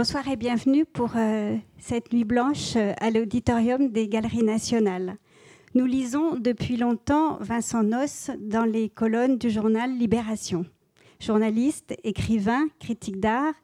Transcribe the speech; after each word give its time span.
Bonsoir 0.00 0.28
et 0.28 0.36
bienvenue 0.36 0.84
pour 0.84 1.14
euh, 1.16 1.56
cette 1.76 2.12
nuit 2.12 2.22
blanche 2.22 2.76
euh, 2.76 2.92
à 3.00 3.10
l'auditorium 3.10 3.88
des 3.88 4.06
Galeries 4.06 4.44
nationales. 4.44 5.16
Nous 5.74 5.86
lisons 5.86 6.36
depuis 6.36 6.76
longtemps 6.76 7.36
Vincent 7.40 7.82
Noss 7.82 8.30
dans 8.38 8.64
les 8.64 8.90
colonnes 8.90 9.38
du 9.38 9.50
journal 9.50 9.90
Libération. 9.90 10.64
Journaliste, 11.18 11.96
écrivain, 12.04 12.68
critique 12.78 13.18
d'art, 13.18 13.54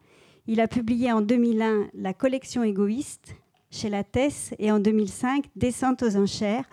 il 0.45 0.59
a 0.59 0.67
publié 0.67 1.09
en 1.13 1.21
2001 1.21 1.87
La 1.93 2.13
collection 2.13 2.63
égoïste 2.63 3.37
chez 3.71 3.87
Lattès 3.87 4.53
et 4.59 4.73
en 4.73 4.79
2005 4.79 5.45
Descente 5.55 6.03
aux 6.03 6.17
enchères, 6.17 6.65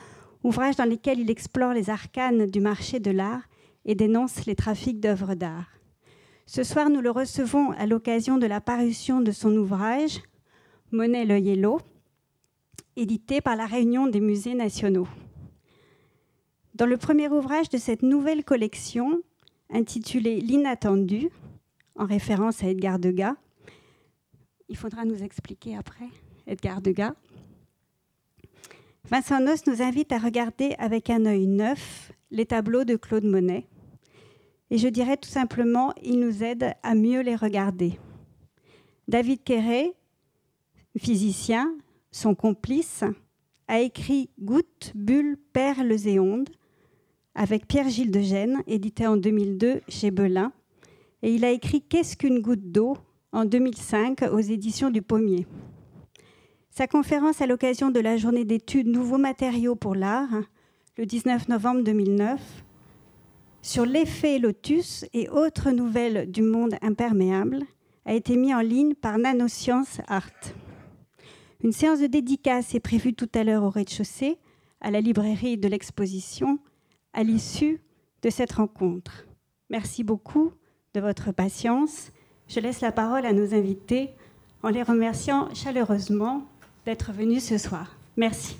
ouvrage 0.42 0.74
dans 0.74 0.88
lesquels 0.88 1.20
il 1.20 1.30
explore 1.30 1.72
les 1.72 1.88
arcanes 1.88 2.46
du 2.46 2.58
marché 2.58 2.98
de 2.98 3.12
l'art 3.12 3.42
et 3.84 3.94
dénonce 3.94 4.44
les 4.44 4.56
trafics 4.56 4.98
d'œuvres 4.98 5.36
d'art. 5.36 5.81
Ce 6.46 6.64
soir, 6.64 6.90
nous 6.90 7.00
le 7.00 7.10
recevons 7.10 7.70
à 7.72 7.86
l'occasion 7.86 8.36
de 8.38 8.46
la 8.46 8.60
parution 8.60 9.20
de 9.20 9.30
son 9.30 9.54
ouvrage 9.56 10.20
Monet 10.90 11.24
le 11.24 11.38
Yellow, 11.38 11.80
édité 12.96 13.40
par 13.40 13.56
la 13.56 13.64
Réunion 13.64 14.06
des 14.06 14.20
musées 14.20 14.54
nationaux. 14.54 15.08
Dans 16.74 16.86
le 16.86 16.98
premier 16.98 17.28
ouvrage 17.28 17.68
de 17.70 17.78
cette 17.78 18.02
nouvelle 18.02 18.44
collection, 18.44 19.22
intitulé 19.70 20.40
L'inattendu, 20.40 21.30
en 21.96 22.04
référence 22.04 22.62
à 22.62 22.68
Edgar 22.68 22.98
Degas, 22.98 23.36
il 24.68 24.76
faudra 24.76 25.04
nous 25.04 25.22
expliquer 25.22 25.76
après, 25.76 26.08
Edgar 26.46 26.82
Degas, 26.82 27.14
Vincent 29.04 29.40
Noss 29.40 29.66
nous 29.66 29.82
invite 29.82 30.12
à 30.12 30.18
regarder 30.18 30.74
avec 30.78 31.10
un 31.10 31.26
œil 31.26 31.46
neuf 31.46 32.12
les 32.30 32.46
tableaux 32.46 32.84
de 32.84 32.96
Claude 32.96 33.24
Monet, 33.24 33.66
et 34.72 34.78
je 34.78 34.88
dirais 34.88 35.18
tout 35.18 35.28
simplement, 35.28 35.92
il 36.02 36.18
nous 36.18 36.42
aide 36.42 36.72
à 36.82 36.94
mieux 36.94 37.20
les 37.20 37.36
regarder. 37.36 37.98
David 39.06 39.44
Quéré, 39.44 39.92
physicien, 40.96 41.74
son 42.10 42.34
complice, 42.34 43.04
a 43.68 43.80
écrit 43.80 44.30
Gouttes, 44.40 44.92
bulles, 44.94 45.36
perles 45.52 46.06
et 46.06 46.18
ondes 46.18 46.48
avec 47.34 47.68
Pierre-Gilles 47.68 48.10
de 48.10 48.22
Gênes, 48.22 48.62
édité 48.66 49.06
en 49.06 49.18
2002 49.18 49.82
chez 49.90 50.10
Belin. 50.10 50.54
Et 51.20 51.34
il 51.34 51.44
a 51.44 51.50
écrit 51.50 51.82
Qu'est-ce 51.82 52.16
qu'une 52.16 52.40
goutte 52.40 52.72
d'eau? 52.72 52.96
en 53.32 53.44
2005 53.44 54.22
aux 54.32 54.40
éditions 54.40 54.88
du 54.88 55.02
Pommier. 55.02 55.46
Sa 56.70 56.86
conférence 56.86 57.42
à 57.42 57.46
l'occasion 57.46 57.90
de 57.90 58.00
la 58.00 58.16
journée 58.16 58.46
d'études 58.46 58.88
Nouveaux 58.88 59.18
matériaux 59.18 59.74
pour 59.74 59.94
l'art, 59.94 60.32
le 60.96 61.04
19 61.04 61.48
novembre 61.48 61.82
2009, 61.82 62.40
sur 63.62 63.86
l'effet 63.86 64.40
Lotus 64.40 65.06
et 65.12 65.28
autres 65.30 65.70
nouvelles 65.70 66.30
du 66.30 66.42
monde 66.42 66.74
imperméable 66.82 67.62
a 68.04 68.12
été 68.12 68.36
mis 68.36 68.52
en 68.52 68.60
ligne 68.60 68.94
par 68.94 69.18
Nanoscience 69.18 70.00
Art. 70.08 70.30
Une 71.62 71.70
séance 71.70 72.00
de 72.00 72.08
dédicace 72.08 72.74
est 72.74 72.80
prévue 72.80 73.14
tout 73.14 73.30
à 73.34 73.44
l'heure 73.44 73.62
au 73.62 73.70
rez-de-chaussée, 73.70 74.38
à 74.80 74.90
la 74.90 75.00
librairie 75.00 75.56
de 75.56 75.68
l'exposition, 75.68 76.58
à 77.12 77.22
l'issue 77.22 77.80
de 78.22 78.30
cette 78.30 78.52
rencontre. 78.52 79.26
Merci 79.70 80.02
beaucoup 80.02 80.52
de 80.94 81.00
votre 81.00 81.30
patience. 81.30 82.10
Je 82.48 82.58
laisse 82.58 82.80
la 82.80 82.90
parole 82.90 83.24
à 83.24 83.32
nos 83.32 83.54
invités 83.54 84.10
en 84.64 84.70
les 84.70 84.82
remerciant 84.82 85.54
chaleureusement 85.54 86.48
d'être 86.84 87.12
venus 87.12 87.44
ce 87.44 87.58
soir. 87.58 87.96
Merci. 88.16 88.56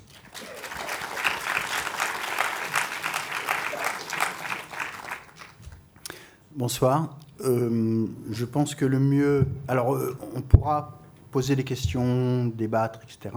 Bonsoir. 6.55 7.17
Euh, 7.41 8.05
je 8.29 8.45
pense 8.45 8.75
que 8.75 8.85
le 8.85 8.99
mieux. 8.99 9.47
Alors, 9.67 9.95
euh, 9.95 10.15
on 10.35 10.41
pourra 10.41 10.99
poser 11.31 11.55
des 11.55 11.63
questions, 11.63 12.45
débattre, 12.45 12.99
etc. 13.01 13.35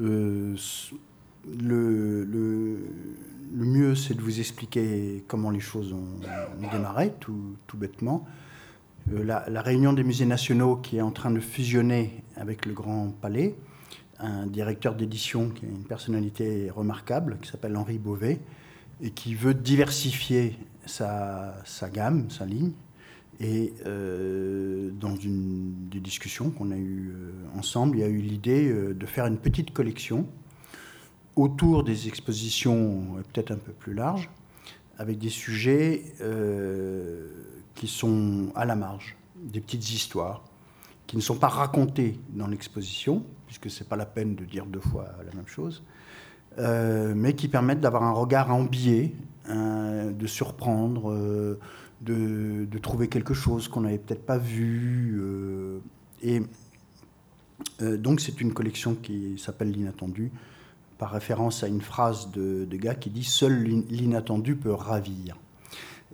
Euh, 0.00 0.56
le, 1.46 2.26
mieux, 3.52 3.94
c'est 3.94 4.14
de 4.14 4.20
vous 4.20 4.40
expliquer 4.40 5.22
comment 5.28 5.50
les 5.50 5.60
choses 5.60 5.92
ont, 5.92 6.68
démarré, 6.72 7.12
tout, 7.20 7.56
bêtement. 7.74 8.26
La, 9.12 9.44
la, 9.48 9.62
réunion 9.62 9.92
des 9.92 10.02
musées 10.02 10.26
nationaux 10.26 10.76
qui 10.76 10.96
est 10.96 11.02
en 11.02 11.12
train 11.12 11.30
de 11.30 11.38
fusionner 11.38 12.24
avec 12.36 12.66
le 12.66 12.72
Grand 12.72 13.14
Palais, 13.20 13.54
un 14.18 14.46
directeur 14.46 14.96
d'édition 14.96 15.50
qui 15.50 15.66
a 15.66 15.68
une 15.68 15.84
personnalité 15.84 16.68
remarquable, 16.70 17.36
qui 17.40 17.48
s'appelle 17.48 17.76
Henri 17.76 17.98
Beauvais, 17.98 18.40
et 19.00 19.10
qui 19.10 19.34
veut 19.34 19.54
diversifier 19.54 20.56
sa, 20.86 21.90
gamme, 21.92 22.30
sa 22.30 22.46
ligne. 22.46 22.72
Et 23.40 23.74
euh, 23.84 24.90
dans 24.92 25.16
une 25.16 25.88
des 25.88 26.00
discussions 26.00 26.50
qu'on 26.50 26.70
a 26.70 26.76
eues 26.76 27.12
euh, 27.14 27.58
ensemble, 27.58 27.98
il 27.98 28.00
y 28.00 28.04
a 28.04 28.08
eu 28.08 28.18
l'idée 28.18 28.68
euh, 28.68 28.94
de 28.94 29.06
faire 29.06 29.26
une 29.26 29.38
petite 29.38 29.72
collection 29.72 30.28
autour 31.34 31.82
des 31.82 32.06
expositions 32.06 33.16
peut-être 33.32 33.50
un 33.50 33.56
peu 33.56 33.72
plus 33.72 33.92
larges, 33.92 34.30
avec 34.98 35.18
des 35.18 35.30
sujets 35.30 36.14
qui 37.74 37.88
sont 37.88 38.52
à 38.54 38.64
la 38.64 38.76
marge, 38.76 39.16
des 39.42 39.60
petites 39.60 39.90
histoires, 39.90 40.44
qui 41.08 41.16
ne 41.16 41.20
sont 41.20 41.34
pas 41.34 41.48
racontées 41.48 42.20
dans 42.28 42.46
l'exposition, 42.46 43.24
puisque 43.46 43.68
ce 43.68 43.82
n'est 43.82 43.88
pas 43.88 43.96
la 43.96 44.06
peine 44.06 44.36
de 44.36 44.44
dire 44.44 44.64
deux 44.64 44.78
fois 44.78 45.08
la 45.26 45.34
même 45.34 45.48
chose, 45.48 45.82
mais 46.58 47.34
qui 47.34 47.48
permettent 47.48 47.80
d'avoir 47.80 48.02
un 48.04 48.12
regard 48.12 48.52
en 48.54 48.62
biais 48.62 49.12
Hein, 49.46 50.12
de 50.12 50.26
surprendre, 50.26 51.10
euh, 51.12 51.60
de, 52.00 52.78
trouver 52.78 53.08
quelque 53.08 53.34
chose 53.34 53.68
qu'on 53.68 53.82
n'avait 53.82 53.98
peut-être 53.98 54.24
pas 54.24 54.38
vu. 54.38 55.18
Euh, 55.20 55.80
et 56.22 56.40
euh, 57.82 57.98
donc 57.98 58.20
c'est 58.20 58.40
une 58.40 58.54
collection 58.54 58.94
qui 58.94 59.38
s'appelle 59.38 59.70
L'inattendu, 59.70 60.32
par 60.96 61.10
référence 61.10 61.62
à 61.62 61.68
une 61.68 61.82
phrase 61.82 62.30
de, 62.30 62.64
de 62.64 62.92
qui 62.94 63.10
dit 63.10 63.24
Seul 63.24 63.64
l'inattendu 63.90 64.56
peut 64.56 64.72
ravir. 64.72 65.36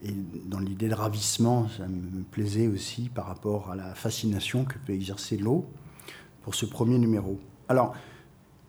Et 0.03 0.13
dans 0.47 0.59
l'idée 0.59 0.89
de 0.89 0.95
ravissement, 0.95 1.69
ça 1.69 1.87
me 1.87 2.23
plaisait 2.33 2.67
aussi 2.67 3.11
par 3.15 3.27
rapport 3.27 3.71
à 3.71 3.77
la 3.77 3.95
fascination 3.95 4.65
que 4.65 4.77
peut 4.79 4.93
exercer 4.93 5.37
l'eau 5.37 5.67
pour 6.43 6.57
ce 6.57 6.67
premier 6.67 6.99
numéro. 6.99 7.39
Alors, 7.69 7.95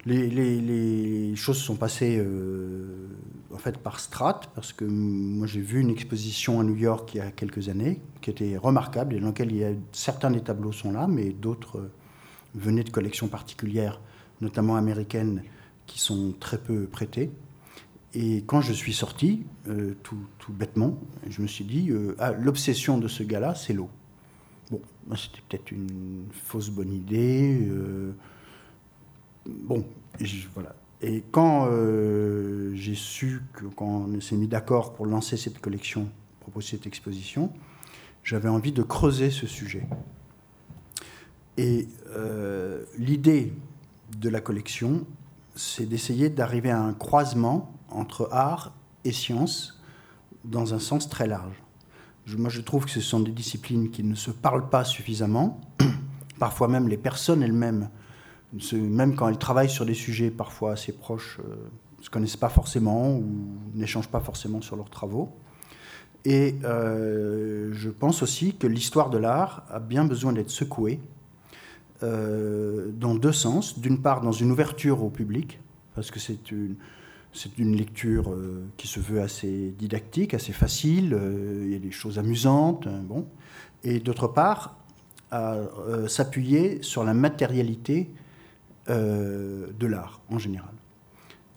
les, 0.05 1.35
choses 1.35 1.57
sont 1.57 1.75
passées 1.75 2.17
euh, 2.19 3.07
en 3.53 3.57
fait 3.57 3.77
par 3.77 3.99
strates, 3.99 4.49
parce 4.55 4.73
que 4.73 4.85
moi 4.85 5.47
j'ai 5.47 5.61
vu 5.61 5.79
une 5.79 5.89
exposition 5.89 6.59
à 6.59 6.63
New 6.63 6.75
York 6.75 7.13
il 7.13 7.17
y 7.17 7.21
a 7.21 7.31
quelques 7.31 7.69
années 7.69 8.01
qui 8.21 8.29
était 8.29 8.57
remarquable 8.57 9.15
et 9.15 9.19
dans 9.19 9.27
laquelle 9.27 9.77
certains 9.91 10.31
des 10.31 10.41
tableaux 10.41 10.71
sont 10.71 10.91
là, 10.91 11.07
mais 11.07 11.31
d'autres 11.31 11.77
euh, 11.77 11.91
venaient 12.55 12.83
de 12.83 12.89
collections 12.89 13.27
particulières, 13.27 14.01
notamment 14.41 14.75
américaines, 14.75 15.43
qui 15.85 15.99
sont 15.99 16.33
très 16.39 16.57
peu 16.57 16.85
prêtées. 16.85 17.31
Et 18.13 18.43
quand 18.45 18.61
je 18.61 18.73
suis 18.73 18.93
sorti, 18.93 19.45
euh, 19.67 19.95
tout, 20.03 20.17
bêtement, 20.49 20.97
je 21.29 21.41
me 21.41 21.47
suis 21.47 21.63
dit, 21.63 21.91
ah, 22.19 22.33
l'obsession 22.33 22.97
de 22.97 23.07
ce 23.07 23.23
gars-là, 23.23 23.55
c'est 23.55 23.71
l'eau. 23.71 23.89
Bon, 24.69 24.81
c'était 25.15 25.41
peut-être 25.47 25.71
une 25.71 26.25
fausse 26.31 26.69
bonne 26.69 26.91
idée 26.91 27.69
bon, 29.45 29.85
voilà. 30.53 30.75
Et 31.01 31.23
quand 31.31 31.67
euh, 31.67 32.71
j'ai 32.75 32.93
su 32.93 33.41
que, 33.53 33.65
quand 33.65 34.05
on 34.07 34.21
s'est 34.21 34.35
mis 34.35 34.47
d'accord 34.47 34.93
pour 34.93 35.05
lancer 35.05 35.35
cette 35.35 35.59
collection, 35.59 36.09
proposer 36.39 36.71
cette 36.71 36.87
exposition, 36.87 37.51
j'avais 38.23 38.49
envie 38.49 38.71
de 38.71 38.83
creuser 38.83 39.31
ce 39.31 39.47
sujet. 39.47 39.87
Et 41.57 41.87
euh, 42.15 42.83
l'idée 42.97 43.53
de 44.17 44.29
la 44.29 44.41
collection, 44.41 45.05
c'est 45.55 45.85
d'essayer 45.85 46.29
d'arriver 46.29 46.69
à 46.69 46.81
un 46.81 46.93
croisement 46.93 47.73
entre 47.89 48.29
art 48.31 48.73
et 49.03 49.11
science 49.11 49.81
dans 50.45 50.73
un 50.73 50.79
sens 50.79 51.09
très 51.09 51.27
large. 51.27 51.55
moi, 52.37 52.49
je 52.49 52.61
trouve 52.61 52.85
que 52.85 52.91
ce 52.91 53.01
sont 53.01 53.19
des 53.19 53.31
disciplines 53.31 53.89
qui 53.89 54.03
ne 54.03 54.15
se 54.15 54.31
parlent 54.31 54.69
pas 54.69 54.83
suffisamment. 54.83 55.59
Parfois 56.39 56.67
même 56.67 56.87
les 56.87 56.97
personnes 56.97 57.43
elles-mêmes 57.43 57.89
même 58.73 59.15
quand 59.15 59.27
elles 59.29 59.37
travaillent 59.37 59.69
sur 59.69 59.85
des 59.85 59.93
sujets 59.93 60.29
parfois 60.29 60.73
assez 60.73 60.91
proches, 60.91 61.39
ne 61.39 61.51
euh, 61.51 61.55
se 62.01 62.09
connaissent 62.09 62.37
pas 62.37 62.49
forcément 62.49 63.15
ou 63.15 63.25
n'échangent 63.75 64.09
pas 64.09 64.19
forcément 64.19 64.61
sur 64.61 64.75
leurs 64.75 64.89
travaux. 64.89 65.29
Et 66.23 66.55
euh, 66.63 67.69
je 67.73 67.89
pense 67.89 68.21
aussi 68.21 68.53
que 68.55 68.67
l'histoire 68.67 69.09
de 69.09 69.17
l'art 69.17 69.63
a 69.69 69.79
bien 69.79 70.05
besoin 70.05 70.33
d'être 70.33 70.51
secouée 70.51 70.99
euh, 72.03 72.91
dans 72.93 73.15
deux 73.15 73.31
sens. 73.31 73.79
D'une 73.79 74.01
part, 74.01 74.21
dans 74.21 74.31
une 74.31 74.51
ouverture 74.51 75.03
au 75.03 75.09
public, 75.09 75.59
parce 75.95 76.11
que 76.11 76.19
c'est 76.19 76.51
une, 76.51 76.75
c'est 77.33 77.57
une 77.57 77.75
lecture 77.75 78.35
qui 78.77 78.87
se 78.87 78.99
veut 78.99 79.21
assez 79.21 79.73
didactique, 79.79 80.33
assez 80.33 80.53
facile, 80.53 81.17
il 81.63 81.71
y 81.71 81.75
a 81.75 81.79
des 81.79 81.91
choses 81.91 82.19
amusantes, 82.19 82.87
bon. 82.87 83.25
Et 83.83 83.99
d'autre 83.99 84.27
part, 84.27 84.77
à 85.31 85.57
s'appuyer 86.07 86.83
sur 86.83 87.03
la 87.03 87.13
matérialité 87.13 88.11
euh, 88.89 89.67
de 89.79 89.87
l'art 89.87 90.21
en 90.29 90.39
général. 90.39 90.73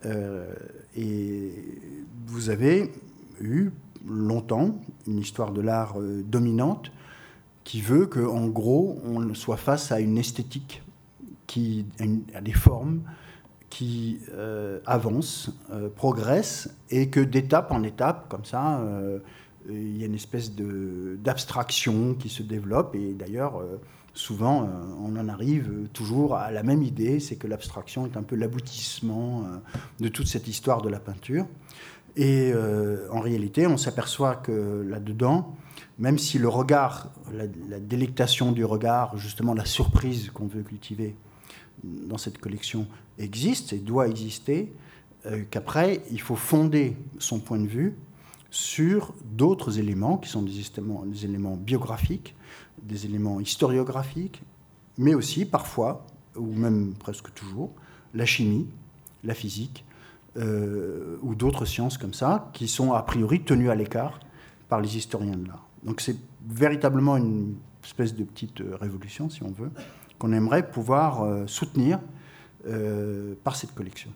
Euh, 0.06 0.52
et 0.96 1.52
vous 2.26 2.50
avez 2.50 2.92
eu 3.40 3.70
longtemps 4.06 4.80
une 5.06 5.18
histoire 5.18 5.52
de 5.52 5.60
l'art 5.60 5.98
euh, 5.98 6.22
dominante 6.22 6.92
qui 7.64 7.80
veut 7.80 8.06
qu'en 8.06 8.46
gros, 8.48 9.00
on 9.04 9.32
soit 9.32 9.56
face 9.56 9.90
à 9.90 10.00
une 10.00 10.18
esthétique, 10.18 10.82
qui, 11.46 11.86
à, 12.34 12.40
des 12.42 12.52
formes 12.52 13.02
qui 13.70 14.20
euh, 14.34 14.80
avancent, 14.84 15.50
progressent, 15.96 16.68
et 16.90 17.08
que 17.08 17.20
d'étape 17.20 17.72
en 17.72 17.82
étape, 17.82 18.28
comme 18.28 18.44
ça, 18.44 18.86
il 19.68 19.96
y 19.96 20.02
a 20.02 20.06
une 20.06 20.14
espèce 20.14 20.52
d'abstraction 20.54 22.14
qui 22.14 22.28
se 22.28 22.42
développe. 22.42 22.94
Et 22.94 23.14
d'ailleurs, 23.14 23.62
souvent, 24.14 24.68
on 25.02 25.16
en 25.16 25.28
arrive 25.28 25.88
toujours 25.92 26.36
à 26.36 26.50
la 26.50 26.62
même 26.62 26.82
idée, 26.82 27.20
c'est 27.20 27.36
que 27.36 27.46
l'abstraction 27.46 28.06
est 28.06 28.16
un 28.16 28.22
peu 28.22 28.36
l'aboutissement 28.36 29.44
de 30.00 30.08
toute 30.08 30.28
cette 30.28 30.48
histoire 30.48 30.82
de 30.82 30.88
la 30.88 31.00
peinture. 31.00 31.46
Et 32.16 32.52
en 33.10 33.20
réalité, 33.20 33.66
on 33.66 33.76
s'aperçoit 33.76 34.36
que 34.36 34.84
là-dedans, 34.88 35.56
même 35.98 36.18
si 36.18 36.38
le 36.38 36.48
regard, 36.48 37.10
la, 37.32 37.46
délectation 37.78 38.52
du 38.52 38.64
regard, 38.64 39.16
justement 39.16 39.54
la 39.54 39.64
surprise 39.64 40.30
qu'on 40.30 40.46
veut 40.46 40.62
cultiver 40.62 41.16
dans 41.82 42.18
cette 42.18 42.38
collection 42.38 42.86
existe 43.18 43.72
et 43.72 43.78
doit 43.78 44.08
exister, 44.08 44.72
euh, 45.26 45.44
qu'après, 45.48 46.02
il 46.10 46.20
faut 46.20 46.36
fonder 46.36 46.96
son 47.18 47.38
point 47.38 47.58
de 47.58 47.66
vue 47.66 47.94
sur 48.50 49.14
d'autres 49.24 49.78
éléments 49.78 50.16
qui 50.16 50.28
sont 50.28 50.42
des 50.42 51.24
éléments, 51.24 51.56
biographiques, 51.56 52.34
des 52.82 53.06
éléments 53.06 53.40
historiographiques, 53.40 54.42
mais 54.98 55.14
aussi 55.14 55.44
parfois, 55.44 56.06
ou 56.36 56.52
même 56.52 56.94
presque 56.94 57.32
toujours, 57.34 57.70
la 58.14 58.26
chimie, 58.26 58.66
la 59.24 59.34
physique, 59.34 59.84
euh, 60.36 61.16
ou 61.22 61.34
d'autres 61.34 61.64
sciences 61.64 61.98
comme 61.98 62.14
ça, 62.14 62.50
qui 62.52 62.68
sont 62.68 62.92
a 62.92 63.02
priori 63.02 63.42
tenues 63.42 63.70
à 63.70 63.74
l'écart 63.74 64.18
par 64.68 64.80
les 64.80 64.96
historiens 64.96 65.36
de 65.36 65.46
l'art. 65.46 65.66
Donc 65.84 66.00
c'est 66.00 66.16
véritablement 66.48 67.16
une 67.16 67.54
espèce 67.84 68.14
de 68.14 68.24
petite 68.24 68.60
euh, 68.60 68.76
révolution, 68.80 69.30
si 69.30 69.42
on 69.42 69.52
veut, 69.52 69.70
qu'on 70.18 70.32
aimerait 70.32 70.68
pouvoir 70.68 71.22
euh, 71.22 71.46
soutenir 71.46 72.00
par 73.44 73.56
cette 73.56 73.74
collection. 73.74 74.10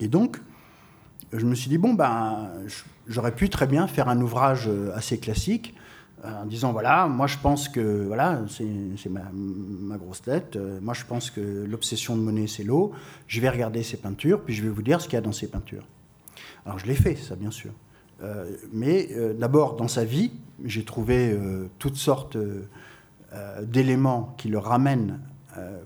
Et 0.00 0.08
donc, 0.08 0.40
je 1.32 1.46
me 1.46 1.54
suis 1.54 1.68
dit, 1.68 1.78
bon, 1.78 1.94
ben, 1.94 2.50
j'aurais 3.06 3.32
pu 3.32 3.48
très 3.48 3.68
bien 3.68 3.86
faire 3.86 4.08
un 4.08 4.20
ouvrage 4.20 4.68
assez 4.92 5.20
classique, 5.20 5.72
en 6.24 6.46
disant, 6.46 6.72
voilà, 6.72 7.08
moi 7.08 7.26
je 7.26 7.36
pense 7.38 7.68
que, 7.68 8.06
voilà, 8.06 8.42
c'est 8.48 9.08
ma, 9.10 9.22
ma, 9.32 9.96
grosse 9.96 10.22
tête, 10.22 10.56
moi 10.80 10.94
je 10.94 11.04
pense 11.04 11.30
que 11.30 11.40
l'obsession 11.40 12.16
de 12.16 12.22
Monet, 12.22 12.46
c'est 12.46 12.62
l'eau, 12.62 12.92
je 13.26 13.40
vais 13.40 13.48
regarder 13.48 13.82
ses 13.82 13.96
peintures, 13.96 14.40
puis 14.42 14.54
je 14.54 14.62
vais 14.62 14.68
vous 14.68 14.82
dire 14.82 15.00
ce 15.00 15.08
qu'il 15.08 15.14
y 15.14 15.18
a 15.18 15.20
dans 15.20 15.32
ses 15.32 15.48
peintures. 15.48 15.84
Alors 16.64 16.78
je 16.78 16.86
l'ai 16.86 16.94
fait, 16.94 17.16
ça, 17.16 17.34
bien 17.34 17.50
sûr. 17.50 17.72
Euh, 18.22 18.50
mais 18.72 19.08
euh, 19.12 19.34
d'abord, 19.34 19.76
dans 19.76 19.88
sa 19.88 20.04
vie, 20.04 20.32
j'ai 20.64 20.84
trouvé 20.84 21.32
euh, 21.32 21.68
toutes 21.78 21.96
sortes 21.96 22.36
d'éléments 23.62 24.34
qui 24.36 24.48
le 24.48 24.58
ramènent 24.58 25.18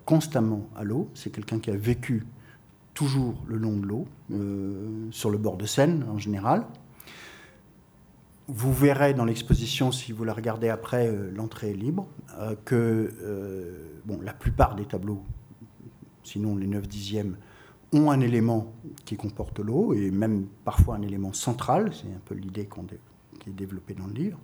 constamment 0.05 0.69
à 0.75 0.83
l'eau. 0.83 1.09
C'est 1.15 1.31
quelqu'un 1.31 1.61
qui 1.61 1.71
a 1.71 1.77
vécu 1.77 2.27
toujours 2.93 3.37
le 3.47 3.57
long 3.57 3.77
de 3.77 3.87
l'eau, 3.87 4.09
sur 5.13 5.31
le 5.31 5.39
bord 5.39 5.57
de 5.57 5.65
Seine 5.65 6.05
en 6.13 6.19
général. 6.19 6.67
Vous 8.49 8.73
verrez 8.73 9.13
dans 9.13 9.25
l'exposition, 9.25 9.91
si 9.91 10.13
vous 10.13 10.25
la 10.25 10.33
regardez 10.33 10.69
après, 10.69 11.13
l'entrée 11.35 11.71
est 11.71 11.75
libre, 11.75 12.07
que 12.65 13.13
bon, 14.05 14.21
la 14.23 14.33
plupart 14.33 14.77
des 14.77 14.85
tableaux, 14.85 15.25
sinon 16.23 16.55
les 16.55 16.69
9 16.69 16.87
dixièmes, 16.87 17.37
ont 17.93 18.11
un 18.11 18.21
élément 18.21 18.73
qui 19.05 19.17
comporte 19.17 19.59
l'eau, 19.59 19.95
et 19.95 20.13
même 20.13 20.47
parfois 20.65 20.95
un 20.95 21.03
élément 21.03 21.33
central, 21.33 21.91
c'est 21.93 22.07
un 22.07 22.21
peu 22.25 22.37
l'idée 22.37 22.69
qui 23.41 23.51
est 23.51 23.53
développée 23.53 23.95
dans 23.95 24.07
le 24.07 24.13
livre. 24.13 24.39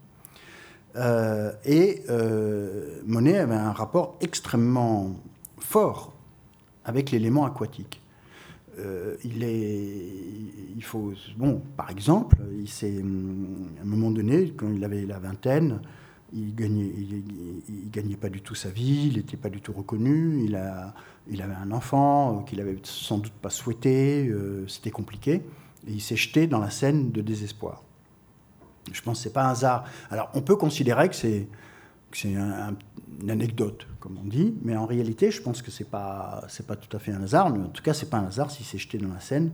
Euh, 0.96 1.52
et 1.64 2.02
euh, 2.10 3.00
Monet 3.06 3.38
avait 3.38 3.54
un 3.54 3.72
rapport 3.72 4.16
extrêmement 4.20 5.14
fort 5.58 6.14
avec 6.84 7.10
l'élément 7.10 7.44
aquatique. 7.44 8.01
Euh, 8.78 9.16
il 9.24 9.42
est, 9.44 10.08
il 10.74 10.82
faut, 10.82 11.12
bon, 11.36 11.62
par 11.76 11.90
exemple, 11.90 12.38
il 12.58 12.68
s'est, 12.68 12.96
à 12.96 13.82
un 13.82 13.84
moment 13.84 14.10
donné, 14.10 14.52
quand 14.56 14.72
il 14.72 14.82
avait 14.84 15.04
la 15.04 15.18
vingtaine, 15.18 15.80
il 16.32 16.54
gagnait, 16.54 16.90
gagnait 17.90 18.16
pas 18.16 18.30
du 18.30 18.40
tout 18.40 18.54
sa 18.54 18.70
vie, 18.70 19.08
il 19.08 19.16
n'était 19.16 19.36
pas 19.36 19.50
du 19.50 19.60
tout 19.60 19.72
reconnu, 19.72 20.44
il, 20.44 20.56
a, 20.56 20.94
il 21.30 21.42
avait 21.42 21.54
un 21.54 21.70
enfant 21.72 22.38
euh, 22.38 22.42
qu'il 22.44 22.60
avait 22.60 22.78
sans 22.84 23.18
doute 23.18 23.32
pas 23.32 23.50
souhaité, 23.50 24.26
euh, 24.28 24.66
c'était 24.68 24.90
compliqué, 24.90 25.42
et 25.86 25.92
il 25.92 26.00
s'est 26.00 26.16
jeté 26.16 26.46
dans 26.46 26.60
la 26.60 26.70
scène 26.70 27.10
de 27.10 27.20
désespoir. 27.20 27.82
Je 28.90 29.00
pense 29.02 29.18
que 29.18 29.24
c'est 29.24 29.32
pas 29.32 29.44
un 29.44 29.50
hasard. 29.50 29.84
Alors 30.10 30.30
on 30.34 30.40
peut 30.40 30.56
considérer 30.56 31.08
que 31.08 31.14
c'est 31.14 31.46
c'est 32.16 32.32
une 32.32 33.30
anecdote, 33.30 33.86
comme 34.00 34.18
on 34.22 34.26
dit, 34.26 34.54
mais 34.62 34.76
en 34.76 34.86
réalité, 34.86 35.30
je 35.30 35.42
pense 35.42 35.62
que 35.62 35.70
c'est 35.70 35.88
pas 35.88 36.44
c'est 36.48 36.66
pas 36.66 36.76
tout 36.76 36.94
à 36.96 37.00
fait 37.00 37.12
un 37.12 37.22
hasard. 37.22 37.50
Mais 37.50 37.58
en 37.58 37.68
tout 37.68 37.82
cas, 37.82 37.94
c'est 37.94 38.10
pas 38.10 38.18
un 38.18 38.26
hasard 38.26 38.50
s'il 38.50 38.66
s'est 38.66 38.78
jeté 38.78 38.98
dans 38.98 39.12
la 39.12 39.20
Seine, 39.20 39.50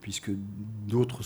puisque 0.00 0.30
d'autres, 0.86 1.22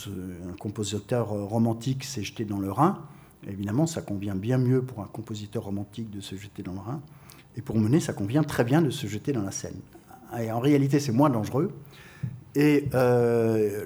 un 0.49 0.57
compositeur 0.57 1.29
romantique 1.29 2.05
s'est 2.05 2.23
jeté 2.23 2.45
dans 2.45 2.59
le 2.59 2.71
Rhin. 2.71 2.99
Évidemment, 3.47 3.87
ça 3.87 4.03
convient 4.03 4.35
bien 4.35 4.59
mieux 4.59 4.83
pour 4.83 5.01
un 5.01 5.07
compositeur 5.07 5.65
romantique 5.65 6.11
de 6.11 6.21
se 6.21 6.37
jeter 6.37 6.63
dans 6.63 6.73
le 6.73 6.81
Rhin. 6.81 7.01
Et 7.57 7.63
pour 7.63 7.77
Monet, 7.77 8.01
ça 8.01 8.13
convient 8.13 8.43
très 8.43 8.65
bien 8.65 8.83
de 8.83 8.91
se 8.91 9.07
jeter 9.07 9.33
dans 9.33 9.43
la 9.43 9.51
Seine. 9.51 9.81
En 10.33 10.61
réalité, 10.61 11.01
c'est 11.01 11.13
moins 11.13 11.31
dangereux. 11.31 11.73
Et 12.55 12.89
euh, 12.95 13.85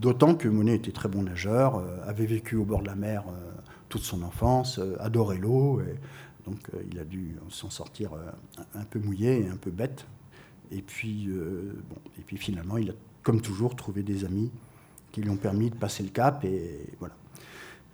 d'autant 0.00 0.34
que 0.34 0.48
Monet 0.48 0.74
était 0.74 0.92
très 0.92 1.08
bon 1.08 1.22
nageur, 1.22 1.76
euh, 1.76 1.98
avait 2.06 2.26
vécu 2.26 2.56
au 2.56 2.64
bord 2.64 2.82
de 2.82 2.86
la 2.86 2.94
mer 2.94 3.24
euh, 3.28 3.55
toute 3.88 4.02
son 4.02 4.22
enfance, 4.22 4.80
adorait 5.00 5.38
l'eau. 5.38 5.80
Donc 6.44 6.58
il 6.90 6.98
a 6.98 7.04
dû 7.04 7.36
s'en 7.50 7.70
sortir 7.70 8.10
un 8.74 8.84
peu 8.84 8.98
mouillé 8.98 9.44
et 9.44 9.48
un 9.48 9.56
peu 9.56 9.70
bête. 9.70 10.06
Et 10.70 10.82
puis, 10.82 11.28
bon, 11.28 11.96
et 12.18 12.22
puis 12.22 12.36
finalement, 12.36 12.76
il 12.76 12.90
a, 12.90 12.94
comme 13.22 13.40
toujours, 13.40 13.74
trouvé 13.74 14.02
des 14.02 14.24
amis 14.24 14.50
qui 15.12 15.22
lui 15.22 15.30
ont 15.30 15.36
permis 15.36 15.70
de 15.70 15.74
passer 15.74 16.02
le 16.02 16.10
cap. 16.10 16.44
Et 16.44 16.80
voilà. 16.98 17.14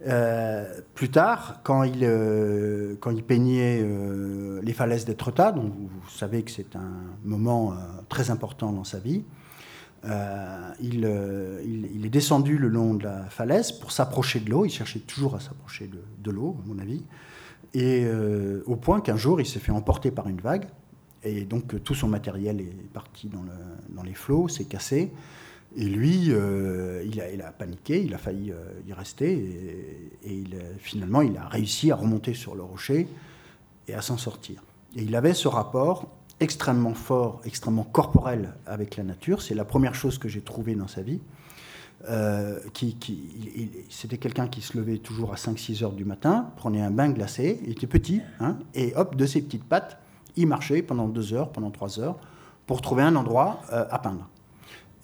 Euh, 0.06 0.80
plus 0.94 1.10
tard, 1.10 1.60
quand 1.62 1.84
il, 1.84 2.00
euh, 2.02 2.96
quand 3.00 3.10
il 3.10 3.22
peignait 3.22 3.80
euh, 3.80 4.60
les 4.62 4.72
falaises 4.72 5.04
d'Etretat, 5.04 5.52
dont 5.52 5.68
vous, 5.68 6.10
savez 6.10 6.42
que 6.42 6.50
c'est 6.50 6.74
un 6.74 6.90
moment 7.24 7.74
très 8.08 8.30
important 8.30 8.72
dans 8.72 8.84
sa 8.84 8.98
vie, 8.98 9.24
il, 10.04 11.04
il, 11.94 12.06
est 12.06 12.10
descendu 12.10 12.58
le 12.58 12.68
long 12.68 12.94
de 12.94 13.04
la 13.04 13.24
falaise 13.24 13.72
pour 13.72 13.92
s'approcher 13.92 14.40
de 14.40 14.50
l'eau. 14.50 14.64
Il 14.64 14.70
cherchait 14.70 15.00
toujours 15.00 15.34
à 15.34 15.40
s'approcher 15.40 15.88
de, 16.22 16.30
l'eau, 16.30 16.56
à 16.64 16.68
mon 16.68 16.78
avis. 16.78 17.02
Et 17.74 18.06
au 18.66 18.76
point 18.76 19.00
qu'un 19.00 19.16
jour, 19.16 19.40
il 19.40 19.46
s'est 19.46 19.60
fait 19.60 19.72
emporter 19.72 20.10
par 20.10 20.28
une 20.28 20.40
vague. 20.40 20.66
Et 21.24 21.44
donc, 21.44 21.82
tout 21.84 21.94
son 21.94 22.08
matériel 22.08 22.60
est 22.60 22.92
parti 22.92 23.28
dans, 23.28 23.42
le, 23.42 23.52
dans 23.90 24.02
les 24.02 24.14
flots, 24.14 24.48
s'est 24.48 24.64
cassé. 24.64 25.12
Et 25.76 25.84
lui, 25.84 26.26
euh, 26.28 27.02
il, 27.04 27.42
a, 27.42 27.50
paniqué, 27.50 28.02
il 28.02 28.12
a 28.14 28.18
failli 28.18 28.52
euh, 28.52 28.56
y 28.86 28.92
rester, 28.92 29.32
et, 30.24 30.44
finalement, 30.78 31.22
il 31.22 31.36
a 31.38 31.48
réussi 31.48 31.90
à 31.90 31.96
remonter 31.96 32.34
sur 32.34 32.54
le 32.54 32.62
rocher 32.62 33.08
et 33.88 33.94
à 33.94 34.02
s'en 34.02 34.18
sortir. 34.18 34.62
Et 34.96 35.02
il 35.02 35.16
avait 35.16 35.32
ce 35.32 35.48
rapport 35.48 36.08
extrêmement 36.42 36.94
fort, 36.94 37.40
extrêmement 37.44 37.84
corporel 37.84 38.54
avec 38.66 38.96
la 38.96 39.04
nature. 39.04 39.42
C'est 39.42 39.54
la 39.54 39.64
première 39.64 39.94
chose 39.94 40.18
que 40.18 40.28
j'ai 40.28 40.40
trouvée 40.40 40.74
dans 40.74 40.88
sa 40.88 41.02
vie. 41.02 41.20
Euh, 42.08 42.58
qui, 42.72 42.96
c'était 43.88 44.18
quelqu'un 44.18 44.48
qui 44.48 44.60
se 44.60 44.76
levait 44.76 44.98
toujours 44.98 45.32
à 45.32 45.36
5-6 45.36 45.84
heures 45.84 45.92
du 45.92 46.04
matin, 46.04 46.50
prenait 46.56 46.80
un 46.80 46.90
bain 46.90 47.10
glacé, 47.10 47.60
il 47.62 47.70
était 47.70 47.86
petit, 47.86 48.22
hein, 48.40 48.56
et 48.74 48.92
hop, 48.96 49.14
de 49.14 49.24
ses 49.24 49.40
petites 49.40 49.62
pattes, 49.62 49.98
il 50.34 50.48
marchait 50.48 50.82
pendant 50.82 51.06
2 51.06 51.32
heures, 51.32 51.52
pendant 51.52 51.70
3 51.70 52.00
heures, 52.00 52.18
pour 52.66 52.82
trouver 52.82 53.04
un 53.04 53.14
endroit 53.14 53.60
à 53.70 53.98
peindre. 54.00 54.28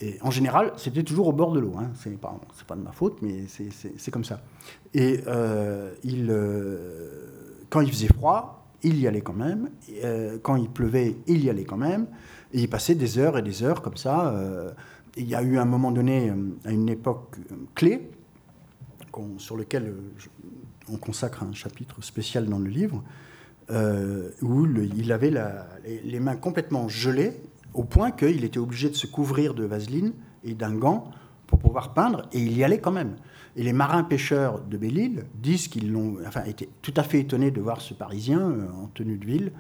Et 0.01 0.19
en 0.23 0.31
général, 0.31 0.73
c'était 0.77 1.03
toujours 1.03 1.29
au 1.29 1.33
bord 1.33 1.53
de 1.53 1.59
l'eau. 1.59 1.75
Hein. 1.79 1.91
C'est 1.95 2.17
pas, 2.19 2.39
pas 2.67 2.77
de 2.77 2.83
ma 2.83 2.93
faute, 2.93 3.19
mais 3.21 3.47
c'est 3.49 4.11
comme 4.11 4.25
ça. 4.25 4.41
Et 4.95 5.21
euh, 5.27 5.93
il, 6.05 6.29
euh, 6.31 7.65
quand 7.69 7.81
il 7.81 7.91
faisait 7.91 8.09
froid, 8.09 8.68
il 8.83 8.99
y 8.99 9.07
allait 9.07 9.21
quand 9.21 9.35
même. 9.35 9.71
Euh, 10.05 10.39
quand 10.43 10.57
il 10.57 10.69
pleuvait, 10.69 11.17
il 11.27 11.45
y 11.45 11.51
allait 11.51 11.65
quand 11.65 11.77
même. 11.77 12.07
Et 12.53 12.61
il 12.61 12.69
passait 12.69 12.95
des 12.95 13.19
heures 13.19 13.39
et 13.39 13.43
des 13.43 13.63
heures 13.63 13.83
comme 13.83 13.97
ça. 13.97 14.35
il 15.17 15.29
y 15.29 15.35
a 15.35 15.43
eu 15.43 15.59
un 15.59 15.65
moment 15.65 15.91
donné, 15.91 16.33
à 16.65 16.71
une 16.71 16.89
époque 16.89 17.37
clé, 17.75 18.11
sur 19.37 19.57
lequel 19.57 19.95
on 20.91 20.97
consacre 20.97 21.43
un 21.43 21.53
chapitre 21.53 22.03
spécial 22.03 22.47
dans 22.47 22.59
le 22.59 22.71
livre, 22.71 23.03
où 24.41 24.67
il 24.67 25.13
avait 25.13 25.31
la, 25.31 25.67
les 25.85 26.21
mains 26.21 26.37
complètement 26.37 26.89
gelées 26.89 27.35
au 27.75 27.85
point 27.85 28.11
qu'il 28.11 28.45
était 28.45 28.59
obligé 28.59 28.89
de 28.89 28.95
se 28.95 29.07
couvrir 29.07 29.55
de 29.55 29.65
vaseline 29.65 30.13
et 30.45 30.55
d'un 30.55 30.75
gant 30.75 31.11
pour 31.47 31.59
pouvoir 31.59 31.95
peindre, 31.95 32.29
et 32.33 32.39
il 32.39 32.57
y 32.57 32.65
allait 32.65 32.81
quand 32.81 32.93
même. 32.93 33.17
Et 33.59 33.65
les 33.65 33.73
marins 33.73 34.05
pêcheurs 34.05 34.61
de 34.61 34.77
Belle-Île 34.77 35.25
disent 35.35 35.67
qu'ils 35.67 35.91
l'ont, 35.91 36.19
enfin, 36.25 36.45
été 36.45 36.69
tout 36.81 36.95
à 36.97 37.03
fait 37.03 37.19
étonnés 37.19 37.51
de 37.51 37.61
voir 37.61 37.81
ce 37.81 37.93
Parisien 37.93 38.39
euh, 38.39 38.69
en 38.85 38.87
tenue 38.87 39.19
de 39.19 39.27
ville 39.27 39.53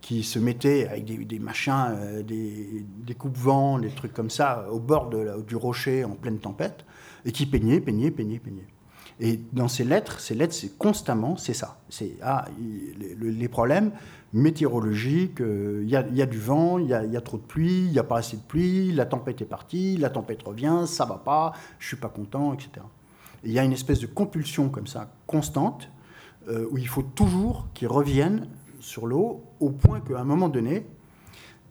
qui 0.00 0.22
se 0.22 0.38
mettait 0.38 0.88
avec 0.88 1.04
des, 1.04 1.38
machins, 1.38 1.90
euh, 1.90 2.22
des, 2.22 3.14
coupes-vents, 3.14 3.78
des 3.78 3.90
trucs 3.90 4.14
comme 4.14 4.30
ça, 4.30 4.66
au 4.72 4.80
bord 4.80 5.10
du 5.46 5.54
rocher 5.54 6.02
en 6.02 6.12
pleine 6.12 6.38
tempête, 6.38 6.86
et 7.26 7.30
qui 7.30 7.44
peignait, 7.44 7.78
peignait, 7.78 8.10
peignait, 8.10 8.38
peignait. 8.38 8.66
Et 9.20 9.38
dans 9.52 9.68
ces 9.68 9.84
lettres, 9.84 10.18
ces 10.18 10.34
lettres, 10.34 10.54
c'est 10.54 10.76
constamment, 10.78 11.36
c'est 11.36 11.54
ça. 11.54 11.78
C'est 11.90 12.16
ah, 12.22 12.46
les 13.20 13.48
problèmes 13.48 13.92
météorologiques, 14.32 15.40
il 15.40 15.88
y, 15.88 15.94
a 15.94 16.26
du 16.26 16.38
vent, 16.38 16.78
il 16.78 16.88
y, 16.88 16.94
a 16.94 17.20
trop 17.20 17.36
de 17.36 17.42
pluie, 17.42 17.84
il 17.84 17.92
n'y 17.92 17.98
a 17.98 18.04
pas 18.04 18.18
assez 18.18 18.38
de 18.38 18.42
pluie, 18.42 18.90
la 18.92 19.04
tempête 19.04 19.42
est 19.42 19.44
partie, 19.44 19.98
la 19.98 20.10
tempête 20.10 20.42
revient, 20.42 20.84
ça 20.86 21.04
va 21.04 21.18
pas, 21.18 21.52
je 21.78 21.86
suis 21.86 21.96
pas 21.96 22.08
content, 22.08 22.54
etc. 22.54 22.80
Il 23.44 23.52
y 23.52 23.58
a 23.58 23.64
une 23.64 23.72
espèce 23.72 24.00
de 24.00 24.06
compulsion 24.06 24.68
comme 24.68 24.86
ça, 24.86 25.12
constante, 25.26 25.88
où 26.48 26.76
il 26.76 26.88
faut 26.88 27.02
toujours 27.02 27.68
qu'ils 27.72 27.88
reviennent 27.88 28.48
sur 28.80 29.06
l'eau, 29.06 29.44
au 29.60 29.70
point 29.70 30.00
qu'à 30.00 30.18
un 30.20 30.24
moment 30.24 30.48
donné, 30.48 30.86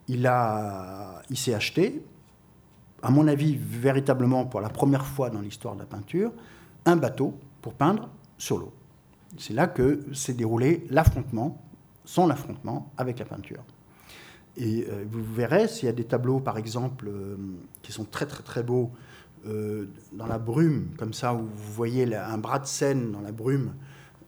il, 0.08 0.26
a, 0.26 1.22
il 1.30 1.36
s'est 1.36 1.54
acheté, 1.54 2.02
à 3.02 3.10
mon 3.10 3.26
avis, 3.28 3.56
véritablement 3.56 4.46
pour 4.46 4.60
la 4.60 4.68
première 4.68 5.04
fois 5.04 5.30
dans 5.30 5.40
l'histoire 5.40 5.74
de 5.74 5.80
la 5.80 5.86
peinture, 5.86 6.32
un 6.84 6.96
bateau 6.96 7.38
pour 7.60 7.74
peindre 7.74 8.08
sur 8.38 8.58
l'eau. 8.58 8.72
C'est 9.38 9.54
là 9.54 9.66
que 9.66 10.00
s'est 10.12 10.34
déroulé 10.34 10.86
l'affrontement, 10.90 11.60
son 12.04 12.30
affrontement 12.30 12.90
avec 12.96 13.18
la 13.18 13.24
peinture. 13.24 13.62
Et 14.56 14.86
euh, 14.88 15.04
vous 15.10 15.22
verrez, 15.22 15.68
s'il 15.68 15.86
y 15.86 15.88
a 15.88 15.92
des 15.92 16.04
tableaux, 16.04 16.40
par 16.40 16.58
exemple, 16.58 17.08
euh, 17.08 17.36
qui 17.82 17.92
sont 17.92 18.04
très 18.04 18.26
très 18.26 18.42
très 18.42 18.62
beaux, 18.62 18.90
euh, 19.46 19.86
dans 20.12 20.26
la 20.26 20.38
brume, 20.38 20.88
comme 20.98 21.12
ça, 21.12 21.34
où 21.34 21.38
vous 21.38 21.72
voyez 21.72 22.14
un 22.14 22.38
bras 22.38 22.58
de 22.58 22.66
Seine 22.66 23.12
dans 23.12 23.20
la 23.20 23.32
brume, 23.32 23.72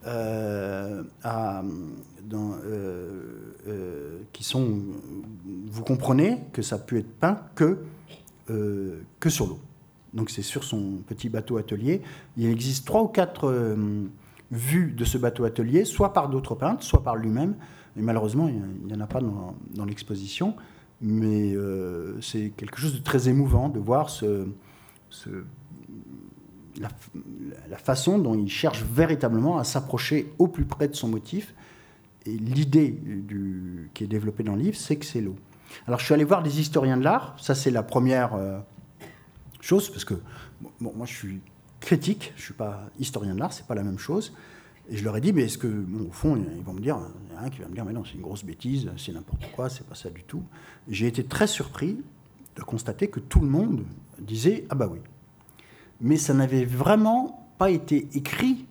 à, 0.07 1.63
dans, 2.23 2.59
qui 4.33 4.45
sont, 4.45 4.83
vous 5.67 5.83
comprenez 5.83 6.41
que 6.53 6.61
ça 6.61 6.79
peut 6.79 6.99
être 6.99 7.19
peint 7.19 7.41
que, 7.55 7.79
que 8.47 9.31
sur 9.31 9.47
l'eau. 9.47 9.61
Donc 10.15 10.31
c'est 10.31 10.43
sur 10.43 10.65
son 10.65 11.03
petit 11.07 11.29
bateau 11.29 11.59
atelier. 11.59 12.01
Il 12.37 12.47
existe 12.47 12.87
trois 12.87 13.03
ou 13.03 13.09
quatre 13.09 13.49
euh, 13.49 14.05
vues 14.51 14.93
de 14.93 15.05
ce 15.05 15.19
bateau 15.19 15.45
atelier, 15.45 15.85
soit 15.85 16.13
par 16.13 16.29
d'autres 16.29 16.55
peintres, 16.55 16.85
soit 16.85 17.03
par 17.03 17.17
lui-même. 17.17 17.57
Mais 17.97 18.03
malheureusement, 18.03 18.49
il 18.49 18.87
n'y 18.87 18.95
en 18.95 19.01
a 19.01 19.07
pas 19.07 19.21
dans, 19.21 19.85
l'exposition. 19.85 20.55
Mais 21.01 21.55
euh, 21.55 22.21
c'est 22.21 22.53
quelque 22.57 22.79
chose 22.79 22.95
de 22.95 23.03
très 23.03 23.29
émouvant 23.29 23.69
de 23.69 23.81
voir 23.81 24.09
ce, 24.09 24.47
la, 26.81 26.89
façon 27.79 28.19
dont 28.19 28.35
il 28.35 28.49
cherche 28.49 28.83
véritablement 28.83 29.59
à 29.59 29.65
s'approcher 29.65 30.33
au 30.39 30.49
plus 30.49 30.65
près 30.65 30.89
de 30.89 30.95
son 30.95 31.09
motif. 31.09 31.55
Et 32.27 32.37
l'idée 32.37 32.99
qui 33.93 34.05
est 34.05 34.07
développée 34.07 34.43
dans 34.43 34.55
le 34.55 34.63
livre, 34.63 34.77
c'est 34.77 34.97
que 34.97 35.05
c'est 35.05 35.21
l'eau. 35.21 35.37
Alors 35.87 36.01
je 36.01 36.05
suis 36.05 36.15
allé 36.15 36.25
voir 36.25 36.43
des 36.43 36.61
historiens 36.61 36.97
de 36.97 37.05
l'art. 37.05 37.37
Ça, 37.39 37.55
c'est 37.55 37.71
la 37.71 37.83
première... 37.83 38.35
Euh, 38.35 38.59
chose, 39.65 39.89
parce 39.89 40.05
que 40.05 40.15
moi 40.81 41.07
je 41.07 41.13
suis 41.13 41.41
critique, 41.81 42.33
je 42.37 42.41
ne 42.41 42.45
suis 42.45 42.55
pas 42.55 42.87
historien 42.99 43.35
de 43.35 43.41
l'art, 43.41 43.53
c'est 43.53 43.67
pas 43.67 43.75
la 43.75 43.83
même 43.83 43.99
chose. 43.99 44.33
Et 44.91 44.97
je 44.99 45.05
leur 45.05 45.17
ai 45.17 45.21
dit, 45.23 45.33
mais 45.33 45.45
est-ce 45.45 45.57
que, 45.57 45.67
bon, 45.67 46.09
au 46.09 46.13
fond, 46.13 46.37
ils 46.37 46.63
vont 46.63 46.75
me 46.75 46.81
dire, 46.81 46.99
il 47.29 47.33
y 47.33 47.39
en 47.39 47.41
a 47.41 47.47
un 47.47 47.51
qui 47.51 47.61
va 47.61 47.69
me 47.69 47.75
dire, 47.75 47.87
mais 47.87 47.95
non, 47.95 48.05
c'est 48.05 48.15
une 48.15 48.21
grosse 48.21 48.45
bêtise, 48.45 48.91
c'est 48.99 49.13
n'importe 49.13 49.51
quoi, 49.53 49.71
c'est 49.71 49.87
pas 49.87 49.95
ça 49.95 50.11
du 50.11 50.23
tout. 50.23 50.43
J'ai 50.89 51.07
été 51.07 51.25
très 51.25 51.47
surpris 51.47 51.97
de 52.57 52.63
constater 52.63 53.09
que 53.09 53.21
tout 53.21 53.41
le 53.41 53.47
monde 53.47 53.85
disait, 54.21 54.67
ah 54.71 54.75
bah 54.75 54.89
oui. 54.91 54.99
Mais 56.01 56.17
ça 56.17 56.35
n'avait 56.35 56.65
vraiment 56.65 57.49
pas 57.59 57.71
été 57.71 58.09
écrit 58.15 58.67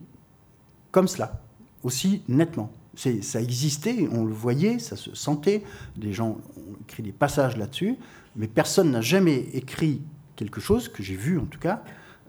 comme 0.91 1.07
cela, 1.07 1.41
aussi 1.83 2.21
nettement. 2.27 2.71
Ça 2.95 3.41
existait, 3.41 4.07
on 4.11 4.23
le 4.23 4.33
voyait, 4.33 4.77
ça 4.77 4.95
se 4.95 5.15
sentait, 5.15 5.63
des 5.97 6.13
gens 6.13 6.37
ont 6.57 6.75
écrit 6.81 7.01
des 7.01 7.11
passages 7.11 7.57
là-dessus, 7.57 7.97
mais 8.35 8.47
personne 8.47 8.91
n'a 8.91 9.01
jamais 9.01 9.37
écrit 9.53 10.01
quelque 10.35 10.61
chose 10.61 10.89
que 10.89 11.01
j'ai 11.01 11.15
vu 11.15 11.39
en 11.39 11.45
tout 11.45 11.59
cas, 11.59 11.83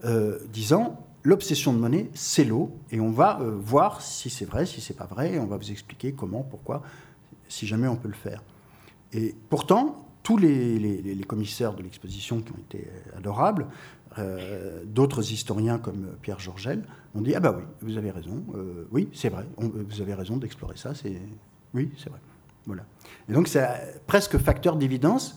euh, 0.04 0.38
disant 0.52 1.04
l'obsession 1.22 1.72
de 1.72 1.78
monnaie, 1.78 2.08
c'est 2.14 2.44
l'eau, 2.44 2.70
et 2.90 3.00
on 3.00 3.10
va 3.10 3.40
euh, 3.40 3.56
voir 3.58 4.00
si 4.00 4.30
c'est 4.30 4.44
vrai, 4.44 4.64
si 4.64 4.80
c'est 4.80 4.96
pas 4.96 5.06
vrai, 5.06 5.34
et 5.34 5.38
on 5.38 5.46
va 5.46 5.56
vous 5.56 5.70
expliquer 5.70 6.12
comment, 6.12 6.42
pourquoi, 6.42 6.82
si 7.48 7.66
jamais 7.66 7.88
on 7.88 7.96
peut 7.96 8.08
le 8.08 8.14
faire. 8.14 8.42
Et 9.12 9.34
pourtant, 9.48 10.03
tous 10.24 10.36
les, 10.36 11.24
commissaires 11.28 11.74
de 11.74 11.84
l'exposition 11.84 12.40
qui 12.40 12.50
ont 12.50 12.58
été 12.58 12.88
adorables, 13.16 13.68
euh, 14.18 14.82
d'autres 14.84 15.32
historiens 15.32 15.78
comme 15.78 16.16
Pierre 16.22 16.40
Georgel, 16.40 16.82
ont 17.14 17.20
dit 17.20 17.36
ah 17.36 17.40
bah 17.40 17.54
oui, 17.56 17.62
vous 17.82 17.96
avez 17.96 18.10
raison, 18.10 18.42
oui 18.90 19.08
c'est 19.12 19.28
vrai, 19.28 19.46
vous 19.58 20.00
avez 20.00 20.14
raison 20.14 20.36
d'explorer 20.36 20.76
ça, 20.76 20.94
c'est 20.96 21.16
oui 21.74 21.92
c'est 21.96 22.10
vrai, 22.10 22.18
voilà. 22.66 22.84
Et 23.28 23.32
donc 23.32 23.46
c'est 23.46 23.64
presque 24.08 24.38
facteur 24.38 24.74
d'évidence 24.74 25.36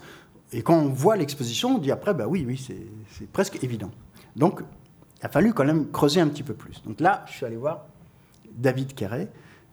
et 0.53 0.61
quand 0.61 0.77
on 0.77 0.89
voit 0.89 1.17
l'exposition, 1.17 1.75
on 1.75 1.77
dit 1.77 1.91
après, 1.91 2.13
bah 2.13 2.27
oui, 2.27 2.45
oui, 2.47 2.57
c'est 2.57 3.29
presque 3.31 3.61
évident. 3.63 3.91
Donc, 4.35 4.61
il 5.19 5.25
a 5.25 5.29
fallu 5.29 5.53
quand 5.53 5.65
même 5.65 5.91
creuser 5.91 6.21
un 6.21 6.27
petit 6.27 6.43
peu 6.43 6.53
plus. 6.53 6.81
Donc 6.83 7.01
là, 7.01 7.25
je 7.27 7.33
suis 7.33 7.45
allé 7.45 7.57
voir 7.57 7.85
David 8.55 8.93
Quéret, 8.93 9.29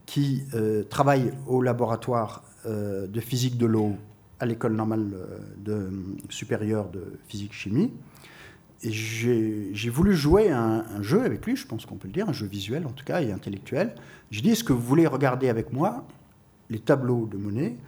qui 0.07 0.43
euh, 0.55 0.83
travaille 0.85 1.33
au 1.47 1.63
laboratoire 1.63 2.43
euh, 2.67 3.07
de 3.07 3.21
physique 3.21 3.57
de 3.57 3.67
l'eau 3.67 3.97
à 4.45 4.47
l'école 4.47 4.75
normale 4.75 5.11
euh, 5.69 5.91
supérieure 6.29 6.91
de 6.91 7.19
physique-chimie. 7.29 7.91
Et 8.83 8.91
j'ai 8.93 9.89
voulu 9.89 10.15
jouer 10.15 10.51
un, 10.51 10.85
jeu 11.01 11.25
avec 11.25 11.47
lui, 11.47 11.57
je 11.57 11.67
pense 11.67 11.87
qu'on 11.87 11.97
peut 11.97 12.09
le 12.09 12.13
dire, 12.13 12.29
un 12.29 12.35
jeu 12.35 12.47
visuel 12.47 12.87
en 12.87 12.93
tout 12.93 13.05
cas 13.05 13.23
et 13.23 13.33
intellectuel. 13.33 13.95
J'ai 14.31 14.43
dit, 14.43 14.51
est-ce 14.51 14.63
que 14.63 14.75
vous 14.75 14.83
voulez 14.83 15.07
regarder 15.07 15.49
avec 15.49 15.73
moi 15.73 16.07
les 16.69 16.79
tableaux 16.79 17.27
de 17.27 17.39
Monet 17.39 17.79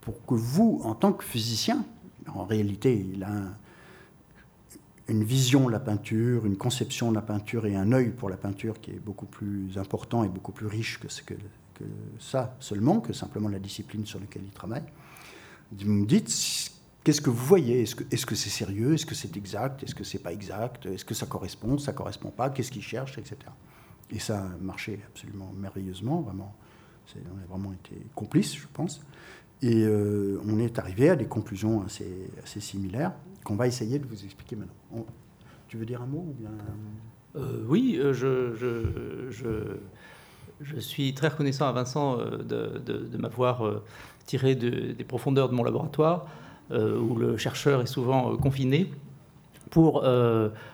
pour 0.00 0.24
que 0.24 0.34
vous, 0.34 0.80
en 0.84 0.94
tant 0.94 1.12
que 1.12 1.24
physicien, 1.24 1.84
en 2.32 2.44
réalité, 2.44 3.04
il 3.12 3.24
a 3.24 3.32
une 5.08 5.24
vision 5.24 5.66
de 5.66 5.72
la 5.72 5.80
peinture, 5.80 6.46
une 6.46 6.56
conception 6.56 7.10
de 7.10 7.16
la 7.16 7.22
peinture 7.22 7.66
et 7.66 7.74
un 7.74 7.90
œil 7.90 8.10
pour 8.10 8.30
la 8.30 8.36
peinture 8.36 8.80
qui 8.80 8.92
est 8.92 9.00
beaucoup 9.04 9.26
plus 9.26 9.76
important 9.78 10.22
et 10.22 10.28
beaucoup 10.28 10.52
plus 10.52 10.66
riche 10.66 11.00
que 11.00 11.08
ça 12.20 12.56
seulement, 12.60 13.00
que 13.00 13.12
simplement 13.12 13.48
la 13.48 13.58
discipline 13.58 14.06
sur 14.06 14.20
laquelle 14.20 14.42
il 14.44 14.52
travaille. 14.52 14.84
Vous 15.72 15.88
me 15.90 16.06
dites, 16.06 16.72
qu'est-ce 17.04 17.20
que 17.20 17.30
vous 17.30 17.46
voyez? 17.46 17.82
Est-ce 17.82 17.94
que 17.94 18.04
c'est 18.10 18.16
-ce 18.16 18.34
c'est 18.34 18.50
sérieux? 18.50 18.94
Est-ce 18.94 19.06
que 19.06 19.14
c'est 19.14 19.36
exact? 19.36 19.82
Est-ce 19.82 19.94
que 19.94 20.04
c'est 20.04 20.22
pas 20.22 20.32
exact? 20.32 20.86
Est-ce 20.86 21.04
que 21.04 21.14
ça 21.14 21.26
correspond? 21.26 21.78
Ça 21.78 21.92
correspond 21.92 22.30
pas? 22.30 22.50
Qu'est-ce 22.50 22.72
qu'il 22.72 22.82
cherche 22.82 23.18
Etc. 23.18 23.36
Et 24.10 24.18
ça 24.18 24.42
a 24.42 24.48
marché 24.60 25.00
absolument 25.06 25.52
merveilleusement, 25.56 26.20
vraiment. 26.22 26.54
On 27.16 27.42
a 27.42 27.46
vraiment 27.46 27.72
été 27.72 27.96
complices, 28.14 28.54
je 28.54 28.66
pense. 28.72 29.00
Et 29.62 29.84
euh, 29.84 30.40
on 30.46 30.58
est 30.58 30.78
arrivé 30.78 31.10
à 31.10 31.16
des 31.16 31.26
conclusions 31.26 31.84
assez, 31.84 32.60
similaires 32.60 33.12
qu'on 33.44 33.56
va 33.56 33.66
essayer 33.66 33.98
de 33.98 34.06
vous 34.06 34.24
expliquer 34.24 34.56
maintenant. 34.56 35.06
tu 35.68 35.76
veux 35.76 35.86
dire 35.86 36.02
un 36.02 36.06
mot. 36.06 36.34
Euh, 37.36 37.64
oui, 37.66 37.98
euh, 37.98 38.12
je, 38.12 38.54
je, 38.54 39.30
je, 39.30 39.76
je, 40.60 40.80
suis 40.80 41.14
très 41.14 41.28
reconnaissant 41.28 41.66
à 41.66 41.72
Vincent 41.72 42.16
de, 42.16 42.78
de, 42.78 43.16
m'avoir 43.18 43.82
tiré 44.30 44.54
des 44.54 45.04
profondeurs 45.04 45.48
de 45.48 45.54
mon 45.54 45.64
laboratoire, 45.64 46.26
où 46.70 47.16
le 47.16 47.36
chercheur 47.36 47.80
est 47.82 47.86
souvent 47.86 48.36
confiné, 48.36 48.90
pour 49.70 50.04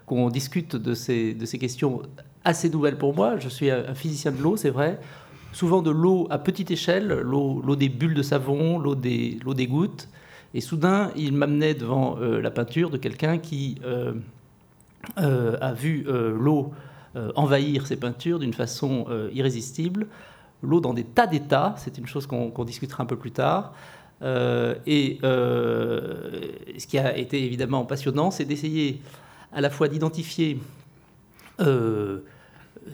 qu'on 0.06 0.28
discute 0.30 0.76
de 0.76 0.94
ces, 0.94 1.32
de 1.34 1.46
ces 1.46 1.58
questions 1.58 2.02
assez 2.44 2.68
nouvelles 2.68 2.98
pour 2.98 3.14
moi. 3.14 3.38
Je 3.38 3.48
suis 3.48 3.70
un 3.70 3.94
physicien 3.94 4.30
de 4.32 4.42
l'eau, 4.42 4.56
c'est 4.56 4.70
vrai 4.70 5.00
souvent 5.56 5.80
de 5.80 5.90
l'eau 5.90 6.26
à 6.28 6.38
petite 6.38 6.70
échelle, 6.70 7.08
l'eau 7.08 7.76
des 7.76 7.88
bulles 7.88 8.14
de 8.14 8.22
savon, 8.22 8.78
l'eau 8.78 8.94
des, 8.94 9.38
des, 9.54 9.66
gouttes. 9.66 10.06
Et 10.52 10.60
soudain, 10.60 11.10
il 11.16 11.32
m'amenait 11.32 11.72
devant 11.72 12.18
euh, 12.18 12.42
la 12.42 12.50
peinture 12.50 12.90
de 12.90 12.98
quelqu'un 12.98 13.38
qui 13.38 13.76
euh, 13.82 14.12
euh, 15.18 15.56
a 15.62 15.72
vu 15.72 16.04
l'eau 16.06 16.72
envahir 17.34 17.86
ses 17.86 17.96
peintures 17.96 18.38
d'une 18.38 18.52
façon 18.52 19.06
irrésistible, 19.32 20.06
l'eau 20.66 20.80
dans 20.80 20.94
des 20.94 21.04
tas 21.04 21.26
d'états, 21.26 21.74
c'est 21.78 21.98
une 21.98 22.06
chose 22.06 22.26
qu'on 22.26 22.64
discutera 22.64 23.02
un 23.02 23.06
peu 23.06 23.16
plus 23.16 23.32
tard. 23.32 23.74
et 24.22 25.18
ce 25.22 26.86
qui 26.86 26.98
a 26.98 27.16
été 27.16 27.44
évidemment 27.44 27.84
passionnant, 27.84 28.30
c'est 28.30 28.44
d'essayer 28.44 29.00
à 29.52 29.60
la 29.60 29.70
fois 29.70 29.88
d'identifier 29.88 30.58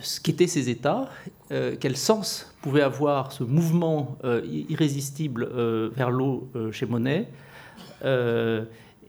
ce 0.00 0.20
qu'étaient 0.20 0.46
ces 0.46 0.70
états, 0.70 1.08
euh, 1.50 1.76
quel 1.78 1.96
sens 1.96 2.54
pouvait 2.62 2.82
avoir 2.82 3.32
ce 3.32 3.44
mouvement 3.44 4.16
euh, 4.24 4.40
irrésistible 4.68 5.48
euh, 5.52 5.90
vers 5.94 6.10
l'eau 6.10 6.48
chez 6.70 6.86
Monet, 6.86 7.28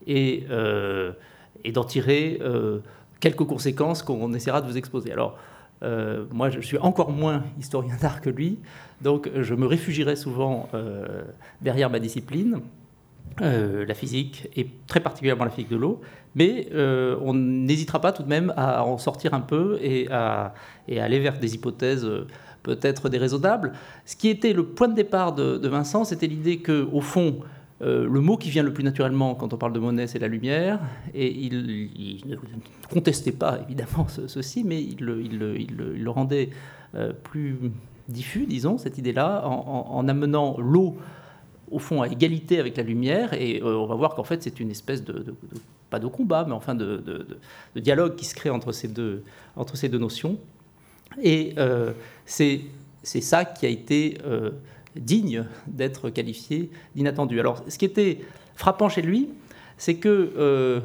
et, 0.06 0.44
et 1.64 1.72
d'en 1.72 1.84
tirer 1.84 2.40
quelques 3.20 3.44
conséquences 3.44 4.04
qu'on 4.04 4.34
essaiera 4.36 4.62
de 4.62 4.68
vous 4.68 4.78
exposer. 4.78 5.12
Alors, 5.12 5.40
moi, 6.32 6.50
je 6.50 6.60
suis 6.62 6.78
encore 6.78 7.12
moins 7.12 7.44
historien 7.60 7.96
d'art 8.02 8.22
que 8.22 8.30
lui, 8.30 8.60
donc 9.02 9.30
je 9.42 9.54
me 9.54 9.66
réfugierai 9.66 10.16
souvent 10.16 10.70
derrière 11.62 11.90
ma 11.90 12.00
discipline. 12.00 12.62
Euh, 13.42 13.84
la 13.88 13.96
physique, 13.96 14.48
et 14.56 14.68
très 14.86 15.00
particulièrement 15.00 15.46
la 15.46 15.50
physique 15.50 15.72
de 15.72 15.76
l'eau, 15.76 16.02
mais 16.36 16.68
euh, 16.72 17.18
on 17.22 17.34
n'hésitera 17.34 18.00
pas 18.00 18.12
tout 18.12 18.22
de 18.22 18.28
même 18.28 18.54
à 18.56 18.86
en 18.86 19.00
sortir 19.00 19.34
un 19.34 19.40
peu 19.40 19.80
et 19.82 20.08
à, 20.12 20.54
aller 20.88 21.18
vers 21.18 21.40
des 21.40 21.56
hypothèses 21.56 22.06
euh, 22.06 22.28
peut-être 22.62 23.10
déraisonnables. 23.10 23.74
Ce 24.06 24.16
qui 24.16 24.30
était 24.30 24.54
le 24.54 24.64
point 24.64 24.88
de 24.88 24.94
départ 24.94 25.34
de, 25.34 25.68
Vincent, 25.68 26.04
c'était 26.04 26.28
l'idée 26.28 26.58
que, 26.60 26.88
au 26.92 27.02
fond, 27.02 27.40
le 27.82 28.20
mot 28.22 28.38
qui 28.38 28.50
vient 28.50 28.64
le 28.64 28.72
plus 28.72 28.84
naturellement 28.84 29.36
quand 29.36 29.54
on 29.54 29.58
parle 29.58 29.74
de 29.74 29.80
Monet, 29.80 30.08
c'est 30.08 30.20
la 30.20 30.30
lumière, 30.30 30.80
et 31.14 31.30
il, 31.30 32.24
ne 32.26 32.36
contestait 32.90 33.34
pas 33.34 33.60
évidemment 33.68 34.08
ceci, 34.28 34.64
mais 34.64 34.82
il, 34.82 35.04
le 35.04 36.10
rendait 36.10 36.50
plus 37.24 37.58
diffus, 38.08 38.46
disons, 38.46 38.78
cette 38.78 38.98
idée-là, 38.98 39.46
en, 39.46 40.08
amenant 40.08 40.58
l'eau 40.60 40.96
au 41.72 41.80
fond 41.80 42.02
à 42.02 42.08
égalité 42.08 42.60
avec 42.60 42.78
la 42.78 42.84
lumière, 42.84 43.34
et 43.34 43.62
on 43.62 43.86
va 43.86 43.96
voir 43.96 44.16
qu'en 44.16 44.24
fait 44.24 44.42
c'est 44.44 44.62
une 44.62 44.72
espèce 44.72 45.04
de 45.04 45.36
pas 45.94 46.00
de 46.00 46.08
combat, 46.08 46.44
mais 46.48 46.54
enfin 46.54 46.74
de, 46.74 47.28
dialogue 47.76 48.16
qui 48.16 48.26
se 48.26 48.34
crée 48.34 48.50
entre 48.50 48.72
ces 48.72 48.88
deux, 48.88 49.24
entre 49.56 49.78
ces 49.78 49.90
deux 49.90 50.00
notions. 50.00 50.40
Et 51.22 51.54
euh, 51.60 51.92
c'est 52.26 52.64
ça 53.04 53.46
qui 53.46 53.68
a 53.68 53.70
été 53.70 54.18
euh, 54.26 54.50
digne 54.96 55.46
d'être 55.68 56.10
qualifié 56.10 56.70
d'inattendu. 56.96 57.40
Alors, 57.40 57.64
ce 57.68 57.78
qui 57.78 57.86
était 57.86 58.20
frappant 58.56 58.90
chez 58.90 59.02
lui, 59.02 59.30
c'est 59.78 59.96
que 59.96 60.34
euh, 60.38 60.80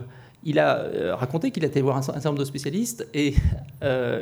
il 0.44 0.58
a 0.58 1.16
raconté 1.16 1.50
qu'il 1.50 1.64
été 1.64 1.80
voir 1.80 1.96
un, 1.96 2.02
certain 2.02 2.28
nombre 2.28 2.38
de 2.38 2.44
spécialistes 2.44 3.06
et 3.12 3.34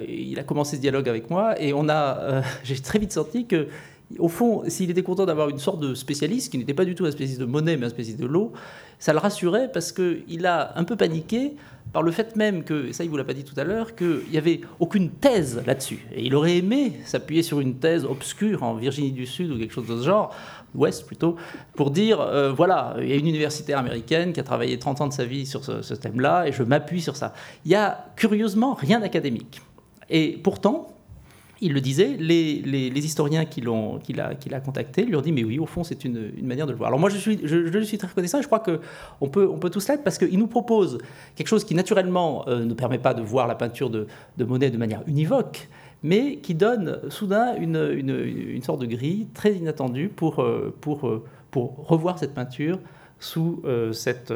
il 0.08 0.38
a 0.38 0.42
commencé 0.42 0.76
ce 0.76 0.80
dialogue 0.80 1.08
avec 1.08 1.30
moi 1.30 1.60
et 1.60 1.72
on 1.72 1.88
a, 1.88 2.42
j'ai 2.64 2.78
très 2.78 2.98
vite 2.98 3.12
senti 3.12 3.46
que 3.46 3.68
au 4.18 4.28
fond, 4.28 4.62
s'il 4.68 4.90
était 4.90 5.02
content 5.02 5.26
d'avoir 5.26 5.48
une 5.48 5.58
sorte 5.58 5.80
de 5.80 5.94
spécialiste, 5.94 6.50
qui 6.50 6.58
n'était 6.58 6.74
pas 6.74 6.84
du 6.84 6.94
tout 6.94 7.04
un 7.04 7.10
spécialiste 7.10 7.40
de 7.40 7.46
monnaie, 7.46 7.76
mais 7.76 7.86
un 7.86 7.90
spécialiste 7.90 8.20
de 8.20 8.26
l'eau, 8.26 8.52
ça 8.98 9.12
le 9.12 9.18
rassurait 9.18 9.70
parce 9.72 9.92
qu'il 9.92 10.46
a 10.46 10.78
un 10.78 10.84
peu 10.84 10.96
paniqué 10.96 11.54
par 11.92 12.02
le 12.02 12.10
fait 12.10 12.36
même 12.36 12.64
que, 12.64 12.92
ça 12.92 13.04
il 13.04 13.10
vous 13.10 13.16
l'a 13.16 13.24
pas 13.24 13.34
dit 13.34 13.44
tout 13.44 13.58
à 13.58 13.64
l'heure, 13.64 13.94
qu'il 13.94 14.22
n'y 14.30 14.38
avait 14.38 14.60
aucune 14.80 15.10
thèse 15.10 15.62
là-dessus. 15.66 16.06
Et 16.14 16.24
il 16.24 16.34
aurait 16.34 16.56
aimé 16.56 17.00
s'appuyer 17.04 17.42
sur 17.42 17.60
une 17.60 17.76
thèse 17.76 18.04
obscure 18.04 18.62
en 18.62 18.74
Virginie 18.74 19.12
du 19.12 19.26
Sud 19.26 19.50
ou 19.50 19.58
quelque 19.58 19.72
chose 19.72 19.86
de 19.86 19.98
ce 19.98 20.04
genre, 20.04 20.34
ouest 20.74 21.06
plutôt, 21.06 21.36
pour 21.74 21.90
dire, 21.90 22.20
euh, 22.20 22.52
voilà, 22.52 22.96
il 23.00 23.08
y 23.08 23.12
a 23.12 23.16
une 23.16 23.26
universitaire 23.26 23.78
américaine 23.78 24.32
qui 24.32 24.40
a 24.40 24.44
travaillé 24.44 24.78
30 24.78 25.00
ans 25.00 25.06
de 25.06 25.12
sa 25.12 25.24
vie 25.24 25.46
sur 25.46 25.64
ce, 25.64 25.82
ce 25.82 25.94
thème-là, 25.94 26.46
et 26.46 26.52
je 26.52 26.62
m'appuie 26.62 27.00
sur 27.00 27.16
ça. 27.16 27.32
Il 27.64 27.70
y 27.70 27.74
a 27.74 28.06
curieusement 28.16 28.74
rien 28.74 29.00
d'académique. 29.00 29.60
Et 30.10 30.38
pourtant, 30.42 30.95
il 31.60 31.72
le 31.72 31.80
disait, 31.80 32.16
les, 32.18 33.04
historiens 33.04 33.44
qui 33.46 33.62
qu'il 34.02 34.20
a, 34.20 34.34
qu'il 34.34 34.54
a 34.54 34.60
contacté 34.60 35.04
lui 35.04 35.16
ont 35.16 35.22
dit, 35.22 35.32
mais 35.32 35.44
oui, 35.44 35.58
au 35.58 35.66
fond, 35.66 35.84
c'est 35.84 36.04
une, 36.04 36.32
manière 36.42 36.66
de 36.66 36.72
le 36.72 36.78
voir. 36.78 36.88
Alors 36.88 37.00
moi, 37.00 37.08
je, 37.08 37.16
suis, 37.16 37.38
suis 37.84 37.98
très 37.98 38.08
reconnaissant 38.08 38.42
je 38.42 38.46
crois 38.46 38.60
qu'on 38.60 39.28
peut, 39.28 39.48
on 39.48 39.58
peut 39.58 39.70
tous 39.70 39.88
l'être 39.88 40.04
parce 40.04 40.18
qu'il 40.18 40.38
nous 40.38 40.46
propose 40.48 40.98
quelque 41.34 41.48
chose 41.48 41.64
qui, 41.64 41.74
naturellement, 41.74 42.46
euh, 42.48 42.64
ne 42.64 42.74
permet 42.74 42.98
pas 42.98 43.14
de 43.14 43.22
voir 43.22 43.46
la 43.46 43.54
peinture 43.54 43.88
de, 43.90 44.06
Monet 44.38 44.70
de 44.70 44.76
manière 44.76 45.02
univoque, 45.06 45.68
mais 46.02 46.36
qui 46.36 46.54
donne 46.54 47.00
soudain 47.08 47.56
une, 47.56 48.62
sorte 48.62 48.80
de 48.80 48.86
grille 48.86 49.28
très 49.32 49.54
inattendue 49.54 50.08
pour, 50.08 50.42
euh, 50.42 50.74
euh, 50.86 51.22
revoir 51.54 52.18
cette 52.18 52.34
peinture 52.34 52.78
sous 53.18 53.62
cette, 53.92 54.30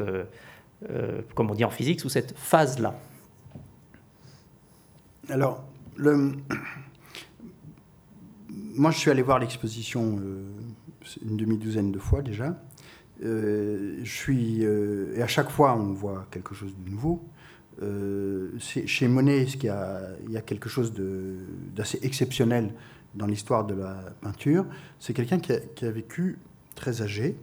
comme 1.34 1.50
on 1.50 1.54
dit 1.54 1.66
en 1.66 1.70
physique, 1.70 2.00
sous 2.00 2.08
cette 2.08 2.32
phase-là. 2.34 2.98
Alors, 5.28 5.62
le 5.96 6.32
moi, 8.80 8.90
je 8.90 8.99
suis 8.99 9.10
allé 9.10 9.20
voir 9.20 9.38
l'exposition 9.38 10.18
euh, 10.22 10.42
une 11.22 11.37
demi-douzaine 11.37 11.92
de 11.92 11.99
fois 11.99 12.22
déjà. 12.22 12.58
Euh, 13.22 14.00
je 14.02 14.10
suis, 14.10 14.64
euh, 14.64 15.14
et 15.14 15.22
à 15.22 15.26
chaque 15.26 15.50
fois, 15.50 15.76
on 15.76 15.92
voit 15.92 16.26
quelque 16.30 16.54
chose 16.54 16.75
de 16.75 16.90
nouveau. 16.90 17.22
chez 18.58 19.06
Monet, 19.06 19.42
il 19.42 19.64
y, 19.64 19.68
a, 19.68 20.40
quelque 20.46 20.70
chose 20.70 20.94
d'assez 21.76 21.99
exceptionnel 22.02 22.72
dans 23.14 23.26
l'histoire 23.26 23.66
de 23.66 23.75
la 23.75 23.96
peinture. 24.22 24.64
C'est 24.99 25.12
quelqu'un 25.12 25.40
qui, 25.40 25.52
a 25.84 25.90
vécu 25.90 26.38
très 26.75 27.02
âgé. 27.02 27.37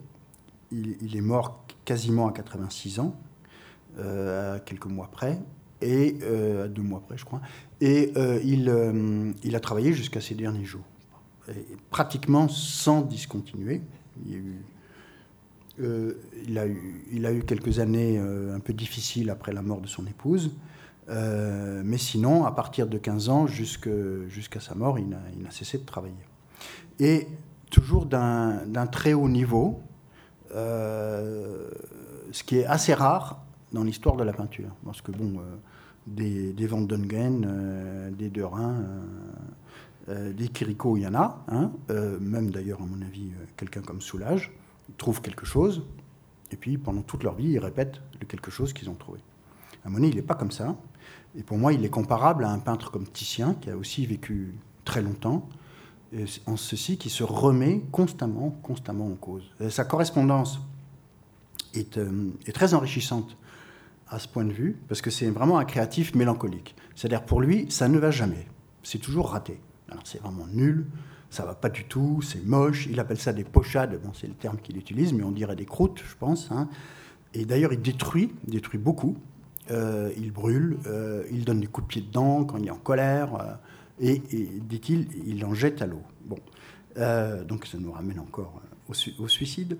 Il, 0.71 1.15
est 1.15 1.21
mort 1.21 1.67
quasiment 1.85 2.27
à 2.27 2.31
86 2.31 2.99
ans, 2.99 3.15
à 3.99 4.59
quelques 4.65 4.87
mois 4.87 5.09
près, 5.11 5.39
et 5.81 6.17
à 6.63 6.67
deux 6.67 6.81
mois 6.81 7.01
près, 7.01 7.15
je 7.15 7.25
crois. 7.25 7.41
Et 7.79 8.11
il 8.43 9.55
a 9.55 9.59
travaillé 9.59 9.93
jusqu'à 9.93 10.21
ses 10.21 10.33
derniers 10.33 10.65
jours 10.65 10.85
pratiquement 11.89 12.47
sans 12.47 13.01
discontinuer. 13.01 13.81
Euh, 15.79 16.13
il, 16.47 16.57
a 17.25 17.31
eu, 17.33 17.43
quelques 17.43 17.79
années 17.79 18.17
euh, 18.17 18.55
un 18.55 18.59
peu 18.59 18.73
difficiles 18.73 19.29
après 19.29 19.53
la 19.53 19.61
mort 19.61 19.79
de 19.79 19.87
son 19.87 20.07
épouse, 20.07 20.55
euh, 21.09 21.83
mais 21.85 21.99
sinon, 21.99 22.45
à 22.45 22.51
partir 22.51 22.87
de 22.87 22.97
15 22.97 23.29
ans 23.29 23.47
jusqu'à 23.47 24.59
sa 24.59 24.75
mort, 24.75 24.97
il 24.97 25.07
n'a 25.07 25.51
cessé 25.51 25.77
de 25.77 25.85
travailler. 25.85 26.15
Et 26.99 27.27
toujours 27.69 28.05
d'un 28.05 28.87
très 28.91 29.13
haut 29.13 29.29
niveau, 29.29 29.81
ce 30.51 32.43
qui 32.45 32.57
est 32.57 32.65
assez 32.65 32.93
rare 32.93 33.43
dans 33.71 33.83
l'histoire 33.83 34.15
de 34.15 34.23
la 34.23 34.33
peinture. 34.33 34.71
Parce 34.83 35.01
que, 35.01 35.11
bon, 35.11 35.39
des, 36.07 36.53
des 36.53 36.67
Van 36.67 36.81
Dongen, 36.81 38.11
des 38.17 38.29
Derain, 38.29 38.75
euh, 38.75 38.99
des 40.07 40.47
Kiriko, 40.47 40.97
il 40.97 41.01
y 41.01 41.07
en 41.07 41.15
a, 41.15 41.43
hein, 41.49 41.71
euh, 41.89 42.17
même 42.19 42.49
d'ailleurs, 42.49 42.81
à 42.81 42.85
mon 42.85 43.01
avis, 43.01 43.31
euh, 43.31 43.45
quelqu'un 43.57 43.81
comme 43.81 44.01
Soulage, 44.01 44.51
ils 44.87 44.95
trouvent 44.95 45.21
quelque 45.21 45.45
chose, 45.45 45.83
et 46.51 46.55
puis 46.55 46.77
pendant 46.77 47.01
toute 47.01 47.23
leur 47.23 47.35
vie, 47.35 47.49
ils 47.49 47.59
répètent 47.59 48.01
le 48.19 48.25
quelque 48.25 48.49
chose 48.49 48.71
qu'ils 48.71 48.89
ont 48.89 48.95
trouvé. 48.95 49.19
À 49.83 49.89
Monet, 49.89 50.09
il 50.09 50.15
n'est 50.15 50.21
pas 50.21 50.35
comme 50.35 50.51
ça, 50.51 50.77
et 51.37 51.43
pour 51.43 51.57
moi, 51.57 51.73
il 51.73 51.83
est 51.83 51.89
comparable 51.89 52.45
à 52.45 52.51
un 52.51 52.59
peintre 52.59 52.89
comme 52.89 53.05
Titien, 53.05 53.55
qui 53.59 53.69
a 53.69 53.75
aussi 53.75 54.05
vécu 54.05 54.55
très 54.85 55.01
longtemps, 55.01 55.49
en 56.45 56.55
ceci 56.55 56.97
qui 56.97 57.09
se 57.09 57.23
remet 57.23 57.83
constamment, 57.91 58.51
constamment 58.63 59.07
en 59.07 59.15
cause. 59.15 59.51
sa 59.69 59.83
correspondance 59.83 60.61
est, 61.73 61.99
très 62.53 62.73
enrichissante 62.73 63.37
à 64.07 64.19
ce 64.19 64.27
point 64.27 64.45
de 64.45 64.53
vue, 64.53 64.77
parce 64.87 65.01
que 65.01 65.09
c'est 65.09 65.29
vraiment 65.29 65.57
un 65.57 65.65
créatif 65.65 66.15
mélancolique. 66.15 66.75
C'est-à-dire 66.95 67.25
pour 67.25 67.41
lui, 67.41 67.69
ça 67.69 67.89
ne 67.89 67.99
va 67.99 68.09
jamais. 68.09 68.47
C'est 68.83 68.99
toujours 68.99 69.31
raté. 69.31 69.59
C'est 70.03 70.21
vraiment 70.21 70.47
nul, 70.47 70.85
ça 71.29 71.45
va 71.45 71.55
pas 71.55 71.69
du 71.69 71.85
tout, 71.85 72.21
c'est 72.21 72.45
moche. 72.45 72.87
Il 72.89 72.99
appelle 72.99 73.19
ça 73.19 73.33
des 73.33 73.43
pochades, 73.43 73.99
bon, 74.01 74.11
c'est 74.13 74.27
le 74.27 74.33
terme 74.33 74.57
qu'il 74.57 74.77
utilise, 74.77 75.13
mais 75.13 75.23
on 75.23 75.31
dirait 75.31 75.55
des 75.55 75.65
croûtes, 75.65 76.01
je 76.07 76.15
pense. 76.15 76.51
Hein. 76.51 76.69
Et 77.33 77.45
d'ailleurs, 77.45 77.73
il 77.73 77.81
détruit, 77.81 78.33
détruit 78.47 78.79
beaucoup. 78.79 79.17
Euh, 79.69 80.11
il 80.17 80.31
brûle, 80.31 80.77
euh, 80.87 81.23
il 81.29 81.43
donne 81.43 81.59
des 81.59 81.67
coups 81.67 81.87
de 81.87 81.89
pied 81.89 82.01
dedans 82.01 82.45
quand 82.45 82.57
il 82.57 82.67
est 82.67 82.71
en 82.71 82.77
colère, 82.77 83.35
euh, 83.35 83.53
et, 83.99 84.21
dit-il, 84.61 85.07
il 85.25 85.43
en 85.43 85.53
jette 85.53 85.81
à 85.81 85.87
l'eau. 85.87 86.01
Bon, 86.25 86.37
donc 87.47 87.65
ça 87.67 87.77
nous 87.77 87.91
ramène 87.91 88.19
encore 88.19 88.61
au, 88.87 89.27
suicide 89.27 89.77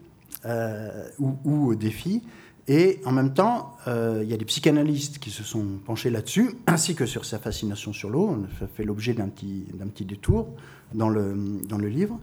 ou, 1.19 1.67
au 1.67 1.75
défi. 1.75 2.23
Et 2.67 2.99
en 3.05 3.11
même 3.11 3.33
temps, 3.33 3.77
euh, 3.87 4.21
il 4.23 4.29
y 4.29 4.33
a 4.33 4.37
des 4.37 4.45
psychanalystes 4.45 5.19
qui 5.19 5.29
se 5.29 5.43
sont 5.43 5.65
penchés 5.85 6.09
là-dessus, 6.09 6.51
ainsi 6.67 6.95
que 6.95 7.05
sur 7.05 7.25
sa 7.25 7.39
fascination 7.39 7.93
sur 7.93 8.09
l'eau. 8.09 8.37
Ça 8.59 8.67
fait 8.67 8.83
l'objet 8.83 9.13
d'un 9.13 9.29
petit, 9.29 9.65
petit 9.93 10.05
détour 10.05 10.49
dans 10.93 11.09
le, 11.09 11.61
dans 11.67 11.77
le 11.77 11.87
livre, 11.87 12.19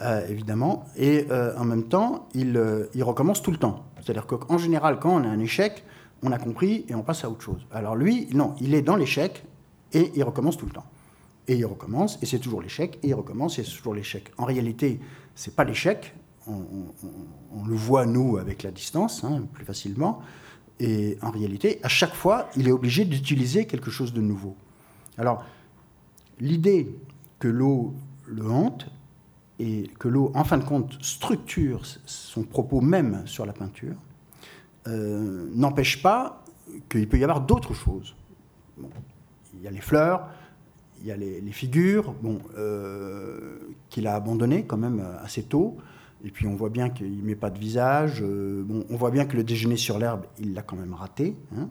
euh, 0.00 0.26
évidemment. 0.28 0.86
Et 0.96 1.26
euh, 1.30 1.56
en 1.56 1.64
même 1.64 1.84
temps, 1.84 2.28
il, 2.34 2.60
il, 2.94 3.04
recommence 3.04 3.42
tout 3.42 3.52
le 3.52 3.58
temps. 3.58 3.84
C'est-à-dire 4.00 4.26
qu'en 4.26 4.58
général, 4.58 4.98
quand 4.98 5.14
on 5.14 5.24
a 5.24 5.28
un 5.28 5.38
échec, 5.38 5.84
on 6.22 6.32
a 6.32 6.38
compris 6.38 6.84
et 6.88 6.94
on 6.94 7.02
passe 7.02 7.24
à 7.24 7.30
autre 7.30 7.42
chose. 7.42 7.66
Alors 7.70 7.94
lui, 7.94 8.28
non, 8.32 8.54
il 8.60 8.74
est 8.74 8.82
dans 8.82 8.96
l'échec 8.96 9.44
et 9.92 10.10
il 10.16 10.24
recommence 10.24 10.56
tout 10.56 10.66
le 10.66 10.72
temps. 10.72 10.86
Et 11.48 11.54
il 11.54 11.64
recommence, 11.64 12.18
et 12.22 12.26
c'est 12.26 12.40
toujours 12.40 12.60
l'échec, 12.60 12.98
et 13.04 13.08
il 13.08 13.14
recommence, 13.14 13.60
et 13.60 13.62
c'est 13.62 13.76
toujours 13.76 13.94
l'échec. 13.94 14.32
En 14.36 14.46
réalité, 14.46 14.98
c'est 15.36 15.54
pas 15.54 15.62
l'échec, 15.62 16.12
on, 16.46 17.66
le 17.66 17.74
voit, 17.74 18.06
nous, 18.06 18.38
avec 18.38 18.62
la 18.62 18.70
distance, 18.70 19.24
hein, 19.24 19.42
plus 19.52 19.64
facilement. 19.64 20.20
Et 20.78 21.18
en 21.22 21.30
réalité, 21.30 21.80
à 21.82 21.88
chaque 21.88 22.14
fois, 22.14 22.48
il 22.56 22.68
est 22.68 22.72
obligé 22.72 23.04
d'utiliser 23.04 23.66
quelque 23.66 23.90
chose 23.90 24.12
de 24.12 24.20
nouveau. 24.20 24.56
Alors, 25.18 25.44
l'idée 26.38 26.94
que 27.38 27.48
l'eau 27.48 27.94
le 28.26 28.48
hante 28.50 28.86
et 29.58 29.90
que 29.98 30.08
l'eau, 30.08 30.32
en 30.34 30.44
fin 30.44 30.58
de 30.58 30.64
compte, 30.64 30.98
structure 31.02 31.82
son 32.04 32.42
propos 32.42 32.80
même 32.80 33.26
sur 33.26 33.46
la 33.46 33.52
peinture, 33.52 33.94
euh, 34.86 35.48
n'empêche 35.54 36.02
pas 36.02 36.44
qu'il 36.88 37.08
peut 37.08 37.18
y 37.18 37.24
avoir 37.24 37.40
d'autres 37.40 37.74
choses. 37.74 38.14
il 39.54 39.62
y 39.62 39.66
a 39.66 39.70
les 39.70 39.80
fleurs, 39.80 40.28
il 41.00 41.06
y 41.06 41.12
a 41.12 41.16
les, 41.16 41.52
figures, 41.52 42.12
bon, 42.22 42.38
euh, 42.58 43.58
qu'il 43.88 44.06
a 44.06 44.14
abandonnées 44.14 44.64
quand 44.64 44.76
même 44.76 45.02
assez 45.22 45.42
tôt. 45.42 45.78
Et 46.24 46.30
puis 46.30 46.46
on 46.46 46.54
voit 46.54 46.70
bien 46.70 46.88
qu'il 46.88 47.18
ne 47.18 47.22
met 47.22 47.34
pas 47.34 47.50
de 47.50 47.58
visage. 47.58 48.22
Euh, 48.22 48.62
bon, 48.64 48.84
on 48.90 48.96
voit 48.96 49.10
bien 49.10 49.26
que 49.26 49.36
le 49.36 49.44
déjeuner 49.44 49.76
sur 49.76 49.98
l'herbe, 49.98 50.24
il 50.38 50.54
l'a 50.54 50.62
quand 50.62 50.76
même 50.76 50.94
raté. 50.94 51.36
Hein. 51.56 51.68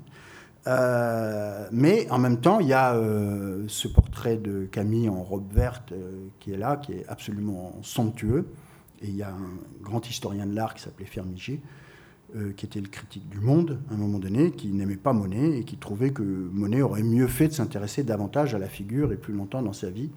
Euh, 0.68 1.68
mais 1.72 2.10
en 2.10 2.18
même 2.18 2.40
temps, 2.40 2.60
il 2.60 2.68
y 2.68 2.74
a 2.74 2.96
euh, 2.96 3.66
ce 3.68 3.88
portrait 3.88 4.38
de 4.38 4.66
Camille 4.66 5.10
en 5.10 5.24
robe 5.24 5.52
verte 5.52 5.94
qui 6.40 6.54
est 6.54 6.58
là, 6.58 6.78
qui 6.78 6.94
est 6.94 7.06
absolument 7.08 7.74
somptueux. 7.82 8.48
Et 9.02 9.08
il 9.08 9.16
y 9.16 9.24
a 9.24 9.30
un 9.30 9.84
grand 9.84 10.08
historien 10.08 10.46
de 10.46 10.56
l'art 10.56 10.74
qui 10.74 10.82
s'appelait 10.82 11.06
Fermiger, 11.06 11.62
qui 12.58 12.66
était 12.66 12.82
le 12.82 12.88
critique 12.88 13.30
du 13.30 13.40
Monde 13.40 13.80
à 13.92 13.94
un 13.94 13.98
moment 13.98 14.20
donné, 14.20 14.52
qui 14.52 14.70
n'aimait 14.70 14.96
pas 14.96 15.14
Monet 15.14 15.60
et 15.60 15.64
qui 15.64 15.78
trouvait 15.78 16.12
que 16.12 16.24
Monet 16.24 16.82
aurait 16.82 17.04
mieux 17.04 17.28
fait 17.28 17.50
de 17.50 17.54
s'intéresser 17.54 18.04
davantage 18.04 18.56
à 18.56 18.58
la 18.58 18.68
figure 18.68 19.12
et 19.12 19.18
plus 19.18 19.34
longtemps 19.34 19.62
dans 19.62 19.74
sa 19.74 19.90
vie 19.90 20.10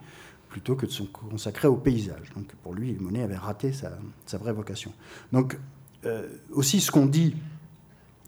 plutôt 0.58 0.74
que 0.74 0.86
de 0.86 0.90
se 0.90 1.04
consacrer 1.04 1.68
au 1.68 1.76
paysage. 1.76 2.30
Donc 2.34 2.52
pour 2.64 2.74
lui, 2.74 2.96
Monet 2.98 3.22
avait 3.22 3.36
raté 3.36 3.72
sa, 3.72 4.38
vraie 4.38 4.52
vocation. 4.52 4.92
Donc 5.32 5.56
euh, 6.04 6.26
aussi 6.50 6.80
ce 6.80 6.90
qu'on 6.90 7.06
dit 7.06 7.36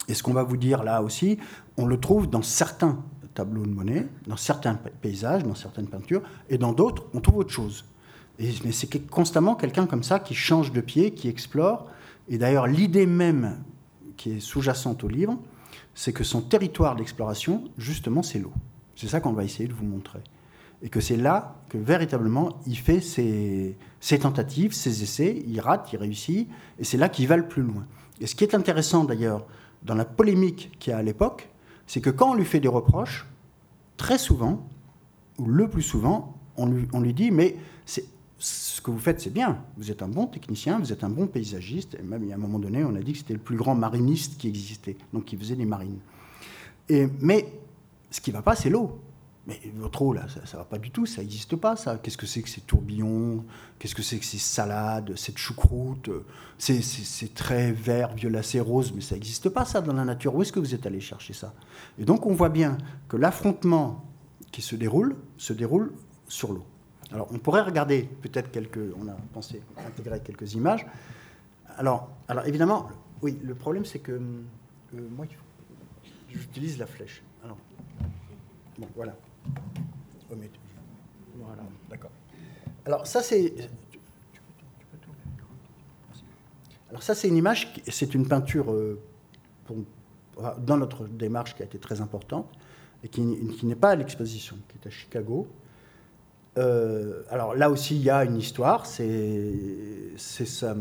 et 0.07 0.14
ce 0.14 0.23
qu'on 0.23 0.33
va 0.33 0.45
vous 0.45 0.57
dire 0.57 0.85
là 0.85 1.03
aussi, 1.03 1.38
on 1.77 1.87
le 1.87 1.99
trouve 1.99 2.31
dans 2.31 2.43
certains 2.43 3.03
tableaux 3.35 3.66
de 3.66 3.73
monnaie, 3.73 4.07
dans 4.29 4.37
certains 4.37 4.75
paysages, 4.75 5.43
dans 5.43 5.57
certaines 5.57 5.88
peintures, 5.88 6.23
et 6.49 6.57
dans 6.57 6.73
d'autres, 6.73 7.05
on 7.14 7.21
trouve 7.21 7.38
autre 7.38 7.53
chose. 7.53 7.85
Mais 8.38 8.71
c'est 8.71 9.09
constamment 9.09 9.57
quelqu'un 9.57 9.87
comme 9.87 10.05
ça 10.05 10.21
qui 10.21 10.35
change 10.35 10.73
de 10.73 10.81
pied, 10.81 11.12
qui 11.12 11.29
explore. 11.29 11.88
Et 12.29 12.38
d'ailleurs, 12.38 12.69
l'idée 12.69 13.07
même 13.07 13.59
qui 14.16 14.33
est 14.35 14.40
sous-jacente 14.40 15.03
au 15.03 15.09
livre, 15.09 15.37
c'est 15.97 16.12
que 16.12 16.23
son 16.23 16.43
territoire 16.43 16.95
d'exploration, 16.95 17.64
justement, 17.77 18.23
c'est 18.23 18.38
l'eau. 18.38 18.53
C'est 18.95 19.09
ça 19.09 19.21
qu'on 19.21 19.33
va 19.33 19.43
essayer 19.43 19.69
de 19.69 19.75
vous 19.75 19.85
montrer. 19.85 20.21
Et 20.83 20.88
que 20.88 21.01
c'est 21.01 21.16
là 21.16 21.57
que 21.69 21.79
véritablement 21.79 22.59
il 22.66 22.77
fait 22.77 23.01
ses, 23.01 23.77
tentatives, 24.21 24.73
ses 24.73 25.03
essais, 25.03 25.43
il 25.47 25.61
rate, 25.61 25.90
il 25.93 25.99
réussit, 25.99 26.49
et 26.79 26.85
c'est 26.85 26.97
là 26.97 27.09
qu'il 27.09 27.29
va 27.29 27.37
le 27.37 27.47
plus 27.47 27.62
loin. 27.62 27.87
Et 28.21 28.27
ce 28.27 28.35
qui 28.35 28.45
est 28.45 28.55
intéressant 28.55 29.05
d'ailleurs 29.05 29.47
dans 29.83 29.95
la 29.95 30.05
polémique 30.05 30.77
qu'il 30.79 30.93
y 30.93 30.95
a 30.95 30.99
à 30.99 31.03
l'époque, 31.03 31.49
c'est 31.87 32.01
que 32.01 32.11
quand 32.11 32.31
on 32.31 32.35
lui 32.35 32.45
fait 32.45 32.61
des 32.61 32.69
reproches, 32.69 33.27
très 33.97 34.19
souvent, 34.19 34.66
ou 35.38 35.47
le 35.47 35.69
plus 35.69 35.83
souvent, 35.83 36.37
on 36.57 36.66
lui, 36.66 37.14
dit 37.14 37.31
Mais 37.31 37.57
ce 37.87 38.81
que 38.81 38.90
vous 38.90 38.99
faites, 38.99 39.21
c'est 39.21 39.33
bien. 39.33 39.62
Vous 39.77 39.90
êtes 39.90 40.03
un 40.03 40.09
bon 40.09 40.27
technicien, 40.27 40.79
vous 40.79 40.93
êtes 40.93 41.05
un 41.05 41.09
bon 41.09 41.27
paysagiste. 41.27 41.97
Et 41.99 42.03
même, 42.03 42.23
il 42.23 42.29
y 42.29 42.33
a 42.33 42.37
un 42.37 42.38
moment 42.38 42.59
donné, 42.59 42.85
on 42.85 42.95
a 42.95 43.01
dit 43.01 43.12
que 43.12 43.19
c'était 43.19 43.35
le 43.35 43.40
plus 43.40 43.57
grand 43.57 43.75
mariniste 43.75 44.38
qui 44.38 44.49
existait, 44.49 44.97
donc 45.12 45.25
qui 45.25 45.37
faisait 45.37 45.57
des 45.57 45.64
marines. 45.64 45.99
Mais 47.21 47.47
ce 48.11 48.21
qui 48.21 48.31
ne 48.31 48.37
va 48.37 48.43
pas, 48.43 48.57
c'est 48.57 48.71
l'eau. 48.71 49.01
Mais 49.46 49.59
votre 49.74 50.03
eau, 50.03 50.12
là, 50.12 50.26
ça 50.29 50.40
ne 50.40 50.59
va 50.59 50.64
pas 50.64 50.79
du 50.79 50.90
tout, 50.90 51.07
ça 51.07 51.22
n'existe 51.22 51.57
pas, 51.57 51.74
ça. 51.74 51.96
Qu'est-ce 51.96 52.18
que 52.18 52.26
c'est 52.26 52.42
que 52.42 52.48
ces 52.48 52.61
tourbillons? 52.61 53.44
Qu'est-ce 53.79 53.94
que 53.94 54.03
c'est 54.03 54.18
que 54.18 54.24
ces 54.24 54.38
salades, 54.38 55.16
cette 55.16 55.38
choucroute? 55.38 56.11
C'est 56.59 57.35
très 57.35 57.72
vert, 57.72 58.14
violacé, 58.14 58.61
rose, 58.61 58.92
mais 58.94 59.00
ça 59.00 59.14
n'existe 59.14 59.48
pas, 59.48 59.64
ça, 59.64 59.81
dans 59.81 59.94
la 59.94 60.05
nature. 60.05 60.35
Où 60.35 60.42
est-ce 60.42 60.53
que 60.53 60.61
vous 60.61 60.74
êtes 60.74 60.85
allé 60.85 61.00
chercher 61.00 61.33
ça? 61.33 61.55
Et 61.98 62.05
donc, 62.05 62.26
on 62.26 62.35
voit 62.35 62.50
bien 62.50 62.76
que 63.09 63.16
l'affrontement 63.16 64.05
qui 64.53 64.61
se 64.61 64.76
déroule, 64.76 65.16
se 65.38 65.55
déroule 65.55 65.94
sur 66.29 66.53
l'eau. 66.53 66.66
Alors, 67.11 67.26
on 67.33 67.38
pourrait 67.38 67.62
regarder 67.62 68.03
peut-être 68.20 68.50
quelques... 68.50 68.94
On 69.00 69.09
a 69.09 69.16
pensé 69.33 69.62
intégrer 69.79 70.20
quelques 70.20 70.53
images. 70.55 70.87
Alors, 71.79 72.11
alors 72.29 72.46
évidemment, 72.46 72.88
oui, 73.22 73.38
le 73.42 73.55
problème, 73.55 73.85
c'est 73.85 74.00
que 74.00 74.12
euh, 74.12 75.09
moi, 75.16 75.26
j'utilise 76.29 76.79
la 76.79 76.87
flèche. 76.87 77.22
Alors, 77.42 77.57
bon, 78.79 78.87
voilà. 78.94 79.16
Voilà, 81.37 81.63
d'accord. 81.89 82.11
Alors 82.87 83.07
ça 83.07 83.23
c'est. 83.23 83.55
Alors 86.91 87.03
ça 87.03 87.15
c'est 87.15 87.29
une 87.29 87.37
image, 87.37 87.73
c'est 87.89 88.15
une 88.15 88.27
peinture 88.27 88.73
euh, 88.73 89.01
dans 90.59 90.77
notre 90.77 91.07
démarche 91.07 91.55
qui 91.55 91.63
a 91.63 91.67
été 91.67 91.79
très 91.79 92.01
importante 92.01 92.49
et 93.05 93.09
qui, 93.09 93.23
n'est 93.23 93.77
pas 93.77 93.91
à 93.91 93.97
l'exposition, 93.97 94.57
qui 94.69 94.77
est 94.79 94.89
à 94.89 94.91
Chicago. 94.91 95.47
Euh, 96.59 97.23
alors 97.31 97.55
là 97.55 97.71
aussi 97.71 97.95
il 97.95 98.03
y 98.03 98.11
a 98.11 98.25
une 98.25 98.37
histoire, 98.37 98.87
c'est 98.87 99.55
sa, 100.17 100.75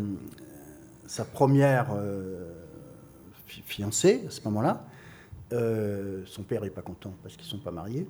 sa, 1.06 1.26
première 1.26 1.92
euh, 1.96 2.54
fiancée 3.46 4.24
à 4.28 4.32
ce 4.32 4.42
moment-là. 4.46 4.84
son 6.26 6.44
père 6.44 6.64
n'est 6.64 6.72
pas 6.72 6.82
content 6.82 7.14
parce 7.22 7.36
qu'ils 7.36 7.46
ne 7.46 7.52
sont 7.52 7.64
pas 7.64 7.72
mariés. 7.72 8.08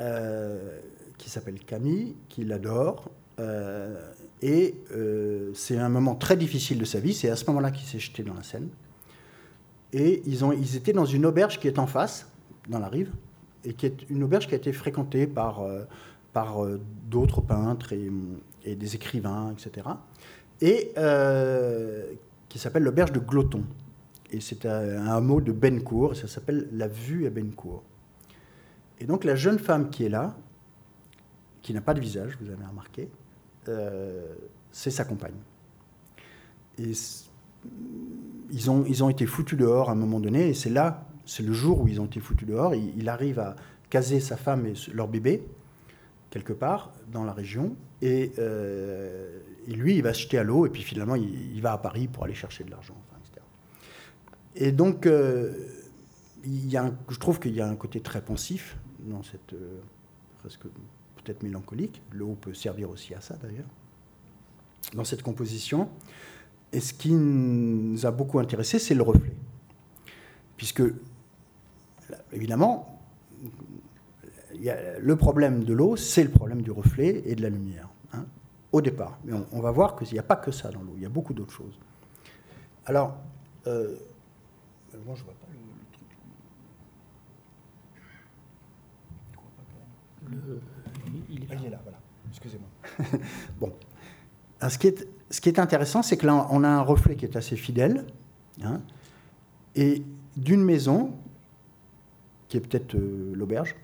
Euh, 0.00 0.78
qui 1.16 1.30
s'appelle 1.30 1.58
Camille, 1.58 2.14
qui 2.28 2.44
l'adore. 2.44 3.10
Euh, 3.40 4.00
et 4.40 4.76
euh, 4.92 5.50
c'est 5.52 5.76
un 5.76 5.88
moment 5.88 6.14
très 6.14 6.36
difficile 6.36 6.78
de 6.78 6.84
sa 6.84 7.00
vie. 7.00 7.12
C'est 7.12 7.28
à 7.28 7.34
ce 7.34 7.44
moment-là 7.46 7.72
qu'il 7.72 7.88
s'est 7.88 7.98
jeté 7.98 8.22
dans 8.22 8.34
la 8.34 8.44
Seine. 8.44 8.68
Et 9.92 10.22
ils, 10.26 10.76
étaient 10.76 10.92
dans 10.92 11.04
une 11.04 11.26
auberge 11.26 11.58
qui 11.58 11.66
est 11.66 11.80
en 11.80 11.88
face, 11.88 12.30
dans 12.68 12.78
la 12.78 12.88
rive, 12.88 13.10
et 13.64 13.72
qui 13.72 13.86
est 13.86 14.08
une 14.10 14.22
auberge 14.22 14.46
qui 14.46 14.54
a 14.54 14.58
été 14.58 14.72
fréquentée 14.72 15.26
par, 15.26 15.64
d'autres 17.10 17.40
peintres 17.40 17.92
et, 17.92 18.76
des 18.76 18.94
écrivains, 18.94 19.52
etc. 19.52 19.88
Et 20.60 20.92
qui 22.48 22.58
s'appelle 22.60 22.84
l'auberge 22.84 23.10
de 23.10 23.18
Gloton. 23.18 23.64
Et 24.30 24.40
c'est 24.40 24.66
un, 24.66 25.06
un 25.06 25.16
hameau 25.16 25.40
de 25.40 25.50
Bencourt, 25.50 26.14
ça 26.14 26.28
s'appelle 26.28 26.68
La 26.70 26.86
Vue 26.86 27.26
à 27.26 27.30
Bencourt. 27.30 27.82
Et 29.00 29.04
donc 29.04 29.24
la 29.24 29.36
jeune 29.36 29.58
femme 29.58 29.90
qui 29.90 30.04
est 30.04 30.08
là, 30.08 30.36
qui 31.62 31.72
n'a 31.74 31.80
pas 31.80 31.94
de 31.94 32.00
visage, 32.00 32.36
vous 32.40 32.50
avez 32.50 32.64
remarqué, 32.64 33.08
euh, 33.68 34.34
c'est 34.72 34.90
sa 34.90 35.04
compagne. 35.04 35.36
Et 36.78 36.92
ils 38.50 38.70
ont, 38.70 38.84
ils 38.86 39.04
ont 39.04 39.10
été 39.10 39.26
foutus 39.26 39.58
dehors 39.58 39.90
à 39.90 39.92
un 39.92 39.96
moment 39.96 40.20
donné, 40.20 40.48
et 40.48 40.54
c'est 40.54 40.70
là, 40.70 41.06
c'est 41.26 41.42
le 41.42 41.52
jour 41.52 41.80
où 41.80 41.88
ils 41.88 42.00
ont 42.00 42.06
été 42.06 42.20
foutus 42.20 42.46
dehors. 42.46 42.74
Il, 42.74 43.08
arrive 43.08 43.38
à 43.38 43.56
caser 43.90 44.20
sa 44.20 44.36
femme 44.36 44.66
et 44.66 44.74
leur 44.92 45.08
bébé, 45.08 45.42
quelque 46.30 46.52
part, 46.52 46.92
dans 47.12 47.24
la 47.24 47.32
région, 47.32 47.76
et, 48.00 48.32
euh, 48.38 49.40
lui, 49.66 49.96
il 49.96 50.02
va 50.02 50.14
se 50.14 50.22
jeter 50.22 50.38
à 50.38 50.44
l'eau, 50.44 50.66
et 50.66 50.70
puis 50.70 50.82
finalement, 50.82 51.16
il, 51.16 51.60
va 51.60 51.72
à 51.72 51.78
Paris 51.78 52.08
pour 52.08 52.24
aller 52.24 52.34
chercher 52.34 52.64
de 52.64 52.70
l'argent. 52.70 52.94
Et 54.60 54.72
donc, 54.72 55.06
euh, 55.06 55.52
il 56.44 56.68
y 56.68 56.76
a 56.76 56.90
je 57.10 57.18
trouve 57.18 57.38
qu'il 57.38 57.54
y 57.54 57.60
a 57.60 57.68
un 57.68 57.76
côté 57.76 58.00
très 58.00 58.20
pensif 58.20 58.76
dans 59.08 59.22
cette 59.22 59.52
euh, 59.52 59.80
presque 60.40 60.64
peut-être 61.16 61.42
mélancolique. 61.42 62.02
L'eau 62.12 62.36
peut 62.40 62.54
servir 62.54 62.90
aussi 62.90 63.14
à 63.14 63.20
ça 63.20 63.36
d'ailleurs. 63.42 63.68
Dans 64.94 65.04
cette 65.04 65.22
composition. 65.22 65.88
Et 66.72 66.80
ce 66.80 66.92
qui 66.92 67.12
nous 67.12 68.04
a 68.06 68.10
beaucoup 68.10 68.38
intéressé, 68.38 68.78
c'est 68.78 68.94
le 68.94 69.02
reflet. 69.02 69.32
Puisque, 70.56 70.82
évidemment, 72.32 72.98
le 75.00 75.16
problème 75.16 75.64
de 75.64 75.72
l'eau, 75.72 75.96
c'est 75.96 76.24
le 76.24 76.30
problème 76.30 76.62
du 76.62 76.70
reflet 76.70 77.22
et 77.24 77.34
de 77.34 77.42
la 77.42 77.48
lumière, 77.48 77.88
hein, 78.12 78.26
au 78.72 78.80
départ. 78.80 79.18
Mais 79.24 79.32
on, 79.52 79.60
va 79.60 79.70
voir 79.70 79.96
qu'il 79.96 80.12
n'y 80.12 80.18
a 80.18 80.24
pas 80.24 80.36
que 80.36 80.50
ça 80.50 80.70
dans 80.70 80.82
l'eau, 80.82 80.94
il 80.96 81.02
y 81.02 81.06
a 81.06 81.10
beaucoup 81.10 81.32
d'autres 81.32 81.52
choses. 81.52 81.78
Alors, 82.86 83.16
euh, 83.66 83.96
moi 85.06 85.14
je 85.14 85.22
vois 85.22 85.34
pas 85.34 85.46
il, 91.30 91.42
est 91.42 91.70
là. 91.70 91.80
voilà. 91.82 91.98
Excusez-moi. 92.30 93.20
bon. 93.60 93.72
ce, 94.68 94.78
qui 94.78 94.88
est, 94.88 95.08
ce 95.30 95.40
qui 95.40 95.48
est 95.48 95.58
intéressant, 95.58 96.02
c'est 96.02 96.16
que 96.16 96.26
là, 96.26 96.46
on 96.50 96.64
a 96.64 96.68
un 96.68 96.82
reflet 96.82 97.16
qui 97.16 97.24
est 97.24 97.36
assez 97.36 97.56
fidèle, 97.56 98.06
hein, 98.62 98.80
et 99.74 100.02
d'une 100.36 100.62
maison, 100.62 101.14
qui 102.48 102.56
est 102.56 102.60
peut-être 102.60 102.94
euh, 102.94 103.32
l'auberge, 103.34 103.76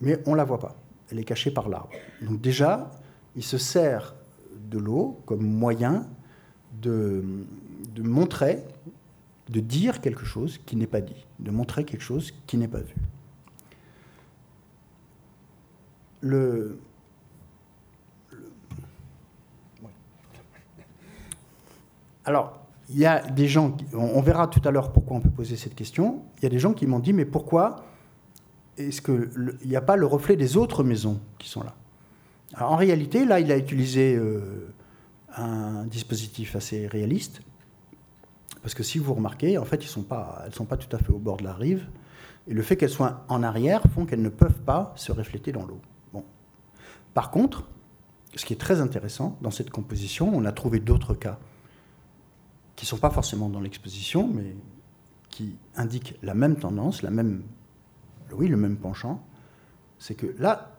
mais 0.00 0.20
on 0.26 0.32
ne 0.32 0.36
la 0.36 0.44
voit 0.44 0.58
pas. 0.58 0.76
Elle 1.10 1.18
est 1.18 1.24
cachée 1.24 1.50
par 1.50 1.68
l'arbre. 1.68 1.90
Donc 2.22 2.40
déjà, 2.40 2.90
il 3.36 3.42
se 3.42 3.58
sert 3.58 4.14
de 4.70 4.78
l'eau 4.78 5.20
comme 5.26 5.42
moyen 5.42 6.06
de, 6.80 7.22
de 7.94 8.02
montrer, 8.02 8.62
de 9.48 9.60
dire 9.60 10.00
quelque 10.00 10.24
chose 10.24 10.58
qui 10.64 10.76
n'est 10.76 10.86
pas 10.86 11.00
dit, 11.00 11.26
de 11.38 11.50
montrer 11.50 11.84
quelque 11.84 12.02
chose 12.02 12.32
qui 12.46 12.56
n'est 12.56 12.68
pas 12.68 12.80
vu. 12.80 12.94
Le, 16.24 16.78
Alors, 22.24 22.58
il 22.88 22.98
y 22.98 23.06
a 23.06 23.20
des 23.20 23.48
gens, 23.48 23.76
on 23.92 24.20
verra 24.22 24.48
tout 24.48 24.60
à 24.64 24.70
l'heure 24.70 24.92
pourquoi 24.92 25.16
on 25.16 25.20
peut 25.20 25.30
poser 25.30 25.56
cette 25.56 25.74
question, 25.74 26.22
il 26.38 26.44
y 26.44 26.46
a 26.46 26.48
des 26.48 26.58
gens 26.58 26.72
qui 26.72 26.86
m'ont 26.86 26.98
dit, 26.98 27.12
mais 27.12 27.24
pourquoi 27.24 27.84
est-ce 28.78 29.02
qu'il 29.02 29.58
n'y 29.66 29.76
a 29.76 29.82
pas 29.82 29.96
le 29.96 30.06
reflet 30.06 30.36
des 30.36 30.56
autres 30.56 30.84
maisons 30.84 31.20
qui 31.38 31.48
sont 31.48 31.62
là? 31.62 31.74
En 32.58 32.76
réalité, 32.76 33.24
là, 33.24 33.40
il 33.40 33.50
a 33.52 33.58
utilisé 33.58 34.16
euh, 34.16 34.72
un 35.36 35.84
dispositif 35.84 36.56
assez 36.56 36.86
réaliste, 36.86 37.42
parce 38.62 38.74
que 38.74 38.82
si 38.82 38.98
vous 38.98 39.12
remarquez, 39.12 39.58
en 39.58 39.64
fait, 39.64 39.76
elles 39.76 39.82
ne 39.82 40.52
sont 40.52 40.64
pas 40.64 40.76
tout 40.78 40.96
à 40.96 40.98
fait 40.98 41.10
au 41.10 41.18
bord 41.18 41.36
de 41.36 41.44
la 41.44 41.52
rive, 41.52 41.86
et 42.48 42.54
le 42.54 42.62
fait 42.62 42.76
qu'elles 42.76 42.90
soient 42.90 43.24
en 43.28 43.42
arrière 43.42 43.82
font 43.94 44.06
qu'elles 44.06 44.22
ne 44.22 44.28
peuvent 44.30 44.60
pas 44.60 44.92
se 44.96 45.12
refléter 45.12 45.52
dans 45.52 45.66
l'eau. 45.66 45.80
Par 47.14 47.30
contre, 47.30 47.68
ce 48.34 48.44
qui 48.44 48.52
est 48.52 48.60
très 48.60 48.80
intéressant 48.80 49.38
dans 49.40 49.52
cette 49.52 49.70
composition, 49.70 50.30
on 50.34 50.44
a 50.44 50.52
trouvé 50.52 50.80
d'autres 50.80 51.14
cas 51.14 51.38
qui 52.76 52.84
ne 52.84 52.88
sont 52.88 52.98
pas 52.98 53.10
forcément 53.10 53.48
dans 53.48 53.60
l'exposition, 53.60 54.26
mais 54.26 54.56
qui 55.30 55.56
indiquent 55.76 56.18
la 56.22 56.34
même 56.34 56.56
tendance, 56.56 57.02
la 57.02 57.10
même, 57.10 57.44
oui, 58.32 58.48
le 58.48 58.56
même 58.56 58.76
penchant. 58.76 59.24
C'est 59.98 60.16
que 60.16 60.34
là, 60.38 60.76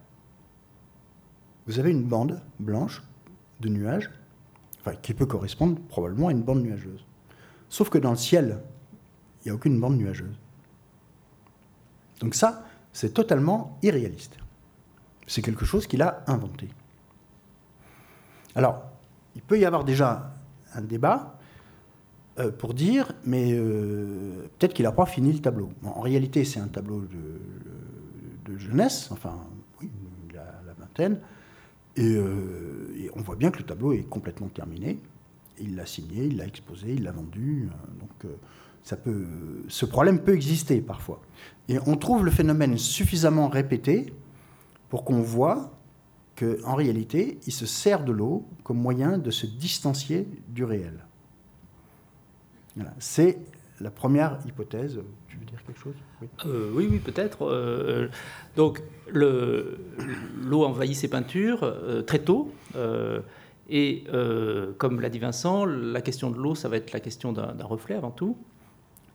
vous 1.68 1.80
avez 1.80 1.92
une 1.92 2.04
bande 2.04 2.42
blanche 2.60 3.02
de 3.62 3.70
nuages, 3.70 4.12
qui 5.02 5.14
peut 5.14 5.26
correspondre 5.26 5.80
probablement 5.90 6.28
à 6.28 6.32
une 6.32 6.44
bande 6.44 6.62
nuageuse. 6.62 7.06
Sauf 7.70 7.90
que 7.90 7.98
dans 7.98 8.12
le 8.12 8.18
ciel, 8.18 8.60
il 9.42 9.48
n'y 9.48 9.52
a 9.52 9.56
aucune 9.56 9.80
bande 9.80 9.98
nuageuse. 9.98 10.38
Donc 12.20 12.36
ça, 12.36 12.66
c'est 12.94 13.14
totalement 13.14 13.80
irréaliste. 13.82 14.38
C'est 15.28 15.42
quelque 15.42 15.66
chose 15.66 15.88
qu'il 15.88 16.02
a 16.02 16.24
inventé. 16.28 16.70
Alors, 18.56 18.84
il 19.36 19.42
peut 19.42 19.60
y 19.60 19.66
avoir 19.66 19.84
déjà 19.84 20.34
un 20.74 20.82
débat. 20.82 21.38
euh, 22.38 22.52
pour 22.52 22.74
dire, 22.74 23.14
mais 23.24 23.54
euh, 23.54 24.50
peut-être 24.60 24.74
qu'il 24.74 24.84
n'a 24.84 24.92
pas 24.92 25.06
fini 25.06 25.32
le 25.32 25.40
tableau. 25.40 25.70
en 25.84 26.02
réalité, 26.02 26.44
c'est 26.44 26.60
un 26.60 26.68
tableau 26.68 27.02
de, 27.02 28.58
jeunesse, 28.58 29.10
enfin, 29.12 29.38
oui, 29.82 29.90
la, 30.34 30.44
la 30.66 30.74
vingtaine, 30.74 31.20
et, 31.96 32.18
on 33.16 33.22
voit 33.22 33.38
bien 33.38 33.52
que 33.52 33.60
le 33.60 33.64
tableau 33.64 33.94
est 33.94 34.04
complètement 34.04 34.50
terminé. 34.50 35.00
Il 35.60 35.78
l'a 35.78 35.86
signé, 35.86 36.26
il 36.26 36.38
l'a 36.38 36.46
exposé, 36.46 36.92
il 36.94 37.04
l'a 37.04 37.14
vendu. 37.14 37.70
donc, 38.00 38.32
ça 38.84 38.98
peut, 38.98 39.26
ce 39.68 39.86
problème 39.86 40.20
peut 40.20 40.34
exister 40.34 40.82
parfois. 40.82 41.22
Et 41.70 41.80
on 41.88 41.96
trouve 41.96 42.26
le 42.26 42.32
phénomène 42.32 42.78
suffisamment 42.78 43.48
répété 43.48 44.14
pour 44.90 45.04
qu'on 45.04 45.22
voit 45.22 45.72
qu'en 46.36 46.76
réalité, 46.76 47.40
il 47.48 47.54
se 47.54 47.66
sert 47.66 48.04
de 48.04 48.12
l'eau 48.12 48.46
comme 48.64 48.78
moyen 48.78 49.18
de 49.18 49.32
se 49.32 49.46
distancier 49.46 50.28
du 50.50 50.64
réel. 50.64 51.06
C'est 53.00 53.38
la 53.80 53.92
première 53.92 54.40
hypothèse. 54.46 55.00
Tu 55.28 55.38
veux 55.38 55.46
dire 55.46 55.64
quelque 55.66 55.80
chose? 55.80 55.96
Oui, 56.22 56.28
euh, 56.46 56.72
oui, 56.74 57.00
peut-être. 57.00 57.46
Euh, 57.46 58.08
donc, 58.56 58.82
l'eau 59.12 60.66
envahit 60.66 60.96
ses 60.96 61.08
peintures 61.08 61.64
euh, 61.64 62.02
très 62.02 62.20
tôt. 62.20 62.54
et 63.70 64.04
comme 64.78 65.02
l'a 65.02 65.10
dit 65.10 65.20
Vincent, 65.20 65.66
la 65.66 66.02
question 66.02 66.32
de 66.32 66.38
l'eau, 66.38 66.56
ça 66.56 66.70
va 66.70 66.78
être 66.78 66.92
la 66.92 67.00
question 67.00 67.32
d'un 67.32 67.56
reflet 67.64 67.96
avant 67.96 68.12
tout. 68.12 68.38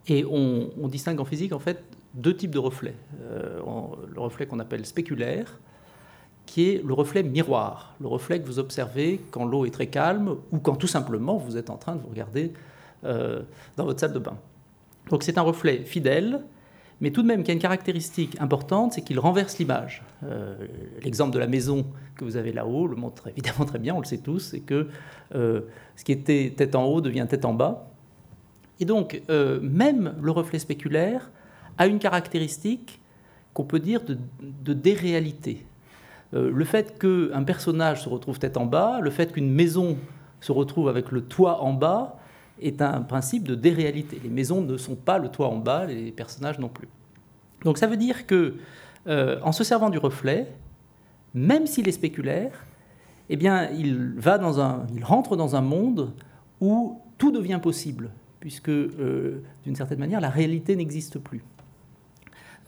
Et 0.09 0.25
on, 0.25 0.89
distingue 0.89 1.21
en 1.21 1.25
physique, 1.25 1.53
en 1.53 1.59
fait, 1.59 1.83
deux 2.15 2.37
types 2.37 2.51
de 2.51 2.59
reflets. 2.59 2.97
le 3.35 4.21
reflet 4.21 4.47
qu'on 4.47 4.59
appelle 4.59 4.85
spéculaire, 4.85 5.59
qui 6.51 6.69
est 6.69 6.85
le 6.85 6.95
reflet 6.95 7.23
miroir, 7.23 7.95
le 8.01 8.09
reflet 8.09 8.41
que 8.41 8.47
vous 8.47 8.59
observez 8.59 9.21
quand 9.31 9.45
l'eau 9.45 9.67
est 9.67 9.71
très 9.71 9.87
calme 9.87 10.35
ou 10.51 10.59
quand 10.59 10.75
tout 10.75 10.89
simplement 10.89 11.37
vous 11.37 11.57
êtes 11.57 11.71
en 11.71 11.77
train 11.77 11.95
de 11.95 12.01
vous 12.01 12.09
regarder 12.09 12.53
euh, 13.05 13.43
dans 13.77 13.85
votre 13.85 14.01
salle 14.01 14.13
de 14.13 14.19
bain. 14.19 14.37
Donc 15.11 15.23
c'est 15.23 15.39
un 15.39 15.43
reflet 15.43 15.85
fidèle, 15.85 16.41
mais 17.01 17.13
tout 17.13 17.23
de 17.23 17.29
même 17.29 17.45
qui 17.45 17.53
a 17.53 17.55
une 17.55 17.61
caractéristique 17.61 18.37
importante, 18.41 18.95
c'est 18.95 19.03
qu'il 19.03 19.21
renverse 19.21 19.59
l'image. 19.59 20.03
Euh, 20.25 20.57
l'exemple 21.05 21.33
de 21.33 21.39
la 21.39 21.47
maison 21.47 21.87
que 22.17 22.25
vous 22.25 22.37
avez 22.37 22.53
là-haut 22.53 22.89
le 22.89 22.97
montre 22.97 23.29
évidemment 23.29 23.65
très 23.65 23.79
bien, 23.79 23.95
on 23.95 24.01
le 24.01 24.05
sait 24.05 24.19
tous, 24.19 24.41
c'est 24.41 24.61
que 24.61 24.89
euh, 25.37 25.61
ce 25.95 26.03
qui 26.03 26.11
était 26.11 26.53
tête 26.57 26.75
en 26.75 26.85
haut 26.85 27.01
devient 27.01 27.27
tête 27.29 27.45
en 27.45 27.55
bas. 27.55 27.87
Et 28.81 28.87
donc, 28.87 29.21
même 29.29 30.15
le 30.23 30.31
reflet 30.31 30.59
spéculaire 30.59 31.31
a 31.81 31.87
une 31.87 31.99
caractéristique 31.99 33.01
qu'on 33.55 33.65
peut 33.65 33.81
dire 33.81 34.03
de, 34.05 34.73
déréalité. 34.73 35.67
le 36.33 36.65
fait 36.65 36.97
qu'un 37.01 37.43
personnage 37.43 38.05
se 38.05 38.09
retrouve 38.09 38.39
tête 38.39 38.57
en 38.57 38.67
bas, 38.67 39.01
le 39.01 39.11
fait 39.11 39.33
qu'une 39.33 39.51
maison 39.51 39.97
se 40.41 40.53
retrouve 40.53 40.89
avec 40.89 41.11
le 41.11 41.23
toit 41.23 41.63
en 41.63 41.73
bas, 41.73 42.21
est 42.61 42.83
un 42.83 43.01
principe 43.01 43.49
de 43.49 43.55
déréalité. 43.55 44.21
Les 44.23 44.29
maisons 44.29 44.61
ne 44.61 44.77
sont 44.77 44.95
pas 44.95 45.19
le 45.19 45.29
toit 45.29 45.49
en 45.49 45.57
bas, 45.57 45.87
les 45.87 46.13
personnages 46.13 46.59
non 46.59 46.69
plus. 46.69 46.89
Donc 47.65 47.79
ça 47.79 47.87
veut 47.87 47.97
dire 47.97 48.27
que, 48.27 48.57
euh, 49.07 49.41
en 49.43 49.53
se 49.53 49.65
servant 49.65 49.91
du 49.91 49.99
reflet, 49.99 50.49
même 51.35 51.67
s'il 51.67 51.89
est 51.89 51.93
spéculaire, 51.93 52.53
eh 53.29 53.37
bien, 53.37 53.71
il, 53.71 54.15
va 54.17 54.39
dans 54.39 54.61
un, 54.61 54.87
il 54.95 55.05
rentre 55.05 55.37
dans 55.37 55.57
un 55.57 55.61
monde 55.61 56.13
où 56.61 57.01
tout 57.17 57.31
devient 57.31 57.61
possible, 57.63 58.11
puisque, 58.41 58.69
euh, 58.69 59.43
d'une 59.65 59.77
certaine 59.77 59.99
manière, 59.99 60.21
la 60.21 60.31
réalité 60.31 60.75
n'existe 60.77 61.19
plus. 61.19 61.43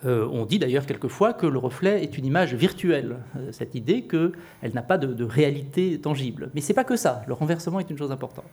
Euh, 0.05 0.29
on 0.33 0.45
dit 0.45 0.59
d'ailleurs 0.59 0.87
quelquefois 0.87 1.33
que 1.33 1.47
le 1.47 1.59
reflet 1.59 2.03
est 2.03 2.19
une 2.19 2.27
image 2.27 2.55
virtuelle, 2.55 3.19
cette 3.53 3.75
idée 3.75 4.03
qu'elle 4.03 4.33
n'a 4.75 4.83
pas 4.83 4.99
de, 4.99 5.25
réalité 5.25 5.99
tangible. 6.01 6.51
Mais 6.55 6.61
c'est 6.61 6.75
pas 6.75 6.85
que 6.85 6.97
ça, 6.97 7.23
le 7.29 7.35
renversement 7.35 7.79
est 7.79 7.89
une 7.89 7.99
chose 7.99 8.11
importante. 8.11 8.47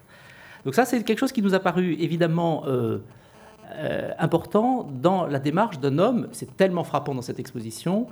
Donc 0.66 0.76
ça, 0.76 0.86
c'est 0.86 1.02
quelque 1.04 1.20
chose 1.20 1.32
qui 1.32 1.42
nous 1.42 1.54
a 1.54 1.60
paru 1.60 1.96
évidemment 2.00 2.64
euh, 2.68 3.00
euh, 3.76 4.12
important 4.18 4.90
dans 5.02 5.26
la 5.28 5.40
démarche 5.40 5.80
d'un 5.80 6.00
homme, 6.00 6.28
c'est 6.32 6.58
tellement 6.58 6.84
frappant 6.84 7.14
dans 7.14 7.22
cette 7.22 7.40
exposition, 7.40 8.08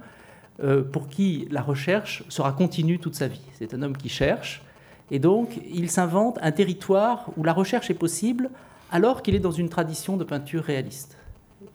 euh, 0.63 0.83
pour 0.83 1.09
qui 1.09 1.47
la 1.51 1.61
recherche 1.61 2.23
sera 2.29 2.51
continue 2.51 2.99
toute 2.99 3.15
sa 3.15 3.27
vie. 3.27 3.41
C'est 3.53 3.73
un 3.73 3.81
homme 3.81 3.97
qui 3.97 4.09
cherche, 4.09 4.63
et 5.11 5.19
donc 5.19 5.59
il 5.71 5.89
s'invente 5.89 6.37
un 6.41 6.51
territoire 6.51 7.29
où 7.37 7.43
la 7.43 7.53
recherche 7.53 7.89
est 7.89 7.95
possible 7.95 8.49
alors 8.91 9.21
qu'il 9.21 9.35
est 9.35 9.39
dans 9.39 9.51
une 9.51 9.69
tradition 9.69 10.15
de 10.15 10.23
peinture 10.23 10.63
réaliste. 10.63 11.17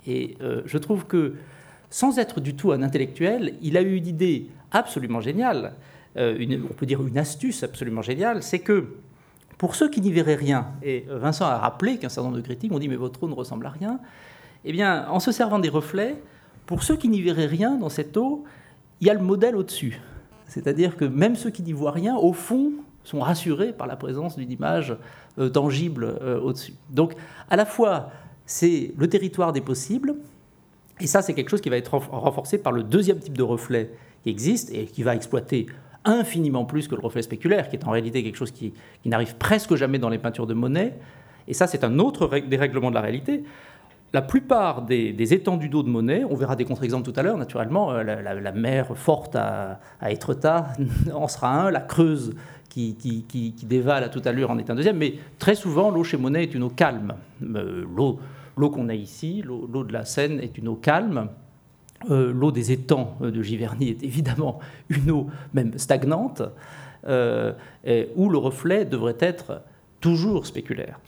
Et 0.06 0.36
je 0.64 0.78
trouve 0.78 1.06
que, 1.06 1.34
sans 1.90 2.18
être 2.18 2.40
du 2.40 2.54
tout 2.54 2.72
un 2.72 2.82
intellectuel, 2.82 3.54
il 3.62 3.76
a 3.76 3.82
eu 3.82 3.94
une 3.94 4.06
idée 4.06 4.48
absolument 4.70 5.20
géniale, 5.20 5.74
on 6.16 6.74
peut 6.76 6.86
dire 6.86 7.06
une 7.06 7.18
astuce 7.18 7.62
absolument 7.62 8.02
géniale, 8.02 8.42
c'est 8.42 8.58
que 8.58 8.96
pour 9.58 9.76
ceux 9.76 9.88
qui 9.88 10.00
n'y 10.00 10.10
verraient 10.10 10.34
rien, 10.34 10.66
et 10.82 11.06
Vincent 11.08 11.46
a 11.46 11.56
rappelé 11.58 11.98
qu'un 11.98 12.08
certain 12.08 12.28
nombre 12.28 12.40
de 12.40 12.44
critiques 12.44 12.72
ont 12.72 12.80
dit 12.80 12.88
mais 12.88 12.96
votre 12.96 13.22
eau 13.22 13.28
ne 13.28 13.34
ressemble 13.34 13.64
à 13.66 13.70
rien, 13.70 14.00
eh 14.64 14.72
bien, 14.72 15.06
en 15.08 15.20
se 15.20 15.32
servant 15.32 15.58
des 15.58 15.68
reflets, 15.68 16.16
pour 16.66 16.82
ceux 16.82 16.96
qui 16.96 17.08
n'y 17.08 17.22
verraient 17.22 17.46
rien 17.46 17.76
dans 17.76 17.88
cette 17.88 18.16
eau, 18.16 18.44
il 19.00 19.06
y 19.06 19.10
a 19.10 19.14
le 19.14 19.20
modèle 19.20 19.56
au-dessus. 19.56 20.00
C'est-à-dire 20.46 20.96
que 20.96 21.04
même 21.04 21.34
ceux 21.34 21.50
qui 21.50 21.62
n'y 21.62 21.72
voient 21.72 21.90
rien, 21.92 22.16
au 22.16 22.32
fond, 22.32 22.72
sont 23.04 23.20
rassurés 23.20 23.72
par 23.72 23.86
la 23.86 23.96
présence 23.96 24.36
d'une 24.36 24.50
image 24.50 24.96
euh, 25.38 25.48
tangible 25.48 26.04
euh, 26.04 26.40
au-dessus. 26.40 26.74
Donc, 26.90 27.14
à 27.50 27.56
la 27.56 27.64
fois, 27.64 28.10
c'est 28.46 28.92
le 28.96 29.08
territoire 29.08 29.52
des 29.52 29.60
possibles, 29.60 30.14
et 31.00 31.06
ça, 31.06 31.20
c'est 31.20 31.34
quelque 31.34 31.50
chose 31.50 31.60
qui 31.60 31.68
va 31.68 31.76
être 31.76 31.96
renforcé 31.96 32.58
par 32.58 32.72
le 32.72 32.84
deuxième 32.84 33.18
type 33.18 33.36
de 33.36 33.42
reflet 33.42 33.90
qui 34.22 34.30
existe 34.30 34.72
et 34.72 34.84
qui 34.84 35.02
va 35.02 35.16
exploiter 35.16 35.66
infiniment 36.04 36.64
plus 36.64 36.88
que 36.88 36.94
le 36.94 37.00
reflet 37.00 37.22
spéculaire, 37.22 37.68
qui 37.68 37.76
est 37.76 37.84
en 37.86 37.90
réalité 37.90 38.22
quelque 38.22 38.36
chose 38.36 38.52
qui, 38.52 38.72
n'arrive 39.04 39.36
presque 39.36 39.74
jamais 39.74 39.98
dans 39.98 40.08
les 40.08 40.18
peintures 40.18 40.46
de 40.46 40.54
Monet. 40.54 40.94
Et 41.48 41.54
ça, 41.54 41.66
c'est 41.66 41.82
un 41.82 41.98
autre 41.98 42.28
dérèglement 42.38 42.90
de 42.90 42.94
la 42.94 43.00
réalité. 43.00 43.42
La 44.12 44.22
plupart 44.22 44.82
des, 44.82 45.34
étendues 45.34 45.68
d'eau 45.68 45.82
de 45.82 45.88
Monet, 45.88 46.22
on 46.24 46.36
verra 46.36 46.54
des 46.54 46.64
contre-exemples 46.64 47.10
tout 47.10 47.18
à 47.18 47.22
l'heure, 47.22 47.38
naturellement, 47.38 47.92
euh, 47.92 48.02
la, 48.04 48.52
mer 48.52 48.96
forte 48.96 49.34
à, 49.34 49.80
à 50.00 50.12
Étretat 50.12 50.68
en 51.14 51.26
sera 51.26 51.66
un, 51.66 51.70
la 51.70 51.80
Creuse 51.80 52.34
qui, 52.72 53.24
qui, 53.28 53.66
dévale 53.66 54.02
à 54.02 54.08
toute 54.08 54.26
allure 54.26 54.50
en 54.50 54.58
est 54.58 54.70
un 54.70 54.74
deuxième, 54.74 54.96
mais 54.96 55.14
très 55.38 55.54
souvent, 55.54 55.90
l'eau 55.90 56.04
chez 56.04 56.16
Monet 56.16 56.44
est 56.44 56.54
une 56.54 56.62
eau 56.62 56.70
calme. 56.70 57.14
Euh, 57.42 57.84
l'eau 58.56 58.70
qu'on 58.70 58.88
a 58.88 58.94
ici, 58.94 59.42
l'eau 59.42 59.84
de 59.84 59.92
la 59.92 60.04
Seine, 60.04 60.40
est 60.40 60.56
une 60.56 60.68
eau 60.68 60.76
calme. 60.76 61.28
Euh, 62.10 62.32
l'eau 62.32 62.50
des 62.50 62.72
étangs 62.72 63.16
euh, 63.22 63.30
de 63.30 63.42
Giverny 63.42 63.90
est 63.90 64.02
évidemment 64.02 64.58
une 64.88 65.10
eau 65.10 65.26
même 65.52 65.76
stagnante, 65.76 66.42
où 67.04 67.08
le 68.28 68.38
reflet 68.38 68.84
devrait 68.84 69.18
être 69.18 69.62
toujours 70.00 70.46
spéculaire. 70.46 70.98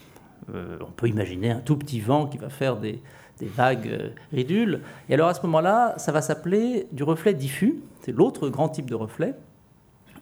on 0.49 0.91
peut 0.95 1.07
imaginer 1.07 1.51
un 1.51 1.61
tout 1.61 1.77
petit 1.77 1.99
vent 1.99 2.27
qui 2.27 2.37
va 2.37 2.49
faire 2.49 2.77
des, 2.77 3.01
vagues 3.41 4.13
ridules. 4.31 4.81
Et 5.09 5.13
alors 5.13 5.27
à 5.27 5.33
ce 5.33 5.41
moment-là, 5.41 5.95
ça 5.97 6.13
va 6.13 6.21
s'appeler 6.21 6.87
du 6.93 7.03
reflet 7.03 7.33
diffus. 7.33 7.81
C'est 8.01 8.13
l'autre 8.13 8.47
grand 8.47 8.69
type 8.69 8.89
de 8.89 8.95
reflet. 8.95 9.33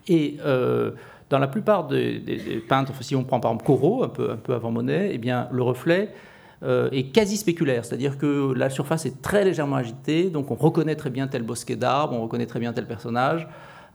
Et 0.08 0.38
dans 1.34 1.39
la 1.39 1.48
plupart 1.48 1.88
des, 1.88 2.63
peintres, 2.69 2.93
si 3.02 3.15
on 3.15 3.24
prend 3.24 3.39
par 3.39 3.50
exemple 3.50 3.65
Corot, 3.65 4.04
un 4.04 4.08
peu, 4.08 4.54
avant 4.54 4.69
Monet, 4.69 5.10
eh 5.13 5.17
bien, 5.17 5.48
le 5.52 5.63
reflet 5.63 6.13
euh, 6.62 6.91
est 6.91 7.06
quasi 7.06 7.38
spéculaire, 7.38 7.86
c'est-à-dire 7.86 8.19
que 8.19 8.54
la 8.54 8.69
surface 8.69 9.08
est 9.08 9.19
très 9.24 9.43
légèrement 9.43 9.78
agitée, 9.78 10.30
donc 10.30 10.52
on 10.52 10.54
reconnaît 10.54 10.96
très 10.96 11.10
bien 11.10 11.28
tel 11.28 11.41
bosquet 11.41 11.76
d'arbres, 11.76 12.15
on 12.15 12.22
reconnaît 12.22 12.46
très 12.46 12.60
bien 12.60 12.72
tel 12.72 12.86
personnage. 12.86 13.48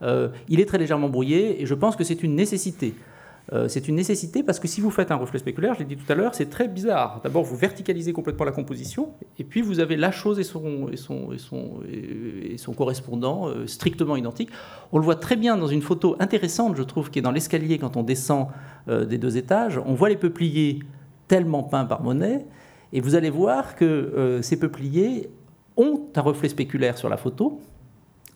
Euh, 0.02 0.30
il 0.48 0.58
est 0.58 0.64
très 0.64 0.78
légèrement 0.78 1.08
brouillé 1.08 1.62
et 1.62 1.66
je 1.66 1.74
pense 1.74 1.94
que 1.94 2.02
c'est 2.02 2.24
une 2.24 2.34
nécessité. 2.34 2.96
Euh, 3.52 3.66
c'est 3.68 3.88
une 3.88 3.94
nécessité 3.94 4.42
parce 4.42 4.58
que 4.60 4.68
si 4.68 4.80
vous 4.80 4.90
faites 4.90 5.10
un 5.10 5.16
reflet 5.16 5.38
spéculaire, 5.38 5.74
je 5.74 5.80
l'ai 5.80 5.84
dit 5.84 5.96
tout 5.96 6.10
à 6.12 6.14
l'heure, 6.14 6.34
c'est 6.34 6.50
très 6.50 6.68
bizarre. 6.68 7.20
D'abord, 7.22 7.44
vous 7.44 7.56
verticalisez 7.56 8.12
complètement 8.12 8.44
la 8.44 8.52
composition, 8.52 9.10
et 9.38 9.44
puis 9.44 9.62
vous 9.62 9.80
avez 9.80 9.96
la 9.96 10.10
chose 10.10 10.38
et 10.38 10.44
son, 10.44 10.90
correspondant 12.76 13.50
strictement 13.66 14.16
identique. 14.16 14.50
On 14.92 14.98
le 14.98 15.04
voit 15.04 15.16
très 15.16 15.36
bien 15.36 15.56
dans 15.56 15.66
une 15.66 15.82
photo 15.82 16.16
intéressante, 16.18 16.76
je 16.76 16.82
trouve, 16.82 17.10
qui 17.10 17.18
est 17.18 17.22
dans 17.22 17.32
l'escalier 17.32 17.78
quand 17.78 17.96
on 17.96 18.02
descend 18.02 18.48
des 18.86 19.18
deux 19.18 19.38
étages. 19.38 19.80
On 19.84 19.94
voit 19.94 20.10
les 20.10 20.16
peupliers 20.16 20.80
tellement 21.26 21.62
peints 21.62 21.86
par 21.86 22.02
Monet, 22.02 22.44
et 22.92 23.00
vous 23.00 23.14
allez 23.14 23.30
voir 23.30 23.76
que 23.76 23.84
euh, 23.84 24.42
ces 24.42 24.58
peupliers 24.58 25.30
ont 25.76 26.06
un 26.14 26.20
reflet 26.20 26.48
spéculaire 26.48 26.96
sur 26.98 27.08
la 27.08 27.16
photo, 27.16 27.60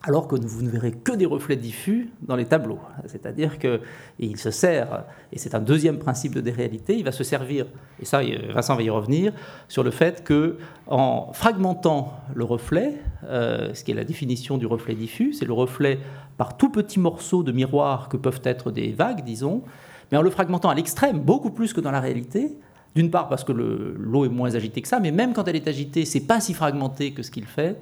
alors 0.05 0.27
que 0.27 0.35
vous 0.35 0.61
ne 0.61 0.69
verrez 0.69 0.91
que 0.91 1.13
des 1.13 1.25
reflets 1.25 1.55
diffus 1.55 2.09
dans 2.21 2.35
les 2.35 2.43
tableaux. 2.43 2.79
C'est-à-dire 3.05 3.57
qu'il 3.57 4.37
se 4.37 4.51
sert, 4.51 5.05
et 5.31 5.39
c'est 5.39 5.55
un 5.55 5.61
deuxième 5.61 5.97
principe 5.97 6.35
de 6.35 6.41
déréalité, 6.41 6.97
il 6.97 7.05
va 7.05 7.13
se 7.13 7.23
servir, 7.23 7.67
et 8.01 8.05
ça 8.05 8.21
Vincent 8.53 8.75
va 8.75 8.81
y 8.83 8.89
revenir, 8.89 9.31
sur 9.69 9.81
le 9.81 9.91
fait 9.91 10.25
que 10.25 10.57
en 10.87 11.31
fragmentant 11.31 12.13
le 12.35 12.43
reflet, 12.43 12.95
euh, 13.23 13.73
ce 13.73 13.85
qui 13.85 13.91
est 13.91 13.95
la 13.95 14.03
définition 14.03 14.57
du 14.57 14.65
reflet 14.65 14.93
diffus, 14.93 15.31
c'est 15.31 15.45
le 15.45 15.53
reflet 15.53 15.99
par 16.35 16.57
tout 16.57 16.69
petits 16.69 16.99
morceaux 16.99 17.41
de 17.41 17.53
miroir 17.53 18.09
que 18.09 18.17
peuvent 18.17 18.41
être 18.43 18.71
des 18.71 18.91
vagues, 18.91 19.23
disons, 19.23 19.63
mais 20.11 20.17
en 20.17 20.21
le 20.21 20.29
fragmentant 20.29 20.69
à 20.69 20.75
l'extrême, 20.75 21.19
beaucoup 21.19 21.51
plus 21.51 21.71
que 21.71 21.79
dans 21.79 21.91
la 21.91 22.01
réalité, 22.01 22.57
d'une 22.93 23.09
part 23.09 23.29
parce 23.29 23.45
que 23.45 23.53
l'eau 23.53 24.25
est 24.25 24.29
moins 24.29 24.53
agitée 24.53 24.81
que 24.81 24.87
ça, 24.87 24.99
mais 24.99 25.11
même 25.11 25.31
quand 25.31 25.47
elle 25.47 25.55
est 25.55 25.67
agitée, 25.67 26.03
c'est 26.03 26.27
pas 26.27 26.41
si 26.41 26.53
fragmenté 26.53 27.13
que 27.13 27.23
ce 27.23 27.31
qu'il 27.31 27.45
fait. 27.45 27.79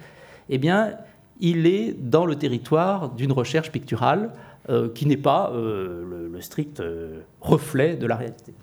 Eh 0.50 0.58
bien, 0.58 0.94
il 1.42 1.68
est 1.68 1.94
dans 1.94 2.26
le 2.26 2.36
territoire 2.36 3.10
d'une 3.10 3.32
recherche 3.32 3.72
picturale 3.72 4.32
euh, 4.70 4.90
qui 4.90 5.06
n'est 5.06 5.18
pas 5.18 5.52
euh, 5.52 6.30
le, 6.32 6.42
strict 6.42 6.80
euh, 6.80 7.22
reflet 7.42 7.96
de 7.98 8.08
la 8.08 8.16
réalité. 8.16 8.54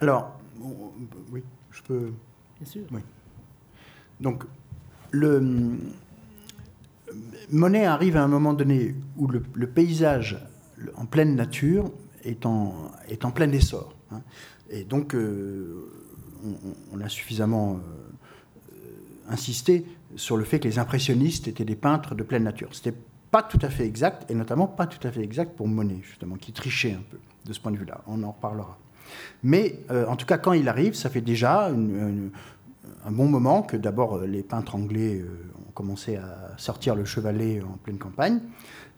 Alors, 0.00 0.38
oui, 1.30 1.42
je 1.70 1.82
peux. 1.82 2.12
Bien 2.58 2.66
sûr. 2.66 2.82
Oui. 2.92 3.00
Donc, 4.20 4.44
le 5.10 5.78
Monet 7.50 7.86
arrive 7.86 8.16
à 8.16 8.24
un 8.24 8.28
moment 8.28 8.52
donné 8.52 8.94
où 9.16 9.28
le, 9.28 9.66
paysage 9.66 10.38
en 10.96 11.06
pleine 11.06 11.34
nature 11.36 11.90
est 12.24 12.44
en, 12.44 12.90
est 13.08 13.24
en 13.24 13.30
plein 13.30 13.50
essor. 13.52 13.94
Hein. 14.10 14.20
Et 14.70 14.84
donc, 14.84 15.14
euh, 15.14 15.88
on, 16.92 17.00
a 17.00 17.08
suffisamment 17.08 17.76
euh, 17.76 18.80
insisté 19.28 19.84
sur 20.16 20.36
le 20.36 20.44
fait 20.44 20.58
que 20.58 20.68
les 20.68 20.78
impressionnistes 20.78 21.48
étaient 21.48 21.64
des 21.64 21.76
peintres 21.76 22.14
de 22.14 22.22
pleine 22.22 22.44
nature. 22.44 22.68
Ce 22.72 22.78
n'était 22.78 22.98
pas 23.30 23.42
tout 23.42 23.58
à 23.62 23.68
fait 23.68 23.86
exact, 23.86 24.30
et 24.30 24.34
notamment 24.34 24.66
pas 24.66 24.86
tout 24.86 25.04
à 25.06 25.10
fait 25.10 25.22
exact 25.22 25.56
pour 25.56 25.68
Monet, 25.68 26.00
justement, 26.02 26.36
qui 26.36 26.52
trichait 26.52 26.92
un 26.92 27.02
peu 27.10 27.18
de 27.44 27.52
ce 27.52 27.60
point 27.60 27.72
de 27.72 27.76
vue-là. 27.76 28.02
On 28.06 28.22
en 28.22 28.32
reparlera. 28.32 28.78
Mais 29.42 29.80
euh, 29.90 30.06
en 30.06 30.16
tout 30.16 30.26
cas, 30.26 30.38
quand 30.38 30.52
il 30.52 30.68
arrive, 30.68 30.94
ça 30.94 31.10
fait 31.10 31.20
déjà 31.20 31.68
un 31.68 33.10
bon 33.10 33.28
moment 33.28 33.62
que 33.62 33.76
d'abord 33.76 34.20
les 34.20 34.42
peintres 34.42 34.74
anglais 34.74 35.24
ont 35.68 35.72
commencé 35.72 36.16
à 36.16 36.52
sortir 36.56 36.96
le 36.96 37.04
chevalet 37.04 37.62
en 37.62 37.76
pleine 37.76 37.98
campagne. 37.98 38.40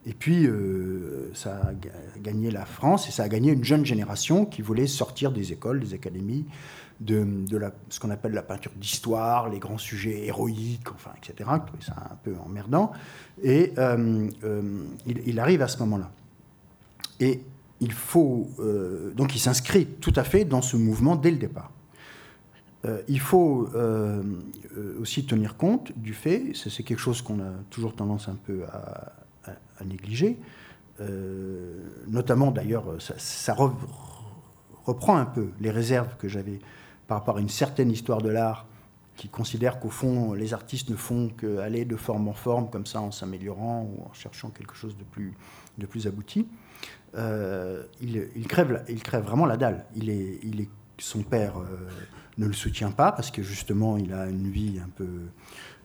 Et 0.06 0.14
puis, 0.14 0.46
euh, 0.46 1.30
ça 1.34 1.56
a 1.56 2.18
gagné 2.18 2.50
la 2.50 2.64
France 2.64 3.08
et 3.08 3.10
ça 3.10 3.24
a 3.24 3.28
gagné 3.28 3.52
une 3.52 3.64
jeune 3.64 3.84
génération 3.84 4.46
qui 4.46 4.62
voulait 4.62 4.86
sortir 4.86 5.32
des 5.32 5.52
écoles, 5.52 5.80
des 5.80 5.92
académies, 5.92 6.46
de, 7.00 7.26
ce 7.88 8.00
qu'on 8.00 8.10
appelle 8.10 8.32
la 8.32 8.42
peinture 8.42 8.72
d'histoire, 8.76 9.48
les 9.48 9.58
grands 9.58 9.78
sujets 9.78 10.26
héroïques, 10.26 10.90
enfin, 10.92 11.10
etc. 11.16 11.48
C'est 11.80 11.92
un 11.92 12.16
peu 12.22 12.34
emmerdant. 12.44 12.92
Et 13.42 13.72
euh, 13.78 14.28
euh, 14.44 14.82
il, 15.06 15.38
arrive 15.38 15.62
à 15.62 15.68
ce 15.68 15.78
moment-là. 15.78 16.10
Et 17.20 17.42
il 17.80 17.92
faut. 17.92 18.48
donc, 19.14 19.34
il 19.34 19.38
s'inscrit 19.38 19.86
tout 19.86 20.12
à 20.16 20.24
fait 20.24 20.44
dans 20.44 20.62
ce 20.62 20.76
mouvement 20.76 21.14
dès 21.14 21.30
le 21.30 21.36
départ. 21.36 21.70
il 23.06 23.20
faut 23.20 23.68
aussi 25.00 25.24
tenir 25.26 25.56
compte 25.56 25.92
du 25.96 26.14
fait, 26.14 26.52
c'est 26.54 26.82
quelque 26.82 26.98
chose 26.98 27.22
qu'on 27.22 27.40
a 27.40 27.52
toujours 27.70 27.94
tendance 27.94 28.28
un 28.28 28.34
peu 28.34 28.64
à, 28.64 29.12
négliger. 29.84 30.38
Euh, 31.00 31.76
notamment 32.08 32.50
d'ailleurs, 32.50 32.96
ça, 32.98 33.54
reprend 34.84 35.16
un 35.16 35.26
peu 35.26 35.50
les 35.60 35.70
réserves 35.70 36.16
que 36.16 36.28
j'avais 36.28 36.58
par 37.08 37.18
rapport 37.18 37.38
à 37.38 37.40
une 37.40 37.48
certaine 37.48 37.90
histoire 37.90 38.22
de 38.22 38.28
l'art 38.28 38.66
qui 39.16 39.28
considère 39.28 39.80
qu'au 39.80 39.90
fond, 39.90 40.34
les 40.34 40.54
artistes 40.54 40.90
ne 40.90 40.94
font 40.94 41.28
qu'aller 41.30 41.84
de 41.84 41.96
forme 41.96 42.28
en 42.28 42.34
forme, 42.34 42.70
comme 42.70 42.86
ça, 42.86 43.00
en 43.00 43.10
s'améliorant 43.10 43.82
ou 43.82 44.04
en 44.04 44.12
cherchant 44.12 44.50
quelque 44.50 44.76
chose 44.76 44.96
de 44.96 45.02
plus, 45.02 46.06
abouti. 46.06 46.46
Euh, 47.16 47.84
il, 48.00 48.46
crève, 48.46 48.84
il 48.88 49.02
crève 49.02 49.24
vraiment 49.24 49.46
la 49.46 49.56
dalle. 49.56 49.86
Son 51.00 51.22
père 51.22 51.58
euh, 51.58 51.88
ne 52.38 52.46
le 52.46 52.52
soutient 52.52 52.90
pas 52.90 53.10
parce 53.10 53.30
que 53.30 53.42
justement, 53.42 53.96
il 53.96 54.12
a 54.12 54.26
une 54.26 54.50
vie 54.50 54.78
un 54.84 54.88
peu 54.88 55.08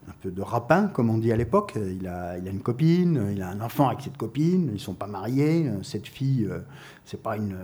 un 0.07 0.13
peu 0.21 0.31
de 0.31 0.41
rapin, 0.41 0.87
comme 0.87 1.09
on 1.09 1.17
dit 1.17 1.31
à 1.31 1.37
l'époque. 1.37 1.73
Il 1.75 2.07
a, 2.07 2.37
une 2.37 2.61
copine, 2.61 3.29
il 3.31 3.41
a 3.41 3.49
un 3.49 3.61
enfant 3.61 3.87
avec 3.87 4.01
cette 4.01 4.17
copine, 4.17 4.67
ils 4.67 4.73
ne 4.73 4.77
sont 4.77 4.93
pas 4.93 5.07
mariés. 5.07 5.69
Cette 5.81 6.07
fille, 6.07 6.45
euh, 6.45 6.59
c'est 7.05 7.21
pas 7.21 7.37
une, 7.37 7.55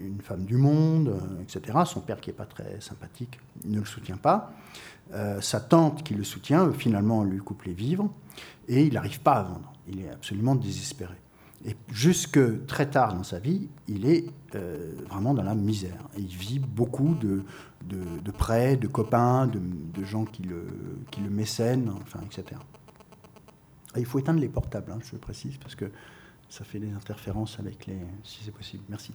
une, 0.00 0.20
femme 0.20 0.44
du 0.44 0.56
monde, 0.56 1.08
euh, 1.08 1.42
etc. 1.42 1.78
Son 1.84 2.00
père, 2.00 2.20
qui 2.20 2.30
n'est 2.30 2.36
pas 2.36 2.46
très 2.46 2.80
sympathique, 2.80 3.38
ne 3.64 3.80
le 3.80 3.86
soutient 3.86 4.16
pas. 4.16 4.52
Euh, 5.14 5.40
sa 5.40 5.60
tante, 5.60 6.02
qui 6.02 6.14
le 6.14 6.24
soutient, 6.24 6.70
finalement, 6.72 7.24
lui 7.24 7.38
coupe 7.38 7.62
les 7.62 7.72
vivres 7.72 8.10
et 8.68 8.84
il 8.84 8.94
n'arrive 8.94 9.20
pas 9.20 9.34
à 9.34 9.42
vendre. 9.42 9.72
Il 9.88 10.00
est 10.00 10.10
absolument 10.10 10.54
désespéré. 10.54 11.14
Et 11.64 11.76
jusque 11.90 12.66
très 12.66 12.88
tard 12.88 13.14
dans 13.14 13.24
sa 13.24 13.38
vie, 13.38 13.68
il 13.88 14.06
est 14.06 14.26
euh, 14.54 14.92
vraiment 15.08 15.34
dans 15.34 15.42
la 15.42 15.54
misère. 15.54 16.08
il 16.16 16.26
vit 16.26 16.60
beaucoup 16.60 17.14
de, 17.14 17.42
de, 17.88 18.30
prêts, 18.30 18.76
de 18.76 18.86
copains, 18.86 19.46
de, 19.46 20.04
gens 20.04 20.24
qui 20.24 20.42
le, 20.42 20.66
qui 21.10 21.20
le 21.20 21.30
mécènent, 21.30 21.90
enfin, 22.02 22.20
etc. 22.24 22.60
il 23.96 24.06
faut 24.06 24.18
éteindre 24.18 24.40
les 24.40 24.48
portables, 24.48 24.92
hein, 24.92 24.98
je 25.02 25.16
précise, 25.16 25.56
parce 25.58 25.74
que 25.74 25.86
ça 26.48 26.64
fait 26.64 26.78
des 26.78 26.92
interférences 26.92 27.58
avec 27.58 27.86
les... 27.86 27.98
si 28.22 28.40
c'est 28.44 28.54
possible. 28.54 28.84
Merci. 28.88 29.12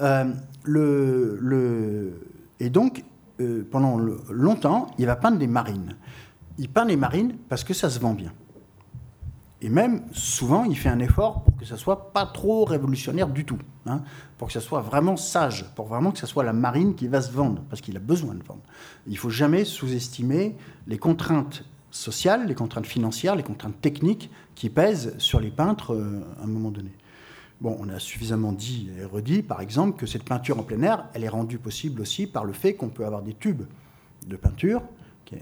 Euh, 0.00 0.32
le, 0.62 1.38
le, 1.40 2.28
et 2.60 2.70
donc, 2.70 3.04
euh, 3.40 3.66
pendant 3.70 3.98
longtemps, 3.98 4.86
il 4.98 5.06
va 5.06 5.16
peindre 5.16 5.38
des 5.38 5.46
marines. 5.46 5.96
Il 6.58 6.68
peint 6.68 6.86
des 6.86 6.96
marines 6.96 7.36
parce 7.48 7.64
que 7.64 7.74
ça 7.74 7.90
se 7.90 7.98
vend 7.98 8.14
bien. 8.14 8.32
Et 9.64 9.70
même, 9.70 10.02
souvent, 10.12 10.64
il 10.64 10.76
fait 10.76 10.90
un 10.90 10.98
effort 10.98 11.42
pour 11.42 11.56
que 11.56 11.64
ça 11.64 11.78
soit 11.78 12.12
pas 12.12 12.26
trop 12.26 12.66
révolutionnaire 12.66 13.28
du 13.28 13.46
tout, 13.46 13.56
hein, 13.86 14.02
pour 14.36 14.48
que 14.48 14.52
ça 14.52 14.60
soit 14.60 14.82
vraiment 14.82 15.16
sage, 15.16 15.64
pour 15.74 15.86
vraiment 15.86 16.12
que 16.12 16.18
ça 16.18 16.26
soit 16.26 16.44
la 16.44 16.52
marine 16.52 16.94
qui 16.94 17.08
va 17.08 17.22
se 17.22 17.32
vendre, 17.32 17.62
parce 17.70 17.80
qu'il 17.80 17.96
a 17.96 18.00
besoin 18.00 18.34
de 18.34 18.42
vendre. 18.42 18.60
Il 19.06 19.16
faut 19.16 19.30
jamais 19.30 19.64
sous-estimer 19.64 20.54
les 20.86 20.98
contraintes 20.98 21.64
sociales, 21.90 22.46
les 22.46 22.54
contraintes 22.54 22.84
financières, 22.84 23.36
les 23.36 23.42
contraintes 23.42 23.80
techniques 23.80 24.30
qui 24.54 24.68
pèsent 24.68 25.14
sur 25.16 25.40
les 25.40 25.50
peintres 25.50 25.94
euh, 25.94 26.20
à 26.38 26.44
un 26.44 26.46
moment 26.46 26.70
donné. 26.70 26.92
On 27.62 27.88
a 27.88 27.98
suffisamment 27.98 28.52
dit 28.52 28.90
et 29.00 29.06
redit, 29.06 29.42
par 29.42 29.62
exemple, 29.62 29.98
que 29.98 30.04
cette 30.04 30.24
peinture 30.24 30.58
en 30.58 30.62
plein 30.62 30.82
air, 30.82 31.06
elle 31.14 31.24
est 31.24 31.28
rendue 31.30 31.56
possible 31.56 32.02
aussi 32.02 32.26
par 32.26 32.44
le 32.44 32.52
fait 32.52 32.74
qu'on 32.74 32.90
peut 32.90 33.06
avoir 33.06 33.22
des 33.22 33.32
tubes 33.32 33.62
de 34.26 34.36
peinture 34.36 34.82
qui 35.24 35.34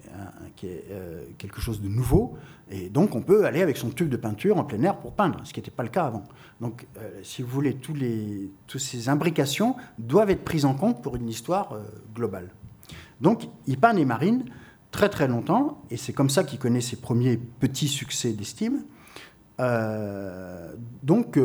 est, 0.66 0.84
euh, 0.90 1.24
quelque 1.38 1.60
chose 1.60 1.80
de 1.80 1.88
nouveau. 1.88 2.36
Et 2.70 2.88
donc, 2.88 3.14
on 3.14 3.22
peut 3.22 3.44
aller 3.44 3.62
avec 3.62 3.76
son 3.76 3.90
tube 3.90 4.08
de 4.08 4.16
peinture 4.16 4.58
en 4.58 4.64
plein 4.64 4.82
air 4.82 4.96
pour 4.96 5.12
peindre, 5.12 5.40
ce 5.44 5.52
qui 5.52 5.60
n'était 5.60 5.70
pas 5.70 5.82
le 5.82 5.88
cas 5.88 6.04
avant. 6.04 6.24
Donc, 6.60 6.86
euh, 6.98 7.20
si 7.22 7.42
vous 7.42 7.48
voulez, 7.48 7.74
tous 7.74 7.94
les, 7.94 8.50
toutes 8.66 8.80
ces 8.80 9.08
imbrications 9.08 9.76
doivent 9.98 10.30
être 10.30 10.44
prises 10.44 10.64
en 10.64 10.74
compte 10.74 11.02
pour 11.02 11.16
une 11.16 11.28
histoire 11.28 11.72
euh, 11.72 11.82
globale. 12.14 12.50
Donc, 13.20 13.48
il 13.66 13.78
peint 13.78 13.92
les 13.92 14.04
marines 14.04 14.44
très 14.90 15.08
très 15.08 15.28
longtemps, 15.28 15.82
et 15.90 15.96
c'est 15.96 16.12
comme 16.12 16.30
ça 16.30 16.44
qu'il 16.44 16.58
connaît 16.58 16.80
ses 16.80 16.96
premiers 16.96 17.36
petits 17.36 17.88
succès 17.88 18.32
d'estime. 18.32 18.82
donc, 21.02 21.38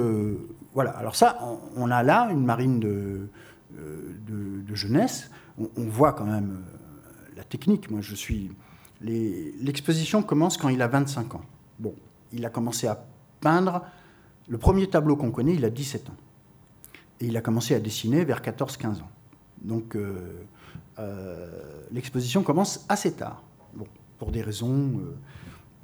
voilà. 0.74 0.92
Alors 0.92 1.16
ça, 1.16 1.38
on, 1.76 1.90
a 1.90 2.04
là 2.04 2.30
une 2.32 2.44
marine 2.44 2.80
de, 2.80 3.30
de, 3.72 4.76
jeunesse. 4.76 5.32
On, 5.58 5.84
voit 5.86 6.14
quand 6.14 6.26
même 6.26 6.62
la 7.38 7.44
technique. 7.44 7.90
Moi, 7.90 8.02
je 8.02 8.16
suis. 8.16 8.52
L'exposition 9.00 10.24
commence 10.24 10.58
quand 10.58 10.70
il 10.70 10.82
a 10.82 10.88
25 10.88 11.36
ans. 11.36 11.46
Bon, 11.80 11.94
il 12.34 12.46
a 12.46 12.50
commencé 12.50 12.88
à 12.88 13.06
peindre. 13.40 13.84
Le 14.48 14.58
premier 14.58 14.88
tableau 14.88 15.16
qu'on 15.16 15.32
connaît, 15.32 15.54
il 15.54 15.64
a 15.64 15.70
17 15.70 16.10
ans. 16.10 16.16
Et 17.20 17.28
il 17.28 17.38
a 17.38 17.42
commencé 17.42 17.76
à 17.76 17.80
dessiner 17.80 18.26
vers 18.26 18.42
14-15 18.42 19.02
ans. 19.02 19.12
Donc, 19.62 19.96
euh, 19.96 20.46
euh, 21.00 21.82
l'exposition 21.92 22.44
commence 22.44 22.86
assez 22.90 23.14
tard. 23.14 23.44
Pour 24.18 24.32
des 24.32 24.42
raisons 24.42 25.00
euh, 25.00 25.16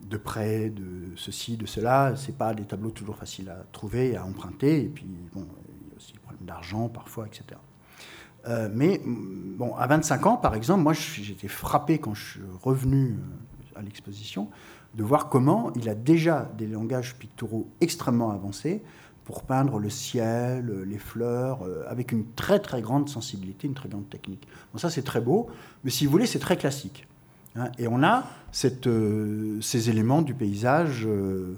de 0.09 0.17
prêt, 0.17 0.71
de 0.71 1.15
ceci, 1.15 1.55
de 1.55 1.67
cela. 1.67 2.15
C'est 2.15 2.35
pas 2.35 2.55
des 2.55 2.65
tableaux 2.65 2.89
toujours 2.89 3.15
faciles 3.15 3.49
à 3.49 3.63
trouver, 3.71 4.15
à 4.15 4.25
emprunter. 4.25 4.85
Et 4.85 4.89
puis, 4.89 5.05
bon, 5.33 5.45
il 5.83 5.89
y 5.89 5.93
a 5.93 5.97
aussi 5.97 6.13
des 6.13 6.19
problèmes 6.19 6.45
d'argent 6.45 6.89
parfois, 6.89 7.27
etc. 7.27 7.59
Euh, 8.47 8.69
mais 8.73 9.01
bon, 9.05 9.75
à 9.75 9.87
25 9.87 10.25
ans, 10.25 10.37
par 10.37 10.55
exemple, 10.55 10.81
moi 10.81 10.93
j'étais 10.93 11.47
frappé 11.47 11.99
quand 11.99 12.13
je 12.13 12.31
suis 12.31 12.41
revenu 12.61 13.11
euh, 13.11 13.79
à 13.79 13.81
l'exposition 13.81 14.49
de 14.95 15.03
voir 15.03 15.29
comment 15.29 15.71
il 15.75 15.89
a 15.89 15.95
déjà 15.95 16.51
des 16.57 16.67
langages 16.67 17.15
picturaux 17.15 17.67
extrêmement 17.81 18.31
avancés 18.31 18.83
pour 19.25 19.43
peindre 19.43 19.79
le 19.79 19.89
ciel, 19.89 20.83
les 20.85 20.97
fleurs, 20.97 21.63
euh, 21.63 21.85
avec 21.87 22.11
une 22.11 22.25
très 22.33 22.59
très 22.59 22.81
grande 22.81 23.09
sensibilité, 23.09 23.67
une 23.67 23.73
très 23.73 23.89
grande 23.89 24.09
technique. 24.09 24.47
Bon, 24.71 24.79
ça 24.79 24.89
c'est 24.89 25.03
très 25.03 25.21
beau, 25.21 25.49
mais 25.83 25.91
si 25.91 26.05
vous 26.05 26.11
voulez, 26.11 26.25
c'est 26.25 26.39
très 26.39 26.57
classique. 26.57 27.07
Hein. 27.55 27.71
et 27.77 27.87
on 27.87 28.01
a 28.01 28.23
ces 28.51 29.89
éléments 29.89 30.23
du 30.23 30.33
paysage 30.33 31.05
euh, 31.05 31.55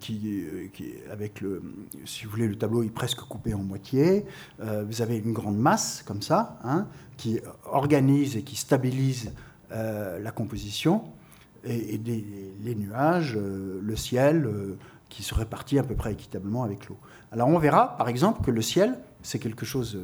qui, 0.00 0.44
qui, 0.72 0.92
avec 1.10 1.40
le, 1.40 1.62
si 2.04 2.24
vous 2.24 2.30
voulez, 2.30 2.48
le 2.48 2.56
tableau 2.56 2.82
est 2.82 2.90
presque 2.90 3.20
coupé 3.20 3.54
en 3.54 3.62
moitié. 3.62 4.24
Euh, 4.60 4.84
vous 4.86 5.02
avez 5.02 5.18
une 5.18 5.32
grande 5.32 5.58
masse 5.58 6.02
comme 6.06 6.22
ça, 6.22 6.58
hein, 6.64 6.86
qui 7.16 7.40
organise 7.64 8.36
et 8.36 8.42
qui 8.42 8.56
stabilise 8.56 9.32
euh, 9.72 10.18
la 10.18 10.30
composition, 10.30 11.02
et, 11.64 11.98
les 11.98 12.74
nuages, 12.74 13.36
le 13.36 13.96
ciel, 13.96 14.48
qui 15.08 15.22
se 15.22 15.34
répartit 15.34 15.78
à 15.78 15.82
peu 15.82 15.94
près 15.94 16.12
équitablement 16.12 16.62
avec 16.62 16.88
l'eau. 16.88 16.96
Alors 17.32 17.48
on 17.48 17.58
verra, 17.58 17.96
par 17.96 18.08
exemple, 18.08 18.44
que 18.44 18.50
le 18.50 18.62
ciel, 18.62 18.98
c'est 19.22 19.40
quelque 19.40 19.66
chose 19.66 19.98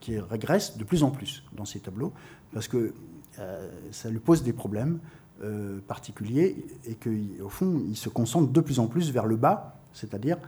qui, 0.00 0.20
régresse 0.20 0.76
de 0.76 0.84
plus 0.84 1.02
en 1.02 1.10
plus 1.10 1.44
dans 1.54 1.64
ces 1.64 1.80
tableaux, 1.80 2.12
parce 2.52 2.68
que 2.68 2.92
ça 3.90 4.10
lui 4.10 4.18
pose 4.18 4.42
des 4.42 4.52
problèmes. 4.52 4.98
Euh, 5.44 5.80
particulier 5.88 6.64
et 6.84 6.94
qu'au 6.94 7.48
fond, 7.48 7.82
il 7.88 7.96
se 7.96 8.08
concentre 8.08 8.52
de 8.52 8.60
plus 8.60 8.78
en 8.78 8.86
plus 8.86 9.10
vers 9.10 9.26
le 9.26 9.34
bas, 9.34 9.80
c'est-à-dire 9.92 10.38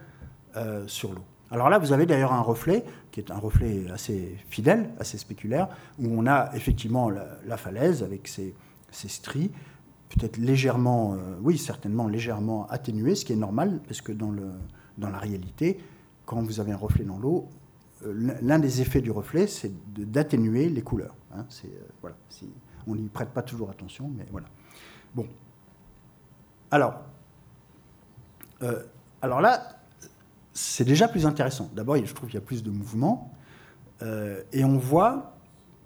euh, 0.57 0.87
sur 0.87 1.13
l'eau. 1.13 1.25
Alors 1.51 1.69
là, 1.69 1.81
vous 1.81 1.93
avez 1.93 2.07
d'ailleurs 2.07 2.33
un 2.33 2.41
reflet, 2.41 2.85
qui 3.11 3.19
est 3.19 3.33
un 3.33 3.39
reflet 3.39 3.91
assez 3.93 4.39
fidèle, 4.51 4.91
assez 5.01 5.19
spéculaire, 5.19 5.67
où 5.99 6.07
on 6.07 6.29
a 6.29 6.55
effectivement 6.55 7.11
la, 7.11 7.57
falaise 7.57 8.05
avec 8.05 8.29
ses, 8.29 8.55
stries, 8.93 9.51
peut-être 10.11 10.37
légèrement, 10.37 11.15
euh, 11.15 11.17
oui, 11.43 11.59
certainement 11.59 12.07
légèrement 12.07 12.69
atténuées, 12.69 13.17
ce 13.17 13.25
qui 13.25 13.33
est 13.33 13.37
normal, 13.37 13.81
parce 13.89 14.01
que 14.01 14.13
dans, 14.13 14.31
le, 14.31 14.49
dans 14.97 15.11
la 15.11 15.19
réalité, 15.19 15.81
quand 16.25 16.41
vous 16.41 16.61
avez 16.61 16.71
un 16.71 16.77
reflet 16.77 17.03
dans 17.03 17.19
l'eau, 17.19 17.49
l'un 18.05 18.61
des 18.61 18.81
effets 18.81 19.01
du 19.01 19.11
reflet, 19.11 19.49
c'est 19.49 19.73
d'atténuer 19.89 20.69
les 20.69 20.83
couleurs. 20.83 21.17
Hein. 21.35 21.47
voilà, 22.01 22.17
on 22.87 22.95
n'y 22.95 23.09
prête 23.09 23.31
pas 23.31 23.43
toujours 23.43 23.71
attention, 23.71 24.09
mais 24.17 24.27
voilà. 24.31 24.47
Bon. 25.15 25.27
Alors, 26.71 27.03
alors 29.21 29.41
là, 29.41 29.77
c'est 30.53 30.85
déjà 30.85 31.09
plus 31.09 31.27
intéressant. 31.27 31.71
D'abord, 31.75 31.97
je 31.97 32.15
trouve 32.15 32.29
qu'il 32.29 32.39
y 32.41 32.43
a 32.43 32.47
plus 32.47 32.63
de 32.63 32.71
mouvement. 32.71 33.31
et 34.01 34.65
on 34.65 34.79
voit 34.79 35.35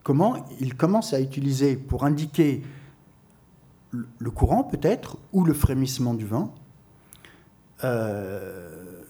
comment 0.03 0.37
il 0.61 0.75
commence 0.75 1.13
à 1.13 1.21
utiliser, 1.21 1.77
pour 1.77 2.05
indiquer 2.05 2.63
le 3.93 4.31
courant 4.31 4.65
peut-être, 4.65 5.19
ou 5.33 5.45
le 5.45 5.53
frémissement 5.53 6.15
du 6.15 6.25
vent, 6.25 6.55
euh, 7.85 9.03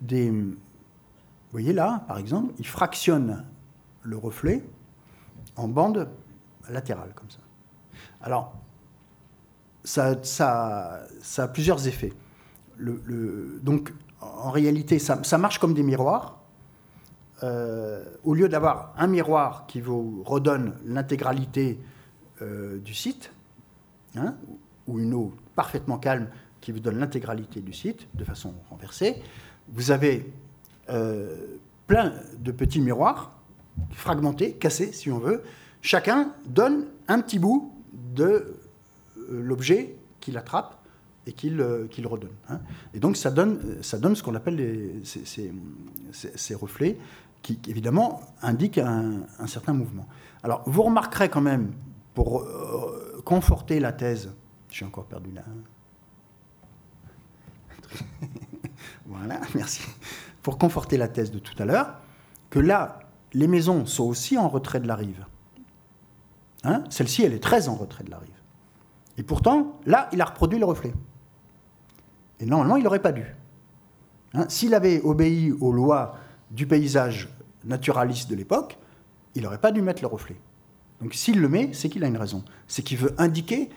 vous 0.00 0.56
voyez 1.52 1.72
là, 1.72 2.04
par 2.08 2.18
exemple, 2.18 2.52
il 2.58 2.66
fractionne 2.66 3.44
le 4.02 4.16
reflet 4.16 4.64
en 5.56 5.68
bandes 5.68 6.08
latérales, 6.68 7.12
comme 7.14 7.30
ça. 7.30 7.38
Alors, 8.20 8.54
ça, 9.84 10.16
a 11.38 11.48
plusieurs 11.48 11.86
effets. 11.86 12.12
Donc, 12.78 13.92
en 14.20 14.50
réalité, 14.50 14.98
ça, 14.98 15.38
marche 15.38 15.58
comme 15.58 15.74
des 15.74 15.82
miroirs. 15.82 16.40
Euh, 17.42 18.04
au 18.22 18.32
lieu 18.32 18.48
d'avoir 18.48 18.94
un 18.96 19.06
miroir 19.06 19.66
qui 19.66 19.80
vous 19.80 20.22
redonne 20.24 20.74
l'intégralité 20.86 21.78
euh, 22.40 22.78
du 22.78 22.94
site, 22.94 23.32
Hein, 24.16 24.36
ou 24.86 25.00
une 25.00 25.12
eau 25.12 25.34
parfaitement 25.56 25.98
calme 25.98 26.28
qui 26.60 26.70
vous 26.70 26.78
donne 26.78 26.98
l'intégralité 26.98 27.60
du 27.60 27.72
site 27.72 28.06
de 28.14 28.22
façon 28.22 28.54
renversée, 28.70 29.16
vous 29.68 29.90
avez 29.90 30.32
euh, 30.88 31.56
plein 31.88 32.12
de 32.38 32.52
petits 32.52 32.80
miroirs 32.80 33.36
fragmentés, 33.90 34.52
cassés 34.52 34.92
si 34.92 35.10
on 35.10 35.18
veut. 35.18 35.42
Chacun 35.82 36.32
donne 36.46 36.86
un 37.08 37.20
petit 37.20 37.40
bout 37.40 37.72
de 37.92 38.54
l'objet 39.30 39.96
qu'il 40.20 40.36
attrape 40.36 40.80
et 41.26 41.32
qu'il 41.32 41.60
euh, 41.60 41.88
redonne. 42.04 42.34
Hein. 42.48 42.60
Et 42.92 43.00
donc 43.00 43.16
ça 43.16 43.30
donne, 43.30 43.82
ça 43.82 43.98
donne 43.98 44.14
ce 44.14 44.22
qu'on 44.22 44.34
appelle 44.34 44.56
les, 44.56 45.02
ces, 45.04 46.54
reflets 46.54 46.98
qui 47.42 47.58
évidemment 47.68 48.20
indiquent 48.42 48.78
un, 48.78 49.22
un, 49.38 49.46
certain 49.46 49.72
mouvement. 49.72 50.06
Alors 50.42 50.62
vous 50.66 50.82
remarquerez 50.82 51.28
quand 51.28 51.40
même, 51.40 51.72
pour 52.14 52.46
conforter 53.24 53.80
la 53.80 53.92
thèse. 53.92 54.32
J'ai 54.70 54.84
encore 54.84 55.06
perdu 55.06 55.30
là. 55.32 55.42
voilà, 59.06 59.40
merci. 59.54 59.82
Pour 60.42 60.58
conforter 60.58 60.96
la 60.96 61.08
thèse 61.08 61.30
de 61.30 61.38
tout 61.38 61.60
à 61.60 61.64
l'heure, 61.64 61.94
que 62.50 62.58
là, 62.58 63.00
les 63.32 63.48
maisons 63.48 63.86
sont 63.86 64.04
aussi 64.04 64.38
en 64.38 64.48
retrait 64.48 64.80
de 64.80 64.86
la 64.86 64.94
rive. 64.94 65.26
Hein 66.62 66.84
Celle-ci, 66.90 67.22
elle 67.22 67.34
est 67.34 67.42
très 67.42 67.68
en 67.68 67.74
retrait 67.74 68.04
de 68.04 68.10
la 68.10 68.18
rive. 68.18 68.30
Et 69.18 69.22
pourtant, 69.22 69.78
là, 69.86 70.08
il 70.12 70.20
a 70.20 70.24
reproduit 70.24 70.58
le 70.58 70.64
reflet. 70.64 70.92
Et 72.40 72.46
normalement, 72.46 72.76
il 72.76 72.84
n'aurait 72.84 73.02
pas 73.02 73.12
dû. 73.12 73.24
Hein 74.34 74.46
S'il 74.48 74.74
avait 74.74 75.00
obéi 75.02 75.52
aux 75.52 75.72
lois 75.72 76.16
du 76.50 76.66
paysage 76.66 77.28
naturaliste 77.64 78.28
de 78.30 78.34
l'époque, 78.34 78.78
il 79.34 79.42
n'aurait 79.42 79.60
pas 79.60 79.72
dû 79.72 79.82
mettre 79.82 80.02
le 80.02 80.08
reflet. 80.08 80.36
Donc 81.00 81.14
s'il 81.14 81.40
le 81.40 81.48
met, 81.48 81.70
c'est 81.72 81.88
qu'il 81.88 82.04
a 82.04 82.06
une 82.06 82.16
raison. 82.16 82.44
C'est 82.66 82.82
qu'il 82.82 82.98
veut 82.98 83.14
indiquer 83.18 83.70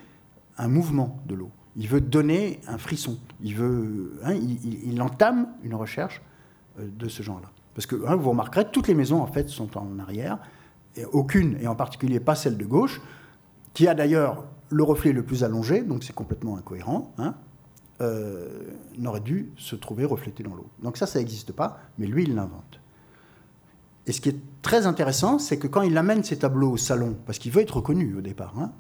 un 0.58 0.68
mouvement 0.68 1.20
de 1.26 1.36
l'eau. 1.36 1.52
Il 1.76 1.88
veut 1.88 2.02
donner 2.02 2.60
un 2.68 2.78
frisson. 2.78 3.20
Il, 3.42 3.56
veut, 3.56 4.20
hein, 4.24 4.34
il, 4.34 5.00
entame 5.02 5.48
une 5.64 5.76
recherche 5.76 6.22
euh, 6.80 6.88
de 6.98 7.08
ce 7.08 7.22
genre-là. 7.22 7.52
Parce 7.76 7.86
que 7.86 7.96
hein, 8.08 8.16
vous 8.16 8.32
remarquerez, 8.32 8.72
toutes 8.72 8.88
les 8.88 8.96
maisons 8.96 9.22
en 9.22 9.28
fait 9.28 9.50
sont 9.50 9.78
en 9.78 10.00
arrière, 10.00 10.40
et 10.96 11.06
aucune, 11.06 11.58
et 11.62 11.68
en 11.68 11.76
particulier 11.76 12.20
pas 12.20 12.34
celle 12.34 12.58
de 12.58 12.66
gauche, 12.66 13.00
qui 13.74 13.88
a 13.88 13.94
d'ailleurs 13.94 14.46
le 14.70 14.84
reflet 14.84 15.12
le 15.12 15.24
plus 15.24 15.44
allongé, 15.44 15.82
donc 15.82 16.04
c'est 16.04 16.14
complètement 16.14 16.58
incohérent, 16.58 17.14
hein, 17.18 17.36
euh, 18.02 18.48
n'aurait 18.98 19.22
dû 19.22 19.52
se 19.58 19.76
trouver 19.76 20.06
reflété 20.06 20.44
dans 20.44 20.56
l'eau. 20.56 20.68
Donc 20.84 20.98
ça, 20.98 21.06
ça 21.06 21.20
n'existe 21.20 21.52
pas, 21.52 21.80
mais 21.98 22.06
lui, 22.08 22.24
il 22.24 22.36
l'invente. 22.36 22.80
Et 24.06 24.12
ce 24.12 24.22
qui 24.22 24.30
est 24.30 24.40
très 24.62 24.86
intéressant, 24.86 25.40
c'est 25.40 25.58
que 25.58 25.68
quand 25.68 25.82
il 25.82 25.98
amène 25.98 26.24
ses 26.24 26.38
tableaux 26.38 26.72
au 26.72 26.78
salon, 26.78 27.18
parce 27.26 27.40
qu'il 27.40 27.52
veut 27.52 27.62
être 27.62 27.78
reconnu 27.78 28.16
au 28.16 28.22
départ, 28.22 28.54
hein, 28.58 28.72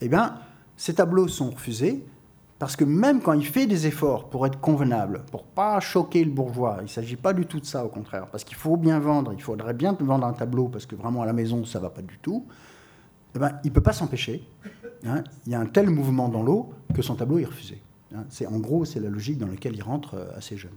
eh 0.00 0.08
bien, 0.08 0.38
ces 0.76 0.94
tableaux 0.94 1.28
sont 1.28 1.50
refusés 1.50 2.04
parce 2.58 2.74
que 2.74 2.84
même 2.84 3.20
quand 3.20 3.34
il 3.34 3.44
fait 3.44 3.66
des 3.66 3.86
efforts 3.86 4.30
pour 4.30 4.46
être 4.46 4.60
convenable, 4.60 5.24
pour 5.30 5.44
pas 5.44 5.78
choquer 5.80 6.24
le 6.24 6.30
bourgeois, 6.30 6.76
il 6.80 6.84
ne 6.84 6.88
s'agit 6.88 7.16
pas 7.16 7.34
du 7.34 7.44
tout 7.44 7.60
de 7.60 7.66
ça, 7.66 7.84
au 7.84 7.88
contraire, 7.88 8.26
parce 8.28 8.44
qu'il 8.44 8.56
faut 8.56 8.78
bien 8.78 8.98
vendre, 8.98 9.32
il 9.34 9.42
faudrait 9.42 9.74
bien 9.74 9.94
vendre 10.00 10.26
un 10.26 10.32
tableau, 10.32 10.68
parce 10.68 10.86
que 10.86 10.96
vraiment 10.96 11.22
à 11.22 11.26
la 11.26 11.34
maison, 11.34 11.66
ça 11.66 11.80
va 11.80 11.90
pas 11.90 12.00
du 12.00 12.18
tout, 12.18 12.46
eh 13.34 13.38
ben, 13.38 13.52
il 13.62 13.68
ne 13.68 13.74
peut 13.74 13.82
pas 13.82 13.92
s'empêcher. 13.92 14.48
Hein. 15.06 15.24
il 15.46 15.52
y 15.52 15.54
a 15.54 15.60
un 15.60 15.66
tel 15.66 15.90
mouvement 15.90 16.28
dans 16.28 16.42
l'eau 16.42 16.70
que 16.94 17.02
son 17.02 17.14
tableau 17.14 17.38
est 17.38 17.44
refusé. 17.44 17.80
Hein. 18.14 18.24
c'est, 18.28 18.46
en 18.46 18.58
gros, 18.58 18.84
c'est 18.84 19.00
la 19.00 19.08
logique 19.08 19.38
dans 19.38 19.46
laquelle 19.46 19.74
il 19.74 19.82
rentre 19.82 20.14
euh, 20.14 20.36
assez 20.36 20.56
jeune. 20.56 20.72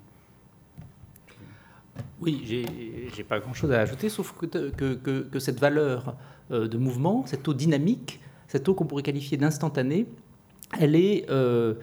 Oui, 2.22 2.66
j'ai 3.14 3.24
pas 3.24 3.40
grand-chose 3.40 3.72
à 3.72 3.80
ajouter, 3.80 4.10
sauf 4.10 4.34
que, 4.34 5.40
cette 5.40 5.60
valeur 5.60 6.16
euh, 6.52 6.68
de 6.68 6.78
mouvement, 6.78 7.26
cette 7.26 7.48
eau 7.48 7.54
dynamique, 7.54 8.22
cette 8.48 8.68
eau 8.70 8.74
qu'on 8.74 8.86
pourrait 8.86 9.04
qualifier 9.04 9.38
d'instantanée, 9.38 10.06
elle 10.80 10.96
est 10.96 11.26
euh, 11.30 11.76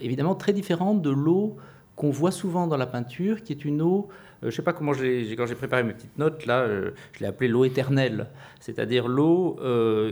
évidemment 0.00 0.34
très 0.34 0.52
différente 0.52 1.02
de 1.02 1.10
l'eau 1.10 1.56
qu'on 1.96 2.10
voit 2.10 2.32
souvent 2.32 2.66
dans 2.66 2.76
la 2.76 2.86
peinture, 2.86 3.42
qui 3.42 3.52
est 3.52 3.64
une 3.64 3.82
eau, 3.82 4.08
je 4.44 4.48
ne 4.48 4.52
sais 4.52 4.62
pas 4.62 4.72
comment 4.72 4.92
j'ai, 4.92 5.34
quand 5.36 5.46
j'ai 5.46 5.54
préparé 5.54 5.82
mes 5.82 5.94
petites 5.94 6.18
notes, 6.18 6.46
là, 6.46 6.66
je 7.12 7.20
l'ai 7.20 7.26
appelée 7.26 7.48
l'eau 7.48 7.64
éternelle, 7.64 8.28
c'est-à-dire 8.60 9.08
l'eau 9.08 9.58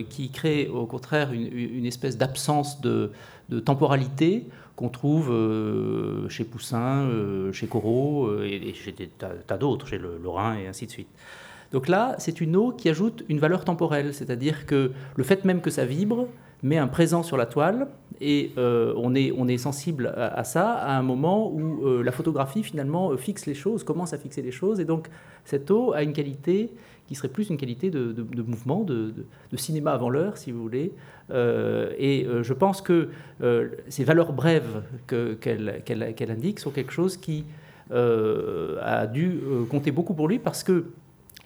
qui 0.08 0.30
crée 0.30 0.68
au 0.68 0.86
contraire 0.86 1.32
une, 1.32 1.86
espèce 1.86 2.16
d'absence 2.16 2.80
de, 2.80 3.12
de 3.48 3.60
temporalité 3.60 4.46
qu'on 4.76 4.88
trouve 4.88 5.30
euh, 5.30 6.28
chez 6.28 6.44
Poussin, 6.44 7.02
euh, 7.02 7.52
chez 7.52 7.66
Corot 7.66 8.26
euh, 8.26 8.44
et, 8.44 8.72
chez 8.74 8.92
des 8.92 9.08
tas, 9.08 9.58
d'autres, 9.58 9.86
chez 9.86 9.98
le 9.98 10.18
Lorrain 10.22 10.56
et 10.56 10.66
ainsi 10.66 10.86
de 10.86 10.90
suite. 10.90 11.08
Donc 11.72 11.88
là, 11.88 12.14
c'est 12.18 12.40
une 12.40 12.56
eau 12.56 12.72
qui 12.72 12.88
ajoute 12.88 13.24
une 13.28 13.38
valeur 13.38 13.64
temporelle, 13.64 14.12
c'est-à-dire 14.12 14.66
que 14.66 14.92
le 15.16 15.24
fait 15.24 15.44
même 15.44 15.60
que 15.60 15.70
ça 15.70 15.84
vibre 15.84 16.28
met 16.62 16.78
un 16.78 16.88
présent 16.88 17.22
sur 17.22 17.36
la 17.36 17.46
toile 17.46 17.88
et 18.20 18.52
on, 18.56 19.16
est, 19.16 19.32
on 19.36 19.48
est 19.48 19.58
sensible 19.58 20.14
à, 20.16 20.44
ça 20.44 20.70
à 20.74 20.96
un 20.96 21.02
moment 21.02 21.50
où 21.50 22.02
la 22.02 22.12
photographie 22.12 22.62
finalement 22.62 23.16
fixe 23.16 23.46
les 23.46 23.54
choses, 23.54 23.82
commence 23.82 24.12
à 24.12 24.18
fixer 24.18 24.42
les 24.42 24.52
choses 24.52 24.78
et 24.78 24.84
donc 24.84 25.08
cette 25.44 25.70
eau 25.72 25.92
a 25.92 26.04
une 26.04 26.12
qualité 26.12 26.70
qui 27.06 27.14
serait 27.14 27.28
plus 27.28 27.50
une 27.50 27.56
qualité 27.56 27.90
de, 27.90 28.42
mouvement, 28.46 28.84
de, 28.84 29.12
cinéma 29.56 29.92
avant 29.92 30.08
l'heure, 30.08 30.38
si 30.38 30.50
vous 30.50 30.62
voulez. 30.62 30.92
Euh, 31.30 31.92
et 31.98 32.24
euh, 32.24 32.42
je 32.42 32.52
pense 32.52 32.80
que 32.80 33.10
euh, 33.42 33.68
ces 33.88 34.04
valeurs 34.04 34.32
brèves 34.32 34.82
qu'elle 35.06 36.30
indique 36.30 36.58
sont 36.58 36.70
quelque 36.70 36.92
chose 36.92 37.16
qui 37.16 37.44
a 37.90 39.06
dû 39.06 39.40
compter 39.68 39.90
beaucoup 39.90 40.14
pour 40.14 40.26
lui 40.26 40.38
parce 40.38 40.64
que 40.64 40.86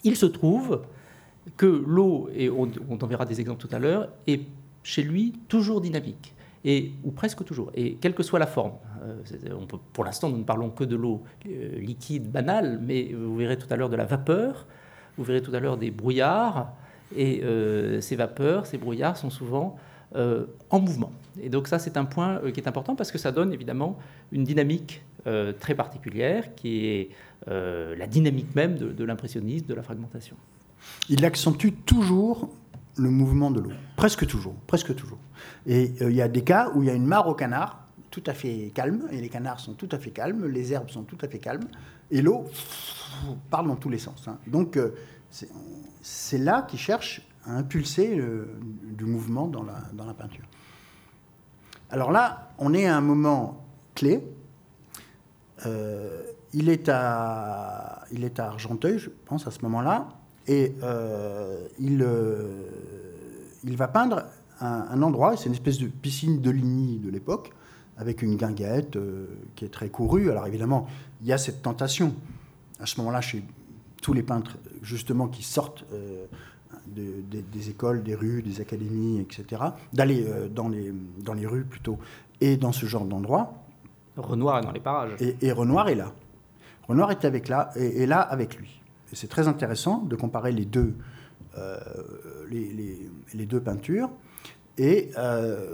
il 0.04 0.14
se 0.14 0.26
trouve 0.26 0.82
que 1.56 1.66
l'eau, 1.66 2.28
et 2.36 2.48
on, 2.48 2.70
on 2.88 2.98
en 2.98 3.06
verra 3.08 3.24
des 3.24 3.40
exemples 3.40 3.66
tout 3.66 3.74
à 3.74 3.80
l'heure, 3.80 4.08
est 4.28 4.42
chez 4.86 5.02
lui 5.02 5.32
toujours 5.48 5.80
dynamique. 5.80 6.32
Et, 6.64 6.92
ou 7.04 7.12
presque 7.12 7.44
toujours, 7.44 7.70
et 7.74 7.94
quelle 7.94 8.14
que 8.14 8.24
soit 8.24 8.40
la 8.40 8.46
forme. 8.46 8.72
peut, 9.68 9.76
pour 9.92 10.04
l'instant, 10.04 10.28
nous 10.28 10.38
ne 10.38 10.42
parlons 10.42 10.70
que 10.70 10.82
de 10.82 10.96
l'eau 10.96 11.22
liquide, 11.44 12.28
banale, 12.28 12.80
mais 12.82 13.12
vous 13.12 13.36
verrez 13.36 13.56
tout 13.56 13.68
à 13.70 13.76
l'heure 13.76 13.88
de 13.88 13.94
la 13.94 14.04
vapeur, 14.04 14.66
vous 15.16 15.22
verrez 15.22 15.42
tout 15.42 15.54
à 15.54 15.60
l'heure 15.60 15.76
des 15.76 15.92
brouillards, 15.92 16.72
et 17.14 17.42
euh, 17.44 18.00
ces 18.00 18.16
vapeurs, 18.16 18.66
ces 18.66 18.78
brouillards 18.78 19.16
sont 19.16 19.30
souvent 19.30 19.76
euh, 20.16 20.46
en 20.70 20.80
mouvement. 20.80 21.12
Et 21.40 21.48
donc 21.48 21.68
ça, 21.68 21.78
c'est 21.78 21.96
un 21.96 22.04
point 22.04 22.40
euh, 22.42 22.50
qui 22.50 22.60
est 22.60 22.68
important 22.68 22.96
parce 22.96 23.12
que 23.12 23.18
ça 23.18 23.30
donne 23.30 23.52
évidemment 23.52 23.98
une 24.32 24.44
dynamique 24.44 25.02
très 25.58 25.74
particulière, 25.74 26.54
qui 26.54 26.86
est 26.86 27.10
la 27.48 28.06
dynamique 28.06 28.54
même 28.54 28.76
de, 28.76 29.02
l'impressionnisme, 29.04 29.66
de 29.66 29.74
la 29.74 29.82
fragmentation. 29.82 30.36
Il 31.08 31.24
accentue 31.24 31.70
toujours 31.84 32.48
le 32.96 33.10
mouvement 33.10 33.50
de 33.50 33.60
l'eau, 33.60 33.72
presque 33.96 34.26
toujours, 34.26 34.54
presque 34.66 34.94
toujours. 34.94 35.18
Et 35.66 35.92
il 36.00 36.12
y 36.12 36.22
a 36.22 36.28
des 36.28 36.44
cas 36.44 36.70
où 36.74 36.82
il 36.82 36.86
y 36.86 36.90
a 36.90 36.94
une 36.94 37.06
mare 37.06 37.28
au 37.28 37.34
canard, 37.34 37.86
tout 38.10 38.22
à 38.26 38.32
fait 38.32 38.70
calme, 38.74 39.06
et 39.10 39.20
les 39.20 39.28
canards 39.28 39.60
sont 39.60 39.74
tout 39.74 39.88
à 39.92 39.98
fait 39.98 40.10
calmes, 40.10 40.46
les 40.46 40.72
herbes 40.72 40.88
sont 40.88 41.02
tout 41.02 41.18
à 41.20 41.28
fait 41.28 41.38
calmes, 41.38 41.68
et 42.10 42.22
l'eau 42.22 42.46
parle 43.50 43.68
dans 43.68 43.76
tous 43.76 43.90
les 43.90 43.98
sens. 43.98 44.26
Hein. 44.28 44.38
Donc 44.46 44.76
euh, 44.76 44.94
c'est 46.00 46.38
là 46.38 46.62
qu'il 46.62 46.78
cherche 46.78 47.20
à 47.44 47.52
impulser 47.52 48.20
du 48.82 49.04
mouvement 49.04 49.46
dans 49.46 49.62
la, 49.62 49.82
dans 49.92 50.04
la, 50.04 50.14
peinture. 50.14 50.44
Alors 51.90 52.10
là, 52.10 52.50
on 52.58 52.74
est 52.74 52.86
à 52.86 52.96
un 52.96 53.00
moment 53.00 53.64
clé. 53.94 54.22
Euh, 55.64 56.22
il, 56.52 56.68
est 56.68 56.88
à, 56.88 58.04
il 58.12 58.24
est 58.24 58.40
à 58.40 58.46
Argenteuil, 58.46 58.98
je 58.98 59.10
pense, 59.26 59.46
à 59.46 59.50
ce 59.50 59.62
moment-là, 59.62 60.08
et 60.46 60.74
euh, 60.82 61.66
il, 61.78 62.06
il 63.64 63.76
va 63.76 63.88
peindre 63.88 64.24
un, 64.60 64.86
un 64.90 65.02
endroit, 65.02 65.36
c'est 65.36 65.46
une 65.46 65.54
espèce 65.54 65.78
de 65.78 65.86
piscine 65.86 66.40
de 66.40 66.50
Ligny 66.50 66.98
de 66.98 67.10
l'époque, 67.10 67.52
avec 67.98 68.22
une 68.22 68.36
guinguette 68.36 68.98
qui 69.54 69.64
est 69.64 69.70
très 69.70 69.88
courue. 69.88 70.30
Alors 70.30 70.46
évidemment, 70.46 70.86
il 71.22 71.28
y 71.28 71.32
a 71.32 71.38
cette 71.38 71.62
tentation 71.62 72.14
à 72.78 72.86
ce 72.86 72.98
moment-là 73.00 73.20
chez 73.20 73.42
tous 74.02 74.12
les 74.12 74.22
peintres, 74.22 74.58
justement, 74.82 75.28
qui 75.28 75.42
sortent 75.42 75.84
des 76.86 77.70
écoles, 77.70 78.02
des 78.02 78.14
rues, 78.14 78.42
des 78.42 78.60
académies, 78.60 79.20
etc., 79.20 79.62
d'aller 79.92 80.26
dans, 80.54 80.68
les, 80.68 80.92
dans 81.24 81.32
les 81.32 81.46
rues 81.46 81.64
plutôt, 81.64 81.98
et 82.40 82.56
dans 82.56 82.72
ce 82.72 82.86
genre 82.86 83.04
d'endroit. 83.04 83.54
Renoir 84.16 84.58
est 84.58 84.62
dans 84.62 84.72
les 84.72 84.80
parages. 84.80 85.16
Et, 85.20 85.52
Renoir 85.52 85.88
est 85.88 85.94
là. 85.94 86.12
Renoir 86.88 87.10
est 87.10 87.24
avec 87.24 87.48
là, 87.48 87.70
et, 87.76 88.06
là 88.06 88.20
avec 88.20 88.56
lui. 88.56 88.80
C'est 89.16 89.28
très 89.28 89.48
intéressant 89.48 90.02
de 90.02 90.14
comparer 90.14 90.52
les 90.52 90.64
deux, 90.64 90.94
les, 92.50 93.08
les, 93.34 93.46
deux 93.46 93.60
peintures. 93.60 94.10
Et 94.78 95.10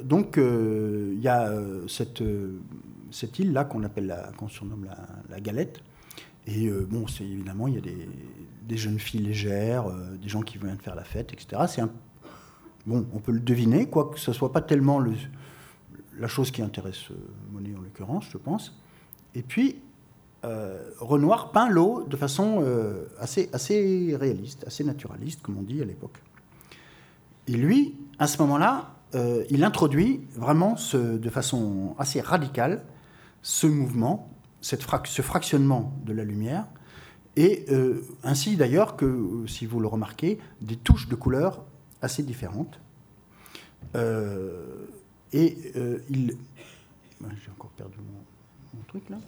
donc, 0.04 0.38
il 0.38 1.20
y 1.20 1.28
a 1.28 1.52
cette 1.88 3.38
île-là 3.38 3.64
qu'on 3.64 3.82
appelle, 3.82 4.16
qu'on 4.36 4.48
surnomme 4.48 4.88
la, 5.28 5.40
galette. 5.40 5.82
Et 6.46 6.66
euh, 6.66 6.86
bon, 6.90 7.06
c'est 7.06 7.24
évidemment, 7.24 7.68
il 7.68 7.74
y 7.74 7.78
a 7.78 7.80
des, 7.80 8.76
jeunes 8.76 8.98
filles 8.98 9.22
légères, 9.22 9.88
euh, 9.88 10.16
des 10.16 10.28
gens 10.28 10.42
qui 10.42 10.58
viennent 10.58 10.78
faire 10.78 10.94
la 10.94 11.04
fête, 11.04 11.32
etc. 11.32 11.62
C'est 11.68 11.82
un, 11.82 11.90
bon, 12.86 13.06
on 13.12 13.18
peut 13.20 13.32
le 13.32 13.40
deviner, 13.40 13.88
quoique 13.88 14.18
ce 14.18 14.32
soit 14.32 14.50
pas 14.50 14.60
tellement 14.60 14.98
le, 14.98 15.12
la 16.18 16.26
chose 16.26 16.50
qui 16.50 16.62
intéresse 16.62 17.10
euh, 17.10 17.14
Monet 17.52 17.76
en 17.76 17.80
l'occurrence, 17.80 18.24
je 18.30 18.38
pense. 18.38 18.76
Et 19.34 19.42
puis, 19.42 19.82
Renoir 20.98 21.52
peint 21.52 21.68
l'eau 21.68 22.04
de 22.08 22.16
façon 22.16 22.64
assez, 23.20 23.48
assez 23.52 24.16
réaliste, 24.18 24.64
assez 24.66 24.82
naturaliste, 24.82 25.40
comme 25.42 25.58
on 25.58 25.62
dit 25.62 25.80
à 25.80 25.84
l'époque. 25.84 26.20
Et 27.46 27.52
lui, 27.52 27.94
à 28.18 28.26
ce 28.26 28.42
moment-là, 28.42 28.94
il 29.50 29.62
introduit 29.62 30.20
vraiment 30.34 30.76
de 30.94 31.30
façon 31.30 31.94
assez 31.98 32.20
radicale 32.20 32.82
ce 33.42 33.68
mouvement, 33.68 34.30
ce 34.60 35.22
fractionnement 35.22 35.92
de 36.04 36.12
la 36.12 36.24
lumière, 36.24 36.66
et 37.36 37.64
euh, 37.70 38.02
ainsi 38.22 38.56
d'ailleurs 38.56 38.96
que, 38.96 39.44
si 39.46 39.66
vous 39.66 39.80
le 39.80 39.88
remarquez, 39.88 40.38
des 40.60 40.76
touches 40.76 41.08
de 41.08 41.14
couleurs 41.14 41.64
assez 42.02 42.22
différentes. 42.22 42.80
Euh, 43.96 44.86
et 45.32 45.56
euh, 45.76 45.98
il... 46.10 46.36
J'ai 47.20 47.50
encore 47.52 47.70
perdu 47.70 47.98
mon, 48.74 48.82
truc 48.88 49.08
là. 49.08 49.18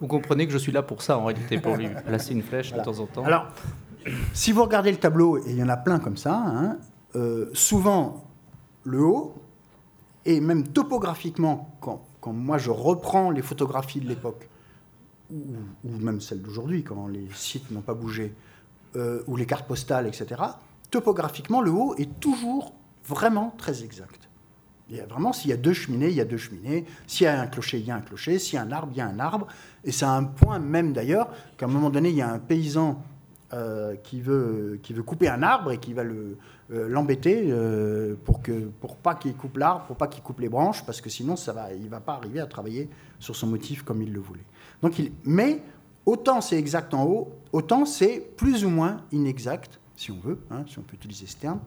Vous 0.00 0.06
comprenez 0.06 0.46
que 0.46 0.52
je 0.52 0.58
suis 0.58 0.72
là 0.72 0.82
pour 0.82 1.02
ça 1.02 1.18
en 1.18 1.24
réalité, 1.24 1.58
pour 1.58 1.76
lui 1.76 1.88
placer 2.06 2.32
une 2.32 2.42
flèche 2.42 2.72
de 2.72 2.80
temps 2.80 2.98
en 2.98 3.06
temps. 3.06 3.24
Alors, 3.24 3.48
si 4.32 4.52
vous 4.52 4.62
regardez 4.62 4.90
le 4.90 4.98
tableau, 4.98 5.38
et 5.38 5.50
il 5.50 5.56
y 5.56 5.62
en 5.62 5.68
a 5.68 5.76
plein 5.76 5.98
comme 5.98 6.16
ça, 6.16 6.34
hein, 6.34 6.78
souvent 7.52 8.24
le 8.84 9.00
haut, 9.02 9.34
et 10.24 10.40
même 10.40 10.68
topographiquement, 10.68 11.76
quand, 11.80 12.04
quand 12.20 12.32
moi 12.32 12.58
je 12.58 12.70
reprends 12.70 13.30
les 13.30 13.42
photographies 13.42 14.00
de 14.00 14.08
l'époque, 14.08 14.48
ou, 15.30 15.42
même 15.84 16.20
celles 16.20 16.42
d'aujourd'hui, 16.42 16.84
quand 16.84 17.08
les 17.08 17.28
sites 17.34 17.70
n'ont 17.70 17.80
pas 17.80 17.94
bougé, 17.94 18.34
euh, 18.96 19.22
ou 19.26 19.36
les 19.36 19.46
cartes 19.46 19.66
postales, 19.66 20.06
etc., 20.06 20.40
topographiquement, 20.90 21.60
le 21.60 21.70
haut 21.70 21.94
est 21.96 22.20
toujours 22.20 22.74
vraiment 23.06 23.54
très 23.58 23.82
exact. 23.82 24.23
Vraiment, 25.08 25.32
s'il 25.32 25.50
y 25.50 25.54
a 25.54 25.56
deux 25.56 25.72
cheminées, 25.72 26.08
il 26.08 26.14
y 26.14 26.20
a 26.20 26.24
deux 26.24 26.36
cheminées. 26.36 26.84
S'il 27.06 27.24
y 27.24 27.28
a 27.28 27.40
un 27.40 27.46
clocher, 27.46 27.78
il 27.78 27.86
y 27.86 27.90
a 27.90 27.96
un 27.96 28.00
clocher. 28.00 28.38
S'il 28.38 28.56
y 28.56 28.58
a 28.58 28.62
un 28.62 28.70
arbre, 28.72 28.92
il 28.92 28.98
y 28.98 29.00
a 29.00 29.06
un 29.06 29.18
arbre. 29.18 29.46
Et 29.82 29.92
c'est 29.92 30.04
un 30.04 30.24
point 30.24 30.58
même 30.58 30.92
d'ailleurs 30.92 31.30
qu'à 31.56 31.66
un 31.66 31.68
moment 31.68 31.90
donné, 31.90 32.10
il 32.10 32.16
y 32.16 32.22
a 32.22 32.30
un 32.30 32.38
paysan 32.38 33.02
euh, 33.54 33.94
qui, 34.02 34.20
veut, 34.20 34.80
qui 34.82 34.92
veut 34.92 35.04
couper 35.04 35.28
un 35.28 35.42
arbre 35.42 35.70
et 35.70 35.78
qui 35.78 35.92
va 35.92 36.02
euh, 36.02 36.34
l'embêter 36.68 37.44
euh, 37.48 38.16
pour 38.24 38.42
que 38.42 38.68
pour 38.80 38.96
pas 38.96 39.14
qu'il 39.14 39.34
coupe 39.36 39.58
l'arbre, 39.58 39.84
pour 39.84 39.96
pas 39.96 40.08
qu'il 40.08 40.24
coupe 40.24 40.40
les 40.40 40.48
branches, 40.48 40.84
parce 40.84 41.00
que 41.00 41.08
sinon 41.08 41.36
ça 41.36 41.52
va, 41.52 41.72
il 41.72 41.88
va 41.88 42.00
pas 42.00 42.14
arriver 42.14 42.40
à 42.40 42.46
travailler 42.46 42.88
sur 43.20 43.36
son 43.36 43.46
motif 43.46 43.82
comme 43.84 44.02
il 44.02 44.12
le 44.12 44.18
voulait. 44.18 44.46
Donc 44.82 44.98
il, 44.98 45.12
mais 45.24 45.62
autant 46.04 46.40
c'est 46.40 46.58
exact 46.58 46.94
en 46.94 47.04
haut, 47.04 47.32
autant 47.52 47.84
c'est 47.84 48.18
plus 48.18 48.64
ou 48.64 48.70
moins 48.70 49.02
inexact, 49.12 49.78
si 49.94 50.10
on 50.10 50.18
veut, 50.18 50.40
hein, 50.50 50.64
si 50.66 50.78
on 50.80 50.82
peut 50.82 50.96
utiliser 50.96 51.26
ce 51.26 51.36
terme, 51.36 51.60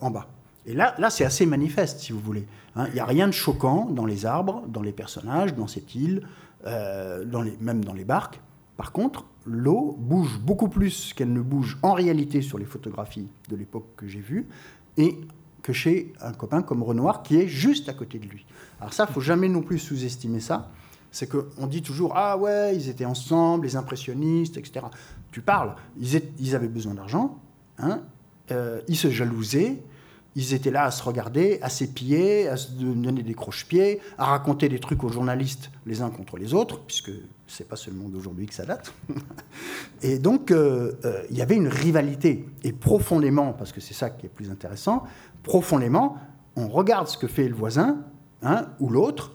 en 0.00 0.10
bas. 0.10 0.28
Et 0.66 0.74
là, 0.74 0.94
là 0.98 1.10
c'est 1.10 1.24
assez 1.24 1.46
manifeste, 1.46 2.00
si 2.00 2.12
vous 2.12 2.20
voulez. 2.20 2.46
Hein. 2.76 2.86
Il 2.88 2.94
n'y 2.94 3.00
a 3.00 3.06
rien 3.06 3.26
de 3.26 3.32
choquant 3.32 3.86
dans 3.86 4.06
les 4.06 4.26
arbres, 4.26 4.62
dans 4.68 4.82
les 4.82 4.92
personnages, 4.92 5.54
dans 5.54 5.66
cette 5.66 5.94
île, 5.94 6.26
les, 6.64 7.56
même 7.60 7.84
dans 7.84 7.94
les 7.94 8.04
barques. 8.04 8.40
Par 8.76 8.92
contre, 8.92 9.26
l'eau 9.46 9.96
bouge 9.98 10.38
beaucoup 10.38 10.68
plus 10.68 11.12
qu'elle 11.14 11.32
ne 11.32 11.40
bouge 11.40 11.78
en 11.82 11.92
réalité 11.92 12.42
sur 12.42 12.58
les 12.58 12.64
photographies 12.64 13.28
de 13.48 13.56
l'époque 13.56 13.86
que 13.96 14.06
j'ai 14.06 14.20
vues, 14.20 14.48
et 14.96 15.18
que 15.62 15.72
chez 15.72 16.12
un 16.20 16.32
copain 16.32 16.62
comme 16.62 16.82
Renoir 16.82 17.22
qui 17.22 17.36
est 17.36 17.46
juste 17.46 17.88
à 17.88 17.94
côté 17.94 18.18
de 18.18 18.26
lui. 18.26 18.44
Alors 18.80 18.92
ça, 18.92 19.06
il 19.08 19.12
faut 19.12 19.20
jamais 19.20 19.48
non 19.48 19.62
plus 19.62 19.78
sous-estimer 19.78 20.40
ça. 20.40 20.70
C'est 21.10 21.28
qu'on 21.28 21.66
dit 21.66 21.82
toujours 21.82 22.14
ah 22.16 22.36
ouais, 22.36 22.74
ils 22.74 22.88
étaient 22.88 23.04
ensemble, 23.04 23.66
les 23.66 23.76
impressionnistes, 23.76 24.56
etc. 24.56 24.86
Tu 25.30 25.40
parles, 25.42 25.74
ils, 25.98 26.56
avaient 26.56 26.68
besoin 26.68 26.94
d'argent, 26.94 27.38
hein, 27.78 28.00
euh, 28.50 28.80
ils 28.88 28.96
se 28.96 29.10
jalousaient, 29.10 29.82
ils 30.34 30.54
étaient 30.54 30.70
là 30.70 30.84
à 30.84 30.90
se 30.90 31.02
regarder, 31.02 31.58
à 31.62 31.68
s'épier, 31.68 32.48
à 32.48 32.56
se 32.56 32.70
donner 32.72 33.22
des 33.22 33.34
croche-pieds, 33.34 34.00
à 34.16 34.26
raconter 34.26 34.68
des 34.68 34.78
trucs 34.78 35.04
aux 35.04 35.08
journalistes 35.08 35.70
les 35.86 36.00
uns 36.00 36.10
contre 36.10 36.38
les 36.38 36.54
autres, 36.54 36.80
puisque 36.80 37.10
c'est 37.46 37.68
pas 37.68 37.76
seulement 37.76 38.08
d'aujourd'hui 38.08 38.46
que 38.46 38.54
ça 38.54 38.64
date. 38.64 38.94
et 40.02 40.18
donc, 40.18 40.50
euh, 40.50 40.92
euh, 41.04 41.22
il 41.30 41.36
y 41.36 41.42
avait 41.42 41.56
une 41.56 41.68
rivalité. 41.68 42.46
Et 42.64 42.72
profondément, 42.72 43.52
parce 43.52 43.72
que 43.72 43.80
c'est 43.80 43.94
ça 43.94 44.08
qui 44.08 44.26
est 44.26 44.30
plus 44.30 44.50
intéressant, 44.50 45.04
profondément, 45.42 46.16
on 46.56 46.68
regarde 46.68 47.08
ce 47.08 47.18
que 47.18 47.26
fait 47.26 47.48
le 47.48 47.54
voisin 47.54 47.98
hein, 48.42 48.66
ou 48.80 48.88
l'autre, 48.88 49.32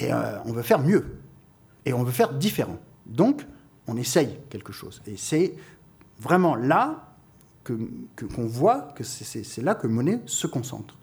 et 0.00 0.12
euh, 0.12 0.38
on 0.46 0.52
veut 0.52 0.62
faire 0.62 0.80
mieux. 0.80 1.18
Et 1.84 1.92
on 1.92 2.02
veut 2.02 2.12
faire 2.12 2.32
différent. 2.32 2.78
Donc, 3.06 3.46
on 3.86 3.96
essaye 3.96 4.36
quelque 4.48 4.72
chose. 4.72 5.00
Et 5.06 5.16
c'est 5.16 5.54
vraiment 6.18 6.56
là 6.56 7.09
qu'on 8.16 8.46
voit 8.46 8.92
que 8.94 9.04
c'est 9.04 9.62
là 9.62 9.74
que 9.74 9.86
Monet 9.86 10.20
se 10.26 10.46
concentre. 10.46 10.96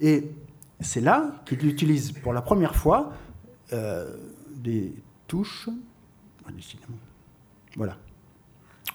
Et 0.00 0.30
c'est 0.80 1.00
là 1.00 1.42
qu'il 1.46 1.66
utilise 1.66 2.12
pour 2.12 2.32
la 2.32 2.42
première 2.42 2.74
fois 2.74 3.12
des 3.70 4.94
touches 5.26 5.68
voilà. 7.76 7.96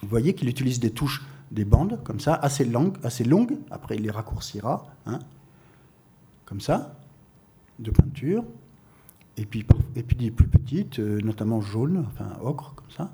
Vous 0.02 0.08
voyez 0.08 0.34
qu'il 0.34 0.48
utilise 0.50 0.80
des 0.80 0.92
touches, 0.92 1.24
des 1.52 1.66
bandes, 1.66 2.02
comme 2.04 2.20
ça, 2.20 2.36
assez 2.36 2.66
longues, 2.66 2.98
assez 3.04 3.24
longues. 3.24 3.58
après 3.72 3.96
il 3.96 4.04
les 4.04 4.12
raccourcira, 4.12 4.88
hein, 5.06 5.20
comme 6.46 6.62
ça, 6.62 6.96
de 7.80 7.92
peinture, 7.92 8.44
et 9.38 9.46
puis, 9.46 9.66
et 9.96 10.04
puis 10.04 10.16
des 10.16 10.32
plus 10.32 10.48
petites, 10.48 11.00
euh, 11.00 11.20
notamment 11.22 11.62
jaunes, 11.62 12.06
enfin 12.08 12.38
ocre, 12.42 12.76
comme 12.76 12.92
ça, 12.92 13.14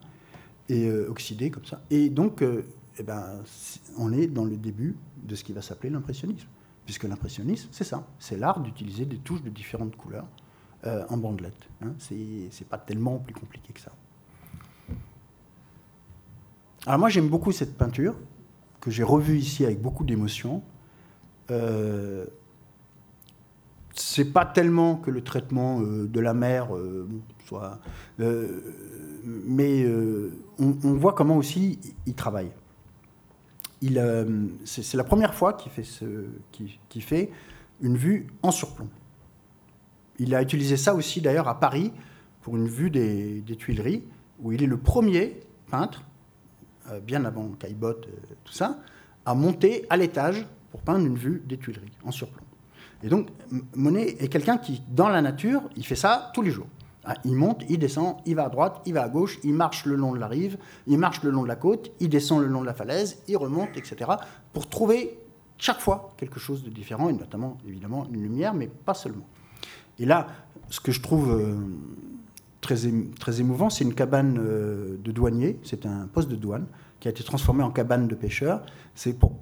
et 0.69 0.87
euh, 0.87 1.09
oxydées, 1.09 1.51
comme 1.51 1.65
ça. 1.65 1.81
Et 1.89 2.09
donc, 2.09 2.41
euh, 2.41 2.65
eh 2.97 3.03
ben, 3.03 3.41
on 3.97 4.11
est 4.13 4.27
dans 4.27 4.45
le 4.45 4.57
début 4.57 4.95
de 5.23 5.35
ce 5.35 5.43
qui 5.43 5.53
va 5.53 5.61
s'appeler 5.61 5.89
l'impressionnisme, 5.89 6.47
puisque 6.85 7.03
l'impressionnisme, 7.03 7.69
c'est 7.71 7.83
ça, 7.83 8.07
c'est 8.19 8.37
l'art 8.37 8.59
d'utiliser 8.59 9.05
des 9.05 9.17
touches 9.17 9.43
de 9.43 9.49
différentes 9.49 9.95
couleurs 9.95 10.27
en 11.09 11.17
bandelettes. 11.17 11.67
Hein. 11.81 11.93
C'est 11.97 12.67
pas 12.69 12.77
tellement 12.77 13.17
plus 13.17 13.33
compliqué 13.33 13.73
que 13.73 13.79
ça. 13.79 13.91
Alors 16.85 16.99
moi 16.99 17.09
j'aime 17.09 17.27
beaucoup 17.27 17.51
cette 17.51 17.75
peinture, 17.75 18.15
que 18.81 18.91
j'ai 18.91 19.01
revue 19.01 19.39
ici 19.39 19.65
avec 19.65 19.81
beaucoup 19.81 20.03
d'émotion. 20.03 20.61
Euh, 21.49 22.27
c'est 23.95 24.25
pas 24.25 24.45
tellement 24.45 24.97
que 24.97 25.09
le 25.09 25.23
traitement 25.23 25.81
euh, 25.81 26.07
de 26.07 26.19
la 26.19 26.33
mer 26.33 26.75
euh, 26.75 27.07
soit. 27.47 27.79
Euh, 28.19 28.61
mais 29.23 29.87
on, 30.59 30.93
voit 30.93 31.13
comment 31.13 31.37
aussi 31.37 31.79
il 32.05 32.13
travaille. 32.13 32.51
Il, 33.81 34.01
c'est, 34.63 34.95
la 34.95 35.03
première 35.03 35.33
fois 35.33 35.53
qu'il 35.53 37.03
fait 37.03 37.31
une 37.81 37.97
vue 37.97 38.27
en 38.41 38.51
surplomb. 38.51 38.89
Il 40.17 40.33
a 40.33 40.41
utilisé 40.41 40.77
ça 40.77 40.95
aussi 40.95 41.21
d'ailleurs 41.21 41.47
à 41.47 41.59
Paris 41.59 41.91
pour 42.41 42.55
une 42.55 42.67
vue 42.67 42.89
des 42.89 43.55
Tuileries, 43.57 44.03
où 44.41 44.51
il 44.51 44.63
est 44.63 44.67
le 44.67 44.77
premier 44.77 45.39
peintre 45.69 46.03
euh, 46.91 46.99
bien 46.99 47.25
avant 47.25 47.49
Caillebotte, 47.57 48.07
euh, 48.07 48.35
tout 48.43 48.53
ça, 48.53 48.77
à 49.25 49.33
monter 49.33 49.87
à 49.89 49.97
l'étage 49.97 50.45
pour 50.69 50.81
peindre 50.81 51.07
une 51.07 51.17
vue 51.17 51.41
des 51.45 51.57
Tuileries 51.57 51.97
en 52.03 52.11
surplomb. 52.11 52.43
Et 53.01 53.09
donc, 53.09 53.29
Monet 53.75 54.15
est 54.19 54.27
quelqu'un 54.27 54.57
qui, 54.57 54.83
dans 54.89 55.09
la 55.09 55.23
nature, 55.23 55.63
il 55.75 55.85
fait 55.85 55.95
ça 55.95 56.31
tous 56.33 56.43
les 56.43 56.51
jours. 56.51 56.67
Ah, 57.05 57.15
il 57.23 57.35
monte, 57.35 57.63
il 57.69 57.77
descend, 57.77 58.17
il 58.25 58.35
va 58.35 58.45
à 58.45 58.49
droite, 58.49 58.81
il 58.85 58.93
va 58.93 59.03
à 59.03 59.09
gauche, 59.09 59.39
il 59.43 59.53
marche 59.53 59.85
le 59.85 59.95
long 59.95 60.13
de 60.13 60.19
la 60.19 60.27
rive, 60.27 60.57
il 60.87 60.97
marche 60.97 61.21
le 61.23 61.29
long 61.29 61.43
de 61.43 61.47
la 61.47 61.55
côte, 61.55 61.91
il 61.99 62.09
descend 62.09 62.41
le 62.41 62.47
long 62.47 62.61
de 62.61 62.65
la 62.65 62.73
falaise, 62.73 63.21
il 63.27 63.37
remonte, 63.37 63.69
etc., 63.75 64.11
pour 64.53 64.67
trouver 64.67 65.19
chaque 65.57 65.79
fois 65.79 66.13
quelque 66.17 66.39
chose 66.39 66.63
de 66.63 66.69
différent, 66.69 67.09
et 67.09 67.13
notamment, 67.13 67.57
évidemment, 67.67 68.07
une 68.11 68.21
lumière, 68.21 68.53
mais 68.53 68.67
pas 68.67 68.93
seulement. 68.93 69.25
Et 69.99 70.05
là, 70.05 70.27
ce 70.69 70.79
que 70.79 70.91
je 70.91 71.01
trouve 71.01 71.31
euh, 71.31 71.55
très, 72.65 73.39
émouvant. 73.39 73.69
C'est 73.69 73.83
une 73.83 73.93
cabane 73.93 74.37
euh, 74.39 74.97
de 75.03 75.11
douanier, 75.11 75.59
c'est 75.63 75.85
un 75.85 76.07
poste 76.07 76.29
de 76.29 76.35
douane 76.35 76.65
qui 76.99 77.07
a 77.07 77.11
été 77.11 77.23
transformé 77.23 77.63
en 77.63 77.71
cabane 77.71 78.07
de 78.07 78.15
pêcheur. 78.15 78.65
C'est 78.95 79.13
pour, 79.13 79.33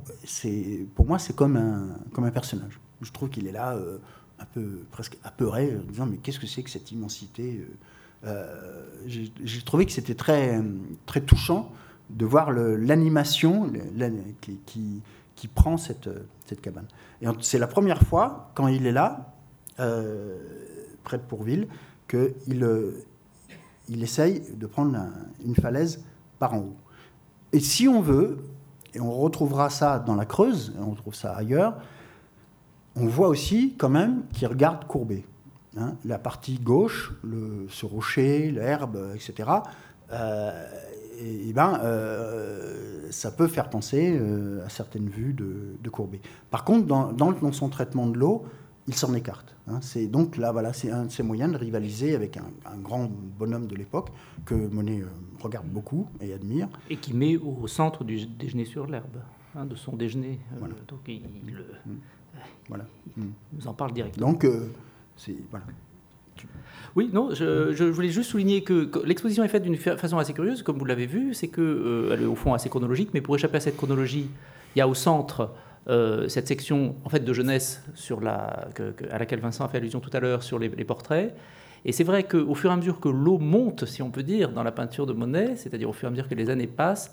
pour 0.95 1.05
moi, 1.05 1.20
c'est 1.20 1.36
comme 1.36 1.55
un, 1.55 1.97
comme 2.11 2.26
un 2.26 2.32
personnage. 2.32 2.80
Je 3.01 3.11
trouve 3.11 3.30
qu'il 3.30 3.47
est 3.47 3.51
là, 3.51 3.76
euh, 3.76 3.99
un 4.40 4.46
peu 4.46 4.84
presque 4.92 5.18
apeuré, 5.24 5.76
en 5.76 5.92
disant 5.92 6.06
mais 6.06 6.18
qu'est-ce 6.18 6.40
que 6.40 6.48
c'est 6.48 6.64
que 6.64 6.70
cette 6.70 6.92
immensité 6.92 7.66
euh, 8.26 8.86
J'ai 9.06 9.62
trouvé 9.64 9.86
que 9.86 9.92
c'était 9.92 10.16
très, 10.16 10.60
très 11.06 11.22
touchant 11.22 11.72
de 12.10 12.26
voir 12.26 12.52
l'animation 12.52 13.72
qui, 14.42 15.02
qui, 15.36 15.48
prend 15.48 15.78
cette, 15.78 16.10
cette 16.46 16.62
cabane. 16.62 16.88
Et 17.22 17.28
c'est 17.42 17.60
la 17.60 17.68
première 17.68 18.02
fois, 18.02 18.52
quand 18.56 18.68
il 18.68 18.86
est 18.86 18.92
là, 18.92 19.34
euh, 19.80 20.38
près 21.04 21.18
de 21.18 21.24
Pourville, 21.24 21.68
qu'il 22.08 22.94
il 23.90 24.04
essaye 24.04 24.44
de 24.56 24.66
prendre 24.66 24.98
une 25.44 25.56
falaise 25.56 26.04
par 26.40 26.54
en 26.54 26.60
haut. 26.60 26.76
Et 27.52 27.60
si 27.60 27.88
on 27.88 28.02
veut, 28.02 28.38
et 28.94 29.00
on 29.00 29.12
retrouvera 29.12 29.70
ça 29.70 30.00
dans 30.00 30.16
la 30.16 30.26
Creuse, 30.26 30.74
on 30.80 30.92
retrouve 30.92 31.16
ça 31.16 31.34
ailleurs, 31.36 31.76
on 32.96 33.08
voit 33.08 33.28
aussi 33.28 33.76
quand 33.78 33.89
même 33.89 34.24
qu'il 34.34 34.48
regarde 34.48 34.86
courbé. 34.86 35.26
Hein. 35.76 35.96
la 36.06 36.20
partie 36.20 36.60
gauche, 36.60 37.14
le, 37.24 37.66
ce 37.68 37.88
rocher, 37.88 38.52
l'herbe, 38.52 39.12
etc., 39.16 39.50
euh, 40.12 40.68
et, 41.20 41.54
ben, 41.54 41.80
euh, 41.84 43.08
ça 43.12 43.32
peut 43.32 43.48
faire 43.48 43.70
penser 43.70 44.18
euh, 44.20 44.66
à 44.66 44.70
certaines 44.70 45.10
vues 45.10 45.34
de, 45.34 45.76
de 45.82 45.89
Courbet. 45.89 46.22
Par 46.52 46.64
contre, 46.64 46.86
dans, 46.86 47.12
dans, 47.12 47.52
son 47.52 47.70
traitement 47.70 48.08
de 48.08 48.18
l'eau, 48.18 48.46
il 48.88 48.94
s'en 48.94 49.14
écarte. 49.14 49.56
Hein. 49.68 49.80
C'est 49.82 50.08
donc 50.08 50.38
là, 50.38 50.52
voilà, 50.52 50.74
c'est 50.74 50.91
un 50.91 51.06
de 51.06 51.12
ses 51.12 51.24
moyens 51.24 51.54
de 51.54 51.58
rivaliser 51.58 52.16
avec 52.16 52.38
un, 52.38 52.78
grand 52.78 53.10
bonhomme 53.39 53.68
de 53.68 53.76
l'époque 53.76 54.10
que 54.46 54.56
Monet 54.56 55.04
regarde 55.41 55.68
beaucoup 55.68 56.08
et 56.20 56.34
admire. 56.34 56.68
Et 56.89 56.98
qui 56.98 57.14
met 57.14 57.38
au 57.38 57.68
centre 57.68 58.04
du 58.04 58.26
déjeuner 58.26 58.66
sur 58.66 58.88
l'herbe, 58.88 59.18
hein, 59.56 59.66
de 59.66 59.76
son 59.76 59.96
déjeuner. 59.96 60.39
Voilà. 60.60 60.76
donc 60.88 61.00
il. 61.08 61.22
Voilà. 62.68 62.86
nous 63.18 63.68
en 63.68 63.74
parle 63.74 63.94
directement. 63.94 64.32
Donc, 64.32 64.48
c'est 65.16 65.36
voilà. 65.52 65.66
Oui, 66.96 67.10
non, 67.12 67.34
je, 67.34 67.84
voulais 67.86 68.10
juste 68.10 68.30
souligner 68.30 68.64
que, 68.64 68.90
l'exposition 69.04 69.44
est 69.44 69.48
faite 69.48 69.64
d'une 69.64 69.78
façon 69.78 70.18
assez 70.20 70.34
curieuse, 70.34 70.62
comme 70.62 70.78
vous 70.78 70.86
l'avez 70.86 71.08
vu, 71.08 71.34
c'est 71.34 71.48
qu'elle 71.48 71.64
euh, 71.64 72.22
est 72.22 72.26
au 72.26 72.36
fond 72.36 72.54
assez 72.54 72.70
chronologique, 72.70 73.10
mais 73.14 73.22
pour 73.22 73.36
échapper 73.36 73.58
à 73.58 73.60
cette 73.60 73.78
chronologie, 73.78 74.30
il 74.76 74.80
y 74.80 74.82
a 74.82 74.88
au 74.88 74.94
centre 74.94 75.52
euh, 75.90 76.28
cette 76.30 76.48
section 76.48 76.96
en 77.04 77.10
fait 77.10 77.20
de 77.20 77.34
jeunesse 77.34 77.84
sur 77.96 78.22
la, 78.22 78.70
à 79.12 79.18
laquelle 79.18 79.40
Vincent 79.40 79.66
a 79.66 79.68
fait 79.68 79.78
allusion 79.78 80.00
tout 80.00 80.12
à 80.14 80.20
l'heure 80.20 80.44
sur 80.44 80.60
les, 80.60 80.70
portraits. 80.70 81.36
Et 81.84 81.92
c'est 81.92 82.04
vrai 82.04 82.24
qu'au 82.24 82.54
fur 82.54 82.70
et 82.70 82.74
à 82.74 82.78
mesure 82.78 83.00
que 83.00 83.10
l'eau 83.10 83.40
monte, 83.40 83.86
si 83.86 84.02
on 84.02 84.12
peut 84.12 84.24
dire, 84.24 84.52
dans 84.52 84.64
la 84.64 84.72
peinture 84.72 85.06
de 85.06 85.14
Monet, 85.14 85.56
c'est-à-dire 85.56 85.90
au 85.90 85.94
fur 85.94 86.08
et 86.08 86.10
à 86.10 86.12
mesure 86.12 86.30
que 86.30 86.36
les 86.36 86.50
années 86.50 86.68
passent, 86.68 87.12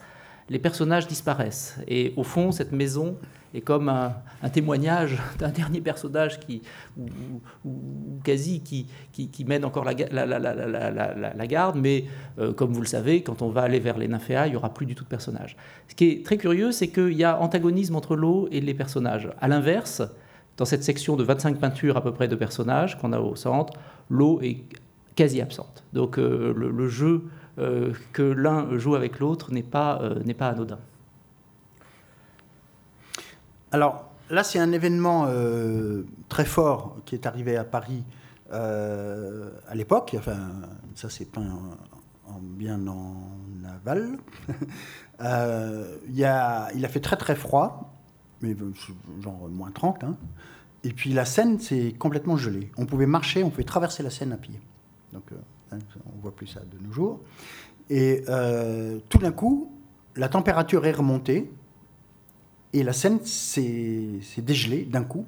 les 0.48 0.58
personnages 0.58 1.06
disparaissent. 1.06 1.78
Et 1.88 2.12
au 2.16 2.22
fond, 2.22 2.52
cette 2.52 2.72
maison 2.72 3.16
est 3.54 3.60
comme 3.60 3.88
un, 3.88 4.14
témoignage 4.52 5.18
d'un 5.38 5.50
dernier 5.50 5.80
personnage 5.80 6.40
qui, 6.40 6.62
quasi 8.24 8.60
qui, 8.60 9.44
mène 9.44 9.64
encore 9.64 9.84
la, 9.84 11.46
garde, 11.46 11.76
mais 11.76 12.04
euh, 12.38 12.52
comme 12.52 12.72
vous 12.72 12.80
le 12.80 12.86
savez, 12.86 13.22
quand 13.22 13.42
on 13.42 13.48
va 13.48 13.62
aller 13.62 13.80
vers 13.80 13.98
les 13.98 14.08
nymphéas, 14.08 14.46
il 14.46 14.50
n'y 14.50 14.56
aura 14.56 14.72
plus 14.72 14.86
du 14.86 14.94
tout 14.94 15.04
de 15.04 15.08
personnages. 15.08 15.56
Ce 15.88 15.94
qui 15.94 16.08
est 16.08 16.24
très 16.24 16.36
curieux, 16.36 16.72
c'est 16.72 16.88
qu'il 16.88 17.12
y 17.12 17.24
a 17.24 17.40
antagonisme 17.40 17.96
entre 17.96 18.16
l'eau 18.16 18.48
et 18.50 18.60
les 18.60 18.74
personnages. 18.74 19.28
À 19.40 19.48
l'inverse, 19.48 20.02
dans 20.56 20.64
cette 20.64 20.84
section 20.84 21.16
de 21.16 21.24
25 21.24 21.58
peintures 21.58 21.96
à 21.96 22.02
peu 22.02 22.12
près 22.12 22.28
de 22.28 22.36
personnages 22.36 22.98
qu'on 22.98 23.12
a 23.12 23.20
au 23.20 23.34
centre, 23.34 23.72
l'eau 24.08 24.40
est 24.42 24.58
quasi 25.16 25.40
absente. 25.40 25.84
Donc 25.92 26.18
euh, 26.18 26.52
le, 26.54 26.88
jeu 26.88 27.24
euh, 27.58 27.92
que 28.12 28.22
l'un 28.22 28.78
joue 28.78 28.94
avec 28.94 29.18
l'autre 29.18 29.52
n'est 29.52 29.62
pas 29.62 30.00
anodin. 30.40 30.78
Alors 33.72 34.10
là, 34.30 34.44
c'est 34.44 34.58
un 34.58 34.72
événement 34.72 35.26
euh, 35.28 36.04
très 36.28 36.44
fort 36.44 36.96
qui 37.04 37.14
est 37.14 37.26
arrivé 37.26 37.56
à 37.56 37.64
Paris 37.64 38.02
euh, 38.52 39.50
à 39.68 39.74
l'époque. 39.74 40.14
Enfin, 40.18 40.38
ça, 40.94 41.10
c'est 41.10 41.30
peint 41.30 41.46
en, 42.28 42.38
bien 42.40 42.86
en 42.86 43.14
aval. 43.64 44.18
Euh, 45.22 45.98
il, 46.08 46.24
a, 46.24 46.70
fait 46.88 47.00
très 47.00 47.18
très 47.18 47.34
froid, 47.34 47.92
mais 48.40 48.56
genre 49.20 49.50
moins 49.50 49.70
30. 49.70 50.02
Hein. 50.02 50.16
Et 50.82 50.94
puis 50.94 51.12
la 51.12 51.26
Seine, 51.26 51.60
c'est 51.60 51.92
complètement 51.92 52.38
gelé. 52.38 52.72
On 52.78 52.86
pouvait 52.86 53.04
marcher, 53.04 53.44
on 53.44 53.50
pouvait 53.50 53.64
traverser 53.64 54.02
la 54.02 54.08
Seine 54.08 54.32
à 54.32 54.38
pied. 54.38 54.58
Donc, 55.12 55.24
hein, 55.72 55.78
on 56.06 56.22
voit 56.22 56.34
plus 56.34 56.46
ça 56.46 56.60
de 56.60 56.82
nos 56.82 56.90
jours. 56.90 57.20
Et 57.90 58.24
tout 59.10 59.18
d'un 59.18 59.32
coup, 59.32 59.70
la 60.16 60.30
température 60.30 60.86
est 60.86 60.92
remontée 60.92 61.52
et 62.72 62.82
la 62.82 62.92
Seine 62.92 63.24
s'est 63.24 64.20
dégelée 64.38 64.84
d'un 64.84 65.04
coup. 65.04 65.26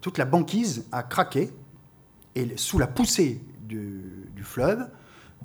Toute 0.00 0.18
la 0.18 0.24
banquise 0.24 0.86
a 0.92 1.02
craqué. 1.02 1.50
Et 2.34 2.56
sous 2.56 2.78
la 2.78 2.86
poussée 2.86 3.40
du, 3.60 4.02
fleuve, 4.42 4.86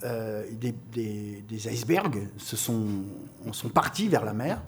euh, 0.04 0.46
des, 0.52 1.68
icebergs 1.70 2.28
se 2.38 2.58
sont, 2.58 3.04
partis 3.74 4.10
vers 4.10 4.26
la 4.26 4.34
mer, 4.34 4.62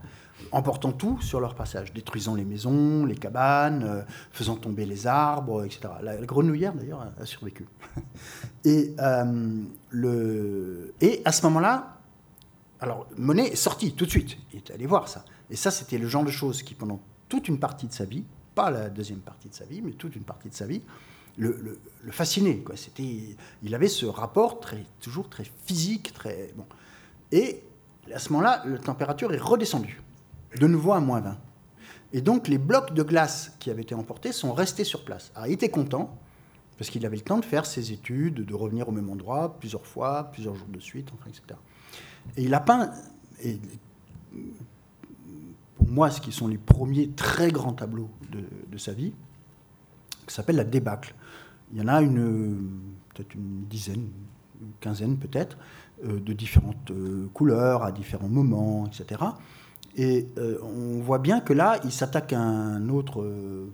emportant 0.51 0.93
tout 0.93 1.19
sur 1.21 1.41
leur 1.41 1.55
passage, 1.55 1.91
détruisant 1.93 2.36
les 2.36 2.45
maisons, 2.45 3.05
les 3.05 3.15
cabanes, 3.15 3.84
euh, 3.84 4.01
faisant 4.32 4.55
tomber 4.55 4.86
les 4.86 5.05
arbres, 5.05 5.65
etc. 5.65 5.89
La, 6.01 6.15
grenouillère, 6.17 6.74
d'ailleurs, 6.74 7.05
a, 7.19 7.26
survécu. 7.26 7.65
Et, 8.65 8.95
euh, 8.99 10.88
et 11.01 11.21
à 11.26 11.34
ce 11.34 11.45
moment-là, 11.47 11.97
alors 12.80 13.07
Monet 13.17 13.47
est 13.47 13.55
sorti 13.57 13.93
tout 13.93 14.05
de 14.05 14.09
suite, 14.09 14.38
il 14.53 14.59
est 14.59 14.71
allé 14.71 14.86
voir 14.86 15.09
ça. 15.09 15.26
Et 15.49 15.55
ça, 15.55 15.71
c'était 15.71 15.97
le 15.97 16.07
genre 16.07 16.23
de 16.23 16.31
choses 16.31 16.63
qui, 16.63 16.73
pendant 16.73 16.99
toute 17.29 17.47
une 17.47 17.59
partie 17.59 17.87
de 17.87 17.93
sa 17.93 18.05
vie, 18.05 18.23
pas 18.55 18.71
la 18.71 18.89
deuxième 18.89 19.19
partie 19.19 19.49
de 19.49 19.53
sa 19.53 19.65
vie, 19.65 19.81
mais 19.81 19.91
toute 19.91 20.15
une 20.15 20.23
partie 20.23 20.49
de 20.49 20.53
sa 20.53 20.65
vie, 20.65 20.81
le, 21.37 21.79
fascinait. 22.11 22.57
Quoi. 22.57 22.75
C'était, 22.75 23.35
il 23.63 23.75
avait 23.75 23.87
ce 23.87 24.05
rapport 24.05 24.59
très, 24.59 24.85
toujours 25.01 25.29
très 25.29 25.45
physique, 25.65 26.13
très 26.13 26.53
bon. 26.55 26.65
Et 27.31 27.63
à 28.13 28.19
ce 28.19 28.31
moment-là, 28.33 28.63
la 28.65 28.77
température 28.77 29.33
est 29.33 29.39
redescendue, 29.39 30.01
de 30.59 30.67
nouveau 30.67 30.93
à 30.93 30.99
moins 30.99 31.21
20. 31.21 31.37
Et 32.13 32.21
donc 32.21 32.47
les 32.47 32.59
blocs 32.59 32.93
de 32.93 33.01
glace 33.01 33.53
qui 33.59 33.71
avaient 33.71 33.81
été 33.81 33.95
emportés 33.95 34.31
sont 34.31 34.53
restés 34.53 34.83
sur 34.83 35.03
place. 35.03 35.31
Il 35.45 35.53
était 35.53 35.69
content, 35.69 36.15
parce 36.77 36.89
qu'il 36.89 37.05
avait 37.05 37.15
le 37.15 37.23
temps 37.23 37.39
de 37.39 37.45
faire 37.45 37.65
ses 37.65 37.91
études, 37.91 38.45
de 38.45 38.53
revenir 38.53 38.89
au 38.89 38.91
même 38.91 39.09
endroit 39.09 39.57
plusieurs 39.59 39.85
fois, 39.85 40.29
plusieurs 40.31 40.55
jours 40.55 40.67
de 40.67 40.79
suite, 40.79 41.09
etc. 41.27 41.59
Et 42.37 42.43
il 42.43 42.53
a 42.53 42.59
peint, 42.59 42.91
moi, 45.93 46.09
ce 46.09 46.19
qui 46.19 46.31
sont 46.31 46.47
les 46.47 46.57
premiers 46.57 47.09
très 47.09 47.51
grands 47.51 47.73
tableaux 47.73 48.09
de, 48.31 48.77
sa 48.79 48.93
vie, 48.93 49.13
qui 50.25 50.33
s'appelle 50.33 50.55
La 50.55 50.63
débâcle. 50.63 51.13
Il 51.71 51.79
y 51.79 51.81
en 51.83 51.87
a 51.87 52.01
une, 52.01 52.67
peut-être 53.13 53.35
une 53.35 53.65
dizaine, 53.69 54.07
une 54.59 54.71
quinzaine 54.79 55.17
peut-être, 55.17 55.55
euh, 56.03 56.19
de 56.19 56.33
différentes 56.33 56.89
euh, 56.89 57.29
couleurs, 57.33 57.83
à 57.83 57.91
différents 57.91 58.27
moments, 58.27 58.87
etc. 58.87 59.21
Et 59.95 60.27
euh, 60.39 60.57
on 60.63 60.99
voit 60.99 61.19
bien 61.19 61.39
que 61.41 61.53
là, 61.53 61.79
il 61.83 61.91
s'attaque 61.91 62.33
à 62.33 62.41
un 62.41 62.89
autre 62.89 63.23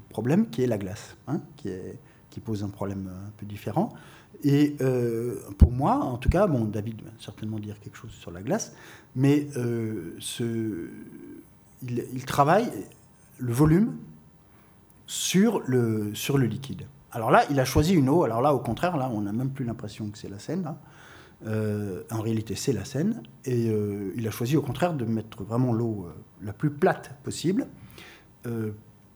problème 0.10 0.50
qui 0.50 0.62
est 0.62 0.68
la 0.68 0.78
glace, 0.78 1.16
hein, 1.30 1.40
qui, 1.56 1.70
qui, 2.30 2.42
pose 2.42 2.66
un 2.66 2.70
problème 2.70 3.10
un 3.28 3.32
peu 3.38 3.46
différent. 3.46 3.94
Et 4.44 4.76
pour 5.58 5.72
moi, 5.72 5.96
en 5.96 6.18
tout 6.18 6.30
cas, 6.30 6.48
bon, 6.48 6.64
David 6.64 7.02
va 7.02 7.12
certainement 7.20 7.60
dire 7.60 7.78
quelque 7.80 7.98
chose 7.98 8.12
sur 8.12 8.32
la 8.32 8.42
glace, 8.42 8.74
mais 9.16 9.48
ce, 10.20 10.88
il, 11.82 12.26
travaille 12.26 12.72
le 13.38 13.54
volume 13.54 13.96
sur 15.08 15.62
le, 15.66 16.14
sur 16.14 16.38
le 16.38 16.46
liquide. 16.46 16.86
Alors 17.12 17.32
là, 17.32 17.44
il 17.50 17.60
a 17.60 17.66
choisi 17.66 17.94
une 17.94 18.10
eau. 18.10 18.24
Alors 18.24 18.42
là, 18.42 18.54
au 18.54 18.60
contraire, 18.60 18.98
là, 18.98 19.10
on 19.12 19.22
n'a 19.22 19.32
même 19.32 19.50
plus 19.50 19.66
l'impression 19.66 20.10
que 20.10 20.18
c'est 20.18 20.30
la 20.30 20.40
Seine. 20.40 20.76
Euh, 21.46 22.04
en 22.12 22.22
réalité, 22.22 22.56
c'est 22.56 22.74
la 22.74 22.86
Seine. 22.86 23.24
Et 23.46 23.70
euh, 23.70 24.14
il 24.16 24.28
a 24.28 24.32
choisi, 24.32 24.58
au 24.58 24.62
contraire, 24.62 24.94
de 24.94 25.06
mettre 25.06 25.44
vraiment 25.44 25.74
l'eau 25.74 26.06
euh, 26.08 26.46
la 26.46 26.54
plus 26.54 26.70
plate 26.70 27.16
possible 27.24 27.68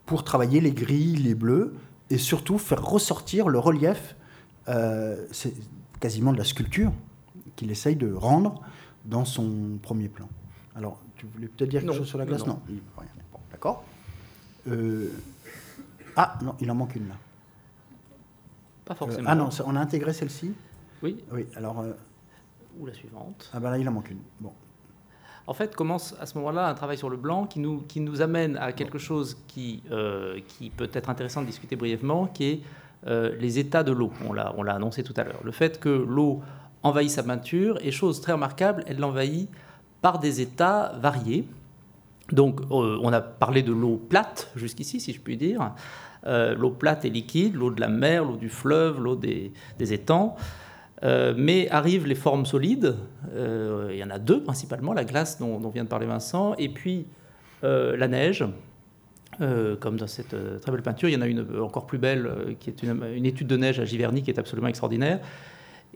pour 0.06 0.26
travailler 0.26 0.60
les 0.60 0.74
gris, 0.74 1.16
les 1.16 1.34
bleus, 1.34 1.74
et 2.10 2.18
surtout 2.18 2.58
faire 2.58 2.84
ressortir 2.84 3.48
le 3.48 3.58
relief. 3.58 4.18
c'est 5.32 5.54
quasiment 6.02 6.34
de 6.34 6.38
la 6.38 6.44
sculpture 6.44 6.92
qu'il 7.56 7.72
essaye 7.72 7.96
de 7.96 8.12
rendre 8.12 8.62
dans 9.06 9.24
son 9.24 9.80
premier 9.82 10.10
plan. 10.10 10.28
Alors, 10.76 11.00
tu 11.24 11.30
voulais 11.34 11.48
peut-être 11.48 11.70
dire 11.70 11.82
quelque 11.82 11.94
chose 11.96 12.08
sur 12.08 12.18
la 12.18 12.26
glace 12.26 12.46
Non, 12.46 12.60
d'accord. 13.52 13.86
Euh, 14.68 15.10
ah, 16.16 16.38
non, 16.42 16.56
il 16.60 16.70
en 16.70 16.76
manque 16.76 16.96
une 16.96 17.08
là. 17.08 17.16
Pas 18.86 18.96
forcément. 18.96 19.30
ah 19.30 19.36
non, 19.36 19.50
on 19.66 19.76
a 19.76 19.80
intégré 19.80 20.12
celle-ci 20.12 20.54
Oui. 21.02 21.24
Oui, 21.32 21.46
alors. 21.56 21.80
Euh, 21.80 21.94
Ou 22.78 22.86
la 22.86 22.94
suivante. 22.94 23.50
Ah 23.54 23.60
ben 23.62 23.72
là, 23.72 23.78
il 23.78 23.88
en 23.88 23.94
manque 23.94 24.12
une. 24.12 24.20
Bon. 24.42 24.52
En 25.48 25.54
fait, 25.54 25.76
commence 25.76 26.14
à 26.20 26.26
ce 26.26 26.38
moment-là 26.38 26.68
un 26.68 26.74
travail 26.74 26.98
sur 26.98 27.10
le 27.10 27.18
blanc 27.18 27.46
qui 27.46 27.60
nous, 27.60 27.82
qui 27.82 28.02
nous 28.02 28.22
amène 28.22 28.58
à 28.58 28.74
quelque 28.74 28.98
chose 28.98 29.38
qui, 29.48 29.84
euh, 29.92 30.40
qui 30.48 30.70
peut 30.70 30.90
être 30.94 31.10
intéressant 31.10 31.42
de 31.42 31.48
discuter 31.48 31.76
brièvement, 31.76 32.28
qui 32.28 32.46
est 32.46 32.62
les 33.06 33.60
états 33.60 33.84
de 33.84 33.92
l'eau. 33.92 34.14
On 34.26 34.32
l'a 34.32 34.74
annoncé 34.74 35.04
tout 35.04 35.14
à 35.18 35.26
l'heure. 35.26 35.42
Le 35.44 35.52
fait 35.52 35.78
que 35.78 35.90
l'eau 35.90 36.42
envahit 36.84 37.10
sa 37.10 37.22
peinture, 37.22 37.78
et 37.82 37.92
chose 37.92 38.22
très 38.22 38.32
remarquable, 38.32 38.86
elle 38.88 38.98
l'envahit 38.98 39.50
par 40.04 40.20
des 40.20 40.42
états 40.42 40.92
variés. 41.00 41.48
Donc, 42.34 42.60
euh, 42.60 43.00
on 43.02 43.14
a 43.14 43.22
parlé 43.22 43.64
de 43.64 43.72
l'eau 43.72 43.96
plate 43.96 44.52
jusqu'ici, 44.54 45.00
si 45.00 45.14
je 45.14 45.22
puis 45.22 45.38
dire. 45.38 45.72
Euh, 46.28 46.56
l'eau 46.56 46.72
plate 46.72 47.06
et 47.06 47.10
liquide, 47.10 47.56
l'eau 47.56 47.72
de 47.72 47.80
la 47.80 47.88
mer, 47.88 48.26
l'eau 48.26 48.36
du 48.36 48.50
fleuve, 48.50 49.00
l'eau 49.00 49.16
des, 49.16 49.54
étangs. 49.80 50.36
mais 51.02 51.70
arrivent 51.70 52.06
les 52.06 52.16
formes 52.16 52.46
solides. 52.46 52.96
il 53.34 53.96
y 53.96 54.04
en 54.04 54.10
a 54.10 54.20
deux 54.20 54.44
principalement, 54.44 54.94
la 54.94 55.06
glace 55.06 55.40
dont, 55.40 55.60
dont 55.60 55.70
vient 55.70 55.86
de 55.86 55.90
parler 55.90 56.06
Vincent, 56.06 56.54
et 56.58 56.68
puis 56.68 57.06
la 57.62 58.08
neige. 58.10 58.46
comme 59.80 59.98
dans 59.98 60.08
cette 60.08 60.36
très 60.62 60.72
belle 60.72 60.82
peinture, 60.82 61.08
il 61.08 61.14
y 61.14 61.18
en 61.18 61.22
a 61.22 61.28
une 61.28 61.46
encore 61.62 61.88
plus 61.88 61.98
belle, 61.98 62.58
qui 62.60 62.70
est 62.70 62.84
une, 62.84 63.04
une, 63.16 63.26
étude 63.26 63.48
de 63.48 63.56
neige 63.56 63.80
à 63.80 63.86
Giverny, 63.86 64.22
qui 64.22 64.32
est 64.32 64.40
absolument 64.40 64.68
extraordinaire. 64.68 65.20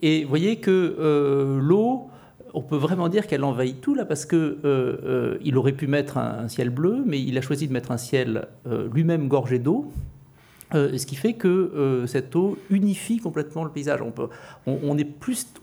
Et 0.01 0.23
vous 0.23 0.29
voyez 0.29 0.57
que 0.57 1.59
l'eau, 1.61 2.09
on 2.57 2.61
peut 2.63 2.75
vraiment 2.75 3.07
dire 3.07 3.27
qu'elle 3.27 3.43
envahit 3.43 3.79
tout 3.81 3.93
là 3.93 4.03
parce 4.03 4.25
que 4.25 4.35
euh, 4.35 4.57
euh, 4.65 5.37
il 5.43 5.57
aurait 5.57 5.73
pu 5.73 5.85
mettre 5.85 6.17
un, 6.17 6.47
ciel 6.47 6.71
bleu, 6.71 7.03
mais 7.05 7.21
il 7.21 7.37
a 7.37 7.41
choisi 7.41 7.67
de 7.67 7.73
mettre 7.73 7.91
un 7.91 7.97
ciel 7.97 8.47
euh, 8.65 8.89
lui-même 8.91 9.27
gorgé 9.27 9.59
d'eau. 9.59 9.91
ce 10.73 11.05
qui 11.05 11.15
fait 11.15 11.33
que 11.33 12.03
cette 12.07 12.35
eau 12.35 12.57
unifie 12.71 13.19
complètement 13.19 13.63
le 13.63 13.69
paysage. 13.69 14.01
On 14.65 14.95
n'est 14.95 15.07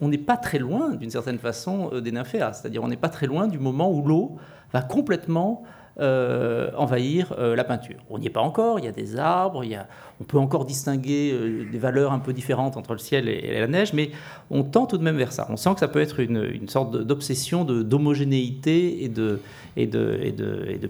on, 0.00 0.10
pas 0.18 0.36
très 0.36 0.60
loin, 0.60 0.90
d'une 0.94 1.10
certaine 1.10 1.38
façon, 1.38 2.00
des 2.00 2.12
nymphéas. 2.12 2.54
C'est-à-dire, 2.54 2.82
on 2.82 2.88
n'est 2.88 2.96
pas 2.96 3.10
très 3.10 3.26
loin 3.26 3.48
du 3.48 3.58
moment 3.58 3.90
où 3.90 4.06
l'eau 4.06 4.36
va 4.72 4.80
complètement 4.80 5.64
euh, 6.00 6.72
envahir 6.76 7.34
euh, 7.38 7.54
la 7.54 7.62
peinture. 7.62 7.98
On 8.10 8.18
n'y 8.18 8.26
est 8.26 8.30
pas 8.30 8.40
encore, 8.40 8.80
il 8.80 8.84
y 8.84 8.88
a 8.88 8.92
des 8.92 9.16
arbres, 9.16 9.62
y 9.62 9.76
a, 9.76 9.86
on 10.20 10.24
peut 10.24 10.38
encore 10.38 10.64
distinguer 10.64 11.30
euh, 11.32 11.64
des 11.70 11.78
valeurs 11.78 12.12
un 12.12 12.18
peu 12.18 12.32
différentes 12.32 12.76
entre 12.76 12.94
le 12.94 12.98
ciel 12.98 13.28
et, 13.28 13.60
la 13.60 13.68
neige, 13.68 13.92
mais 13.92 14.10
on 14.50 14.64
tend 14.64 14.86
tout 14.86 14.98
de 14.98 15.04
même 15.04 15.16
vers 15.16 15.32
ça. 15.32 15.46
On 15.50 15.56
sent 15.56 15.74
que 15.74 15.78
ça 15.78 15.86
peut 15.86 16.00
être 16.00 16.18
une, 16.18 16.68
sorte 16.68 16.96
d'obsession 16.96 17.64
d'homogénéité 17.64 19.04
et 19.04 19.08
de 19.08 19.38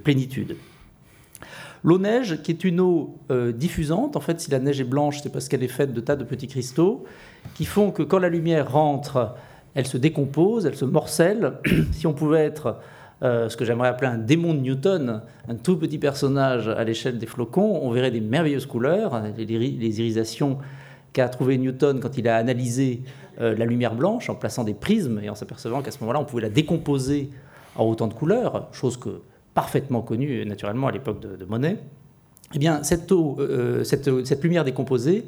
plénitude. 0.03 0.57
L'eau 1.83 1.99
neige, 1.99 2.41
qui 2.43 2.51
est 2.51 2.65
une 2.65 2.81
eau 2.81 3.19
diffusante, 3.53 4.17
en 4.17 4.21
fait, 4.21 4.41
si 4.41 4.51
la 4.51 4.59
neige 4.59 4.81
est 4.81 4.85
blanche, 4.85 5.21
c'est 5.23 5.31
parce 5.31 5.49
qu'elle 5.49 5.63
est 5.63 5.69
faite 5.69 5.93
de 5.93 6.01
tas 6.01 6.17
de 6.17 6.25
petits 6.25 6.49
cristaux 6.49 7.05
qui 7.55 7.67
font 7.67 7.91
que 7.91 8.03
quand 8.03 8.19
la 8.19 8.31
lumière 8.31 8.73
rentre, 8.73 9.35
elle 9.75 9.87
se 9.87 9.99
décompose, 9.99 10.65
elle 10.65 10.77
se 10.77 10.87
morcelle. 10.87 11.59
si 11.93 12.07
on 12.07 12.15
pouvait 12.15 12.45
être 12.47 12.79
euh, 13.25 13.49
ce 13.49 13.57
que 13.57 13.65
j'aimerais 13.65 13.89
appeler 13.89 14.11
un 14.11 14.19
démon 14.19 14.53
de 14.53 14.61
Newton, 14.61 15.23
un 15.49 15.55
tout 15.55 15.79
petit 15.79 15.97
personnage 15.99 16.69
à 16.69 16.85
l'échelle 16.85 17.19
des 17.19 17.27
flocons, 17.27 17.81
on 17.83 17.91
verrait 17.91 18.11
des 18.11 18.21
merveilleuses 18.21 18.67
couleurs, 18.67 19.23
les, 19.39 20.01
irisations 20.01 20.59
qu'a 21.15 21.31
trouvé 21.31 21.57
Newton 21.57 22.01
quand 22.01 22.19
il 22.19 22.29
a 22.29 22.37
analysé 22.37 23.03
euh, 23.41 23.57
la 23.57 23.65
lumière 23.65 23.95
blanche 23.95 24.29
en 24.29 24.35
plaçant 24.35 24.63
des 24.63 24.75
prismes 24.75 25.21
et 25.23 25.31
en 25.31 25.35
s'apercevant 25.35 25.81
qu'à 25.81 25.91
ce 25.91 26.01
moment-là, 26.01 26.21
on 26.21 26.25
pouvait 26.27 26.43
la 26.43 26.51
décomposer 26.51 27.31
en 27.77 27.87
autant 27.87 28.09
de 28.09 28.15
couleurs, 28.15 28.69
chose 28.73 28.99
que 28.99 29.23
parfaitement 29.55 30.03
connue 30.03 30.45
naturellement 30.45 30.89
à 30.89 30.93
l'époque 30.93 31.21
de, 31.21 31.45
Monet. 31.47 31.79
Eh 32.55 32.59
bien, 32.59 32.83
cette, 32.83 33.11
eau, 33.11 33.37
euh, 33.39 33.85
cette, 33.85 34.43
lumière 34.43 34.65
décomposée 34.65 35.25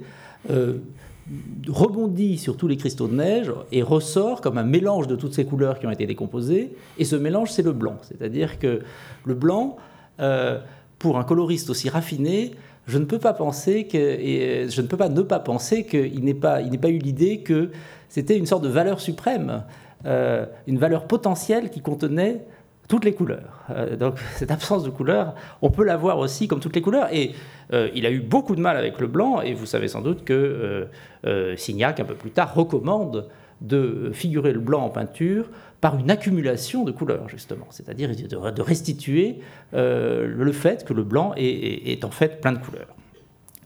rebondit 1.69 2.39
sur 2.39 2.57
tous 2.57 2.69
les 2.69 2.77
cristaux 2.77 3.09
de 3.09 3.15
neige 3.15 3.53
et 3.73 3.83
ressort 3.83 4.41
comme 4.41 4.59
un 4.59 4.65
mélange 4.65 5.07
de 5.07 5.17
toutes 5.17 5.35
ces 5.35 5.45
couleurs 5.45 5.79
qui 5.79 5.87
ont 5.87 5.91
été 5.91 6.07
décomposées. 6.07 6.75
Et 6.99 7.05
ce 7.05 7.17
mélange, 7.17 7.51
c'est 7.51 7.63
le 7.63 7.73
blanc. 7.73 7.97
C'est-à-dire 8.03 8.59
que 8.59 8.83
le 9.25 9.35
blanc, 9.35 9.77
euh, 10.21 10.61
pour 10.99 11.19
un 11.19 11.25
coloriste 11.25 11.71
aussi 11.71 11.89
raffiné, 11.89 12.53
je 12.87 12.99
ne 12.99 13.05
peux 13.05 13.19
pas 13.19 13.33
penser 13.33 13.87
que, 13.87 13.99
et 13.99 14.69
je 14.69 14.81
ne 14.81 14.87
peux 14.87 14.97
pas 14.97 15.09
ne 15.09 15.23
pas 15.23 15.41
penser 15.41 15.85
qu'il 15.85 16.25
n'ait 16.25 16.35
pas, 16.35 16.61
il 16.61 16.79
pas 16.79 16.91
eu 16.91 16.99
l'idée 16.99 17.41
que 17.41 17.71
c'était 18.09 18.39
une 18.39 18.47
sorte 18.47 18.63
de 18.63 18.69
valeur 18.69 19.01
suprême, 19.01 19.65
euh, 20.05 20.47
une 20.69 20.79
valeur 20.79 21.07
potentielle 21.07 21.71
qui 21.71 21.81
contenait 21.81 22.45
toutes 22.89 23.05
les 23.05 23.15
couleurs. 23.15 23.65
Euh, 23.71 23.97
donc 23.97 24.19
cette 24.37 24.51
absence 24.51 24.85
de 24.85 24.91
couleur, 24.91 25.35
on 25.63 25.71
peut 25.71 25.85
la 25.85 25.97
voir 25.97 26.19
aussi 26.19 26.47
comme 26.47 26.61
toutes 26.61 26.77
les 26.77 26.83
couleurs. 26.83 27.09
Et 27.13 27.33
euh, 27.73 27.89
il 27.95 28.07
a 28.07 28.11
eu 28.11 28.21
beaucoup 28.21 28.57
de 28.57 28.61
mal 28.61 28.77
avec 28.77 29.01
le 29.01 29.07
blanc, 29.07 29.41
et 29.41 29.55
vous 29.55 29.67
savez 29.67 29.89
sans 29.89 30.01
doute 30.01 30.25
que 30.25 30.89
euh, 31.27 31.57
Signac, 31.57 32.01
un 32.01 32.05
peu 32.05 32.15
plus 32.15 32.31
tard, 32.31 32.55
recommande 32.55 33.29
de 33.61 34.11
figurer 34.13 34.53
le 34.53 34.61
blanc 34.61 34.85
en 34.85 34.91
peinture 34.91 35.49
par 35.81 35.99
une 35.99 36.11
accumulation 36.11 36.85
de 36.85 36.93
couleurs, 36.93 37.29
justement, 37.29 37.67
c'est-à-dire 37.71 38.11
de, 38.11 38.63
restituer 38.63 39.39
le 39.73 40.53
fait 40.53 40.85
que 40.85 40.93
le 40.93 41.05
blanc 41.05 41.33
est, 41.37 42.05
en 42.05 42.11
fait 42.11 42.41
plein 42.41 42.53
de 42.53 42.59
couleurs. 42.59 42.95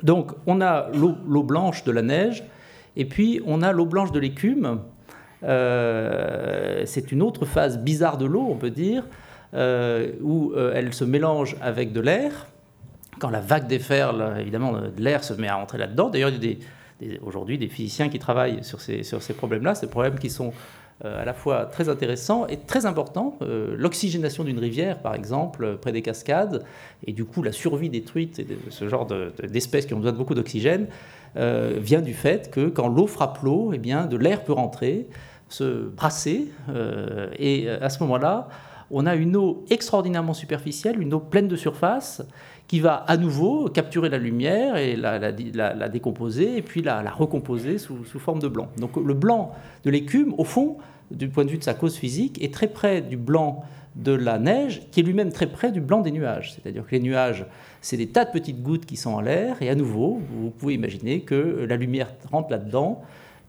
Donc 0.02 0.32
on 0.46 0.60
a 0.60 0.90
l'eau 0.92 1.42
blanche 1.42 1.82
de 1.82 1.90
la 1.90 2.02
neige, 2.02 2.44
et 2.96 3.04
puis 3.04 3.40
on 3.46 3.62
a 3.62 3.72
l'eau 3.72 3.86
blanche 3.86 4.12
de 4.12 4.20
l'écume, 4.20 4.80
euh, 5.42 6.82
c'est 6.84 7.12
une 7.12 7.22
autre 7.22 7.46
phase 7.46 7.78
bizarre 7.78 8.18
de 8.18 8.26
l'eau, 8.26 8.46
on 8.48 8.56
peut 8.56 8.70
dire, 8.70 9.04
euh, 9.54 10.12
où 10.22 10.52
euh, 10.52 10.72
elle 10.74 10.92
se 10.92 11.04
mélange 11.04 11.56
avec 11.60 11.92
de 11.92 12.00
l'air. 12.00 12.46
Quand 13.20 13.30
la 13.30 13.40
vague 13.40 13.66
déferle, 13.66 14.36
évidemment, 14.40 14.72
l'air 14.98 15.22
se 15.22 15.34
met 15.34 15.48
à 15.48 15.56
entrer 15.56 15.78
là-dedans. 15.78 16.10
D'ailleurs, 16.10 16.30
il 16.30 16.58
y 17.00 17.16
a 17.16 17.22
aujourd'hui 17.22 17.58
des 17.58 17.68
physiciens 17.68 18.08
qui 18.08 18.18
travaillent 18.18 18.64
sur 18.64 18.80
ces, 18.80 19.34
problèmes-là, 19.36 19.74
ces 19.74 19.88
problèmes 19.88 20.18
qui 20.18 20.30
sont 20.30 20.52
à 21.02 21.24
la 21.24 21.32
fois 21.32 21.64
très 21.64 21.88
intéressants 21.88 22.46
et 22.46 22.58
très 22.58 22.84
importants. 22.84 23.38
L'oxygénation 23.40 24.44
d'une 24.44 24.58
rivière, 24.58 25.00
par 25.00 25.14
exemple, 25.14 25.78
près 25.80 25.92
des 25.92 26.02
cascades, 26.02 26.64
et 27.06 27.12
du 27.12 27.24
coup 27.24 27.42
la 27.42 27.52
survie 27.52 27.88
des 27.88 28.02
truites 28.02 28.38
et 28.38 28.44
de 28.44 28.58
ce 28.68 28.88
genre 28.88 29.06
d'espèces 29.06 29.86
qui 29.86 29.94
ont 29.94 29.98
besoin 29.98 30.12
de 30.12 30.18
beaucoup 30.18 30.34
d'oxygène, 30.34 30.88
vient 31.36 32.02
du 32.02 32.14
fait 32.14 32.50
que 32.50 32.68
quand 32.68 32.88
l'eau 32.88 33.06
frappe 33.06 33.38
l'eau, 33.42 33.72
eh 33.72 33.78
bien, 33.78 34.06
de 34.06 34.16
l'air 34.16 34.44
peut 34.44 34.52
rentrer 34.52 35.08
se 35.50 35.88
brasser. 35.88 36.48
Euh, 36.70 37.28
et 37.38 37.68
euh, 37.68 37.78
à 37.82 37.90
ce 37.90 38.02
moment-là, 38.04 38.48
on 38.90 39.06
a 39.06 39.14
une 39.14 39.36
eau 39.36 39.64
extraordinairement 39.68 40.34
superficielle, 40.34 41.00
une 41.00 41.12
eau 41.12 41.20
pleine 41.20 41.48
de 41.48 41.56
surface, 41.56 42.22
qui 42.70 42.78
va 42.78 42.94
à 42.94 43.16
nouveau 43.16 43.68
capturer 43.68 44.08
la 44.08 44.18
lumière 44.18 44.76
et 44.76 44.94
la, 44.94 45.88
décomposer, 45.88 46.56
et 46.56 46.62
puis 46.62 46.82
la, 46.82 47.02
recomposer 47.10 47.78
sous, 47.78 48.04
forme 48.20 48.38
de 48.38 48.46
blanc. 48.46 48.68
Donc 48.78 48.94
le 48.94 49.12
blanc 49.12 49.50
de 49.82 49.90
l'écume, 49.90 50.36
au 50.38 50.44
fond, 50.44 50.76
du 51.10 51.28
point 51.28 51.44
de 51.44 51.50
vue 51.50 51.58
de 51.58 51.64
sa 51.64 51.74
cause 51.74 51.96
physique, 51.96 52.40
est 52.40 52.54
très 52.54 52.68
près 52.68 53.00
du 53.00 53.16
blanc 53.16 53.64
de 53.96 54.12
la 54.12 54.38
neige, 54.38 54.82
qui 54.92 55.00
est 55.00 55.02
lui-même 55.02 55.32
très 55.32 55.48
près 55.48 55.72
du 55.72 55.80
blanc 55.80 56.00
des 56.00 56.12
nuages. 56.12 56.52
C'est-à-dire 56.54 56.86
que 56.86 56.92
les 56.92 57.00
nuages, 57.00 57.44
c'est 57.80 57.96
des 57.96 58.06
tas 58.06 58.24
de 58.24 58.30
petites 58.30 58.62
gouttes 58.62 58.86
qui 58.86 58.96
sont 58.96 59.14
en 59.14 59.20
l'air, 59.20 59.60
et 59.60 59.68
à 59.68 59.74
nouveau, 59.74 60.20
vous 60.30 60.50
pouvez 60.50 60.74
imaginer 60.74 61.22
que 61.22 61.66
la 61.68 61.74
lumière 61.74 62.14
rentre 62.30 62.52
là-dedans, 62.52 63.02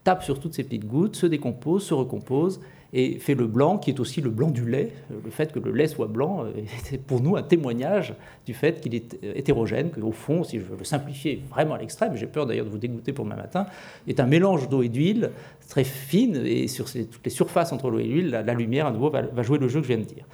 tape 0.03 0.23
sur 0.23 0.39
toutes 0.39 0.55
ces 0.55 0.63
petites 0.63 0.87
gouttes, 0.87 1.15
se 1.15 1.27
décompose, 1.27 1.85
se 1.85 1.93
recompose 1.93 2.59
et 2.93 3.19
fait 3.19 3.35
le 3.35 3.47
blanc 3.47 3.77
qui 3.77 3.89
est 3.89 3.99
aussi 3.99 4.19
le 4.19 4.29
blanc 4.29 4.49
du 4.49 4.69
lait. 4.69 4.91
Le 5.23 5.31
fait 5.31 5.51
que 5.51 5.59
le 5.59 5.71
lait 5.71 5.87
soit 5.87 6.07
blanc 6.07 6.45
est 6.91 6.97
pour 6.97 7.21
nous 7.21 7.37
un 7.37 7.43
témoignage 7.43 8.13
du 8.45 8.53
fait 8.53 8.81
qu'il 8.81 8.95
est 8.95 9.17
hétérogène, 9.23 9.91
qu'au 9.91 10.11
fond, 10.11 10.43
si 10.43 10.59
je 10.59 10.65
veux 10.65 10.77
le 10.77 10.83
simplifier 10.83 11.41
vraiment 11.49 11.75
à 11.75 11.77
l'extrême, 11.77 12.15
j'ai 12.15 12.27
peur 12.27 12.45
d'ailleurs 12.45 12.65
de 12.65 12.71
vous 12.71 12.77
dégoûter 12.77 13.13
pour 13.13 13.25
demain 13.25 13.37
matin, 13.37 13.65
est 14.07 14.19
un 14.19 14.27
mélange 14.27 14.67
d'eau 14.67 14.83
et 14.83 14.89
d'huile 14.89 15.31
très 15.69 15.85
fine 15.85 16.43
et 16.45 16.67
sur 16.67 16.85
toutes 16.85 17.23
les 17.23 17.31
surfaces 17.31 17.71
entre 17.71 17.89
l'eau 17.89 17.99
et 17.99 18.03
l'huile, 18.03 18.29
la, 18.29 18.53
lumière 18.53 18.87
à 18.87 18.91
nouveau 18.91 19.09
va, 19.09 19.41
jouer 19.41 19.57
le 19.57 19.69
jeu 19.69 19.79
que 19.79 19.87
je 19.87 19.93
viens 19.93 20.03
de 20.03 20.09
dire. 20.09 20.25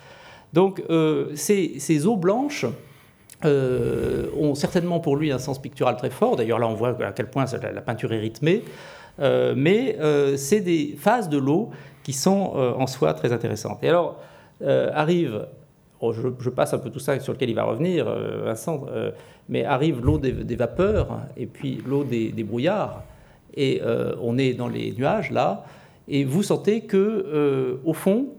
Donc 0.54 0.82
euh, 0.90 1.30
ces, 1.36 2.08
eaux 2.08 2.18
blanches 2.18 2.66
euh, 3.46 4.30
ont 4.36 4.56
certainement 4.56 5.00
pour 5.00 5.16
lui 5.16 5.32
un 5.32 5.38
sens 5.38 5.62
pictural 5.62 5.96
très 5.96 6.10
fort. 6.10 6.38
D'ailleurs 6.38 6.58
là 6.58 6.68
on 6.68 6.74
voit 6.74 6.98
à 7.04 7.12
quel 7.12 7.30
point 7.30 7.46
la 7.62 7.82
peinture 7.82 8.12
est 8.14 8.20
rythmée. 8.20 8.64
Euh, 9.20 9.54
mais 9.56 9.98
euh, 10.00 10.38
c'est 10.38 10.62
des 10.62 10.96
phases 10.98 11.30
de 11.30 11.38
l'eau 11.38 11.72
qui 12.04 12.14
sont 12.14 12.54
euh, 12.56 12.74
en 12.74 12.88
soi 12.88 13.14
très 13.14 13.34
intéressantes. 13.34 13.84
Et 13.84 13.90
alors 13.90 14.20
arrive 14.60 15.46
oh, 16.02 16.14
je, 16.14 16.50
passe 16.50 16.74
un 16.74 16.80
peu 16.80 16.90
tout 16.90 17.00
ça 17.00 17.20
sur 17.20 17.34
lequel 17.34 17.52
il 17.52 17.56
va 17.56 17.64
revenir, 17.64 18.08
Vincent, 18.44 18.88
mais 19.50 19.66
arrive 19.66 20.04
l'eau 20.04 20.18
des, 20.18 20.56
vapeurs 20.56 21.20
et 21.38 21.46
puis 21.46 21.80
l'eau 21.86 22.04
des, 22.04 22.32
brouillards, 22.44 23.04
et 23.56 23.84
on 24.20 24.40
est 24.40 24.56
dans 24.56 24.68
les 24.68 24.94
nuages 24.94 25.30
là, 25.30 25.64
et 26.08 26.24
vous 26.24 26.42
sentez 26.42 26.82
que 26.82 27.78
au 27.86 27.94
fond, 27.94 28.30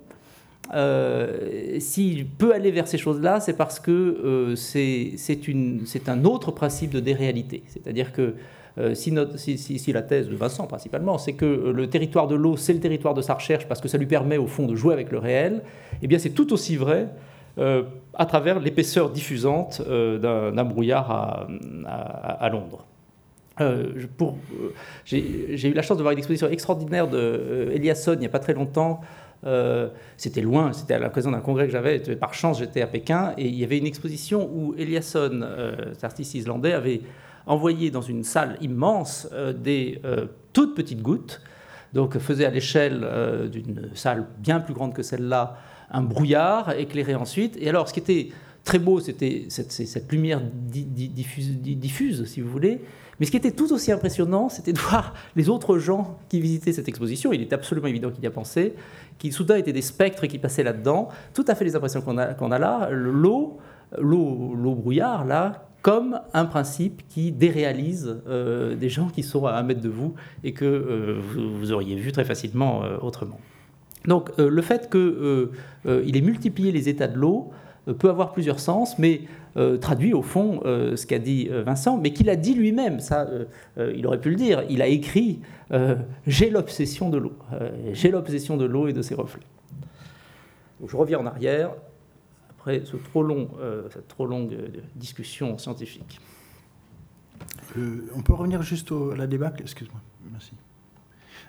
s'il 1.79 2.26
peut 2.26 2.53
aller 2.53 2.72
vers 2.72 2.89
ces 2.89 2.99
choses-là, 2.99 3.39
c'est 3.39 3.57
parce 3.57 3.79
que 3.79 4.55
c'est 4.57 6.09
un 6.09 6.24
autre 6.24 6.51
principe 6.51 6.91
de 6.91 6.99
déréalité, 6.99 7.62
c'est-à-dire 7.68 8.12
que 8.12 8.35
euh, 8.79 8.95
si, 8.95 9.93
la 9.93 10.03
thèse 10.03 10.29
de 10.29 10.37
Vincent 10.37 10.66
principalement, 10.66 11.18
c'est 11.18 11.33
que 11.33 11.45
euh, 11.45 11.72
le 11.72 11.89
territoire 11.89 12.29
de 12.29 12.37
l'eau, 12.37 12.57
c'est 12.57 12.72
le 12.72 12.81
territoire 12.81 13.14
de 13.14 13.22
sa 13.22 13.35
recherche 13.35 13.66
parce 13.66 13.81
que 13.81 13.89
ça 13.89 13.99
lui 13.99 14.07
permet 14.07 14.37
au 14.37 14.47
fond 14.47 14.66
de 14.66 14.76
jouer 14.76 14.93
avec 14.93 15.11
le 15.11 15.18
réel, 15.18 15.62
eh 16.03 16.07
bien 16.07 16.18
c'est 16.18 16.31
tout 16.31 16.53
aussi 16.53 16.76
vrai 16.76 17.09
euh, 17.59 17.83
à 18.14 18.26
travers 18.26 18.61
l'épaisseur 18.61 19.11
diffusante 19.11 19.83
d'un 19.83 20.64
brouillard 20.64 21.47
à, 21.87 22.49
Londres. 22.51 22.85
J'ai 25.05 25.68
eu 25.68 25.72
la 25.72 25.83
chance 25.83 25.97
de 25.97 26.03
voir 26.03 26.12
une 26.12 26.18
exposition 26.18 26.49
extraordinaire 26.49 27.09
de 27.09 27.70
Eliasson 27.72 28.12
il 28.12 28.20
n'y 28.20 28.26
a 28.26 28.31
pas 28.31 28.39
très 28.39 28.55
longtemps. 28.55 29.01
c'était 30.16 30.41
loin, 30.41 30.72
c'était 30.72 30.95
à 30.95 30.99
l'occasion 31.01 31.33
d'un 31.33 31.41
congrès 31.41 31.66
que 31.66 31.72
j'avais. 31.72 31.99
Par 32.16 32.35
chance, 32.35 32.61
j'étais 32.61 32.83
à 32.83 32.87
Pékin 32.87 33.35
et 33.37 33.47
il 33.47 33.55
y 33.55 33.64
avait 33.64 33.79
une 33.79 33.87
exposition 33.87 34.49
où 34.53 34.74
Eliasson, 34.79 35.45
artiste 36.03 36.35
islandais, 36.35 36.72
avait 36.72 37.01
envoyé 37.49 37.90
dans 37.90 38.03
une 38.03 38.22
salle 38.22 38.57
immense 38.61 39.28
euh, 39.32 39.53
des 39.53 40.01
euh, 40.05 40.26
toutes 40.53 40.76
petites 40.76 41.03
gouttes, 41.03 41.40
donc 41.94 42.18
faisait 42.18 42.44
à 42.44 42.51
l'échelle 42.51 43.01
euh, 43.03 43.49
d'une 43.49 43.90
salle 43.94 44.26
bien 44.38 44.61
plus 44.61 44.74
grande 44.74 44.94
que 44.94 45.03
celle-là 45.03 45.57
un 45.90 46.03
brouillard 46.03 46.72
éclairé 46.72 47.14
ensuite. 47.14 47.57
Et 47.59 47.68
alors, 47.68 47.88
ce 47.88 47.94
qui 47.94 48.01
était 48.01 48.28
très 48.62 48.78
beau, 48.78 49.01
c'était 49.01 49.46
cette, 49.49 50.12
lumière 50.12 50.42
diffuse, 50.42 51.59
diffuse, 51.59 52.26
si 52.26 52.42
vous 52.42 52.51
voulez. 52.51 52.82
Mais 53.18 53.24
ce 53.24 53.30
qui 53.30 53.38
était 53.38 53.53
tout 53.53 53.72
aussi 53.72 53.90
impressionnant, 53.90 54.51
c'était 54.51 54.74
de 54.74 54.78
voir 54.90 55.14
les 55.34 55.49
autres 55.49 55.78
gens 55.78 56.18
qui 56.28 56.42
visitaient 56.42 56.74
cette 56.74 56.88
exposition. 56.88 57.32
Il 57.32 57.40
est 57.40 57.55
absolument 57.55 57.86
évident 57.86 58.11
qu'il 58.11 58.22
y 58.22 58.26
a 58.26 58.30
pensé, 58.30 58.74
qui 59.16 59.32
soudain 59.32 59.57
étaient 59.57 59.72
des 59.72 59.80
spectres 59.80 60.26
qui 60.26 60.38
passaient 60.38 60.62
là-dedans. 60.62 61.09
Tout 61.32 61.46
à 61.49 61.55
fait 61.55 61.64
les 61.64 61.74
impressions 61.74 62.03
qu'on 62.03 62.18
a, 62.18 62.24
a 62.24 62.59
là. 62.59 62.90
L'eau, 62.90 63.57
l'eau 63.99 64.74
brouillard, 64.74 65.24
là, 65.24 65.68
comme 65.83 66.20
un 66.35 66.45
principe 66.45 67.03
qui 67.09 67.33
déréalise 67.33 68.20
euh, 68.29 68.74
des 68.74 68.89
gens 68.89 69.09
qui 69.09 69.22
sont 69.22 69.47
à 69.47 69.53
un 69.53 69.62
mètre 69.62 69.81
de 69.81 69.89
vous 69.89 70.14
et 70.43 70.53
que 70.53 70.64
euh, 70.64 71.20
vous, 71.20 71.72
auriez 71.72 71.97
vu 71.97 72.12
très 72.12 72.24
facilement 72.24 72.83
euh, 72.83 72.97
autrement. 73.01 73.39
Donc 74.07 74.31
le 74.39 74.62
fait 74.62 74.91
qu'il 74.91 76.16
ait 76.16 76.20
multiplié 76.20 76.72
les 76.72 76.89
états 76.89 77.09
de 77.09 77.18
l'eau 77.18 77.51
peut 77.99 78.09
avoir 78.09 78.33
plusieurs 78.33 78.61
sens, 78.61 78.99
mais 78.99 79.22
traduit 79.81 80.14
au 80.14 80.22
fond 80.22 80.61
ce 80.64 81.05
qu'a 81.05 81.18
dit 81.18 81.51
Vincent, 81.66 81.99
mais 81.99 82.12
qu'il 82.12 82.31
a 82.31 82.37
dit 82.37 82.55
lui-même, 82.55 83.01
ça 83.01 83.29
il 83.76 84.07
aurait 84.07 84.20
pu 84.20 84.31
le 84.31 84.37
dire, 84.37 84.62
il 84.70 84.81
a 84.81 84.87
écrit 84.87 85.41
J'ai 86.26 86.49
l'obsession 86.49 87.11
de 87.11 87.18
l'eau, 87.18 87.33
j'ai 87.93 88.11
l'obsession 88.11 88.57
de 88.57 88.64
l'eau 88.64 88.87
et 88.87 88.95
de 88.95 89.03
ses 89.03 89.16
reflets. 89.16 89.43
Donc, 90.81 90.91
je 90.91 90.97
reviens 90.97 91.18
en 91.18 91.26
arrière 91.26 91.72
long, 93.23 93.49
euh, 93.61 93.89
cette 93.93 94.09
trop 94.09 94.27
longue 94.27 94.53
euh, 94.53 94.69
discussion 94.97 95.59
scientifique. 95.59 96.21
Euh, 97.77 98.07
on 98.15 98.23
peut 98.23 98.33
revenir 98.33 98.63
juste 98.63 98.93
à 98.93 99.17
la 99.17 99.27
débâcle? 99.27 99.63
Excuse-moi. 99.63 100.01
Merci. 100.31 100.53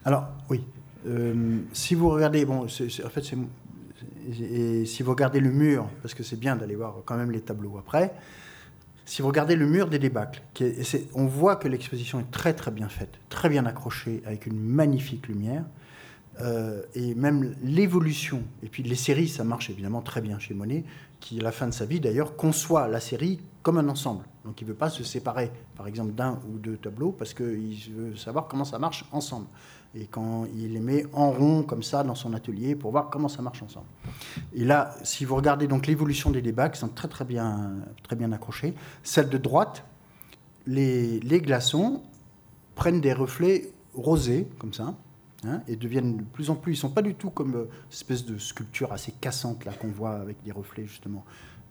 Alors, 0.06 0.30
oui. 0.50 0.64
si 1.74 1.96
vous 1.96 2.10
regardez, 2.10 2.46
bon, 2.46 2.66
en 2.66 3.10
fait, 3.10 3.36
si 4.86 5.04
vous 5.04 5.12
regardez 5.12 5.40
le 5.40 5.52
mur, 5.52 5.90
parce 6.02 6.14
que 6.14 6.24
c'est 6.24 6.40
bien 6.40 6.56
d'aller 6.56 6.76
voir 6.76 6.96
quand 7.06 7.18
même 7.18 7.32
les 7.32 7.42
tableaux 7.42 7.78
après, 7.78 8.14
si 9.06 9.22
vous 9.22 9.28
regardez 9.28 9.56
le 9.56 9.66
mur 9.66 9.88
des 9.88 10.00
débâcles, 10.00 10.42
on 11.16 11.26
voit 11.26 11.56
que 11.56 11.68
l'exposition 11.68 12.20
est 12.20 12.32
très 12.32 12.54
très 12.54 12.72
bien 12.72 12.88
faite, 12.88 13.20
très 13.30 13.50
bien 13.50 13.66
accrochée, 13.66 14.22
avec 14.26 14.46
une 14.46 14.60
magnifique 14.60 15.28
lumière. 15.28 15.66
Et 16.96 17.16
même 17.16 17.56
l'évolution, 17.64 18.44
et 18.64 18.68
puis 18.68 18.84
les 18.84 18.96
séries, 18.96 19.28
ça 19.28 19.44
marche 19.44 19.70
évidemment 19.70 20.02
très 20.02 20.22
bien 20.22 20.40
chez 20.40 20.54
Monet, 20.54 20.86
qui, 21.20 21.40
à 21.40 21.44
la 21.44 21.52
fin 21.52 21.68
de 21.68 21.74
sa 21.74 21.86
vie 21.86 22.00
d'ailleurs, 22.00 22.36
conçoit 22.38 22.88
la 22.88 23.02
série 23.02 23.42
comme 23.62 23.78
un 23.78 23.90
ensemble. 23.90 24.24
Donc 24.46 24.62
il 24.62 24.64
ne 24.64 24.70
veut 24.70 24.76
pas 24.78 24.90
se 24.90 25.04
séparer, 25.04 25.52
par 25.76 25.86
exemple, 25.88 26.14
d'un 26.14 26.40
ou 26.50 26.58
deux 26.58 26.78
tableaux, 26.78 27.12
parce 27.12 27.34
qu'il 27.34 27.78
veut 27.94 28.16
savoir 28.16 28.48
comment 28.48 28.64
ça 28.64 28.80
marche 28.80 29.06
ensemble. 29.12 29.48
Et 29.96 30.06
quand 30.06 30.46
il 30.56 30.74
les 30.74 30.80
met 30.80 31.06
en 31.14 31.32
rond, 31.32 31.64
comme 31.64 31.84
ça, 31.84 32.04
dans 32.04 32.16
son 32.16 32.34
atelier, 32.34 32.76
pour 32.76 32.92
voir 32.92 33.10
comment 33.10 33.28
ça 33.28 33.42
marche 33.42 33.62
ensemble. 33.62 33.88
Et 34.54 34.64
là, 34.64 34.96
si 35.04 35.26
vous 35.26 35.36
regardez 35.36 35.68
donc 35.68 35.88
l'évolution 35.88 36.30
des 36.30 36.42
débats, 36.42 36.70
qui 36.70 36.80
sont 36.80 36.90
très 36.90 37.08
très 37.08 37.26
bien, 37.26 37.72
très 38.04 38.16
bien 38.16 38.32
accrochés, 38.32 38.76
celle 39.04 39.30
de 39.30 39.38
droite, 39.38 39.84
les 40.66 41.42
glaçons 41.42 42.02
prennent 42.76 43.02
des 43.02 43.14
reflets 43.14 43.74
rosés, 43.94 44.48
comme 44.58 44.74
ça, 44.74 44.96
Hein, 45.46 45.62
et 45.70 45.78
deviennent 45.78 46.18
de 46.18 46.24
plus 46.24 46.50
en 46.50 46.56
plus. 46.56 46.74
Ils 46.74 46.78
sont 46.78 46.90
pas 46.90 47.02
du 47.02 47.16
tout 47.16 47.30
comme 47.30 47.56
euh, 47.56 47.70
cette 47.90 48.02
espèce 48.02 48.26
de 48.26 48.38
sculpture 48.38 48.92
assez 48.92 49.14
cassante 49.14 49.64
là 49.64 49.72
qu'on 49.72 49.88
voit 49.88 50.16
avec 50.16 50.44
des 50.44 50.52
reflets 50.52 50.86
justement 50.86 51.24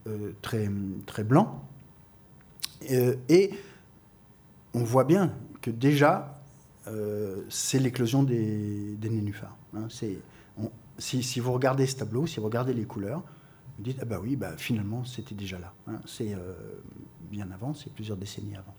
euh, 0.06 0.32
très, 0.40 0.70
très 1.04 1.22
blancs. 1.22 1.48
Euh, 2.90 3.16
et 3.28 3.50
on 4.72 4.84
voit 4.84 5.04
bien 5.04 5.34
que 5.60 5.70
déjà, 5.70 6.34
c'est 7.50 7.78
l'éclosion 7.78 8.22
des, 8.22 8.96
des 8.96 9.10
nénuphars. 9.10 9.54
Hein. 9.76 9.88
si, 9.90 11.22
si, 11.22 11.38
vous 11.38 11.52
regardez 11.52 11.86
ce 11.86 11.96
tableau, 11.96 12.26
si 12.26 12.40
vous 12.40 12.46
regardez 12.46 12.72
les 12.72 12.86
couleurs, 12.86 13.22
vous 13.76 13.84
dites, 13.84 13.98
ah 14.00 14.06
bah 14.06 14.18
oui, 14.22 14.36
bah, 14.36 14.56
finalement, 14.56 15.04
c'était 15.04 15.34
déjà 15.34 15.58
là. 15.58 15.74
Hein. 15.86 16.00
C'est 16.06 16.34
bien 17.30 17.50
avant, 17.50 17.74
c'est 17.74 17.92
plusieurs 17.92 18.16
décennies 18.16 18.56
avant. 18.56 18.74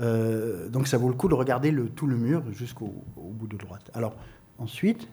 Euh, 0.00 0.68
donc 0.68 0.88
ça 0.88 0.98
vaut 0.98 1.08
le 1.08 1.14
coup 1.14 1.28
de 1.28 1.34
regarder 1.34 1.74
tout 1.94 2.06
le 2.06 2.16
mur 2.16 2.42
jusqu'au 2.52 2.92
bout 3.16 3.46
de 3.46 3.56
droite. 3.56 3.90
Alors 3.94 4.14
ensuite, 4.58 5.08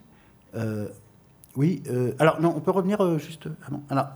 euh, 0.54 0.88
oui, 1.56 1.82
euh, 1.88 2.12
alors 2.18 2.40
non, 2.40 2.52
on 2.56 2.60
peut 2.60 2.70
revenir 2.70 3.18
juste. 3.18 3.48
Alors, 3.88 4.08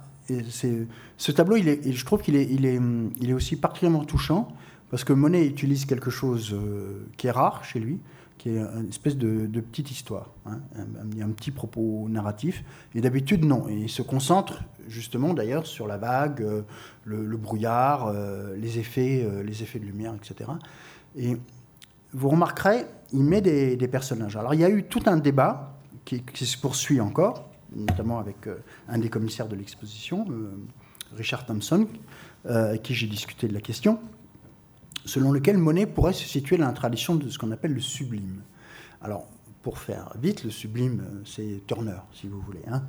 ce 0.49 1.33
tableau, 1.33 1.57
il 1.57 1.69
est, 1.69 1.93
je 1.93 2.05
trouve 2.05 2.23
qu'il 2.23 2.35
il 2.35 3.31
est 3.31 3.33
aussi 3.33 3.57
particulièrement 3.57 4.05
touchant 4.05 4.49
parce 4.91 5.05
que 5.05 5.13
Monet 5.13 5.47
utilise 5.47 5.85
quelque 5.85 6.11
chose 6.11 6.57
qui 7.17 7.27
est 7.27 7.33
rare 7.33 7.65
chez 7.65 7.79
lui, 7.79 8.01
qui 8.39 8.51
est 8.51 8.59
une 8.59 8.89
espèce 8.89 9.17
de, 9.17 9.61
petite 9.61 9.91
histoire, 9.91 10.31
hein, 10.47 10.61
un, 10.77 11.23
un, 11.23 11.31
petit 11.31 11.51
propos 11.51 12.07
narratif. 12.09 12.65
Et 12.95 13.01
d'habitude, 13.01 13.45
non. 13.45 13.69
Et 13.69 13.75
il 13.75 13.91
se 13.91 14.03
concentre 14.03 14.63
justement 14.89 15.35
d'ailleurs 15.35 15.67
sur 15.67 15.87
la 15.87 15.97
vague, 15.97 16.43
euh, 16.43 16.63
le, 17.05 17.37
brouillard, 17.37 18.09
euh, 18.09 18.57
les, 18.57 18.79
effets, 18.79 19.23
euh, 19.25 19.43
les 19.43 19.63
effets 19.63 19.79
de 19.79 19.85
lumière, 19.85 20.15
etc. 20.15 20.51
Et 21.17 21.37
vous 22.13 22.29
remarquerez, 22.29 22.87
il 23.13 23.25
met 23.25 23.41
des, 23.41 23.89
personnages. 23.89 24.37
Alors 24.37 24.55
il 24.55 24.61
y 24.61 24.65
a 24.65 24.71
eu 24.71 24.85
tout 24.85 25.03
un 25.07 25.17
débat 25.17 25.77
qui, 26.05 26.23
se 26.47 26.57
poursuit 26.57 27.01
encore, 27.01 27.51
notamment 27.75 28.19
avec 28.19 28.49
un 28.89 28.99
des 28.99 29.09
commissaires 29.09 29.49
de 29.49 29.57
l'exposition, 29.57 30.25
Richard 31.17 31.47
Thompson, 31.47 31.89
avec 32.45 32.83
qui 32.83 32.95
j'ai 32.95 33.09
discuté 33.09 33.49
de 33.49 33.55
la 33.55 33.61
question, 33.61 33.99
selon 35.05 35.33
lequel 35.33 35.59
Monet 35.59 35.87
pourrait 35.87 36.13
se 36.13 36.25
situer 36.25 36.57
dans 36.57 36.67
la 36.67 36.73
tradition 36.73 37.17
de 37.17 37.29
ce 37.29 37.39
qu'on 37.39 37.51
appelle 37.51 37.75
le 37.75 37.81
sublime. 37.81 38.43
Alors, 39.03 39.27
pour 39.67 39.79
faire 39.79 40.13
vite, 40.23 40.45
le 40.45 40.51
sublime, 40.51 41.03
c'est 41.25 41.61
Turner, 41.67 41.99
si 42.13 42.29
vous 42.29 42.41
voulez. 42.41 42.63
Hein. 42.71 42.85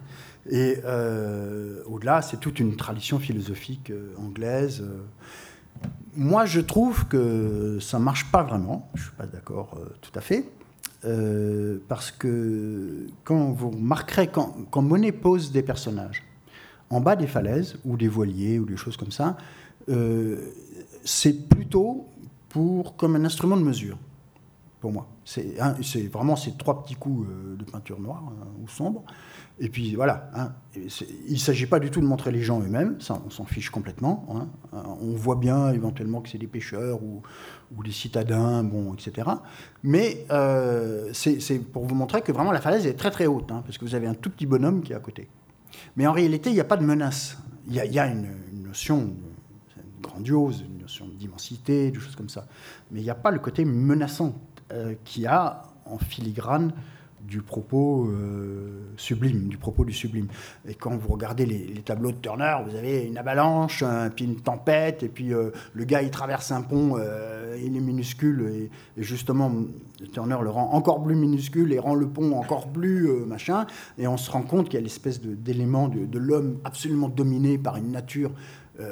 Et 0.48 0.78
euh, 0.86 1.82
au-delà, 1.88 2.22
c'est 2.22 2.40
toute 2.40 2.60
une 2.60 2.76
tradition 2.76 3.18
philosophique 3.18 3.90
euh, 3.90 4.14
anglaise. 4.20 4.86
Moi, 6.16 6.46
je 6.46 6.62
trouve 6.62 7.08
que 7.08 7.80
ça 7.82 7.98
ne 7.98 8.04
marche 8.04 8.32
pas 8.32 8.44
vraiment. 8.44 8.92
Je 8.94 9.00
ne 9.00 9.06
suis 9.08 9.16
pas 9.16 9.26
d'accord 9.26 9.76
euh, 9.80 9.90
tout 10.02 10.12
à 10.14 10.22
fait. 10.22 10.46
parce 11.88 12.12
que 12.12 13.08
quand 13.24 13.54
vous 13.54 13.72
remarquerez, 13.72 14.28
quand, 14.28 14.56
quand, 14.70 14.84
Monet 14.84 15.12
pose 15.12 15.52
des 15.52 15.64
personnages 15.64 16.22
en 16.92 17.02
bas 17.02 17.16
des 17.16 17.26
falaises, 17.26 17.78
ou 17.86 17.98
des 17.98 18.08
voiliers, 18.08 18.60
ou 18.60 18.66
des 18.66 18.78
choses 18.78 18.98
comme 18.98 19.12
ça, 19.12 19.36
c'est 21.04 21.50
plutôt 21.50 22.06
pour, 22.50 22.96
comme 22.98 23.16
un 23.16 23.26
instrument 23.26 23.58
de 23.58 23.64
mesure, 23.64 23.98
pour 24.80 24.92
moi. 24.92 25.08
C'est 25.26 26.08
vraiment 26.12 26.36
ces 26.36 26.54
trois 26.54 26.84
petits 26.84 26.96
coups 26.96 27.28
de 27.58 27.64
peinture 27.64 28.00
noire 28.00 28.32
ou 28.62 28.68
sombre. 28.68 29.04
Et 29.60 29.70
puis 29.70 29.96
voilà, 29.96 30.30
hein, 30.36 30.54
il 30.76 31.34
ne 31.34 31.38
s'agit 31.38 31.66
pas 31.66 31.80
du 31.80 31.90
tout 31.90 32.00
de 32.00 32.06
montrer 32.06 32.32
les 32.32 32.42
gens 32.42 32.62
eux-mêmes, 32.62 33.02
ça 33.02 33.20
on 33.26 33.32
s'en 33.32 33.46
fiche 33.46 33.72
complètement. 33.72 34.28
Hein. 34.30 34.48
On 35.02 35.16
voit 35.16 35.36
bien 35.36 35.72
éventuellement 35.72 36.22
que 36.22 36.30
c'est 36.30 36.38
des 36.38 36.48
pêcheurs 36.48 37.00
ou, 37.02 37.24
des 37.84 37.92
citadins, 37.92 38.64
bon, 38.64 38.94
etc. 38.94 39.28
Mais 39.82 40.26
euh, 40.30 41.10
c'est 41.14 41.60
pour 41.60 41.86
vous 41.86 41.96
montrer 41.96 42.22
que 42.22 42.32
vraiment 42.32 42.52
la 42.52 42.62
falaise 42.62 42.86
est 42.86 42.94
très 42.94 43.10
très 43.10 43.26
haute, 43.26 43.52
hein, 43.52 43.64
parce 43.66 43.80
que 43.80 43.86
vous 43.86 43.96
avez 43.96 44.06
un 44.06 44.14
tout 44.14 44.30
petit 44.30 44.46
bonhomme 44.46 44.82
qui 44.82 44.94
est 44.94 44.96
à 44.96 45.00
côté. 45.00 45.28
Mais 45.96 46.06
en 46.06 46.14
réalité, 46.14 46.52
il 46.52 46.54
n'y 46.54 46.60
a 46.60 46.66
pas 46.66 46.78
de 46.78 46.86
menace. 46.86 47.38
Il 47.68 47.74
y, 47.74 48.00
a, 48.00 48.08
une, 48.08 48.30
notion 48.64 49.14
grandiose, 50.02 50.62
une 50.62 50.82
notion 50.82 51.08
d'immensité, 51.08 51.92
des 51.92 52.00
choses 52.00 52.16
comme 52.16 52.30
ça. 52.30 52.48
Mais 52.92 53.02
il 53.02 53.04
n'y 53.04 53.10
a 53.10 53.16
pas 53.16 53.32
le 53.32 53.40
côté 53.40 53.66
menaçant 53.66 54.28
euh, 54.28 54.47
qui 55.04 55.26
a 55.26 55.64
en 55.86 55.98
filigrane 55.98 56.74
du 57.28 57.42
propos 57.42 58.08
euh, 58.08 58.94
sublime, 58.96 59.48
du 59.50 59.58
propos 59.58 59.84
du 59.84 59.92
sublime. 59.92 60.28
Et 60.68 60.76
quand 60.76 60.96
vous 60.96 61.10
regardez 61.10 61.46
les, 61.46 61.82
tableaux 61.82 62.12
de 62.12 62.18
Turner, 62.18 62.56
vous 62.66 62.76
avez 62.76 63.06
une 63.06 63.18
avalanche, 63.18 63.84
puis 64.16 64.26
une 64.26 64.38
tempête, 64.38 65.04
et 65.04 65.10
puis 65.10 65.34
euh, 65.34 65.52
le 65.74 65.84
gars 65.84 66.02
il 66.02 66.10
traverse 66.10 66.52
un 66.52 66.62
pont, 66.62 66.96
euh, 66.98 67.58
il 67.64 67.76
est 67.76 67.82
minuscule, 67.82 68.70
et, 68.98 69.02
justement 69.02 69.52
Turner 70.14 70.38
le 70.42 70.50
rend 70.50 70.72
encore 70.74 71.04
plus 71.04 71.16
minuscule 71.16 71.74
et 71.74 71.80
rend 71.80 71.96
le 71.96 72.08
pont 72.08 72.38
encore 72.38 72.68
plus 72.70 73.10
machin, 73.26 73.68
et 73.98 74.08
on 74.08 74.18
se 74.18 74.32
rend 74.32 74.44
compte 74.44 74.66
qu'il 74.66 74.76
y 74.76 74.82
a 74.82 74.84
l'espèce 74.84 75.22
d'élément 75.22 75.90
de, 75.90 76.18
l'homme 76.18 76.60
absolument 76.64 77.10
dominé 77.10 77.58
par 77.58 77.78
une 77.78 77.92
nature 77.92 78.32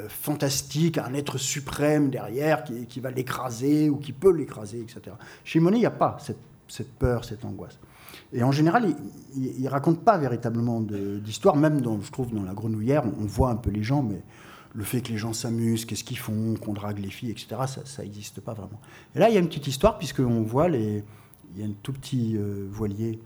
fantastique, 0.07 0.97
un 0.97 1.13
être 1.13 1.37
suprême 1.37 2.09
derrière 2.09 2.63
qui, 2.63 2.99
va 2.99 3.11
l'écraser 3.11 3.89
ou 3.89 3.97
qui 3.97 4.13
peut 4.13 4.31
l'écraser, 4.31 4.81
etc. 4.81 5.15
Chez 5.43 5.59
Monet, 5.59 5.77
il 5.77 5.81
n'y 5.81 5.85
a 5.85 5.91
pas 5.91 6.17
cette, 6.19 6.93
peur, 6.93 7.23
cette 7.23 7.45
angoisse. 7.45 7.77
Et 8.33 8.43
en 8.43 8.51
général, 8.51 8.95
il 9.35 9.61
ne 9.61 9.69
raconte 9.69 10.03
pas 10.03 10.17
véritablement 10.17 10.81
d'histoire, 10.81 11.55
même 11.55 11.81
dans, 11.81 12.01
je 12.01 12.11
trouve 12.11 12.33
dans 12.33 12.43
La 12.43 12.53
Grenouillère, 12.53 13.03
on, 13.05 13.25
voit 13.25 13.51
un 13.51 13.55
peu 13.55 13.69
les 13.69 13.83
gens, 13.83 14.01
mais 14.01 14.23
le 14.73 14.83
fait 14.83 15.01
que 15.01 15.09
les 15.09 15.17
gens 15.17 15.33
s'amusent, 15.33 15.85
qu'est-ce 15.85 16.03
qu'ils 16.03 16.17
font, 16.17 16.55
qu'on 16.55 16.73
drague 16.73 16.99
les 16.99 17.11
filles, 17.11 17.31
etc., 17.31 17.55
ça 17.85 18.01
n'existe 18.01 18.41
pas 18.41 18.53
vraiment. 18.53 18.81
Et 19.15 19.19
là, 19.19 19.29
il 19.29 19.35
y 19.35 19.37
a 19.37 19.39
une 19.39 19.47
petite 19.47 19.67
histoire, 19.67 19.97
puisqu'on 19.97 20.41
voit, 20.41 20.67
les, 20.67 21.03
il 21.55 21.61
y 21.61 21.63
a 21.63 21.67
un 21.67 21.73
tout 21.83 21.93
petit 21.93 22.35
euh, 22.35 22.67
voilier 22.69 23.19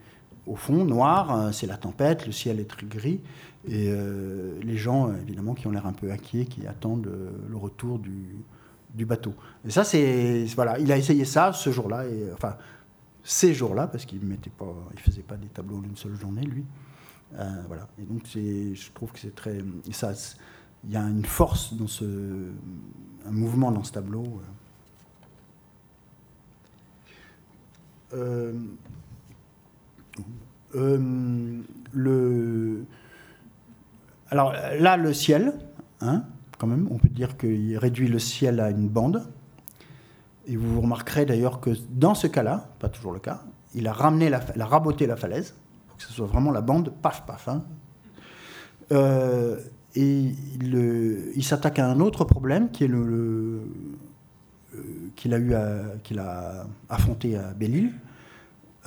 au 0.49 0.55
fond, 0.55 0.83
noir, 0.83 1.33
euh, 1.33 1.51
c'est 1.51 1.67
la 1.67 1.77
tempête, 1.77 2.25
le 2.25 2.31
ciel 2.31 2.59
est 2.59 2.69
très 2.69 2.85
gris, 2.85 3.21
et 3.67 3.89
euh, 3.91 4.59
les 4.61 4.77
gens, 4.77 5.13
évidemment, 5.13 5.53
qui 5.53 5.67
ont 5.67 5.71
l'air 5.71 5.85
un 5.85 5.93
peu 5.93 6.11
inquiets, 6.11 6.45
qui 6.45 6.65
attendent 6.65 7.09
le 7.49 7.57
retour 7.57 7.99
du, 7.99 9.05
bateau. 9.05 9.33
Et 9.65 9.69
ça, 9.69 9.83
c'est. 9.83 10.45
Voilà, 10.55 10.79
il 10.79 10.91
a 10.91 10.97
essayé 10.97 11.25
ça 11.25 11.53
ce 11.53 11.71
jour-là, 11.71 12.05
et 12.05 12.31
enfin 12.33 12.55
ces 13.23 13.53
jours-là, 13.53 13.87
parce 13.87 14.05
qu'il 14.05 14.27
ne 14.27 14.35
faisait 14.97 15.21
pas 15.21 15.35
des 15.35 15.47
tableaux 15.47 15.81
d'une 15.81 15.95
seule 15.97 16.15
journée, 16.15 16.41
lui. 16.41 16.65
Euh, 17.37 17.61
voilà. 17.67 17.87
Et 17.99 18.03
donc, 18.03 18.23
je 18.25 18.91
trouve 18.93 19.11
que 19.11 19.19
c'est 19.19 19.35
très. 19.35 19.59
ça, 19.91 20.13
il 20.83 20.91
y 20.91 20.95
a 20.95 21.01
une 21.01 21.25
force 21.25 21.73
dans 21.73 21.87
ce, 21.87 22.05
un 23.25 23.31
mouvement 23.31 23.71
dans 23.71 23.83
ce 23.83 23.91
tableau. 23.91 24.41
Euh, 28.13 28.53
euh, 30.75 31.61
le, 31.93 32.85
alors 34.31 34.53
là, 34.79 34.97
le 34.97 35.13
ciel, 35.13 35.53
hein, 36.01 36.23
quand 36.57 36.67
même, 36.67 36.87
on 36.91 36.97
peut 36.97 37.09
dire 37.09 37.37
qu'il 37.37 37.77
réduit 37.77 38.07
le 38.07 38.19
ciel 38.19 38.59
à 38.59 38.69
une 38.69 38.87
bande. 38.87 39.27
Et 40.47 40.55
vous 40.55 40.81
remarquerez 40.81 41.25
d'ailleurs 41.25 41.59
que 41.59 41.71
dans 41.91 42.15
ce 42.15 42.27
cas-là, 42.27 42.69
pas 42.79 42.89
toujours 42.89 43.11
le 43.11 43.19
cas, 43.19 43.41
il 43.75 43.87
a 43.87 43.93
ramené, 43.93 44.29
la, 44.29 44.41
raboté 44.65 45.05
la 45.05 45.15
falaise 45.15 45.55
pour 45.87 45.97
que 45.97 46.03
ce 46.03 46.11
soit 46.11 46.27
vraiment 46.27 46.51
la 46.51 46.61
bande, 46.61 46.91
paf, 47.01 47.25
paf. 47.25 47.47
Hein. 47.47 47.63
Euh, 48.91 49.59
et 49.95 50.33
il, 51.35 51.43
s'attaque 51.43 51.79
à 51.79 51.87
un 51.87 51.99
autre 51.99 52.23
problème 52.23 52.69
qui 52.71 52.83
est 52.83 52.87
le, 52.87 53.61
euh, 54.75 54.81
qu'il 55.15 55.33
a 55.33 55.39
eu 55.39 55.53
qu'il 56.03 56.19
a 56.19 56.67
affronté 56.89 57.35
à 57.37 57.53
Belle-Île 57.53 57.93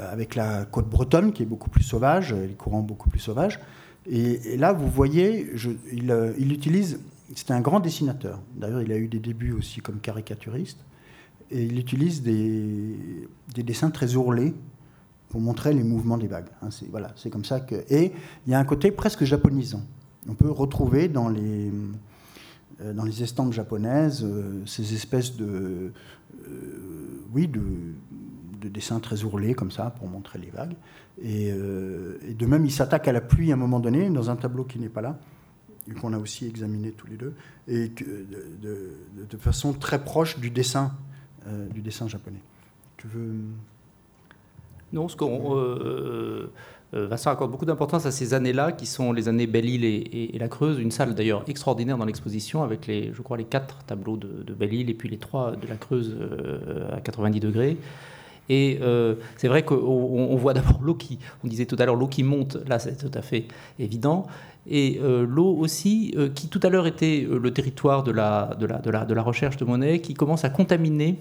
euh, 0.00 0.12
avec 0.12 0.36
la 0.36 0.64
côte 0.64 0.88
bretonne 0.88 1.32
qui 1.32 1.42
est 1.42 1.46
beaucoup 1.46 1.70
plus 1.70 1.82
sauvage, 1.82 2.32
les 2.32 2.54
courants 2.54 2.82
beaucoup 2.82 3.10
plus 3.10 3.20
sauvages. 3.20 3.58
Et, 4.10 4.56
là, 4.56 4.72
vous 4.72 4.88
voyez, 4.88 5.48
il, 5.92 6.34
il, 6.38 6.52
utilise. 6.52 7.00
C'était 7.34 7.52
un 7.54 7.60
grand 7.60 7.80
dessinateur. 7.80 8.40
D'ailleurs, 8.56 8.82
il 8.82 8.92
a 8.92 8.96
eu 8.96 9.08
des 9.08 9.20
débuts 9.20 9.52
aussi 9.52 9.80
comme 9.80 10.00
caricaturiste. 10.00 10.78
Et 11.50 11.64
il 11.64 11.78
utilise 11.78 12.22
des, 12.22 12.96
des 13.54 13.62
dessins 13.62 13.90
très 13.90 14.16
ourlés 14.16 14.54
pour 15.32 15.40
montrer 15.40 15.72
les 15.72 15.82
mouvements 15.82 16.18
des 16.18 16.26
vagues. 16.26 16.50
Hein, 16.60 16.70
c'est, 16.70 16.90
voilà, 16.90 17.12
c'est 17.16 17.30
comme 17.30 17.44
ça. 17.44 17.64
Et 17.88 18.12
il 18.46 18.50
y 18.50 18.54
a 18.54 18.58
un 18.58 18.64
côté 18.64 18.90
presque 18.90 19.24
japonisant. 19.24 19.82
On 20.28 20.34
peut 20.34 20.50
retrouver 20.50 21.08
dans 21.08 21.30
les, 21.30 21.70
euh, 22.82 23.10
estampes 23.20 23.52
japonaises 23.52 24.22
euh, 24.24 24.62
ces 24.66 24.94
espèces 24.94 25.36
de, 25.36 25.92
euh, 26.46 27.24
oui, 27.32 27.48
de, 27.48 27.62
de, 28.62 28.68
dessins 28.68 29.00
très 29.00 29.24
ourlés 29.24 29.54
comme 29.54 29.70
ça 29.70 29.90
pour 29.98 30.08
montrer 30.08 30.38
les 30.38 30.50
vagues. 30.50 30.74
Et, 31.22 31.48
et 31.48 32.34
de 32.34 32.46
même, 32.46 32.64
il 32.64 32.70
s'attaque 32.70 33.06
à 33.08 33.12
la 33.12 33.20
pluie 33.20 33.50
à 33.50 33.54
un 33.54 33.58
moment 33.58 33.80
donné 33.80 34.08
dans 34.08 34.30
un 34.30 34.36
tableau 34.36 34.64
qui 34.64 34.78
n'est 34.78 34.88
pas 34.88 35.02
là 35.02 35.18
qu'on 36.00 36.12
a 36.12 36.18
aussi 36.18 36.46
examiné 36.46 36.92
tous 36.92 37.08
les 37.08 37.16
deux, 37.16 37.34
et 37.66 37.88
de, 37.88 38.94
de, 39.28 39.36
façon 39.36 39.72
très 39.72 40.02
proche 40.04 40.38
du 40.38 40.48
dessin, 40.48 40.92
du 41.74 41.82
dessin 41.82 42.06
japonais. 42.06 42.40
Tu 42.96 43.08
veux 43.08 43.34
non, 44.92 45.08
ce 45.08 45.16
qu'on, 45.16 45.56
euh, 45.56 46.52
euh, 46.94 47.06
Vincent 47.06 47.30
accorde 47.30 47.50
beaucoup 47.50 47.64
d'importance 47.64 48.04
à 48.04 48.10
ces 48.10 48.34
années-là, 48.34 48.72
qui 48.72 48.84
sont 48.86 49.12
les 49.12 49.28
années 49.28 49.46
Belle-Île 49.46 49.84
et, 49.84 50.36
la 50.38 50.48
Creuse. 50.48 50.78
Une 50.78 50.90
salle 50.90 51.14
d'ailleurs 51.14 51.44
extraordinaire 51.48 51.96
dans 51.96 52.04
l'exposition, 52.04 52.62
avec 52.62 52.86
les, 52.86 53.12
je 53.14 53.22
crois, 53.22 53.38
les 53.38 53.44
quatre 53.44 53.84
tableaux 53.84 54.16
de, 54.16 54.52
Belle-Île 54.52 54.90
et 54.90 54.94
puis 54.94 55.08
les 55.08 55.16
trois 55.16 55.56
de 55.56 55.66
la 55.66 55.76
Creuse 55.76 56.14
euh, 56.18 56.94
à 56.94 57.00
90 57.00 57.40
degrés. 57.40 57.78
Et 58.52 58.78
c'est 59.36 59.48
vrai 59.48 59.62
qu'on 59.62 60.36
voit 60.36 60.52
d'abord 60.52 60.80
l'eau 60.82 60.94
qui, 60.94 61.18
on 61.42 61.48
disait 61.48 61.66
tout 61.66 61.76
à 61.78 61.86
l'heure, 61.86 61.96
l'eau 61.96 62.08
qui 62.08 62.22
monte, 62.22 62.56
là 62.68 62.78
c'est 62.78 62.96
tout 62.96 63.16
à 63.16 63.22
fait 63.22 63.46
évident. 63.78 64.26
Et 64.68 65.00
l'eau 65.02 65.56
aussi, 65.56 66.14
qui 66.34 66.48
tout 66.48 66.60
à 66.62 66.68
l'heure 66.68 66.86
était 66.86 67.26
le 67.28 67.50
territoire 67.52 68.02
de 68.02 68.12
la, 68.12 69.22
recherche 69.22 69.56
de 69.56 69.64
monnaie, 69.64 70.00
qui 70.00 70.14
commence 70.14 70.44
à 70.44 70.50
contaminer 70.50 71.16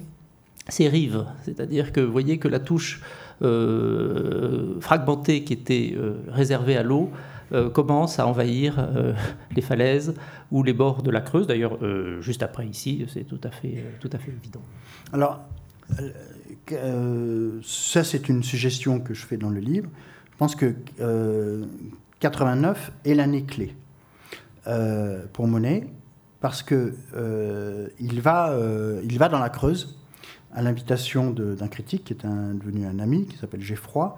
ces 0.67 0.87
rives. 0.87 1.25
C'est-à-dire 1.43 1.91
que 1.91 2.01
vous 2.01 2.11
voyez 2.11 2.37
que 2.37 2.47
la 2.47 2.59
touche 2.59 3.01
euh, 3.41 4.79
fragmentée 4.79 5.43
qui 5.43 5.53
était 5.53 5.95
euh, 5.95 6.13
réservée 6.27 6.77
à 6.77 6.83
l'eau 6.83 7.09
euh, 7.53 7.69
commence 7.69 8.19
à 8.19 8.27
envahir 8.27 8.87
les 9.55 9.61
falaises 9.61 10.13
ou 10.51 10.63
les 10.63 10.73
bords 10.73 11.01
de 11.01 11.11
la 11.11 11.21
Creuse. 11.21 11.47
D'ailleurs, 11.47 11.77
juste 12.21 12.43
après 12.43 12.65
ici, 12.65 13.05
c'est 13.07 13.23
tout 13.23 13.41
à 13.43 13.49
fait, 13.49 13.83
tout 13.99 14.09
à 14.13 14.17
fait 14.17 14.31
évident. 14.31 14.61
Alors, 15.11 15.41
ça, 17.63 18.03
c'est 18.03 18.29
une 18.29 18.43
suggestion 18.43 18.99
que 18.99 19.13
je 19.13 19.25
fais 19.25 19.37
dans 19.37 19.49
le 19.49 19.59
livre. 19.59 19.89
Je 20.31 20.37
pense 20.37 20.55
que 20.55 20.75
89 22.19 22.91
est 23.05 23.13
l'année 23.13 23.43
clé 23.43 23.75
pour 25.33 25.47
Monet 25.47 25.87
parce 26.39 26.63
que 26.63 26.95
il 27.99 28.21
va, 28.21 28.57
il 29.03 29.17
va 29.17 29.29
dans 29.29 29.39
la 29.39 29.49
Creuse 29.49 30.01
à 30.53 30.61
l'invitation 30.61 31.31
d'un 31.31 31.67
critique 31.67 32.05
qui 32.05 32.13
est 32.13 32.25
devenu 32.25 32.85
un 32.85 32.99
ami, 32.99 33.25
qui 33.25 33.37
s'appelle 33.37 33.61
Geffroy. 33.61 34.17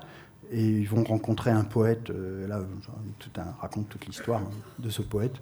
Et 0.52 0.64
ils 0.64 0.88
vont 0.88 1.04
rencontrer 1.04 1.50
un 1.50 1.64
poète, 1.64 2.12
euh, 2.12 2.48
là, 2.48 2.60
tout 3.18 3.30
un, 3.38 3.56
raconte 3.60 3.90
toute 3.90 4.06
l'histoire 4.06 4.42
hein, 4.42 4.52
de 4.78 4.90
ce 4.90 5.02
poète, 5.02 5.42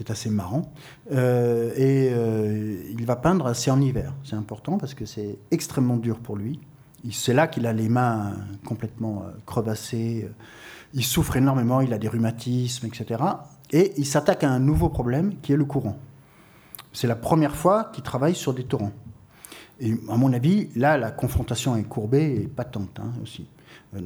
qui 0.00 0.06
est 0.06 0.10
assez 0.10 0.30
marrant. 0.30 0.72
Euh, 1.12 1.72
et 1.76 2.08
euh, 2.10 2.82
il 2.90 3.04
va 3.04 3.16
peindre, 3.16 3.54
c'est 3.54 3.70
en 3.70 3.80
hiver, 3.82 4.14
c'est 4.24 4.36
important 4.36 4.78
parce 4.78 4.94
que 4.94 5.04
c'est 5.04 5.38
extrêmement 5.50 5.98
dur 5.98 6.20
pour 6.20 6.36
lui. 6.36 6.58
C'est 7.12 7.34
là 7.34 7.48
qu'il 7.48 7.66
a 7.66 7.74
les 7.74 7.90
mains 7.90 8.32
complètement 8.64 9.24
crevassées, 9.44 10.28
il 10.94 11.04
souffre 11.04 11.36
énormément, 11.36 11.82
il 11.82 11.92
a 11.92 11.98
des 11.98 12.08
rhumatismes, 12.08 12.86
etc. 12.86 13.22
Et 13.72 13.92
il 13.96 14.06
s'attaque 14.06 14.42
à 14.42 14.50
un 14.50 14.58
nouveau 14.58 14.88
problème 14.88 15.34
qui 15.42 15.52
est 15.52 15.56
le 15.56 15.64
courant. 15.64 15.98
C'est 16.92 17.06
la 17.06 17.16
première 17.16 17.54
fois 17.54 17.90
qu'il 17.92 18.02
travaille 18.02 18.34
sur 18.34 18.54
des 18.54 18.64
torrents. 18.64 18.92
Et 19.80 19.94
à 20.08 20.16
mon 20.16 20.32
avis, 20.32 20.68
là, 20.76 20.96
la 20.96 21.10
confrontation 21.10 21.76
est 21.76 21.84
courbée 21.84 22.42
et 22.42 22.48
patente 22.48 22.98
hein, 23.00 23.12
aussi, 23.22 23.46
euh, 23.94 24.00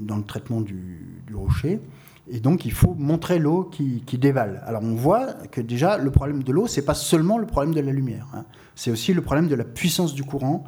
dans 0.00 0.16
le 0.16 0.24
traitement 0.24 0.60
du, 0.60 1.24
rocher. 1.34 1.80
Et 2.28 2.40
donc, 2.40 2.64
il 2.64 2.72
faut 2.72 2.94
montrer 2.94 3.38
l'eau 3.38 3.64
qui, 3.64 4.02
dévale. 4.18 4.62
Alors, 4.66 4.82
on 4.82 4.94
voit 4.94 5.34
que 5.50 5.60
déjà, 5.60 5.98
le 5.98 6.10
problème 6.10 6.42
de 6.42 6.52
l'eau, 6.52 6.66
c'est 6.66 6.84
pas 6.84 6.94
seulement 6.94 7.38
le 7.38 7.46
problème 7.46 7.74
de 7.74 7.80
la 7.80 7.92
lumière. 7.92 8.28
Hein. 8.34 8.44
C'est 8.74 8.90
aussi 8.90 9.14
le 9.14 9.22
problème 9.22 9.48
de 9.48 9.54
la 9.54 9.64
puissance 9.64 10.14
du 10.14 10.22
courant, 10.22 10.64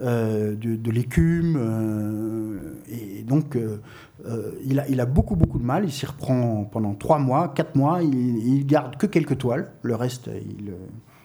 euh, 0.00 0.54
de, 0.56 0.90
l'écume. 0.90 1.56
Euh, 1.58 2.58
et 2.88 3.22
donc, 3.22 3.58
il, 4.64 4.80
a, 4.80 4.88
il, 4.88 5.00
a, 5.00 5.06
beaucoup, 5.06 5.36
beaucoup 5.36 5.58
de 5.58 5.64
mal. 5.64 5.84
Il 5.84 5.92
s'y 5.92 6.06
reprend 6.06 6.64
pendant 6.64 6.94
trois 6.94 7.18
mois, 7.18 7.48
quatre 7.48 7.76
mois. 7.76 8.02
Il, 8.02 8.38
il 8.56 8.66
garde 8.66 8.96
que 8.96 9.06
quelques 9.06 9.38
toiles. 9.38 9.72
Le 9.82 9.94
reste, 9.94 10.30
il 10.58 10.72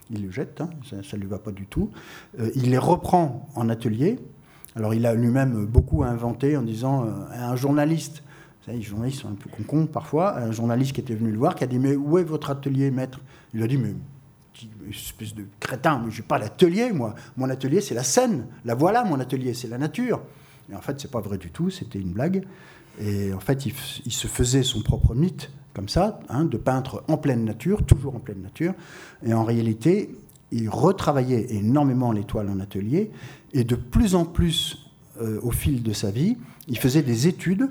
il 0.09 0.21
les 0.21 0.31
jette, 0.31 0.61
hein, 0.61 0.69
ça 0.83 1.17
ne 1.17 1.21
lui 1.21 1.27
va 1.27 1.39
pas 1.39 1.51
du 1.51 1.65
tout. 1.65 1.89
Euh, 2.39 2.49
il 2.55 2.69
les 2.69 2.77
reprend 2.77 3.47
en 3.55 3.69
atelier. 3.69 4.19
Alors 4.75 4.93
il 4.93 5.05
a 5.05 5.13
lui-même 5.13 5.65
beaucoup 5.65 6.03
inventé 6.03 6.55
en 6.55 6.61
disant 6.61 7.05
euh, 7.05 7.09
un 7.31 7.55
journaliste, 7.55 8.23
les 8.67 8.81
journalistes 8.81 9.21
sont 9.21 9.29
un 9.29 9.35
peu 9.35 9.49
con 9.63 9.85
parfois, 9.85 10.37
un 10.37 10.51
journaliste 10.51 10.93
qui 10.93 11.01
était 11.01 11.15
venu 11.15 11.31
le 11.31 11.37
voir, 11.37 11.55
qui 11.55 11.63
a 11.63 11.67
dit 11.67 11.79
mais 11.79 11.95
où 11.95 12.17
est 12.17 12.23
votre 12.23 12.49
atelier, 12.49 12.91
maître? 12.91 13.19
Il 13.53 13.63
a 13.63 13.67
dit 13.67 13.77
mais 13.77 13.93
espèce 14.89 15.33
de 15.33 15.45
crétin, 15.59 16.01
mais 16.03 16.11
j'ai 16.11 16.23
pas 16.23 16.37
l'atelier 16.37 16.91
moi. 16.91 17.15
Mon 17.37 17.49
atelier 17.49 17.81
c'est 17.81 17.95
la 17.95 18.03
scène, 18.03 18.47
la 18.65 18.75
voilà 18.75 19.03
mon 19.03 19.19
atelier, 19.19 19.53
c'est 19.53 19.67
la 19.67 19.77
nature. 19.77 20.21
Et 20.71 20.75
en 20.75 20.81
fait 20.81 20.99
c'est 20.99 21.11
pas 21.11 21.21
vrai 21.21 21.37
du 21.37 21.51
tout, 21.51 21.69
c'était 21.69 21.99
une 21.99 22.11
blague. 22.11 22.45
Et 22.99 23.33
en 23.33 23.39
fait 23.39 23.65
il, 23.65 24.11
se 24.11 24.27
faisait 24.27 24.63
son 24.63 24.81
propre 24.81 25.13
mythe 25.13 25.51
comme 25.73 25.87
ça, 25.87 26.19
hein, 26.29 26.45
de 26.45 26.57
peintre 26.57 27.03
en 27.07 27.17
pleine 27.17 27.45
nature, 27.45 27.85
toujours 27.85 28.15
en 28.15 28.19
pleine 28.19 28.41
nature. 28.41 28.73
Et 29.23 29.33
en 29.33 29.43
réalité, 29.43 30.09
il 30.51 30.69
retravaillait 30.69 31.53
énormément 31.53 32.11
l'étoile 32.11 32.49
en 32.49 32.59
atelier, 32.59 33.11
et 33.53 33.63
de 33.63 33.75
plus 33.75 34.15
en 34.15 34.25
plus, 34.25 34.89
euh, 35.21 35.39
au 35.43 35.51
fil 35.51 35.83
de 35.83 35.93
sa 35.93 36.09
vie, 36.09 36.37
il 36.67 36.79
faisait 36.79 37.03
des 37.03 37.27
études, 37.27 37.69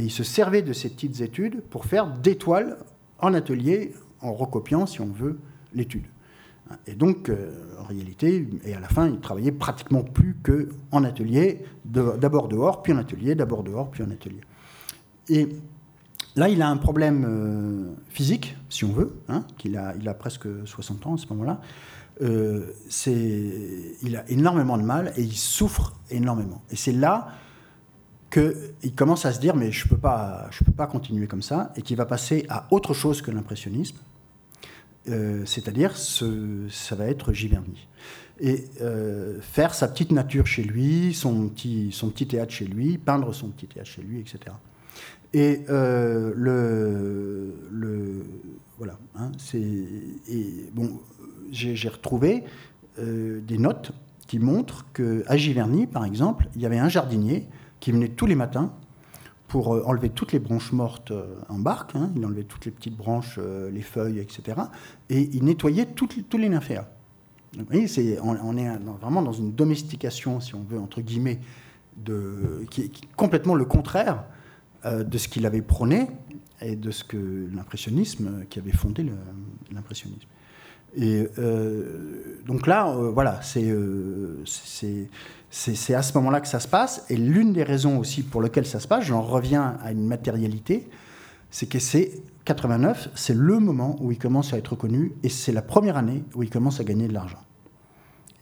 et 0.00 0.04
il 0.04 0.10
se 0.10 0.24
servait 0.24 0.62
de 0.62 0.72
ces 0.72 0.88
petites 0.88 1.20
études 1.20 1.60
pour 1.68 1.84
faire 1.84 2.06
des 2.08 2.36
toiles 2.36 2.78
en 3.18 3.34
atelier, 3.34 3.92
en 4.22 4.32
recopiant, 4.32 4.86
si 4.86 5.02
on 5.02 5.10
veut, 5.12 5.38
l'étude. 5.74 6.06
Et 6.86 6.94
donc, 6.94 7.28
euh, 7.28 7.52
en 7.78 7.84
réalité, 7.84 8.48
et 8.64 8.72
à 8.72 8.80
la 8.80 8.88
fin, 8.88 9.08
il 9.08 9.20
travaillait 9.20 9.52
pratiquement 9.52 10.02
plus 10.02 10.36
qu'en 10.42 11.04
atelier, 11.04 11.64
d'abord 11.84 12.48
dehors, 12.48 12.82
puis 12.82 12.94
en 12.94 12.96
atelier, 12.96 13.34
d'abord 13.34 13.62
dehors, 13.62 13.90
puis 13.90 14.02
en 14.02 14.10
atelier. 14.10 14.40
Et 15.28 15.48
Là, 16.36 16.48
il 16.48 16.62
a 16.62 16.68
un 16.68 16.76
problème 16.76 17.26
euh, 17.28 17.92
physique, 18.08 18.56
si 18.68 18.84
on 18.84 18.92
veut, 18.92 19.20
hein, 19.28 19.44
qu'il 19.58 19.76
a, 19.76 20.14
presque 20.14 20.46
60 20.64 21.06
ans 21.08 21.14
à 21.14 21.18
ce 21.18 21.26
moment-là. 21.30 21.60
Euh, 22.22 22.66
il 23.04 24.16
a 24.16 24.30
énormément 24.30 24.78
de 24.78 24.84
mal 24.84 25.12
et 25.16 25.22
il 25.22 25.36
souffre 25.36 25.96
énormément. 26.08 26.62
Et 26.70 26.76
c'est 26.76 26.92
là 26.92 27.32
qu'il 28.30 28.94
commence 28.94 29.26
à 29.26 29.32
se 29.32 29.40
dire 29.40 29.56
mais 29.56 29.72
je 29.72 29.84
ne 29.84 29.90
peux, 29.90 29.98
pas, 29.98 30.48
peux 30.64 30.72
pas 30.72 30.86
continuer 30.86 31.26
comme 31.26 31.42
ça 31.42 31.72
et 31.76 31.82
qu'il 31.82 31.96
va 31.96 32.06
passer 32.06 32.46
à 32.48 32.66
autre 32.70 32.94
chose 32.94 33.22
que 33.22 33.30
l'impressionnisme. 33.30 33.98
Euh, 35.08 35.44
c'est-à-dire 35.46 35.96
ça 35.96 36.94
va 36.94 37.06
être 37.06 37.32
Giverny. 37.32 37.88
Et 38.42 38.64
faire 39.42 39.74
sa 39.74 39.86
petite 39.86 40.12
nature 40.12 40.46
chez 40.46 40.62
lui, 40.62 41.12
son 41.12 41.48
petit, 41.48 41.90
son 41.92 42.08
petit 42.08 42.26
théâtre 42.26 42.52
chez 42.52 42.64
lui, 42.64 42.96
peindre 42.96 43.34
son 43.34 43.48
petit 43.48 43.66
théâtre 43.66 43.90
chez 43.90 44.00
lui, 44.00 44.18
etc. 44.18 44.54
Et 45.32 45.60
euh, 45.68 46.32
le, 46.34 47.54
le, 47.70 48.24
voilà, 48.78 48.98
hein, 49.14 49.30
bon, 50.72 51.00
j'ai 51.52 51.88
retrouvé 51.88 52.44
euh, 52.98 53.40
des 53.40 53.58
notes 53.58 53.92
qui 54.26 54.38
montrent 54.38 54.86
qu'à 54.92 55.36
Giverny, 55.36 55.86
par 55.86 56.04
exemple, 56.04 56.48
il 56.56 56.62
y 56.62 56.66
avait 56.66 56.78
un 56.78 56.88
jardinier 56.88 57.46
qui 57.80 57.92
venait 57.92 58.08
tous 58.08 58.26
les 58.26 58.34
matins 58.34 58.72
pour 59.50 59.74
euh, 59.74 59.82
enlever 59.84 60.10
toutes 60.10 60.32
les 60.32 60.38
branches 60.38 60.72
mortes 60.72 61.10
euh, 61.10 61.34
en 61.48 61.58
barque. 61.58 61.96
Hein. 61.96 62.12
il 62.14 62.24
enlevait 62.24 62.44
toutes 62.44 62.64
les 62.66 62.70
petites 62.70 62.96
branches, 62.96 63.36
euh, 63.38 63.70
les 63.70 63.82
feuilles, 63.82 64.20
etc. 64.20 64.58
Et 65.10 65.28
il 65.32 65.44
nettoyait 65.44 65.86
tous 65.86 66.08
les 66.38 66.48
nymphéas. 66.48 66.88
Vous 67.58 67.64
voyez, 67.68 68.20
on, 68.22 68.56
est 68.56 68.78
vraiment 69.00 69.22
dans 69.22 69.32
une 69.32 69.52
domestication, 69.52 70.38
si 70.38 70.54
on 70.54 70.62
veut, 70.62 70.78
entre 70.78 71.00
guillemets, 71.00 71.40
de, 71.96 72.64
qui, 72.70 72.82
est 72.82 73.14
complètement 73.16 73.56
le 73.56 73.64
contraire 73.64 74.22
de 74.84 75.18
ce 75.18 75.26
qu'il 75.26 75.44
avait 75.46 75.60
prôné 75.60 76.06
et 76.60 76.76
de 76.76 76.92
ce 76.92 77.02
que 77.02 77.48
l'impressionnisme, 77.52 78.44
qui 78.48 78.60
avait 78.60 78.70
fondé 78.70 79.04
l'impressionnisme. 79.72 80.28
Et 80.96 81.28
donc 82.46 82.66
là, 82.66 82.92
voilà, 83.12 83.40
c'est 83.42 83.72
c'est 85.50 85.94
à 85.94 86.02
ce 86.02 86.14
moment-là 86.14 86.40
que 86.40 86.48
ça 86.48 86.60
se 86.60 86.68
passe. 86.68 87.04
Et 87.10 87.16
l'une 87.16 87.52
des 87.52 87.64
raisons 87.64 87.98
aussi 87.98 88.22
pour 88.22 88.40
lesquelles 88.40 88.66
ça 88.66 88.80
se 88.80 88.88
passe, 88.88 89.04
j'en 89.04 89.22
reviens 89.22 89.78
à 89.82 89.92
une 89.92 90.06
matérialité, 90.06 90.88
c'est 91.50 91.66
que 91.66 91.80
c'est 91.80 92.22
89, 92.44 93.10
c'est 93.14 93.34
le 93.34 93.58
moment 93.58 93.96
où 94.00 94.12
il 94.12 94.18
commence 94.18 94.52
à 94.54 94.58
être 94.58 94.76
connu 94.76 95.12
et 95.22 95.28
c'est 95.28 95.52
la 95.52 95.62
première 95.62 95.96
année 95.96 96.24
où 96.34 96.42
il 96.42 96.50
commence 96.50 96.80
à 96.80 96.84
gagner 96.84 97.08
de 97.08 97.12
l'argent. 97.12 97.42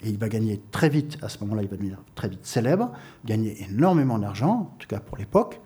Et 0.02 0.10
il 0.10 0.18
va 0.18 0.28
gagner 0.28 0.60
très 0.70 0.88
vite, 0.88 1.18
à 1.22 1.28
ce 1.28 1.40
moment-là, 1.40 1.62
il 1.62 1.68
va 1.68 1.76
devenir 1.76 1.98
très 2.14 2.28
vite 2.28 2.44
célèbre, 2.46 2.92
gagner 3.24 3.56
énormément 3.68 4.18
d'argent, 4.18 4.70
en 4.72 4.76
tout 4.78 4.86
cas 4.86 5.00
pour 5.00 5.16
l'époque. 5.16 5.60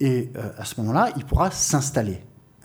Et 0.00 0.30
euh, 0.36 0.50
à 0.56 0.64
ce 0.64 0.80
moment-là, 0.80 1.10
il 1.16 1.24
pourra 1.24 1.50
s'installer 1.50 2.20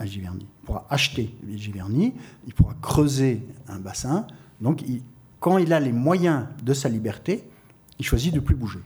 Il 0.05 0.45
pourra 0.65 0.85
acheter 0.89 1.35
Giverny, 1.49 2.13
il 2.47 2.53
pourra 2.53 2.75
creuser 2.81 3.45
un 3.67 3.79
bassin. 3.79 4.27
Donc, 4.61 4.83
quand 5.39 5.57
il 5.57 5.73
a 5.73 5.79
les 5.79 5.91
moyens 5.91 6.45
de 6.63 6.73
sa 6.73 6.89
liberté, 6.89 7.47
il 7.99 8.05
choisit 8.05 8.33
de 8.33 8.39
plus 8.39 8.55
bouger. 8.55 8.79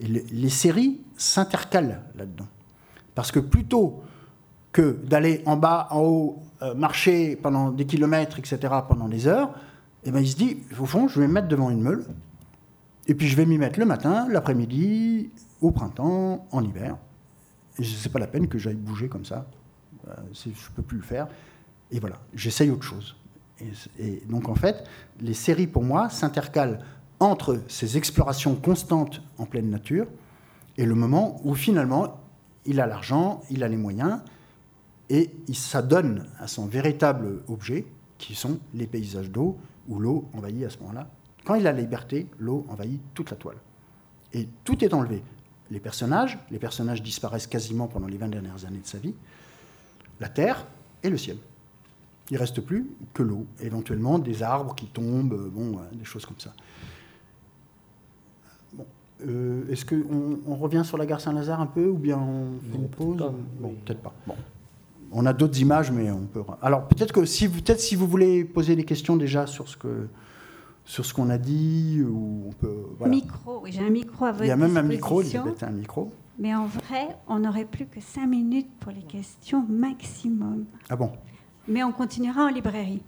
Les 0.00 0.50
séries 0.50 1.00
s'intercalent 1.16 2.02
là-dedans. 2.16 2.46
Parce 3.14 3.32
que 3.32 3.40
plutôt 3.40 4.02
que 4.72 4.98
d'aller 5.04 5.42
en 5.46 5.56
bas, 5.56 5.88
en 5.90 6.00
haut, 6.00 6.42
euh, 6.60 6.74
marcher 6.74 7.36
pendant 7.36 7.70
des 7.70 7.86
kilomètres, 7.86 8.38
etc., 8.38 8.58
pendant 8.86 9.08
des 9.08 9.26
heures, 9.26 9.54
eh 10.04 10.10
ben, 10.10 10.20
il 10.20 10.28
se 10.28 10.36
dit, 10.36 10.58
au 10.78 10.84
fond, 10.84 11.08
je 11.08 11.18
vais 11.18 11.26
me 11.26 11.32
mettre 11.32 11.48
devant 11.48 11.70
une 11.70 11.80
meule, 11.80 12.04
et 13.06 13.14
puis 13.14 13.26
je 13.26 13.36
vais 13.36 13.46
m'y 13.46 13.56
mettre 13.56 13.78
le 13.78 13.86
matin, 13.86 14.26
l'après-midi, 14.28 15.30
au 15.62 15.70
printemps, 15.70 16.46
en 16.50 16.62
hiver. 16.62 16.96
Et 17.78 17.84
ce 17.84 18.06
n'est 18.06 18.12
pas 18.12 18.18
la 18.18 18.26
peine 18.26 18.48
que 18.48 18.58
j'aille 18.58 18.74
bouger 18.74 19.08
comme 19.08 19.24
ça. 19.24 19.46
Euh, 20.08 20.12
je 20.32 20.48
ne 20.48 20.74
peux 20.74 20.82
plus 20.82 20.98
le 20.98 21.04
faire. 21.04 21.28
Et 21.90 22.00
voilà, 22.00 22.20
j'essaye 22.34 22.70
autre 22.70 22.82
chose. 22.82 23.16
et, 23.98 24.22
donc 24.28 24.48
en 24.48 24.54
fait, 24.54 24.84
les 25.20 25.34
séries 25.34 25.66
pour 25.66 25.82
moi 25.84 26.10
s'intercalent 26.10 26.78
entre 27.20 27.62
ces 27.68 27.96
explorations 27.96 28.54
constantes 28.54 29.22
en 29.38 29.46
pleine 29.46 29.70
nature 29.70 30.06
et 30.76 30.84
le 30.84 30.94
moment 30.94 31.40
où 31.44 31.54
finalement 31.54 32.20
il 32.66 32.80
a 32.80 32.86
l'argent, 32.86 33.42
il 33.50 33.62
a 33.62 33.68
les 33.68 33.76
moyens, 33.76 34.20
et 35.08 35.30
il 35.46 35.56
s'adonne 35.56 36.26
à 36.38 36.48
son 36.48 36.66
véritable 36.66 37.42
objet, 37.48 37.86
qui 38.18 38.34
sont 38.34 38.58
les 38.74 38.86
paysages 38.86 39.30
d'eau, 39.30 39.56
où 39.88 39.98
l'eau 40.00 40.28
envahit 40.34 40.64
à 40.64 40.70
ce 40.70 40.78
moment-là. 40.78 41.08
Quand 41.44 41.54
il 41.54 41.66
a 41.66 41.72
la 41.72 41.80
liberté, 41.80 42.26
l'eau 42.38 42.66
envahit 42.68 43.00
toute 43.14 43.30
la 43.30 43.36
toile. 43.36 43.58
Et 44.32 44.48
tout 44.64 44.84
est 44.84 44.92
enlevé. 44.92 45.22
Les 45.70 45.78
personnages, 45.78 46.38
les 46.50 46.58
personnages 46.58 47.02
disparaissent 47.02 47.46
quasiment 47.46 47.86
pendant 47.86 48.08
les 48.08 48.16
20 48.16 48.28
dernières 48.28 48.64
années 48.64 48.80
de 48.80 48.86
sa 48.86 48.98
vie, 48.98 49.14
la 50.20 50.28
terre 50.28 50.66
et 51.02 51.10
le 51.10 51.18
ciel. 51.18 51.36
Il 52.30 52.34
ne 52.34 52.38
reste 52.40 52.60
plus 52.60 52.86
que 53.14 53.22
l'eau, 53.22 53.46
éventuellement 53.60 54.18
des 54.18 54.42
arbres 54.42 54.74
qui 54.74 54.86
tombent, 54.86 55.50
bon, 55.52 55.78
des 55.92 56.04
choses 56.04 56.26
comme 56.26 56.40
ça. 56.40 56.52
Euh, 59.26 59.62
est-ce 59.70 59.84
qu'on 59.86 60.40
on 60.46 60.56
revient 60.56 60.82
sur 60.84 60.98
la 60.98 61.06
gare 61.06 61.20
Saint-Lazare 61.20 61.60
un 61.60 61.66
peu 61.66 61.88
ou 61.88 61.96
bien 61.96 62.18
on 62.18 62.58
fait 62.70 62.76
une 62.76 62.88
pause 62.88 63.32
Bon, 63.58 63.74
peut-être 63.84 64.00
pas. 64.00 64.12
Bon. 64.26 64.34
On 65.12 65.24
a 65.24 65.32
d'autres 65.32 65.58
images, 65.58 65.90
mais 65.90 66.10
on 66.10 66.26
peut. 66.26 66.42
Alors 66.60 66.86
peut-être 66.86 67.12
que 67.12 67.24
si, 67.24 67.48
peut-être 67.48 67.80
si 67.80 67.94
vous 67.94 68.06
voulez 68.06 68.44
poser 68.44 68.76
des 68.76 68.84
questions 68.84 69.16
déjà 69.16 69.46
sur 69.46 69.68
ce 69.68 69.76
que 69.76 70.08
sur 70.84 71.04
ce 71.04 71.12
qu'on 71.12 71.30
a 71.30 71.38
dit, 71.38 72.02
ou 72.02 72.44
on 72.48 72.52
peut. 72.52 73.06
Micro, 73.06 73.60
oui, 73.62 73.72
j'ai 73.72 73.80
un 73.80 73.90
micro 73.90 74.24
à 74.24 74.32
votre 74.32 74.44
Il 74.44 74.48
y 74.48 74.52
a 74.52 74.56
même 74.56 74.76
un 74.76 74.82
micro, 74.82 75.20
Elisabeth, 75.20 75.62
un 75.62 75.70
micro. 75.70 76.12
Mais 76.38 76.54
en 76.54 76.66
vrai, 76.66 77.16
on 77.28 77.38
n'aurait 77.38 77.64
plus 77.64 77.86
que 77.86 78.00
cinq 78.00 78.26
minutes 78.26 78.70
pour 78.80 78.92
les 78.92 79.02
questions 79.02 79.64
maximum. 79.68 80.66
Ah 80.88 80.96
bon? 80.96 81.12
Mais 81.66 81.82
on 81.82 81.92
continuera 81.92 82.44
en 82.44 82.48
librairie. 82.48 83.02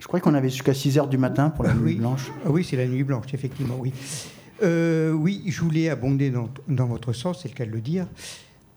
Je 0.00 0.06
crois 0.06 0.20
qu'on 0.20 0.34
avait 0.34 0.50
jusqu'à 0.50 0.74
6 0.74 0.98
heures 0.98 1.08
du 1.08 1.18
matin 1.18 1.50
pour 1.50 1.64
la 1.64 1.74
nuit 1.74 1.96
blanche. 1.96 2.30
Ah 2.44 2.50
oui, 2.50 2.64
c'est 2.64 2.76
la 2.76 2.86
nuit 2.86 3.04
blanche, 3.04 3.32
effectivement, 3.32 3.76
oui. 3.78 3.92
Euh, 4.62 5.12
oui, 5.12 5.42
je 5.46 5.60
voulais 5.60 5.88
abonder 5.88 6.30
dans, 6.30 6.86
votre 6.86 7.12
sens, 7.12 7.42
c'est 7.42 7.48
le 7.48 7.54
cas 7.54 7.66
de 7.66 7.70
le 7.70 7.80
dire. 7.80 8.06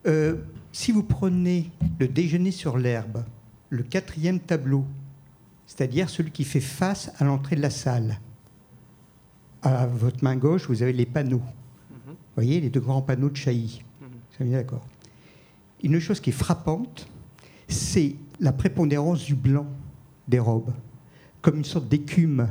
Euh, 0.06 0.36
si 0.72 0.92
vous 0.92 1.04
prenez 1.04 1.72
le 2.00 2.08
déjeuner 2.08 2.52
sur 2.52 2.78
l'herbe, 2.78 3.24
le 3.70 3.84
quatrième 3.84 4.40
tableau, 4.40 4.86
c'est-à-dire 5.66 6.10
celui 6.10 6.32
qui 6.32 6.44
fait 6.44 6.62
face 6.62 7.12
à 7.20 7.26
l'entrée 7.26 7.56
de 7.56 7.62
la 7.62 7.70
salle, 7.70 8.20
à 9.64 9.86
votre 9.86 10.24
main 10.24 10.36
gauche, 10.36 10.68
vous 10.68 10.82
avez 10.82 10.94
les 10.94 11.06
panneaux. 11.06 11.42
Vous 12.38 12.44
voyez, 12.44 12.62
les 12.62 12.70
deux 12.70 12.82
grands 12.82 13.02
panneaux 13.02 13.32
de 13.32 13.36
Chailly. 13.36 13.82
D'accord. 14.40 14.86
Une 15.82 16.00
chose 16.00 16.20
qui 16.20 16.30
est 16.30 16.34
frappante, 16.34 17.08
c'est 17.68 18.14
la 18.40 18.52
prépondérance 18.52 19.26
du 19.26 19.34
blanc 19.34 19.66
des 20.28 20.38
robes 20.38 20.72
comme 21.42 21.58
une 21.58 21.66
sorte 21.66 21.88
d'écume. 21.88 22.48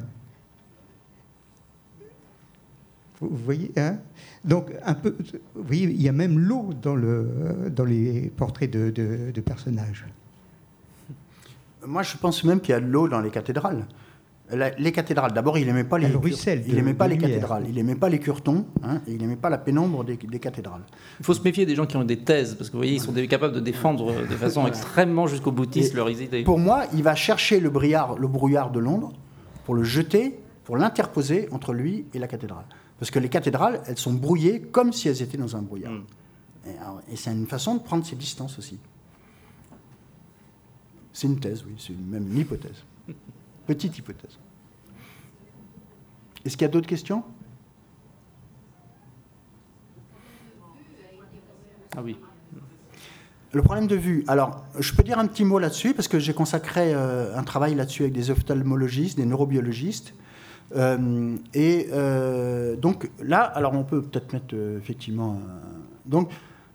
Vous 3.21 3.29
voyez 3.37 3.71
hein? 3.77 3.99
Donc, 4.45 4.73
un 4.85 4.95
peu, 4.95 5.17
vous 5.55 5.63
voyez, 5.63 5.85
il 5.85 6.03
y 6.03 6.09
a 6.09 6.13
même 6.13 6.37
l'eau 6.37 6.71
dans, 6.83 6.97
le, 6.97 7.71
dans 7.71 7.85
les 7.85 8.33
portraits 8.37 8.71
de, 8.71 8.91
de 8.91 9.41
personnages. 9.41 10.05
Moi, 11.87 12.03
je 12.03 12.17
pense 12.17 12.43
même 12.43 12.61
qu'il 12.61 12.73
y 12.73 12.77
a 12.77 12.81
de 12.81 12.87
l'eau 12.87 13.07
dans 13.07 13.21
les 13.21 13.31
cathédrales 13.31 13.87
les 14.53 14.93
cathédrales. 14.93 15.33
D'abord, 15.33 15.59
il 15.59 15.67
n'aimait 15.67 15.85
pas 15.85 15.99
les, 15.99 16.09
il 16.67 16.79
aimait 16.79 16.95
pas 16.95 17.09
les 17.09 17.19
cathédrales. 17.19 17.65
Il 17.69 17.75
n'aimait 17.75 17.97
pas 17.97 18.09
les 18.09 18.19
curtons. 18.19 18.67
Hein, 18.83 19.01
et 19.07 19.13
il 19.13 19.21
n'aimait 19.21 19.37
pas 19.37 19.51
la 19.51 19.59
pénombre 19.59 20.05
des, 20.05 20.17
cathédrales. 20.17 20.83
Il 21.19 21.27
faut 21.27 21.35
se 21.35 21.43
méfier 21.43 21.67
des 21.67 21.75
gens 21.75 21.87
qui 21.87 21.97
ont 21.97 22.05
des 22.05 22.19
thèses, 22.19 22.55
parce 22.55 22.71
que 22.71 22.75
vous 22.75 22.79
voyez, 22.79 22.95
ils 22.95 23.01
sont 23.01 23.13
capables 23.13 23.55
de 23.55 23.61
défendre 23.61 24.13
de 24.13 24.37
façon 24.37 24.67
extrêmement 24.67 25.27
jusqu'au 25.27 25.51
boutiste 25.51 25.95
leur 25.95 26.09
idée. 26.09 26.45
Pour 26.45 26.59
moi, 26.59 26.85
il 26.95 27.03
va 27.03 27.15
chercher 27.15 27.61
le 27.61 27.71
brouillard, 27.71 28.17
le 28.19 28.29
brouillard 28.29 28.71
de 28.71 28.79
Londres 28.79 29.13
pour 29.65 29.75
le 29.75 29.83
jeter, 29.83 30.39
pour 30.65 30.77
l'interposer 30.77 31.49
entre 31.51 31.73
lui 31.73 32.07
et 32.15 32.19
la 32.19 32.29
cathédrale. 32.29 32.65
Parce 32.99 33.11
que 33.11 33.19
les 33.19 33.29
cathédrales, 33.29 33.81
elles 33.87 33.99
sont 33.99 34.15
brouillées 34.15 34.61
comme 34.61 34.93
si 34.93 35.09
elles 35.09 35.23
étaient 35.23 35.37
dans 35.37 35.57
un 35.57 35.63
brouillard. 35.63 35.93
Mm. 35.93 36.05
Et, 36.67 37.13
et 37.13 37.17
c'est 37.17 37.33
une 37.33 37.47
façon 37.47 37.75
de 37.75 37.81
prendre 37.81 38.07
ses 38.07 38.17
distances 38.17 38.59
aussi. 38.59 38.79
C'est 41.13 41.27
une 41.27 41.41
thèse, 41.41 41.65
oui, 41.67 41.75
c'est 41.79 41.99
même 41.99 42.31
une 42.31 42.39
hypothèse. 42.39 42.85
Petite 43.67 43.99
hypothèse. 43.99 44.39
Est-ce 46.45 46.57
qu'il 46.57 46.65
y 46.65 46.71
a 46.71 46.73
d'autres 46.73 46.87
questions? 46.87 47.25
Ah 51.97 52.03
oui. 52.03 52.17
Le 53.53 53.63
problème 53.63 53.87
de 53.87 53.97
vue. 53.97 54.25
Alors, 54.29 54.65
je 54.79 54.93
peux 54.93 55.03
dire 55.03 55.19
un 55.19 55.27
petit 55.27 55.45
mot 55.45 55.59
là-dessus 55.59 55.95
parce 55.95 56.09
que 56.09 56.19
j'ai 56.19 56.35
consacré 56.35 56.93
euh, 56.95 57.37
un 57.37 57.43
travail 57.43 57.75
là-dessus 57.75 58.03
avec 58.03 58.13
des 58.13 58.31
ophtalmologistes, 58.31 59.17
des 59.17 59.25
neurobiologistes. 59.25 60.15
Euh, 60.77 61.37
et 61.55 61.89
euh, 61.93 62.77
donc 62.77 63.11
là, 63.23 63.41
alors 63.41 63.73
on 63.75 63.83
peut 63.83 64.03
peut-être 64.03 64.33
mettre 64.33 64.55
effectivement. 64.79 65.41
donc, 66.05 66.31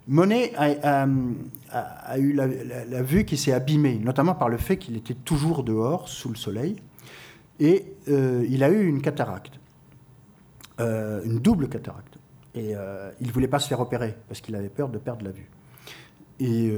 Monet 0.07 0.53
a, 0.55 2.17
eu 2.17 2.33
la, 2.33 3.01
vue 3.03 3.25
qui 3.25 3.37
s'est 3.37 3.53
abîmée, 3.53 3.99
notamment 4.03 4.35
par 4.35 4.49
le 4.49 4.57
fait 4.57 4.77
qu'il 4.77 4.97
était 4.97 5.13
toujours 5.13 5.63
dehors, 5.63 6.07
sous 6.07 6.29
le 6.29 6.35
soleil, 6.35 6.75
et 7.59 7.85
euh, 8.09 8.45
il 8.49 8.63
a 8.63 8.69
eu 8.69 8.87
une 8.87 9.01
cataracte, 9.01 9.59
euh, 10.79 11.21
une 11.23 11.39
double 11.39 11.69
cataracte. 11.69 12.17
Et 12.55 12.75
euh, 12.75 13.11
il 13.21 13.27
ne 13.27 13.31
voulait 13.31 13.47
pas 13.47 13.59
se 13.59 13.67
faire 13.67 13.79
opérer 13.79 14.17
parce 14.27 14.41
qu'il 14.41 14.55
avait 14.55 14.69
peur 14.69 14.89
de 14.89 14.97
perdre 14.97 15.23
la 15.23 15.31
vue. 15.31 15.49
Et 16.39 16.73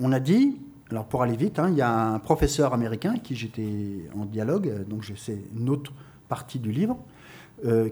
on 0.00 0.12
a 0.12 0.20
dit, 0.20 0.58
alors 0.90 1.06
pour 1.06 1.22
aller 1.22 1.34
vite, 1.34 1.58
hein, 1.58 1.70
il 1.70 1.76
y 1.76 1.80
a 1.80 1.90
un 1.90 2.18
professeur 2.18 2.74
américain 2.74 3.14
qui 3.16 3.34
j'étais 3.34 4.06
en 4.14 4.26
dialogue, 4.26 4.86
donc 4.86 5.10
c'est 5.16 5.40
une 5.56 5.70
autre 5.70 5.94
partie 6.28 6.58
du 6.58 6.70
livre, 6.70 6.98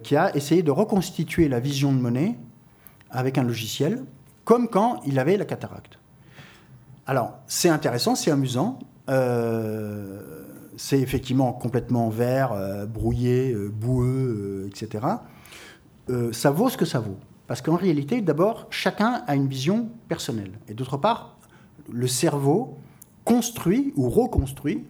qui 0.03 0.15
a 0.15 0.37
essayé 0.37 0.63
de 0.63 0.71
reconstituer 0.71 1.49
la 1.49 1.59
vision 1.59 1.91
de 1.91 1.99
Monet 1.99 2.37
avec 3.11 3.39
un 3.39 3.45
logiciel 3.45 4.05
comme 4.49 4.67
quand 4.67 5.03
il 5.05 5.19
avait 5.19 5.37
la 5.37 5.45
cataracte. 5.45 5.99
Alors, 7.05 7.39
c'est 7.47 7.69
intéressant, 7.69 8.15
c'est 8.15 8.31
amusant. 8.31 8.79
Euh, 9.11 10.23
c'est 10.79 10.99
effectivement 10.99 11.53
complètement 11.53 12.09
vert, 12.09 12.53
euh, 12.53 12.87
brouillé, 12.87 13.53
euh, 13.53 13.69
boueux, 13.69 14.67
etc. 14.71 15.07
ça 16.33 16.51
vaut 16.51 16.71
ce 16.71 16.79
que 16.79 16.87
ça 16.87 16.99
vaut. 16.99 17.19
Parce 17.47 17.61
qu'en 17.61 17.77
réalité, 17.77 18.23
d'abord, 18.23 18.69
chacun 18.71 19.23
a 19.27 19.37
une 19.37 19.49
vision 19.49 19.91
personnelle. 20.09 20.53
Et 20.67 20.73
d'autre 20.73 20.97
part, 20.97 21.37
le 21.93 22.07
cerveau 22.07 22.79
construit 23.27 23.93
ou 23.97 24.09
reconstruit, 24.09 24.87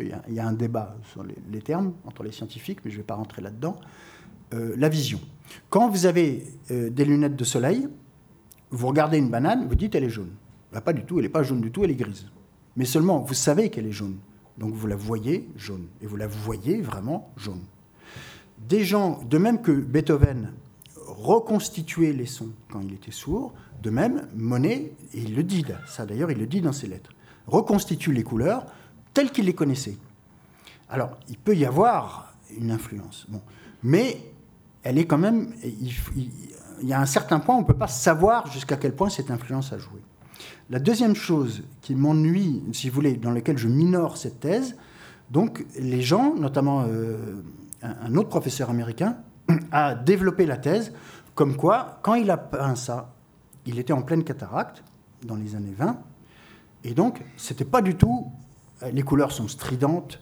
il 0.00 0.16
y, 0.30 0.40
a 0.40 0.46
un 0.46 0.52
débat 0.54 0.96
sur 1.12 1.24
les, 1.24 1.60
termes 1.60 1.92
entre 2.06 2.22
les 2.22 2.32
scientifiques, 2.32 2.78
mais 2.86 2.90
je 2.90 2.96
ne 2.96 3.02
vais 3.02 3.06
pas 3.06 3.16
rentrer 3.16 3.42
là-dedans, 3.42 3.76
la 4.52 4.88
vision. 4.88 5.20
Quand 5.68 5.90
vous 5.90 6.06
avez 6.06 6.46
des 6.70 7.04
lunettes 7.04 7.36
de 7.36 7.44
soleil, 7.44 7.88
vous 8.70 8.86
regardez 8.86 9.18
une 9.18 9.30
banane, 9.30 9.66
vous 9.68 9.74
dites 9.74 9.94
elle 9.94 10.04
est 10.04 10.10
jaune. 10.10 10.32
Bah, 10.72 10.80
pas 10.80 10.92
du 10.92 11.04
tout, 11.04 11.18
elle 11.18 11.24
n'est 11.24 11.30
pas 11.30 11.42
jaune 11.42 11.60
du 11.60 11.70
tout, 11.70 11.84
elle 11.84 11.90
est 11.90 11.96
grise. 11.96 12.26
Mais 12.76 12.84
seulement, 12.84 13.20
vous 13.20 13.34
savez 13.34 13.70
qu'elle 13.70 13.86
est 13.86 13.92
jaune. 13.92 14.16
Donc 14.58 14.74
vous 14.74 14.86
la 14.86 14.96
voyez 14.96 15.48
jaune. 15.56 15.86
Et 16.00 16.06
vous 16.06 16.16
la 16.16 16.26
voyez 16.26 16.80
vraiment 16.80 17.32
jaune. 17.36 17.62
Des 18.58 18.84
gens, 18.84 19.22
de 19.28 19.38
même 19.38 19.62
que 19.62 19.72
Beethoven 19.72 20.52
reconstituait 21.06 22.12
les 22.12 22.26
sons 22.26 22.50
quand 22.70 22.80
il 22.80 22.94
était 22.94 23.12
sourd, 23.12 23.52
de 23.82 23.90
même, 23.90 24.28
Monet, 24.34 24.92
et 25.12 25.20
il 25.20 25.34
le 25.34 25.42
dit, 25.42 25.64
ça 25.86 26.06
d'ailleurs, 26.06 26.30
il 26.30 26.38
le 26.38 26.46
dit 26.46 26.60
dans 26.60 26.72
ses 26.72 26.86
lettres, 26.86 27.10
reconstitue 27.46 28.12
les 28.12 28.22
couleurs 28.22 28.66
telles 29.12 29.30
qu'il 29.30 29.44
les 29.44 29.54
connaissait. 29.54 29.96
Alors, 30.88 31.16
il 31.28 31.38
peut 31.38 31.54
y 31.54 31.64
avoir 31.64 32.34
une 32.56 32.70
influence. 32.70 33.26
Bon. 33.28 33.40
Mais 33.82 34.18
elle 34.82 34.98
est 34.98 35.06
quand 35.06 35.18
même. 35.18 35.52
Y 36.82 36.92
a 36.92 37.00
un 37.00 37.06
certain 37.06 37.40
point, 37.40 37.56
on 37.56 37.60
ne 37.60 37.66
peut 37.66 37.74
pas 37.74 37.88
savoir 37.88 38.46
jusqu'à 38.50 38.76
quel 38.76 38.94
point 38.94 39.08
cette 39.08 39.30
influence 39.30 39.72
a 39.72 39.78
joué. 39.78 40.00
La 40.70 40.78
deuxième 40.78 41.14
chose 41.14 41.62
qui 41.82 41.94
m'ennuie, 41.94 42.62
si 42.72 42.88
vous 42.88 42.94
voulez, 42.94 43.16
dans 43.16 43.30
laquelle 43.30 43.58
je 43.58 43.68
minore 43.68 44.16
cette 44.16 44.40
thèse, 44.40 44.76
donc 45.30 45.66
les 45.78 46.02
gens, 46.02 46.34
notamment 46.34 46.84
euh, 46.86 47.42
un 47.82 48.14
autre 48.16 48.28
professeur 48.28 48.70
américain, 48.70 49.18
a 49.72 49.94
développé 49.94 50.46
la 50.46 50.56
thèse 50.56 50.92
comme 51.34 51.56
quoi, 51.56 51.98
quand 52.02 52.14
il 52.14 52.30
a 52.30 52.36
peint 52.36 52.76
ça, 52.76 53.12
il 53.66 53.78
était 53.78 53.92
en 53.92 54.02
pleine 54.02 54.24
cataracte 54.24 54.84
dans 55.24 55.36
les 55.36 55.56
années 55.56 55.74
20, 55.76 55.98
et 56.84 56.94
donc 56.94 57.22
c'était 57.36 57.64
pas 57.64 57.82
du 57.82 57.96
tout. 57.96 58.30
Les 58.92 59.02
couleurs 59.02 59.32
sont 59.32 59.48
stridentes, 59.48 60.20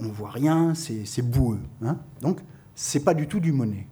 on 0.00 0.08
voit 0.08 0.30
rien, 0.30 0.72
c'est 0.74 1.22
boueux. 1.22 1.60
Hein 1.84 1.98
donc 2.20 2.40
c'est 2.74 3.04
pas 3.04 3.14
du 3.14 3.28
tout 3.28 3.40
du 3.40 3.52
Monet. 3.52 3.86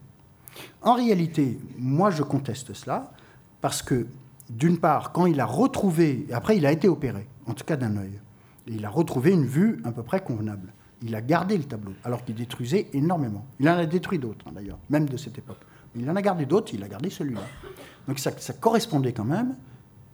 En 0.82 0.94
réalité, 0.94 1.58
moi 1.78 2.10
je 2.10 2.22
conteste 2.22 2.74
cela 2.74 3.12
parce 3.60 3.82
que 3.82 4.06
d'une 4.48 4.78
part, 4.78 5.12
quand 5.12 5.26
il 5.26 5.40
a 5.40 5.46
retrouvé, 5.46 6.26
après 6.32 6.56
il 6.56 6.66
a 6.66 6.72
été 6.72 6.88
opéré, 6.88 7.26
en 7.46 7.54
tout 7.54 7.64
cas 7.64 7.76
d'un 7.76 7.96
œil, 7.96 8.18
il 8.66 8.84
a 8.84 8.90
retrouvé 8.90 9.32
une 9.32 9.46
vue 9.46 9.80
à 9.84 9.92
peu 9.92 10.02
près 10.02 10.20
convenable. 10.20 10.72
Il 11.02 11.14
a 11.14 11.22
gardé 11.22 11.56
le 11.56 11.64
tableau, 11.64 11.92
alors 12.04 12.24
qu'il 12.24 12.34
détruisait 12.34 12.88
énormément. 12.92 13.46
Il 13.58 13.68
en 13.68 13.78
a 13.78 13.86
détruit 13.86 14.18
d'autres, 14.18 14.44
hein, 14.48 14.52
d'ailleurs, 14.54 14.78
même 14.90 15.08
de 15.08 15.16
cette 15.16 15.38
époque. 15.38 15.60
Il 15.96 16.08
en 16.10 16.14
a 16.14 16.22
gardé 16.22 16.46
d'autres, 16.46 16.74
il 16.74 16.82
a 16.84 16.88
gardé 16.88 17.10
celui-là. 17.10 17.40
Donc 18.06 18.18
ça, 18.18 18.30
ça, 18.38 18.52
correspondait 18.52 19.12
quand 19.12 19.24
même 19.24 19.56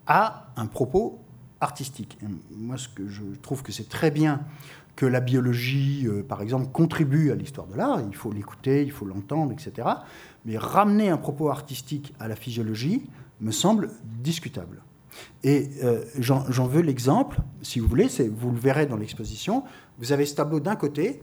à 0.06 0.48
un 0.56 0.66
propos 0.66 1.18
artistique. 1.60 2.18
moi, 2.50 2.76
ce 2.76 2.88
que 2.88 3.08
je 3.08 3.22
trouve 3.42 3.62
que 3.62 3.72
c'est 3.72 3.88
très 3.88 4.10
bien 4.10 4.40
que 4.96 5.06
la 5.06 5.20
biologie, 5.20 6.06
euh, 6.06 6.22
par 6.22 6.40
exemple, 6.40 6.68
contribue 6.72 7.30
à 7.30 7.34
l'histoire 7.34 7.66
de 7.66 7.76
l'art, 7.76 8.00
il 8.00 8.16
faut 8.16 8.32
l'écouter, 8.32 8.82
il 8.82 8.90
faut 8.90 9.04
l'entendre, 9.04 9.52
etc. 9.52 9.86
Mais 10.46 10.56
ramener 10.56 11.10
un 11.10 11.18
propos 11.18 11.50
artistique 11.50 12.14
à 12.18 12.28
la 12.28 12.36
physiologie 12.36 13.04
me 13.40 13.52
semble 13.52 13.90
discutable. 14.02 14.82
Et 15.44 15.70
euh, 15.84 16.04
j'en 16.18 16.66
veux 16.66 16.80
l'exemple, 16.80 17.38
si 17.62 17.78
vous 17.78 17.88
voulez, 17.88 18.08
vous 18.34 18.50
le 18.50 18.58
verrez 18.58 18.86
dans 18.86 18.96
l'exposition. 18.96 19.64
Vous 19.98 20.12
avez 20.12 20.26
ce 20.26 20.34
tableau 20.34 20.60
d'un 20.60 20.76
côté, 20.76 21.22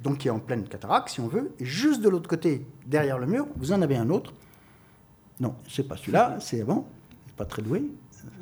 donc 0.00 0.18
qui 0.18 0.28
est 0.28 0.30
en 0.30 0.38
pleine 0.38 0.64
cataracte, 0.64 1.08
si 1.08 1.20
on 1.20 1.28
veut, 1.28 1.52
et 1.58 1.64
juste 1.64 2.00
de 2.02 2.08
l'autre 2.08 2.28
côté, 2.28 2.66
derrière 2.86 3.18
le 3.18 3.26
mur, 3.26 3.46
vous 3.56 3.72
en 3.72 3.82
avez 3.82 3.96
un 3.96 4.10
autre. 4.10 4.32
Non, 5.40 5.54
c'est 5.68 5.86
pas 5.86 5.96
celui-là, 5.96 6.38
c'est 6.40 6.62
bon, 6.62 6.84
pas 7.36 7.44
très 7.44 7.62
doué. 7.62 7.82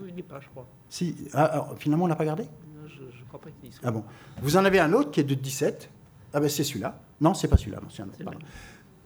Il 0.06 0.14
n'est 0.14 0.22
pas, 0.22 0.40
je 0.40 0.48
crois. 0.48 0.66
Si, 0.90 1.14
ah, 1.34 1.68
finalement, 1.78 2.04
on 2.04 2.08
l'a 2.08 2.16
pas 2.16 2.24
gardé? 2.24 2.44
Je 2.88 3.00
ne 3.00 3.26
crois 3.28 3.40
pas 3.40 3.48
qu'il 3.50 3.72
soit. 3.72 3.80
Ah 3.86 3.92
bon. 3.92 4.04
Vous 4.42 4.56
en 4.56 4.64
avez 4.64 4.80
un 4.80 4.92
autre 4.92 5.12
qui 5.12 5.20
est 5.20 5.24
de 5.24 5.34
17. 5.34 5.88
Ah 6.34 6.40
ben 6.40 6.48
c'est 6.48 6.64
celui-là. 6.64 7.00
Non, 7.20 7.32
c'est 7.32 7.48
pas 7.48 7.56
celui-là. 7.56 7.80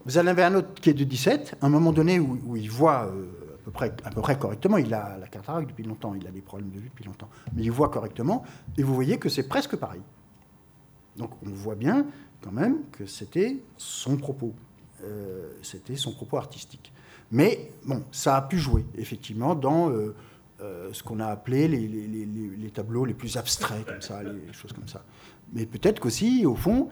Vous 0.05 0.19
en 0.19 0.27
avez 0.27 0.43
un 0.43 0.55
autre 0.55 0.75
qui 0.81 0.91
est 0.91 0.95
de 0.95 1.05
17. 1.05 1.57
À 1.61 1.67
un 1.67 1.69
moment 1.69 1.93
donné 1.93 2.19
où, 2.19 2.57
il 2.57 2.71
voit 2.71 3.05
euh, 3.07 3.27
à, 3.55 3.65
peu 3.65 3.71
près, 3.71 3.95
à 4.03 4.11
peu 4.11 4.23
près 4.23 4.39
correctement, 4.39 4.79
il 4.79 4.93
a 4.95 5.19
la 5.19 5.27
cataracte 5.29 5.69
depuis 5.69 5.85
longtemps, 5.85 6.15
il 6.15 6.27
a 6.27 6.31
des 6.31 6.41
problèmes 6.41 6.71
de 6.71 6.79
vue 6.79 6.89
depuis 6.89 7.05
longtemps, 7.05 7.29
mais 7.55 7.63
il 7.63 7.71
voit 7.71 7.89
correctement, 7.89 8.45
et 8.77 8.83
vous 8.83 8.95
voyez 8.95 9.19
que 9.19 9.29
c'est 9.29 9.49
presque 9.49 9.77
pareil. 9.77 10.03
Donc 11.17 11.31
on 11.45 11.51
voit 11.51 11.75
bien 11.75 12.07
quand 12.43 12.53
même 12.53 12.79
que 12.93 13.07
c'était 13.07 13.59
son 13.77 14.17
propos. 14.17 14.55
Euh, 15.03 15.51
c'était 15.63 15.97
son 15.97 16.13
propos 16.13 16.39
artistique. 16.39 16.93
Mais 17.31 17.71
bon, 17.85 18.05
ça 18.13 18.37
a 18.37 18.43
pu 18.43 18.59
jouer, 18.59 18.85
effectivement, 18.97 19.55
dans 19.55 19.91
euh, 19.91 20.15
euh, 20.61 20.93
ce 20.93 21.03
qu'on 21.03 21.21
a 21.21 21.27
appelé 21.27 21.69
les, 21.69 21.89
les, 21.89 22.71
tableaux 22.71 23.05
les 23.05 23.15
plus 23.15 23.37
abstraits, 23.37 23.85
comme 23.87 24.01
ça, 24.01 24.23
les 24.23 24.53
choses 24.53 24.73
comme 24.73 24.89
ça. 24.89 25.05
Mais 25.53 25.67
peut-être 25.67 26.01
qu'aussi, 26.01 26.47
au 26.47 26.55
fond, 26.55 26.89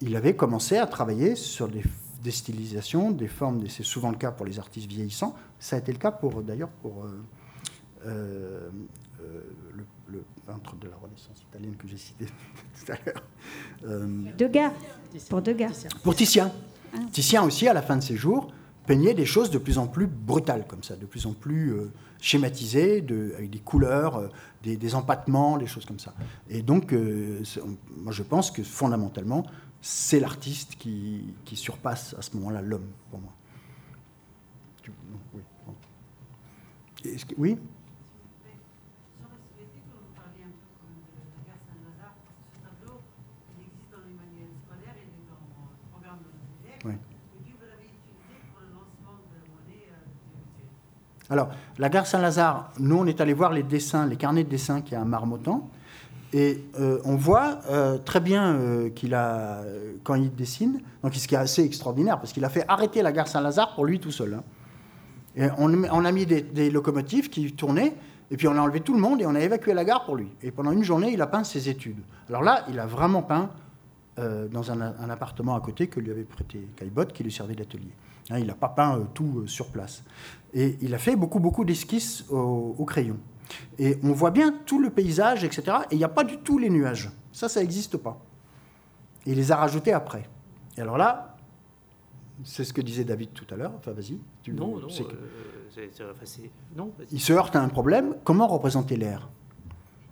il 0.00 0.16
avait 0.16 0.36
commencé 0.36 0.76
à 0.76 0.86
travailler 0.86 1.34
sur 1.34 1.68
des, 1.68 1.82
stylisations, 2.30 3.10
des 3.10 3.28
formes, 3.28 3.66
c'est 3.68 3.82
souvent 3.82 4.10
le 4.10 4.16
cas 4.16 4.30
pour 4.30 4.46
les 4.46 4.58
artistes 4.58 4.88
vieillissants. 4.88 5.34
Ça 5.58 5.76
a 5.76 5.78
été 5.78 5.92
le 5.92 5.98
cas 5.98 6.10
pour, 6.10 6.42
d'ailleurs, 6.42 6.68
pour 6.68 7.06
le, 8.04 8.70
le, 10.08 10.24
peintre 10.46 10.76
de 10.76 10.88
la 10.88 10.96
Renaissance 10.96 11.42
italienne 11.48 11.76
que 11.76 11.88
j'ai 11.88 11.96
cité 11.96 12.26
tout 12.86 12.92
à 12.92 12.96
l'heure. 13.04 13.22
Degas, 14.36 14.72
pour 15.28 15.42
Degas. 15.42 15.86
Pour 16.02 16.14
Titien. 16.14 16.52
Ah. 16.94 16.98
Titien 17.12 17.42
aussi, 17.44 17.68
à 17.68 17.72
la 17.72 17.82
fin 17.82 17.96
de 17.96 18.02
ses 18.02 18.16
jours, 18.16 18.52
peignait 18.90 19.14
des 19.14 19.24
choses 19.24 19.50
de 19.50 19.58
plus 19.58 19.78
en 19.78 19.86
plus 19.86 20.08
brutales, 20.08 20.66
comme 20.66 20.82
ça, 20.82 20.96
de 20.96 21.06
plus 21.06 21.24
en 21.24 21.32
plus 21.32 21.72
euh, 21.74 21.92
schématisées, 22.20 23.06
avec 23.38 23.48
des 23.48 23.60
couleurs, 23.60 24.16
euh, 24.16 24.28
des, 24.64 24.94
empattements, 24.96 25.58
des 25.58 25.68
choses 25.68 25.84
comme 25.84 26.00
ça. 26.00 26.12
Et 26.48 26.60
donc, 26.60 26.92
euh, 26.92 27.40
moi, 27.98 28.12
je 28.12 28.24
pense 28.24 28.50
que 28.50 28.64
fondamentalement, 28.64 29.46
c'est 29.80 30.18
l'artiste 30.18 30.74
qui, 30.74 31.34
qui, 31.44 31.54
surpasse 31.54 32.16
à 32.18 32.22
ce 32.22 32.36
moment-là 32.36 32.62
l'homme, 32.62 32.88
pour 33.12 33.20
moi. 33.20 33.32
Oui, 37.04 37.16
oui? 37.38 37.58
Alors, 51.30 51.48
la 51.78 51.88
gare 51.88 52.06
Saint-Lazare, 52.06 52.72
nous, 52.80 52.96
on 52.96 53.06
est 53.06 53.20
allé 53.20 53.32
voir 53.32 53.52
les 53.52 53.62
dessins, 53.62 54.04
les 54.06 54.16
carnets 54.16 54.44
de 54.44 54.48
dessins 54.48 54.80
qu'il 54.80 54.94
y 54.94 54.96
a 54.96 55.00
à 55.00 55.04
Marmottan. 55.04 55.70
Et 56.32 56.64
euh, 56.78 57.00
on 57.04 57.16
voit 57.16 57.60
euh, 57.70 57.98
très 57.98 58.20
bien 58.20 58.54
euh, 58.54 58.90
qu'il 58.90 59.14
a, 59.14 59.62
quand 60.04 60.14
il 60.14 60.34
dessine, 60.34 60.80
donc 61.02 61.14
ce 61.14 61.26
qui 61.26 61.34
est 61.34 61.38
assez 61.38 61.64
extraordinaire, 61.64 62.18
parce 62.18 62.32
qu'il 62.32 62.44
a 62.44 62.48
fait 62.48 62.64
arrêter 62.68 63.02
la 63.02 63.10
gare 63.10 63.26
Saint-Lazare 63.26 63.74
pour 63.74 63.84
lui 63.84 63.98
tout 63.98 64.12
seul. 64.12 64.34
Hein. 64.34 64.42
Et 65.36 65.46
on, 65.58 66.04
a 66.04 66.12
mis 66.12 66.26
des, 66.26 66.70
locomotives 66.70 67.30
qui 67.30 67.52
tournaient, 67.52 67.94
et 68.30 68.36
puis 68.36 68.48
on 68.48 68.56
a 68.56 68.60
enlevé 68.60 68.80
tout 68.80 68.94
le 68.94 69.00
monde 69.00 69.20
et 69.22 69.26
on 69.26 69.34
a 69.34 69.40
évacué 69.40 69.74
la 69.74 69.84
gare 69.84 70.04
pour 70.04 70.16
lui. 70.16 70.28
Et 70.42 70.50
pendant 70.50 70.72
une 70.72 70.82
journée, 70.82 71.12
il 71.12 71.22
a 71.22 71.28
peint 71.28 71.44
ses 71.44 71.68
études. 71.68 72.00
Alors 72.28 72.42
là, 72.42 72.64
il 72.68 72.78
a 72.78 72.86
vraiment 72.86 73.22
peint 73.22 73.50
dans 74.16 74.70
un, 74.70 75.08
appartement 75.08 75.54
à 75.54 75.60
côté 75.60 75.86
que 75.86 75.98
lui 75.98 76.10
avait 76.10 76.24
prêté 76.24 76.68
Caillebotte, 76.76 77.12
qui 77.12 77.22
lui 77.22 77.32
servait 77.32 77.54
d'atelier. 77.54 77.92
Hein, 78.28 78.38
il 78.38 78.46
n'a 78.46 78.54
pas 78.54 78.68
peint 78.68 79.00
tout 79.14 79.46
sur 79.46 79.68
place. 79.68 80.02
Et 80.54 80.76
il 80.80 80.94
a 80.94 80.98
fait 80.98 81.16
beaucoup, 81.16 81.40
beaucoup 81.40 81.64
d'esquisses 81.64 82.24
au, 82.30 82.84
crayon. 82.84 83.16
Et 83.78 83.98
on 84.02 84.12
voit 84.12 84.30
bien 84.30 84.52
tout 84.66 84.80
le 84.80 84.90
paysage, 84.90 85.44
etc. 85.44 85.78
Et 85.90 85.94
il 85.94 85.98
n'y 85.98 86.04
a 86.04 86.08
pas 86.08 86.24
du 86.24 86.38
tout 86.38 86.58
les 86.58 86.70
nuages. 86.70 87.10
Ça, 87.32 87.48
ça 87.48 87.60
n'existe 87.60 87.96
pas. 87.96 88.20
Et 89.26 89.32
il 89.32 89.36
les 89.36 89.52
a 89.52 89.56
rajoutés 89.56 89.92
après. 89.92 90.28
Et 90.76 90.80
alors 90.80 90.96
là, 90.96 91.36
c'est 92.44 92.64
ce 92.64 92.72
que 92.72 92.80
disait 92.80 93.04
David 93.04 93.32
tout 93.32 93.46
à 93.50 93.56
l'heure. 93.56 93.72
Enfin, 93.76 93.92
vas-y. 93.92 94.18
Non, 94.52 94.78
non, 94.78 94.88
non 96.76 96.92
Il 97.12 97.20
se 97.20 97.32
heurte 97.32 97.54
à 97.54 97.62
un 97.62 97.68
problème. 97.68 98.16
Comment 98.24 98.46
représenter 98.46 98.96
l'air? 98.96 99.28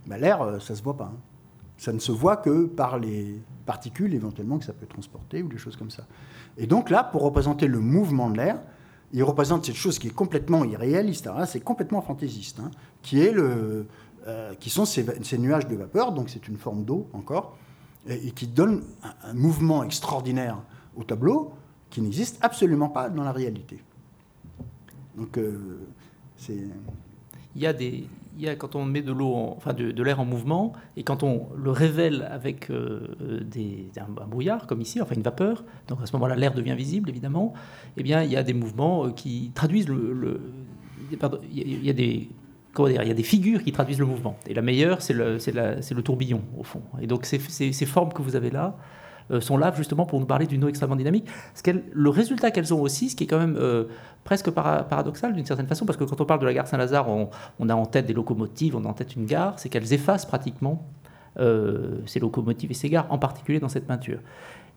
Ben, 0.07 0.19
L'air, 0.19 0.43
euh, 0.43 0.59
ça 0.59 0.73
ne 0.75 0.79
se 0.79 0.83
voit 0.83 0.97
pas. 0.97 1.13
Hein. 1.13 1.19
Ça 1.77 1.93
ne 1.93 1.99
se 1.99 2.13
voit 2.13 2.37
que 2.37 2.67
par 2.67 2.99
les 2.99 3.41
particules 3.65 4.15
éventuellement 4.15 4.59
que 4.59 4.65
ça 4.65 4.73
peut 4.73 4.87
transporter 4.87 5.43
ou 5.43 5.49
des 5.49 5.59
choses 5.59 5.77
comme 5.77 5.91
ça. 5.91 6.07
Et 6.57 6.67
donc 6.67 6.91
là, 6.91 7.05
pour 7.05 7.23
représenter 7.23 7.67
le 7.69 7.79
mouvement 7.79 8.31
de 8.31 8.37
l'air, 8.37 8.61
il 9.13 9.23
représente 9.25 9.65
cette 9.67 9.77
chose 9.77 9.99
qui 9.99 10.09
est 10.09 10.15
complètement 10.15 10.65
irréaliste, 10.65 11.27
hein, 11.29 11.47
c'est 11.47 11.61
complètement 11.61 12.03
fantaisiste, 12.03 12.61
hein, 12.61 12.71
euh, 13.15 13.85
qui 14.61 14.71
sont 14.71 14.85
ces, 14.85 15.39
nuages 15.39 15.67
de 15.67 15.77
vapeur, 15.77 16.13
donc 16.13 16.29
c'est 16.29 16.49
une 16.49 16.59
forme 16.59 16.85
d'eau 16.85 17.09
encore, 17.13 17.57
et, 18.07 18.33
qui 18.33 18.47
donne 18.47 18.83
un, 19.23 19.35
mouvement 19.35 19.83
extraordinaire 19.83 20.59
au 20.97 21.05
tableau 21.05 21.53
qui 21.91 22.03
n'existe 22.03 22.39
absolument 22.43 22.91
pas 22.91 23.09
dans 23.09 23.25
la 23.25 23.33
réalité. 23.33 23.83
Donc 25.17 25.39
euh, 25.39 25.87
c'est... 26.37 26.69
Il 27.59 27.65
y 27.65 27.67
a 27.67 27.73
des, 27.73 28.05
il 28.39 28.45
y 28.45 28.49
a, 28.49 28.55
quand 28.55 28.77
on 28.77 28.85
met 28.85 29.03
de 29.03 29.11
l'eau, 29.11 29.35
enfin 29.57 29.73
de, 29.73 30.03
l'air 30.03 30.21
en 30.21 30.25
mouvement, 30.25 30.73
et 30.97 31.03
quand 31.03 31.25
on 31.25 31.49
le 31.57 31.73
révèle 31.73 32.29
avec 32.31 32.71
euh, 32.71 33.01
des, 33.43 33.91
un, 33.97 34.27
brouillard, 34.27 34.69
comme 34.69 34.81
ici, 34.81 35.03
enfin 35.03 35.17
une 35.17 35.23
vapeur, 35.23 35.65
donc 35.89 36.01
à 36.01 36.07
ce 36.07 36.13
moment-là 36.13 36.37
l'air 36.37 36.55
devient 36.55 36.77
visible 36.77 37.11
évidemment, 37.11 37.53
eh 37.97 38.05
bien 38.05 38.23
il 38.23 38.31
y 38.31 38.37
a 38.37 38.45
des 38.45 38.53
mouvements 38.55 39.07
euh, 39.07 39.11
qui 39.11 39.51
traduisent 39.55 39.89
le... 39.89 40.41
il 41.11 41.85
y 41.85 41.91
a 41.91 41.93
des... 41.93 42.29
Comment 42.75 42.89
dire, 42.91 43.03
il 43.03 43.09
y 43.09 43.11
a 43.11 43.15
des 43.15 43.25
figures 43.25 43.65
qui 43.65 43.73
traduisent 43.73 43.99
le 43.99 44.07
mouvement. 44.07 44.37
Et 44.47 44.55
la 44.55 44.63
meilleure, 44.63 45.03
c'est 45.03 45.15
le, 45.15 45.39
le 45.39 46.03
tourbillon, 46.03 46.43
au 46.57 46.63
fond. 46.63 46.83
Et 47.01 47.09
donc 47.09 47.25
ces, 47.25 47.41
ces, 47.41 47.87
formes 47.87 48.13
que 48.13 48.23
vous 48.23 48.37
avez 48.37 48.51
là, 48.51 48.77
sont 49.41 49.57
là 49.57 49.73
justement 49.77 50.07
pour 50.07 50.21
nous 50.21 50.27
parler 50.27 50.47
d'une 50.47 50.65
eau 50.65 50.69
extrêmement 50.69 50.97
dynamique. 50.97 51.27
le 51.93 52.11
résultat 52.11 52.51
qu'elles 52.51 52.73
ont 52.73 52.81
aussi, 52.81 53.11
ce 53.11 53.17
qui 53.17 53.25
est 53.25 53.27
quand 53.27 53.39
même 53.39 53.59
presque 54.25 54.51
paradoxal 54.51 55.33
d'une 55.33 55.47
certaine 55.47 55.67
façon, 55.67 55.87
parce 55.87 55.97
que 55.97 56.05
quand 56.05 56.21
on 56.21 56.25
parle 56.25 56.41
de 56.41 56.47
la 56.47 56.55
gare 56.55 56.67
Saint-Lazare, 56.67 57.09
on, 57.09 57.69
a 57.69 57.75
en 57.75 57.87
tête 57.87 58.07
des 58.07 58.15
locomotives, 58.15 58.77
on 58.77 58.85
a 58.85 58.89
en 58.89 58.95
tête 58.95 59.17
une 59.17 59.27
gare, 59.27 59.55
c'est 59.59 59.69
qu'elles 59.69 59.93
effacent 59.93 60.27
pratiquement 60.27 60.87
ces 61.37 62.21
locomotives 62.21 62.71
et 62.71 62.75
ces 62.75 62.89
gares, 62.89 63.07
en 63.11 63.19
particulier 63.19 63.61
dans 63.61 63.69
cette 63.69 63.87
peinture. 63.87 64.19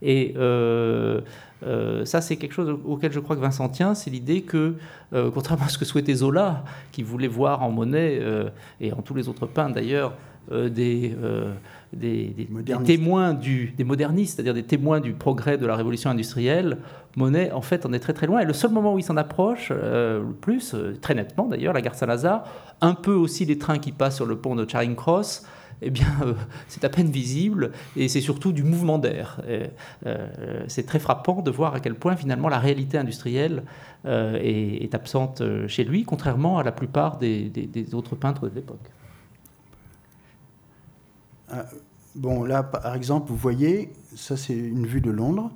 Et 0.02 0.34
euh, 0.38 1.22
euh, 1.64 2.06
ça, 2.06 2.22
c'est 2.22 2.38
quelque 2.38 2.54
chose 2.54 2.76
auquel 2.86 3.12
je 3.12 3.20
crois 3.20 3.36
que 3.36 3.42
Vincent 3.42 3.70
tient, 3.70 3.94
c'est 3.94 4.10
l'idée 4.10 4.42
que, 4.42 4.76
euh, 5.14 5.30
contrairement 5.32 5.66
à 5.66 5.70
ce 5.70 5.78
que 5.78 5.86
souhaitait 5.86 6.16
Zola, 6.16 6.64
qui 6.92 7.04
voulait 7.04 7.28
voir 7.28 7.62
en 7.62 7.72
Monet, 7.72 8.22
et 8.80 8.92
en 8.94 9.02
tous 9.02 9.14
les 9.14 9.30
autres 9.30 9.46
peintres 9.46 9.76
d'ailleurs, 9.76 10.14
des, 10.50 11.16
des, 11.94 12.48
témoins 12.86 13.34
du, 13.34 13.74
des 13.78 13.84
modernistes, 13.84 14.36
c'est-à-dire 14.36 14.54
des 14.54 14.64
témoins 14.64 15.00
du 15.00 15.14
progrès 15.14 15.58
de 15.58 15.66
la 15.66 15.76
révolution 15.76 16.10
industrielle, 16.10 16.78
Monet, 17.16 17.52
en 17.52 17.62
fait, 17.62 17.86
en 17.86 17.94
est 17.94 18.00
très 18.00 18.14
très 18.14 18.28
loin. 18.28 18.40
Et 18.40 18.46
le 18.46 18.54
seul 18.54 18.72
moment 18.72 18.94
où 18.94 19.00
il 19.00 19.04
s'en 19.04 19.18
approche, 19.18 19.70
le 19.70 20.24
plus, 20.40 20.76
très 21.02 21.14
nettement 21.16 21.48
d'ailleurs, 21.48 21.74
la 21.74 21.82
gare 21.82 21.96
Saint-Lazare, 21.96 22.44
un 22.82 22.94
peu 22.94 23.14
aussi 23.14 23.46
les 23.46 23.58
trains 23.58 23.80
qui 23.80 23.92
passent 23.92 24.16
sur 24.16 24.26
le 24.26 24.38
pont 24.38 24.56
de 24.56 24.70
Charing 24.70 24.96
Cross, 24.96 25.46
eh 25.82 25.90
bien, 25.90 26.08
euh, 26.24 26.34
c'est 26.68 26.84
à 26.84 26.90
peine 26.90 27.10
visible 27.10 27.72
et 27.96 28.08
c'est 28.08 28.22
surtout 28.22 28.52
du 28.52 28.64
mouvement 28.64 29.00
d'air. 29.00 29.42
Euh, 29.48 29.68
c'est 30.68 30.86
très 30.86 31.00
frappant 31.00 31.42
de 31.42 31.52
voir 31.52 31.76
à 31.76 31.80
quel 31.80 31.96
point 31.96 32.16
finalement 32.16 32.50
la 32.50 32.60
réalité 32.60 32.98
industrielle 32.98 33.64
euh, 34.06 34.40
est, 34.42 34.94
absente 34.94 35.42
chez 35.68 35.84
lui, 35.84 36.04
contrairement 36.04 36.60
à 36.60 36.64
la 36.64 36.72
plupart 36.72 37.18
des, 37.18 37.52
autres 37.94 38.16
peintres 38.16 38.50
de 38.50 38.56
l'époque. 38.56 38.92
Bon, 42.16 42.44
là, 42.44 42.64
par 42.64 42.96
exemple, 42.96 43.30
vous 43.30 43.38
voyez, 43.38 43.94
ça 44.16 44.36
c'est 44.36 44.58
une 44.58 44.86
vue 44.86 45.02
de 45.02 45.12
Londres. 45.12 45.52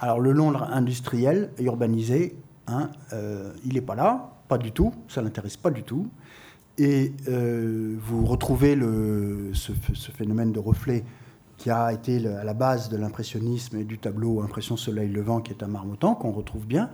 Alors 0.00 0.18
le 0.20 0.32
Londres 0.32 0.68
industriel, 0.72 1.50
urbanisé, 1.58 2.36
hein, 2.66 2.90
il 3.64 3.74
n'est 3.74 3.80
pas 3.80 3.94
là, 3.94 4.32
pas 4.48 4.58
du 4.58 4.72
tout, 4.72 4.92
ça 5.08 5.22
l'intéresse 5.22 5.56
pas 5.56 5.70
du 5.70 5.82
tout. 5.82 6.08
Et 6.78 7.12
euh, 7.28 7.96
vous 8.00 8.24
retrouvez 8.24 8.74
le, 8.74 9.52
ce, 9.54 9.72
phénomène 10.10 10.52
de 10.52 10.58
reflet 10.58 11.04
qui 11.56 11.70
a 11.70 11.92
été 11.92 12.26
à 12.26 12.42
la 12.42 12.54
base 12.54 12.88
de 12.88 12.96
l'impressionnisme 12.96 13.76
et 13.76 13.84
du 13.84 13.98
tableau 13.98 14.42
Impression 14.42 14.76
Soleil 14.76 15.08
Levant 15.08 15.40
qui 15.40 15.52
est 15.52 15.62
à 15.62 15.68
Marmottan, 15.68 16.16
qu'on 16.16 16.32
retrouve 16.32 16.66
bien. 16.66 16.90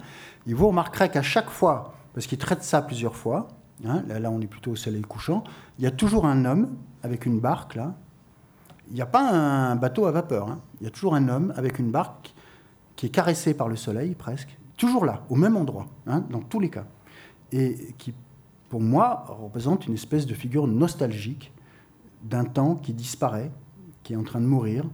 Et 0.46 0.52
vous 0.52 0.68
remarquerez 0.68 1.08
qu'à 1.08 1.22
chaque 1.22 1.48
fois, 1.48 1.94
parce 2.12 2.26
qu'il 2.26 2.36
traite 2.36 2.62
ça 2.62 2.82
plusieurs 2.82 3.16
fois, 3.16 3.48
hein, 3.86 4.02
là, 4.06 4.30
on 4.30 4.40
est 4.42 4.46
plutôt 4.46 4.72
au 4.72 4.76
soleil 4.76 5.00
couchant, 5.02 5.44
il 5.78 5.84
y 5.84 5.86
a 5.86 5.90
toujours 5.90 6.26
un 6.26 6.44
homme 6.44 6.76
avec 7.02 7.24
une 7.24 7.40
barque 7.40 7.74
là. 7.74 7.94
Il 8.90 8.94
n'y 8.96 9.02
a 9.02 9.06
pas 9.06 9.30
un 9.30 9.76
bateau 9.76 10.06
à 10.06 10.12
vapeur, 10.12 10.48
hein. 10.48 10.60
il 10.80 10.84
y 10.84 10.86
a 10.86 10.90
toujours 10.90 11.14
un 11.14 11.28
homme 11.28 11.52
avec 11.56 11.78
une 11.78 11.90
barque 11.90 12.34
qui 12.96 13.06
est 13.06 13.10
caressé 13.10 13.54
par 13.54 13.68
le 13.68 13.76
soleil 13.76 14.14
presque, 14.14 14.58
toujours 14.76 15.04
là, 15.04 15.22
au 15.30 15.36
même 15.36 15.56
endroit, 15.56 15.86
hein, 16.06 16.24
dans 16.30 16.40
tous 16.40 16.60
les 16.60 16.70
cas, 16.70 16.86
et 17.52 17.94
qui 17.98 18.14
pour 18.70 18.80
moi, 18.80 19.24
représente 19.28 19.88
une 19.88 19.94
espèce 19.94 20.26
de 20.26 20.32
figure 20.32 20.68
nostalgique 20.68 21.52
d'un 22.22 22.44
temps 22.44 22.76
qui 22.76 22.94
disparaît, 22.94 23.50
qui 24.04 24.12
est 24.12 24.16
en 24.16 24.22
train 24.22 24.40
de 24.40 24.46
mourir 24.46 24.84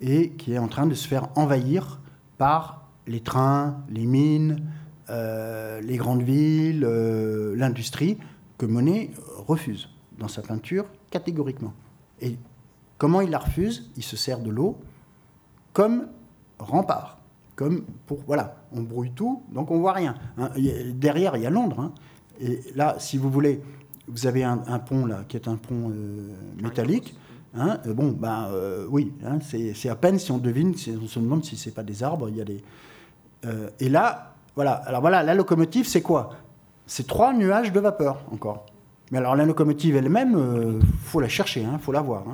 et 0.00 0.30
qui 0.30 0.52
est 0.52 0.58
en 0.58 0.66
train 0.66 0.86
de 0.86 0.94
se 0.94 1.06
faire 1.06 1.28
envahir 1.36 2.00
par 2.36 2.88
les 3.06 3.20
trains, 3.20 3.84
les 3.88 4.06
mines, 4.06 4.68
euh, 5.08 5.80
les 5.82 5.96
grandes 5.98 6.22
villes, 6.22 6.84
euh, 6.84 7.54
l'industrie, 7.54 8.18
que 8.58 8.66
Monet 8.66 9.12
refuse 9.46 9.88
dans 10.18 10.28
sa 10.28 10.42
peinture 10.42 10.86
catégoriquement. 11.12 11.74
Et 12.20 12.38
comment 13.00 13.22
il 13.22 13.30
la 13.30 13.38
refuse 13.38 13.90
Il 13.96 14.04
se 14.04 14.16
sert 14.16 14.38
de 14.38 14.50
l'eau 14.50 14.78
comme 15.72 16.08
rempart, 16.58 17.18
comme 17.56 17.82
pour 18.06 18.18
voilà, 18.26 18.56
on 18.72 18.82
brouille 18.82 19.12
tout, 19.12 19.42
donc 19.50 19.70
on 19.70 19.78
voit 19.78 19.94
rien. 19.94 20.14
Hein. 20.36 20.50
derrière, 20.94 21.36
il 21.36 21.42
y 21.42 21.46
a 21.46 21.50
Londres. 21.50 21.80
Hein. 21.80 21.92
Et 22.40 22.60
là, 22.74 22.96
si 22.98 23.16
vous 23.16 23.30
voulez, 23.30 23.62
vous 24.06 24.26
avez 24.26 24.44
un, 24.44 24.56
pont 24.78 25.06
là, 25.06 25.24
qui 25.26 25.36
est 25.36 25.48
un 25.48 25.56
pont 25.56 25.90
euh, 25.90 26.34
métallique. 26.62 27.16
Hein, 27.54 27.78
euh, 27.86 27.94
bon, 27.94 28.10
ben 28.10 28.48
euh, 28.50 28.86
oui, 28.90 29.12
hein, 29.24 29.38
c'est 29.42 29.88
à 29.88 29.96
peine 29.96 30.18
si 30.18 30.30
on 30.30 30.38
devine, 30.38 30.74
si 30.74 30.92
on 31.02 31.06
se 31.06 31.18
demande 31.18 31.44
si 31.44 31.56
c'est 31.56 31.74
pas 31.74 31.82
des 31.82 32.02
arbres. 32.02 32.28
Il 32.28 32.36
y 32.36 32.42
a 32.42 32.44
des. 32.44 32.62
et 33.80 33.88
là, 33.88 34.34
voilà. 34.56 34.72
Alors 34.72 35.00
voilà, 35.00 35.22
la 35.22 35.34
locomotive, 35.34 35.88
c'est 35.88 36.02
quoi? 36.02 36.30
C'est 36.86 37.06
trois 37.06 37.32
nuages 37.32 37.72
de 37.72 37.80
vapeur 37.80 38.24
encore. 38.30 38.66
Mais 39.10 39.18
alors 39.18 39.36
la 39.36 39.46
locomotive 39.46 39.96
elle-même, 39.96 40.80
faut 41.04 41.20
la 41.20 41.28
chercher, 41.28 41.66
faut 41.80 41.92
la 41.92 42.02
voir. 42.02 42.24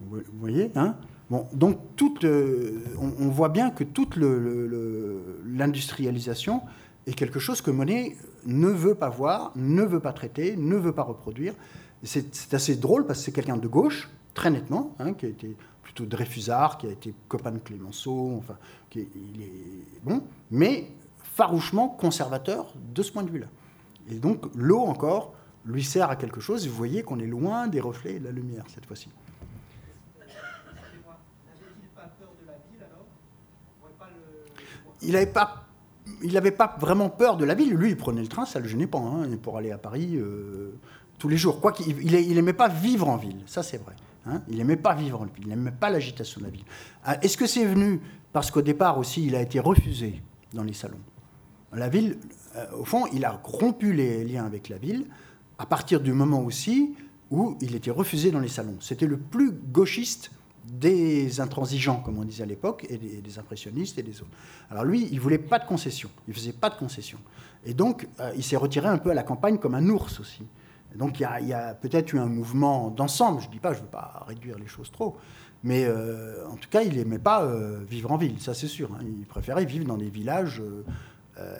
Vous, 0.00 0.20
voyez, 0.34 0.70
hein? 0.74 0.96
Bon, 1.30 1.46
donc 1.52 1.78
on, 2.00 3.12
on, 3.18 3.28
voit 3.28 3.50
bien 3.50 3.70
que 3.70 3.84
toute 3.84 4.16
l'industrialisation 4.16 6.62
est 7.06 7.12
quelque 7.12 7.38
chose 7.38 7.60
que 7.60 7.70
Monet 7.70 8.16
ne 8.46 8.68
veut 8.68 8.94
pas 8.94 9.10
voir, 9.10 9.52
ne 9.56 9.82
veut 9.82 10.00
pas 10.00 10.12
traiter, 10.12 10.56
ne 10.56 10.76
veut 10.76 10.92
pas 10.92 11.02
reproduire. 11.02 11.54
C'est 12.02 12.54
assez 12.54 12.76
drôle 12.76 13.06
parce 13.06 13.18
que 13.18 13.26
c'est 13.26 13.32
quelqu'un 13.32 13.56
de 13.56 13.68
gauche, 13.68 14.08
très 14.34 14.50
nettement, 14.50 14.94
hein, 14.98 15.12
qui 15.12 15.26
a 15.26 15.28
été 15.28 15.54
plutôt 15.82 16.06
Dreyfusard, 16.06 16.78
qui 16.78 16.86
a 16.86 16.90
été 16.90 17.12
copain 17.28 17.50
de 17.50 17.58
Clémenceau, 17.58 18.36
enfin, 18.38 18.56
qui 18.88 19.00
est, 19.00 19.08
il 19.34 19.42
est 19.42 20.04
bon, 20.04 20.22
mais 20.50 20.86
farouchement 21.38 21.88
conservateur 21.88 22.72
de 22.94 23.02
ce 23.02 23.12
point 23.12 23.22
de 23.22 23.30
vue-là. 23.30 23.46
Et 24.10 24.16
donc 24.16 24.44
l'eau 24.54 24.80
encore 24.80 25.34
lui 25.64 25.84
sert 25.84 26.10
à 26.10 26.16
quelque 26.16 26.40
chose. 26.40 26.66
Vous 26.66 26.74
voyez 26.74 27.02
qu'on 27.02 27.18
est 27.18 27.26
loin 27.26 27.68
des 27.68 27.80
reflets 27.80 28.18
de 28.18 28.24
la 28.24 28.32
lumière 28.32 28.64
cette 28.74 28.86
fois-ci. 28.86 29.08
Il 35.02 35.12
n'avait 35.12 35.26
pas 35.26 35.68
il 36.22 36.32
n'avait 36.32 36.50
pas 36.50 36.76
vraiment 36.80 37.10
peur 37.10 37.36
de 37.36 37.44
la 37.44 37.54
ville. 37.54 37.74
Lui, 37.74 37.90
il 37.90 37.96
prenait 37.96 38.22
le 38.22 38.28
train, 38.28 38.46
ça 38.46 38.58
ne 38.58 38.64
le 38.64 38.70
gênait 38.70 38.86
pas, 38.86 38.98
hein, 38.98 39.28
pour 39.42 39.58
aller 39.58 39.70
à 39.70 39.78
Paris 39.78 40.16
euh, 40.16 40.72
tous 41.18 41.28
les 41.28 41.36
jours. 41.36 41.60
Quoi 41.60 41.72
qu'il 41.72 42.00
il 42.02 42.34
n'aimait 42.34 42.52
pas 42.52 42.68
vivre 42.68 43.08
en 43.08 43.16
ville, 43.16 43.42
ça 43.46 43.62
c'est 43.62 43.78
vrai. 43.78 43.94
Hein. 44.26 44.42
il 44.48 44.58
n'aimait 44.58 44.76
pas 44.76 44.94
vivre 44.94 45.22
en 45.22 45.24
ville, 45.24 45.44
il 45.44 45.48
n'aimait 45.48 45.70
pas 45.70 45.90
l'agitation 45.90 46.40
de 46.40 46.46
la 46.46 46.50
ville. 46.50 46.64
Ah, 47.04 47.18
est-ce 47.22 47.36
que 47.36 47.46
c'est 47.46 47.64
venu 47.64 48.00
parce 48.32 48.50
qu'au 48.50 48.62
départ 48.62 48.98
aussi, 48.98 49.24
il 49.24 49.34
a 49.34 49.40
été 49.40 49.58
refusé 49.60 50.22
dans 50.52 50.64
les 50.64 50.74
salons? 50.74 51.00
La 51.72 51.88
ville, 51.88 52.18
euh, 52.56 52.66
au 52.78 52.84
fond, 52.84 53.06
il 53.12 53.24
a 53.24 53.40
rompu 53.42 53.92
les 53.92 54.24
liens 54.24 54.44
avec 54.44 54.68
la 54.68 54.78
ville 54.78 55.06
à 55.58 55.66
partir 55.66 56.00
du 56.00 56.12
moment 56.12 56.40
aussi 56.40 56.94
où 57.30 57.56
il 57.60 57.74
était 57.74 57.90
refusé 57.90 58.30
dans 58.30 58.40
les 58.40 58.48
salons. 58.48 58.76
C'était 58.80 59.06
le 59.06 59.18
plus 59.18 59.52
gauchiste 59.52 60.30
des 60.70 61.40
intransigeants, 61.40 62.00
comme 62.00 62.18
on 62.18 62.24
disait 62.24 62.42
à 62.42 62.46
l'époque, 62.46 62.86
et 62.88 62.96
des, 62.96 63.38
impressionnistes 63.38 63.98
et 63.98 64.02
des 64.02 64.20
autres. 64.20 64.30
Alors 64.70 64.84
lui, 64.84 65.08
il 65.10 65.20
voulait 65.20 65.38
pas 65.38 65.58
de 65.58 65.66
concession, 65.66 66.10
il 66.26 66.34
faisait 66.34 66.52
pas 66.52 66.70
de 66.70 66.76
concession. 66.76 67.18
Et 67.64 67.74
donc, 67.74 68.08
euh, 68.20 68.32
il 68.36 68.42
s'est 68.42 68.56
retiré 68.56 68.88
un 68.88 68.98
peu 68.98 69.10
à 69.10 69.14
la 69.14 69.22
campagne 69.22 69.58
comme 69.58 69.74
un 69.74 69.88
ours 69.88 70.20
aussi. 70.20 70.42
donc, 70.94 71.20
il 71.20 71.48
y 71.48 71.52
a, 71.52 71.74
peut-être 71.74 72.12
eu 72.12 72.18
un 72.18 72.26
mouvement 72.26 72.90
d'ensemble, 72.90 73.40
je 73.40 73.46
ne 73.46 73.52
dis 73.52 73.60
pas, 73.60 73.72
je 73.72 73.78
ne 73.78 73.84
veux 73.84 73.90
pas 73.90 74.24
réduire 74.26 74.58
les 74.58 74.66
choses 74.66 74.90
trop, 74.90 75.16
mais 75.62 75.84
euh, 75.84 76.46
en 76.48 76.56
tout 76.56 76.68
cas, 76.68 76.82
il 76.82 76.96
n'aimait 76.96 77.18
pas 77.18 77.42
euh, 77.42 77.82
vivre 77.88 78.12
en 78.12 78.16
ville, 78.16 78.40
ça 78.40 78.54
c'est 78.54 78.68
sûr. 78.68 78.90
Hein. 78.92 79.00
Il 79.02 79.26
préférait 79.26 79.64
vivre 79.64 79.86
dans 79.86 79.98
des 79.98 80.10
villages 80.10 80.62
euh, 81.40 81.56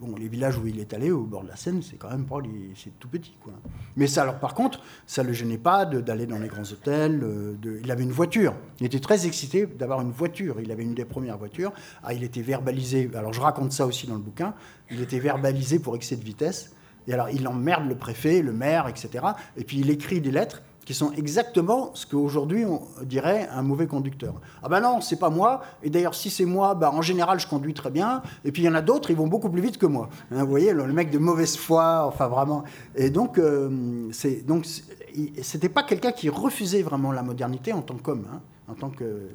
bon, 0.00 0.14
les 0.16 0.28
villages 0.28 0.58
où 0.58 0.66
il 0.66 0.78
est 0.78 0.92
allé, 0.92 1.10
au 1.10 1.22
bord 1.22 1.42
de 1.42 1.48
la 1.48 1.56
Seine, 1.56 1.82
c'est 1.82 1.96
quand 1.96 2.10
même 2.10 2.26
pas, 2.26 2.38
c'est 2.76 2.98
tout 2.98 3.08
petit, 3.08 3.34
quoi. 3.42 3.52
Mais 3.96 4.06
ça, 4.06 4.22
alors, 4.22 4.38
par 4.38 4.54
contre, 4.54 4.82
ça 5.06 5.22
le 5.22 5.32
gênait 5.32 5.58
pas 5.58 5.86
d'aller 5.86 6.26
dans 6.26 6.38
les 6.38 6.48
grands 6.48 6.62
hôtels. 6.62 7.20
Euh, 7.22 7.54
il 7.82 7.90
avait 7.90 8.02
une 8.02 8.12
voiture. 8.12 8.54
Il 8.80 8.86
était 8.86 9.00
très 9.00 9.26
excité 9.26 9.66
d'avoir 9.66 10.00
une 10.00 10.10
voiture. 10.10 10.60
Il 10.60 10.70
avait 10.70 10.82
une 10.82 10.94
des 10.94 11.04
premières 11.04 11.38
voitures. 11.38 11.72
Ah, 12.02 12.12
il 12.12 12.22
était 12.22 12.42
verbalisé. 12.42 13.10
Alors, 13.14 13.32
je 13.32 13.40
raconte 13.40 13.72
ça 13.72 13.86
aussi 13.86 14.06
dans 14.06 14.14
le 14.14 14.20
bouquin. 14.20 14.54
Il 14.90 15.00
était 15.00 15.20
verbalisé 15.20 15.78
pour 15.78 15.96
excès 15.96 16.16
de 16.16 16.24
vitesse. 16.24 16.74
Et 17.06 17.14
alors, 17.14 17.30
il 17.30 17.46
emmerde 17.48 17.88
le 17.88 17.96
préfet, 17.96 18.42
le 18.42 18.52
maire, 18.52 18.88
etc. 18.88 19.24
Et 19.56 19.64
puis, 19.64 19.80
il 19.80 19.90
écrit 19.90 20.20
des 20.20 20.30
lettres 20.30 20.62
qui 20.84 20.94
sont 20.94 21.12
exactement 21.12 21.90
ce 21.94 22.06
qu'aujourd'hui 22.06 22.64
on 22.64 22.82
dirait 23.02 23.48
un 23.50 23.62
mauvais 23.62 23.86
conducteur. 23.86 24.34
Ah 24.62 24.68
ben 24.68 24.80
non, 24.80 25.00
c'est 25.00 25.18
pas 25.18 25.30
moi, 25.30 25.62
et 25.82 25.90
d'ailleurs 25.90 26.14
si 26.14 26.30
c'est 26.30 26.44
moi, 26.44 26.74
ben 26.74 26.88
en 26.88 27.02
général 27.02 27.40
je 27.40 27.46
conduis 27.46 27.74
très 27.74 27.90
bien, 27.90 28.22
et 28.44 28.52
puis 28.52 28.62
il 28.62 28.66
y 28.66 28.68
en 28.68 28.74
a 28.74 28.82
d'autres, 28.82 29.10
ils 29.10 29.16
vont 29.16 29.26
beaucoup 29.26 29.48
plus 29.48 29.62
vite 29.62 29.78
que 29.78 29.86
moi. 29.86 30.08
Hein, 30.30 30.44
vous 30.44 30.50
voyez, 30.50 30.72
le, 30.72 30.86
mec 30.92 31.10
de 31.10 31.18
mauvaise 31.18 31.56
foi, 31.56 32.04
enfin 32.06 32.28
vraiment. 32.28 32.64
Et 32.94 33.10
donc, 33.10 33.38
euh, 33.38 34.10
c'était 34.12 35.68
pas 35.68 35.82
quelqu'un 35.82 36.12
qui 36.12 36.28
refusait 36.28 36.82
vraiment 36.82 37.12
la 37.12 37.22
modernité 37.22 37.72
en 37.72 37.82
tant 37.82 37.96
qu'homme, 37.96 38.26
hein, 38.32 38.40
en 38.68 38.74
tant 38.74 38.90
que, 38.90 39.30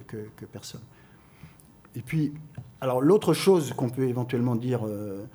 personne. 0.51 0.81
Et 1.95 2.01
puis, 2.01 2.33
alors 2.81 3.01
l'autre 3.01 3.33
chose 3.33 3.73
qu'on 3.73 3.89
peut 3.89 4.07
éventuellement 4.07 4.55
dire 4.55 4.85
euh, 4.85 5.25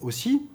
aussi, 0.00 0.48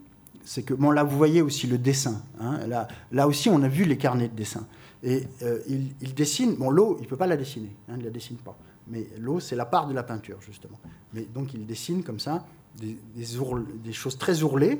c'est 0.45 0.63
que, 0.63 0.73
bon 0.73 0.91
là 0.91 1.03
vous 1.03 1.17
voyez 1.17 1.41
aussi 1.41 1.67
le 1.67 1.77
dessin, 1.77 2.21
hein, 2.39 2.59
là, 2.67 2.87
là 3.11 3.27
aussi 3.27 3.49
on 3.49 3.61
a 3.63 3.67
vu 3.67 3.83
les 3.83 3.97
carnets 3.97 4.27
de 4.29 4.35
dessin. 4.35 4.65
Et 5.05 5.23
euh, 5.43 5.61
il, 5.67 6.13
dessine, 6.13 6.55
bon, 6.55 6.69
l'eau, 6.69 6.97
il 6.99 7.03
ne 7.03 7.07
peut 7.07 7.15
pas 7.15 7.27
la 7.27 7.37
dessiner, 7.37 7.73
hein, 7.87 7.93
il 7.93 7.99
ne 7.99 8.03
la 8.03 8.09
dessine 8.09 8.37
pas. 8.37 8.57
Mais 8.87 9.07
l'eau, 9.17 9.39
c'est 9.39 9.55
la 9.55 9.65
part 9.65 9.87
de 9.87 9.93
la 9.93 10.03
peinture, 10.03 10.41
justement. 10.41 10.79
Mais 11.13 11.21
donc, 11.33 11.53
il 11.53 11.65
dessine 11.65 12.03
comme 12.03 12.19
ça 12.19 12.45
des, 12.75 13.93
choses 13.93 14.17
très 14.17 14.43
ourlées, 14.43 14.79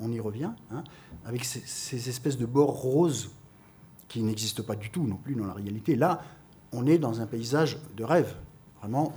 on, 0.00 0.10
y 0.10 0.18
revient, 0.18 0.50
hein, 0.72 0.82
avec 1.24 1.44
ces, 1.44 2.08
espèces 2.08 2.36
de 2.36 2.46
bords 2.46 2.80
roses 2.80 3.30
qui 4.08 4.22
n'existent 4.22 4.64
pas 4.64 4.74
du 4.74 4.90
tout 4.90 5.06
non 5.06 5.16
plus 5.16 5.34
dans 5.34 5.46
la 5.46 5.52
réalité. 5.52 5.94
Là, 5.94 6.22
on 6.72 6.86
est 6.86 6.98
dans 6.98 7.20
un 7.20 7.26
paysage 7.26 7.78
de 7.96 8.02
rêve. 8.02 8.34
Vraiment, 8.80 9.16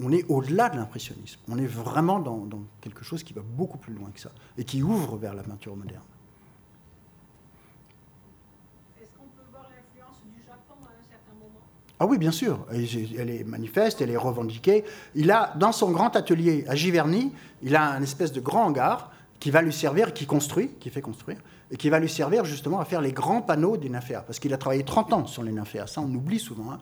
on 0.00 0.12
est 0.12 0.24
au-delà 0.28 0.68
de 0.68 0.76
l'impressionnisme. 0.76 1.40
On 1.48 1.56
est 1.58 1.66
vraiment 1.66 2.20
dans, 2.20 2.46
quelque 2.80 3.04
chose 3.04 3.22
qui 3.22 3.32
va 3.32 3.42
beaucoup 3.42 3.78
plus 3.78 3.94
loin 3.94 4.10
que 4.10 4.20
ça 4.20 4.30
et 4.58 4.64
qui 4.64 4.82
ouvre 4.82 5.16
vers 5.16 5.34
la 5.34 5.42
peinture 5.42 5.74
moderne. 5.74 6.02
Est-ce 9.00 9.12
qu'on 9.16 9.24
peut 9.24 9.48
voir 9.50 9.64
l'influence 9.70 10.20
du 10.26 10.42
Japon 10.44 10.74
à 10.84 10.92
un 10.92 11.08
certain 11.08 11.32
moment 11.40 11.64
Ah 11.98 12.06
oui, 12.06 12.18
bien 12.18 12.30
sûr. 12.30 12.66
Elle 12.70 13.30
est 13.30 13.44
manifeste, 13.44 14.00
elle 14.00 14.10
est 14.10 14.16
revendiquée. 14.16 14.84
Il 15.14 15.30
a, 15.30 15.54
dans 15.56 15.72
son 15.72 15.90
grand 15.90 16.14
atelier 16.14 16.64
à 16.68 16.74
Giverny, 16.74 17.32
il 17.62 17.74
a 17.74 17.90
un 17.90 18.02
espèce 18.02 18.32
de 18.32 18.40
grand 18.40 18.64
hangar 18.66 19.10
qui 19.40 19.50
va 19.50 19.62
lui 19.62 19.72
servir, 19.72 20.12
qui 20.12 20.26
construit, 20.26 20.70
qui 20.80 20.90
fait 20.90 21.00
construire, 21.00 21.38
et 21.70 21.76
qui 21.76 21.88
va 21.90 21.98
lui 21.98 22.08
servir 22.08 22.44
justement 22.44 22.80
à 22.80 22.84
faire 22.84 23.00
les 23.00 23.12
grands 23.12 23.42
panneaux 23.42 23.76
des 23.76 23.88
nymphéas. 23.88 24.22
Parce 24.22 24.38
qu'il 24.38 24.52
a 24.52 24.58
travaillé 24.58 24.82
30 24.82 25.12
ans 25.12 25.26
sur 25.26 25.42
les 25.42 25.52
nymphéas, 25.52 25.86
ça 25.86 26.00
on 26.00 26.12
oublie 26.14 26.38
souvent. 26.38 26.72
Hein. 26.72 26.78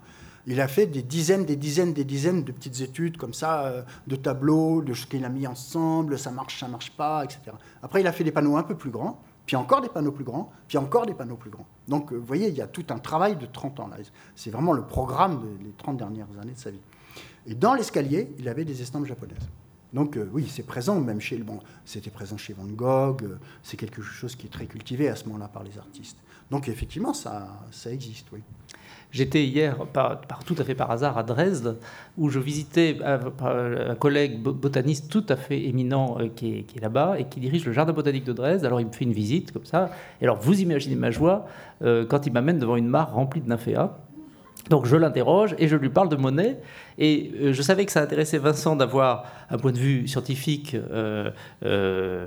Il 0.46 0.60
a 0.60 0.68
fait 0.68 0.86
des 0.86 1.02
dizaines, 1.02 1.44
des 1.44 1.56
dizaines, 1.56 1.94
des 1.94 2.04
dizaines 2.04 2.44
de 2.44 2.52
petites 2.52 2.80
études 2.80 3.16
comme 3.16 3.32
ça, 3.32 3.64
euh, 3.64 3.82
de 4.06 4.16
tableaux, 4.16 4.82
de 4.82 4.92
ce 4.92 5.06
qu'il 5.06 5.24
a 5.24 5.30
mis 5.30 5.46
ensemble, 5.46 6.18
ça 6.18 6.30
marche, 6.30 6.60
ça 6.60 6.68
marche 6.68 6.90
pas, 6.90 7.24
etc. 7.24 7.40
Après, 7.82 8.00
il 8.00 8.06
a 8.06 8.12
fait 8.12 8.24
des 8.24 8.32
panneaux 8.32 8.56
un 8.56 8.62
peu 8.62 8.76
plus 8.76 8.90
grands, 8.90 9.20
puis 9.46 9.56
encore 9.56 9.80
des 9.80 9.88
panneaux 9.88 10.12
plus 10.12 10.24
grands, 10.24 10.50
puis 10.68 10.78
encore 10.78 11.06
des 11.06 11.14
panneaux 11.14 11.36
plus 11.36 11.50
grands. 11.50 11.66
Donc, 11.88 12.12
euh, 12.12 12.16
vous 12.16 12.24
voyez, 12.24 12.48
il 12.48 12.54
y 12.54 12.62
a 12.62 12.66
tout 12.66 12.86
un 12.90 12.98
travail 12.98 13.36
de 13.36 13.46
30 13.46 13.80
ans 13.80 13.88
là. 13.88 13.96
C'est 14.34 14.50
vraiment 14.50 14.72
le 14.72 14.82
programme 14.82 15.42
des 15.62 15.72
30 15.72 15.96
dernières 15.96 16.26
années 16.40 16.54
de 16.54 16.58
sa 16.58 16.70
vie. 16.70 16.80
Et 17.46 17.54
dans 17.54 17.74
l'escalier, 17.74 18.32
il 18.38 18.48
avait 18.48 18.64
des 18.64 18.80
estampes 18.80 19.06
japonaises. 19.06 19.48
Donc 19.92 20.16
euh, 20.16 20.28
oui, 20.32 20.46
c'est 20.50 20.64
présent 20.64 21.00
même 21.00 21.20
chez 21.20 21.36
bon, 21.38 21.60
c'était 21.84 22.10
présent 22.10 22.36
chez 22.36 22.52
Van 22.52 22.64
Gogh. 22.64 23.22
Euh, 23.22 23.38
c'est 23.62 23.76
quelque 23.76 24.02
chose 24.02 24.34
qui 24.34 24.46
est 24.46 24.50
très 24.50 24.66
cultivé 24.66 25.08
à 25.08 25.14
ce 25.14 25.26
moment-là 25.26 25.48
par 25.48 25.62
les 25.62 25.78
artistes. 25.78 26.16
Donc 26.50 26.68
effectivement, 26.68 27.14
ça, 27.14 27.60
ça 27.70 27.92
existe, 27.92 28.26
oui. 28.32 28.40
J'étais 29.14 29.44
hier, 29.44 29.76
tout 30.44 30.56
à 30.58 30.64
fait 30.64 30.74
par 30.74 30.90
hasard, 30.90 31.16
à 31.16 31.22
Dresde, 31.22 31.78
où 32.18 32.30
je 32.30 32.40
visitais 32.40 32.98
un, 33.04 33.94
collègue 33.94 34.42
botaniste 34.42 35.08
tout 35.08 35.24
à 35.28 35.36
fait 35.36 35.62
éminent 35.66 36.16
euh, 36.18 36.28
qui 36.34 36.66
est, 36.74 36.80
là-bas 36.80 37.20
et 37.20 37.24
qui 37.24 37.38
dirige 37.38 37.64
le 37.64 37.72
jardin 37.72 37.92
botanique 37.92 38.24
de 38.24 38.32
Dresde. 38.32 38.64
Alors 38.64 38.80
il 38.80 38.88
me 38.88 38.92
fait 38.92 39.04
une 39.04 39.12
visite 39.12 39.52
comme 39.52 39.66
ça. 39.66 39.90
Et 40.20 40.24
alors 40.24 40.40
vous 40.40 40.60
imaginez 40.60 40.96
ma 40.96 41.12
joie 41.12 41.46
quand 41.80 42.26
il 42.26 42.32
m'amène 42.32 42.58
devant 42.58 42.74
une 42.74 42.88
mare 42.88 43.14
remplie 43.14 43.40
de 43.40 43.48
nymphéas. 43.48 43.96
Donc 44.70 44.86
je 44.86 44.96
l'interroge 44.96 45.54
et 45.58 45.68
je 45.68 45.76
lui 45.76 45.90
parle 45.90 46.08
de 46.08 46.16
Monet. 46.16 46.58
Et 46.98 47.32
euh, 47.40 47.52
je 47.52 47.62
savais 47.62 47.84
que 47.84 47.92
ça 47.92 48.00
intéressait 48.00 48.38
Vincent 48.38 48.76
d'avoir 48.76 49.24
un 49.50 49.58
point 49.58 49.72
de 49.72 49.78
vue 49.78 50.08
scientifique 50.08 50.74
euh, 50.74 51.30
euh, 51.64 52.24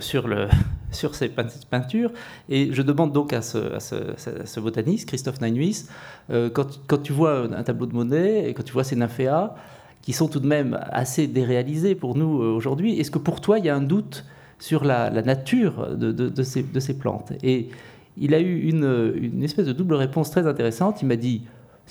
sur, 0.00 0.28
le, 0.28 0.48
sur 0.92 1.14
ces 1.14 1.28
peintures. 1.28 2.12
Et 2.48 2.72
je 2.72 2.82
demande 2.82 3.12
donc 3.12 3.32
à 3.32 3.42
ce, 3.42 4.60
botaniste, 4.60 5.08
Christophe 5.08 5.40
Nainuis, 5.40 5.86
quand, 6.28 6.80
quand, 6.86 6.98
tu 7.02 7.12
vois 7.12 7.48
un 7.52 7.62
tableau 7.62 7.86
de 7.86 7.94
Monet 7.94 8.48
et 8.48 8.54
quand 8.54 8.62
tu 8.62 8.72
vois 8.72 8.84
ces 8.84 8.96
nymphéas, 8.96 9.54
qui 10.02 10.12
sont 10.12 10.28
tout 10.28 10.40
de 10.40 10.48
même 10.48 10.78
assez 10.90 11.26
déréalisés 11.28 11.94
pour 11.94 12.16
nous 12.16 12.26
aujourd'hui, 12.26 12.98
est-ce 12.98 13.10
que 13.10 13.18
pour 13.18 13.40
toi 13.40 13.58
il 13.58 13.64
y 13.64 13.68
a 13.68 13.76
un 13.76 13.80
doute 13.80 14.24
sur 14.58 14.84
la, 14.84 15.10
nature 15.10 15.96
de, 15.96 16.42
ces, 16.42 16.62
de, 16.62 16.80
ces, 16.80 16.98
plantes? 16.98 17.32
Et 17.42 17.68
il 18.16 18.34
a 18.34 18.40
eu 18.40 18.68
une, 18.68 19.14
une 19.20 19.42
espèce 19.44 19.66
de 19.66 19.72
double 19.72 19.94
réponse 19.94 20.30
très 20.30 20.46
intéressante. 20.46 21.02
Il 21.02 21.08
m'a 21.08 21.16
dit 21.16 21.42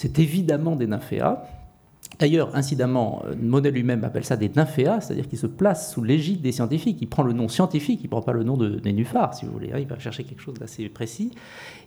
c'est 0.02 0.18
évidemment 0.18 0.76
des 0.76 0.88
nymphéas. 0.88 1.44
D'ailleurs, 2.20 2.56
incidemment, 2.56 3.24
Monet 3.40 3.70
lui-même 3.70 4.04
appelle 4.04 4.26
ça 4.26 4.36
des 4.36 4.50
nymphéas, 4.50 5.02
c'est-à-dire 5.02 5.28
qu'il 5.28 5.38
se 5.38 5.46
place 5.46 5.94
sous 5.94 6.04
l'égide 6.04 6.42
des 6.42 6.52
scientifiques. 6.52 6.98
Il 7.02 7.08
prend 7.08 7.22
le 7.22 7.34
nom 7.34 7.48
scientifique, 7.48 8.00
il 8.02 8.06
ne 8.06 8.10
prend 8.10 8.24
pas 8.24 8.34
le 8.34 8.44
nom 8.44 8.58
de 8.58 8.80
nénuphar, 8.84 9.36
si 9.36 9.46
vous 9.46 9.52
voulez. 9.52 9.72
Il 9.78 9.88
va 9.88 10.00
chercher 10.00 10.24
quelque 10.24 10.42
chose 10.42 10.56
d'assez 10.56 10.90
précis. 10.90 11.32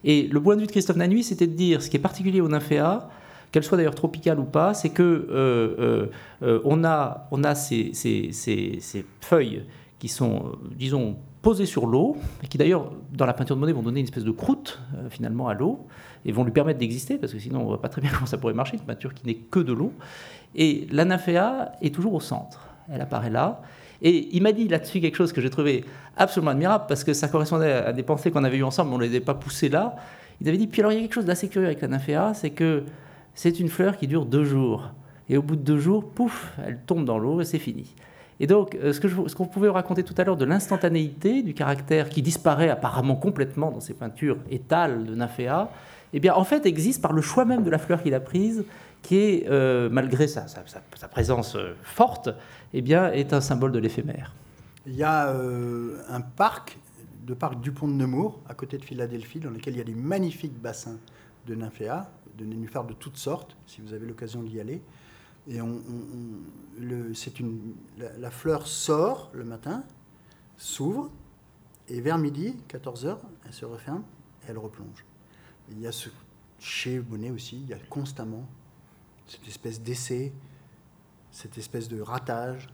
Et 0.05 0.29
le 0.29 0.41
point 0.41 0.55
de 0.55 0.61
vue 0.61 0.67
de 0.67 0.71
Christophe 0.71 0.97
Nanuy, 0.97 1.25
c'était 1.25 1.49
de 1.49 1.55
dire 1.55 1.83
ce 1.83 1.91
qui 1.91 1.97
est 1.97 2.01
particulier 2.01 2.41
aux 2.41 2.49
nymphéas, 2.49 3.09
qu'elles 3.51 3.65
soient 3.65 3.77
d'ailleurs 3.77 3.97
tropicales 3.97 4.39
ou 4.39 4.45
pas, 4.45 4.75
c'est 4.75 4.91
que 4.91 5.03
euh, 5.03 5.27
euh, 5.33 6.07
euh, 6.43 6.61
on 6.65 6.85
a, 6.85 7.55
ces 7.55 7.93
feuilles 9.21 9.65
qui 9.99 10.09
sont, 10.09 10.53
disons, 10.77 11.17
posées 11.45 11.67
sur 11.67 11.87
l'eau, 11.87 12.17
et 12.43 12.49
qui 12.49 12.59
d'ailleurs, 12.59 12.91
dans 13.13 13.27
la 13.27 13.35
peinture 13.35 13.55
de 13.55 13.61
Monet, 13.61 13.73
vont 13.73 13.83
donner 13.83 14.01
une 14.01 14.07
espèce 14.07 14.25
de 14.25 14.31
croûte, 14.33 14.81
finalement, 15.11 15.47
à 15.47 15.55
l'eau 15.55 15.87
et 16.25 16.33
vont 16.33 16.45
lui 16.45 16.53
permettre 16.53 16.79
d'exister, 16.79 17.19
parce 17.19 17.33
que 17.33 17.39
sinon 17.39 17.61
on 17.61 17.63
ne 17.63 17.69
voit 17.69 17.83
pas 17.83 17.89
très 17.89 18.01
bien 18.01 18.11
comment 18.15 18.27
ça 18.27 18.39
pourrait 18.39 18.55
marcher, 18.55 18.77
une 18.77 18.83
peinture 18.83 19.15
qui 19.15 19.27
n'est 19.27 19.35
que 19.35 19.61
de 19.61 19.73
l'eau. 19.73 19.93
Et 20.55 20.87
la 20.91 21.05
nymphéa 21.05 21.73
est 21.83 21.95
toujours 21.95 22.15
au 22.15 22.21
centre. 22.21 22.69
Elle 22.93 23.01
apparaît 23.01 23.31
là. 23.31 23.61
Et 24.03 24.35
il 24.35 24.43
m'a 24.43 24.53
dit 24.53 24.69
là-dessus 24.69 25.01
quelque 25.01 25.17
chose 25.17 25.33
que 25.33 25.41
j'ai 25.41 25.51
trouvé 25.51 25.85
absolument 26.17 26.53
admirable, 26.53 26.85
parce 26.89 27.05
que 27.05 27.13
ça 27.13 27.29
correspondait 27.29 27.73
à 27.73 27.93
des 27.93 28.03
pensées 28.03 28.31
qu'on 28.31 28.45
avait 28.45 28.57
eues 28.57 28.65
ensemble, 28.65 28.91
mais 28.91 28.97
on 28.97 28.99
ne 28.99 29.05
les 29.05 29.11
avait 29.11 29.21
pas 29.21 29.35
poussées 29.35 29.69
là. 29.69 29.97
Il 30.41 30.49
avait 30.49 30.59
dit, 30.59 30.67
puis 30.67 30.81
alors 30.81 30.93
il 30.93 30.97
y 30.97 30.99
a 30.99 31.03
quelque 31.03 31.15
chose 31.15 31.25
d'assez 31.27 31.49
curieux 31.49 31.67
avec 31.67 31.81
la 31.81 31.89
nymphéa, 31.89 32.33
c'est 32.35 32.51
que 32.51 32.85
c'est 33.35 33.61
une 33.61 33.69
fleur 33.69 33.97
qui 33.97 34.07
dure 34.07 34.27
deux 34.27 34.45
jours. 34.45 34.91
Et 35.29 35.37
au 35.37 35.43
bout 35.43 35.57
de 35.57 35.63
deux 35.63 35.79
jours, 35.79 36.05
pouf, 36.05 36.53
elle 36.67 36.81
tombe 36.87 37.05
dans 37.05 37.19
l'eau 37.19 37.41
et 37.41 37.45
c'est 37.45 37.59
fini. 37.59 37.95
Et 38.41 38.47
donc, 38.47 38.75
euh, 38.77 38.93
ce 38.93 39.35
qu'on 39.35 39.47
pouvait 39.47 39.69
raconter 39.69 40.03
tout 40.03 40.15
à 40.19 40.25
l'heure 40.25 40.37
de 40.37 40.45
l'instantanéité, 40.45 41.43
du 41.43 41.55
caractère 41.55 42.09
qui 42.09 42.23
disparaît 42.23 42.69
apparemment 42.69 43.17
complètement 43.17 43.71
dans 43.71 43.81
ces 43.81 43.95
peintures 43.95 44.39
étales 44.51 45.05
de 45.05 45.15
Nymphéa, 45.15 45.71
eh 46.13 46.21
bien, 46.21 46.35
en 46.35 46.45
fait, 46.45 46.67
existe 46.67 47.03
par 47.03 47.13
le 47.13 47.23
choix 47.23 47.45
même 47.45 47.63
de 47.63 47.71
la 47.71 47.79
fleur 47.79 48.03
qu'il 48.03 48.15
a 48.15 48.21
prise, 48.21 48.65
qui 49.03 49.17
est, 49.17 49.49
euh, 49.49 49.89
malgré 49.91 50.27
sa, 50.27 50.47
présence 51.11 51.57
euh, 51.57 51.75
forte, 51.83 52.31
eh 52.73 52.83
bien, 52.83 53.11
est 53.13 53.33
un 53.33 53.41
symbole 53.41 53.73
de 53.73 53.79
l'éphémère. 53.79 54.35
Il 54.87 54.95
y 54.95 55.03
a 55.03 55.35
un 56.11 56.21
parc, 56.21 56.79
le 57.27 57.35
parc 57.35 57.59
du 57.61 57.73
Pont 57.73 57.89
de 57.89 57.95
Nemours, 57.95 58.43
à 58.47 58.53
côté 58.53 58.77
de 58.77 58.85
Philadelphie, 58.85 59.41
dans 59.41 59.49
lequel 59.49 59.75
il 59.75 59.79
y 59.79 59.81
a 59.81 59.85
des 59.85 59.95
magnifiques 59.95 60.61
bassins 60.61 60.99
de 61.47 61.55
nymphéas, 61.55 62.07
de 62.37 62.45
nénuphars 62.45 62.85
de 62.85 62.93
toutes 62.93 63.17
sortes, 63.17 63.57
si 63.67 63.81
vous 63.81 63.95
avez 63.95 64.07
l'occasion 64.07 64.43
d'y 64.43 64.61
aller. 64.61 64.83
Et 65.47 65.61
on, 65.61 65.83
le, 66.79 67.13
une, 67.41 67.75
la, 67.99 68.31
fleur 68.31 68.67
sort 68.67 69.31
le 69.35 69.45
matin, 69.45 69.85
s'ouvre, 70.57 71.11
et 71.89 72.01
vers 72.01 72.17
midi, 72.17 72.57
14h, 72.69 73.19
elle 73.45 73.53
se 73.53 73.65
referme 73.67 74.03
et 74.43 74.51
elle 74.51 74.59
replonge. 74.59 75.05
Il 75.71 75.81
y 75.81 75.87
a 75.87 75.93
ce, 75.93 76.09
chez 76.59 76.99
Bonnet 77.01 77.31
aussi, 77.31 77.61
il 77.61 77.69
y 77.69 77.75
a 77.75 77.79
constamment 77.91 78.47
cette 79.27 79.47
espèce 79.47 79.83
d'essai, 79.83 80.33
cette 81.31 81.59
espèce 81.59 81.89
de 81.89 82.01
ratage, 82.01 82.69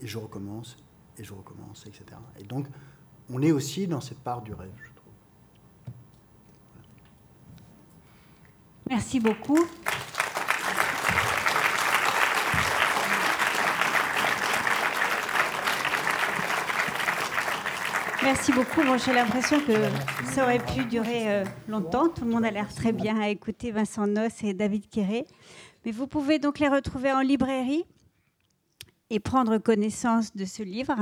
et 0.00 0.06
je 0.06 0.18
recommence, 0.18 0.76
et 1.18 1.24
je 1.24 1.32
recommence, 1.32 1.86
etc. 1.86 2.04
Et 2.38 2.44
donc, 2.44 2.66
on 3.30 3.42
est 3.42 3.52
aussi 3.52 3.86
dans 3.86 4.00
cette 4.00 4.20
part 4.20 4.42
du 4.42 4.52
rêve, 4.52 4.70
je 4.76 4.90
trouve. 4.94 5.12
Merci 8.88 9.20
beaucoup. 9.20 9.58
Merci 18.24 18.52
beaucoup. 18.52 18.82
J'ai 19.04 19.12
l'impression 19.12 19.58
que 19.60 19.72
ça 20.32 20.44
aurait 20.44 20.60
pu 20.60 20.84
durer 20.84 21.28
euh, 21.28 21.44
longtemps. 21.68 22.08
Tout 22.08 22.24
le 22.24 22.30
monde 22.30 22.44
a 22.44 22.52
l'air 22.52 22.72
très 22.72 22.92
bien 22.92 23.20
à 23.20 23.28
écouter 23.28 23.72
Vincent 23.72 24.06
Noss 24.06 24.44
et 24.44 24.54
David 24.54 24.88
Quéré. 24.88 25.26
Mais 25.84 25.90
vous 25.90 26.06
pouvez 26.06 26.38
donc 26.38 26.60
les 26.60 26.68
retrouver 26.68 27.12
en 27.12 27.20
librairie 27.20 27.84
et 29.10 29.18
prendre 29.18 29.58
connaissance 29.58 30.36
de 30.36 30.44
ce 30.44 30.62
livre. 30.62 30.94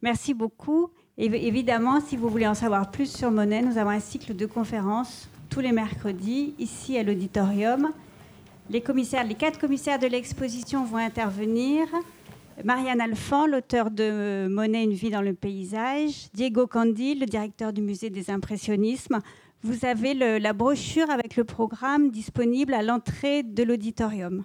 Merci 0.00 0.32
beaucoup. 0.32 0.90
Évidemment, 1.18 2.00
si 2.00 2.16
vous 2.16 2.28
voulez 2.28 2.46
en 2.46 2.54
savoir 2.54 2.90
plus 2.90 3.14
sur 3.14 3.30
Monet, 3.30 3.60
nous 3.60 3.76
avons 3.76 3.90
un 3.90 4.00
cycle 4.00 4.34
de 4.34 4.46
conférences 4.46 5.28
tous 5.50 5.60
les 5.60 5.72
mercredis 5.72 6.54
ici 6.58 6.96
à 6.96 7.02
l'auditorium. 7.02 7.90
Les 8.70 8.80
commissaires, 8.80 9.24
les 9.24 9.34
quatre 9.34 9.58
commissaires 9.58 9.98
de 9.98 10.06
l'exposition 10.06 10.84
vont 10.84 10.98
intervenir. 10.98 11.86
Marianne 12.64 13.00
Alphand, 13.00 13.46
l'auteur 13.46 13.90
de 13.90 14.48
Monet, 14.48 14.82
une 14.82 14.92
vie 14.92 15.10
dans 15.10 15.22
le 15.22 15.32
paysage, 15.32 16.28
Diego 16.34 16.66
Candil, 16.66 17.20
le 17.20 17.26
directeur 17.26 17.72
du 17.72 17.82
musée 17.82 18.10
des 18.10 18.30
impressionnismes. 18.30 19.20
Vous 19.62 19.84
avez 19.84 20.14
la 20.14 20.52
brochure 20.52 21.08
avec 21.10 21.36
le 21.36 21.44
programme 21.44 22.10
disponible 22.10 22.74
à 22.74 22.82
l'entrée 22.82 23.42
de 23.42 23.62
l'auditorium. 23.62 24.44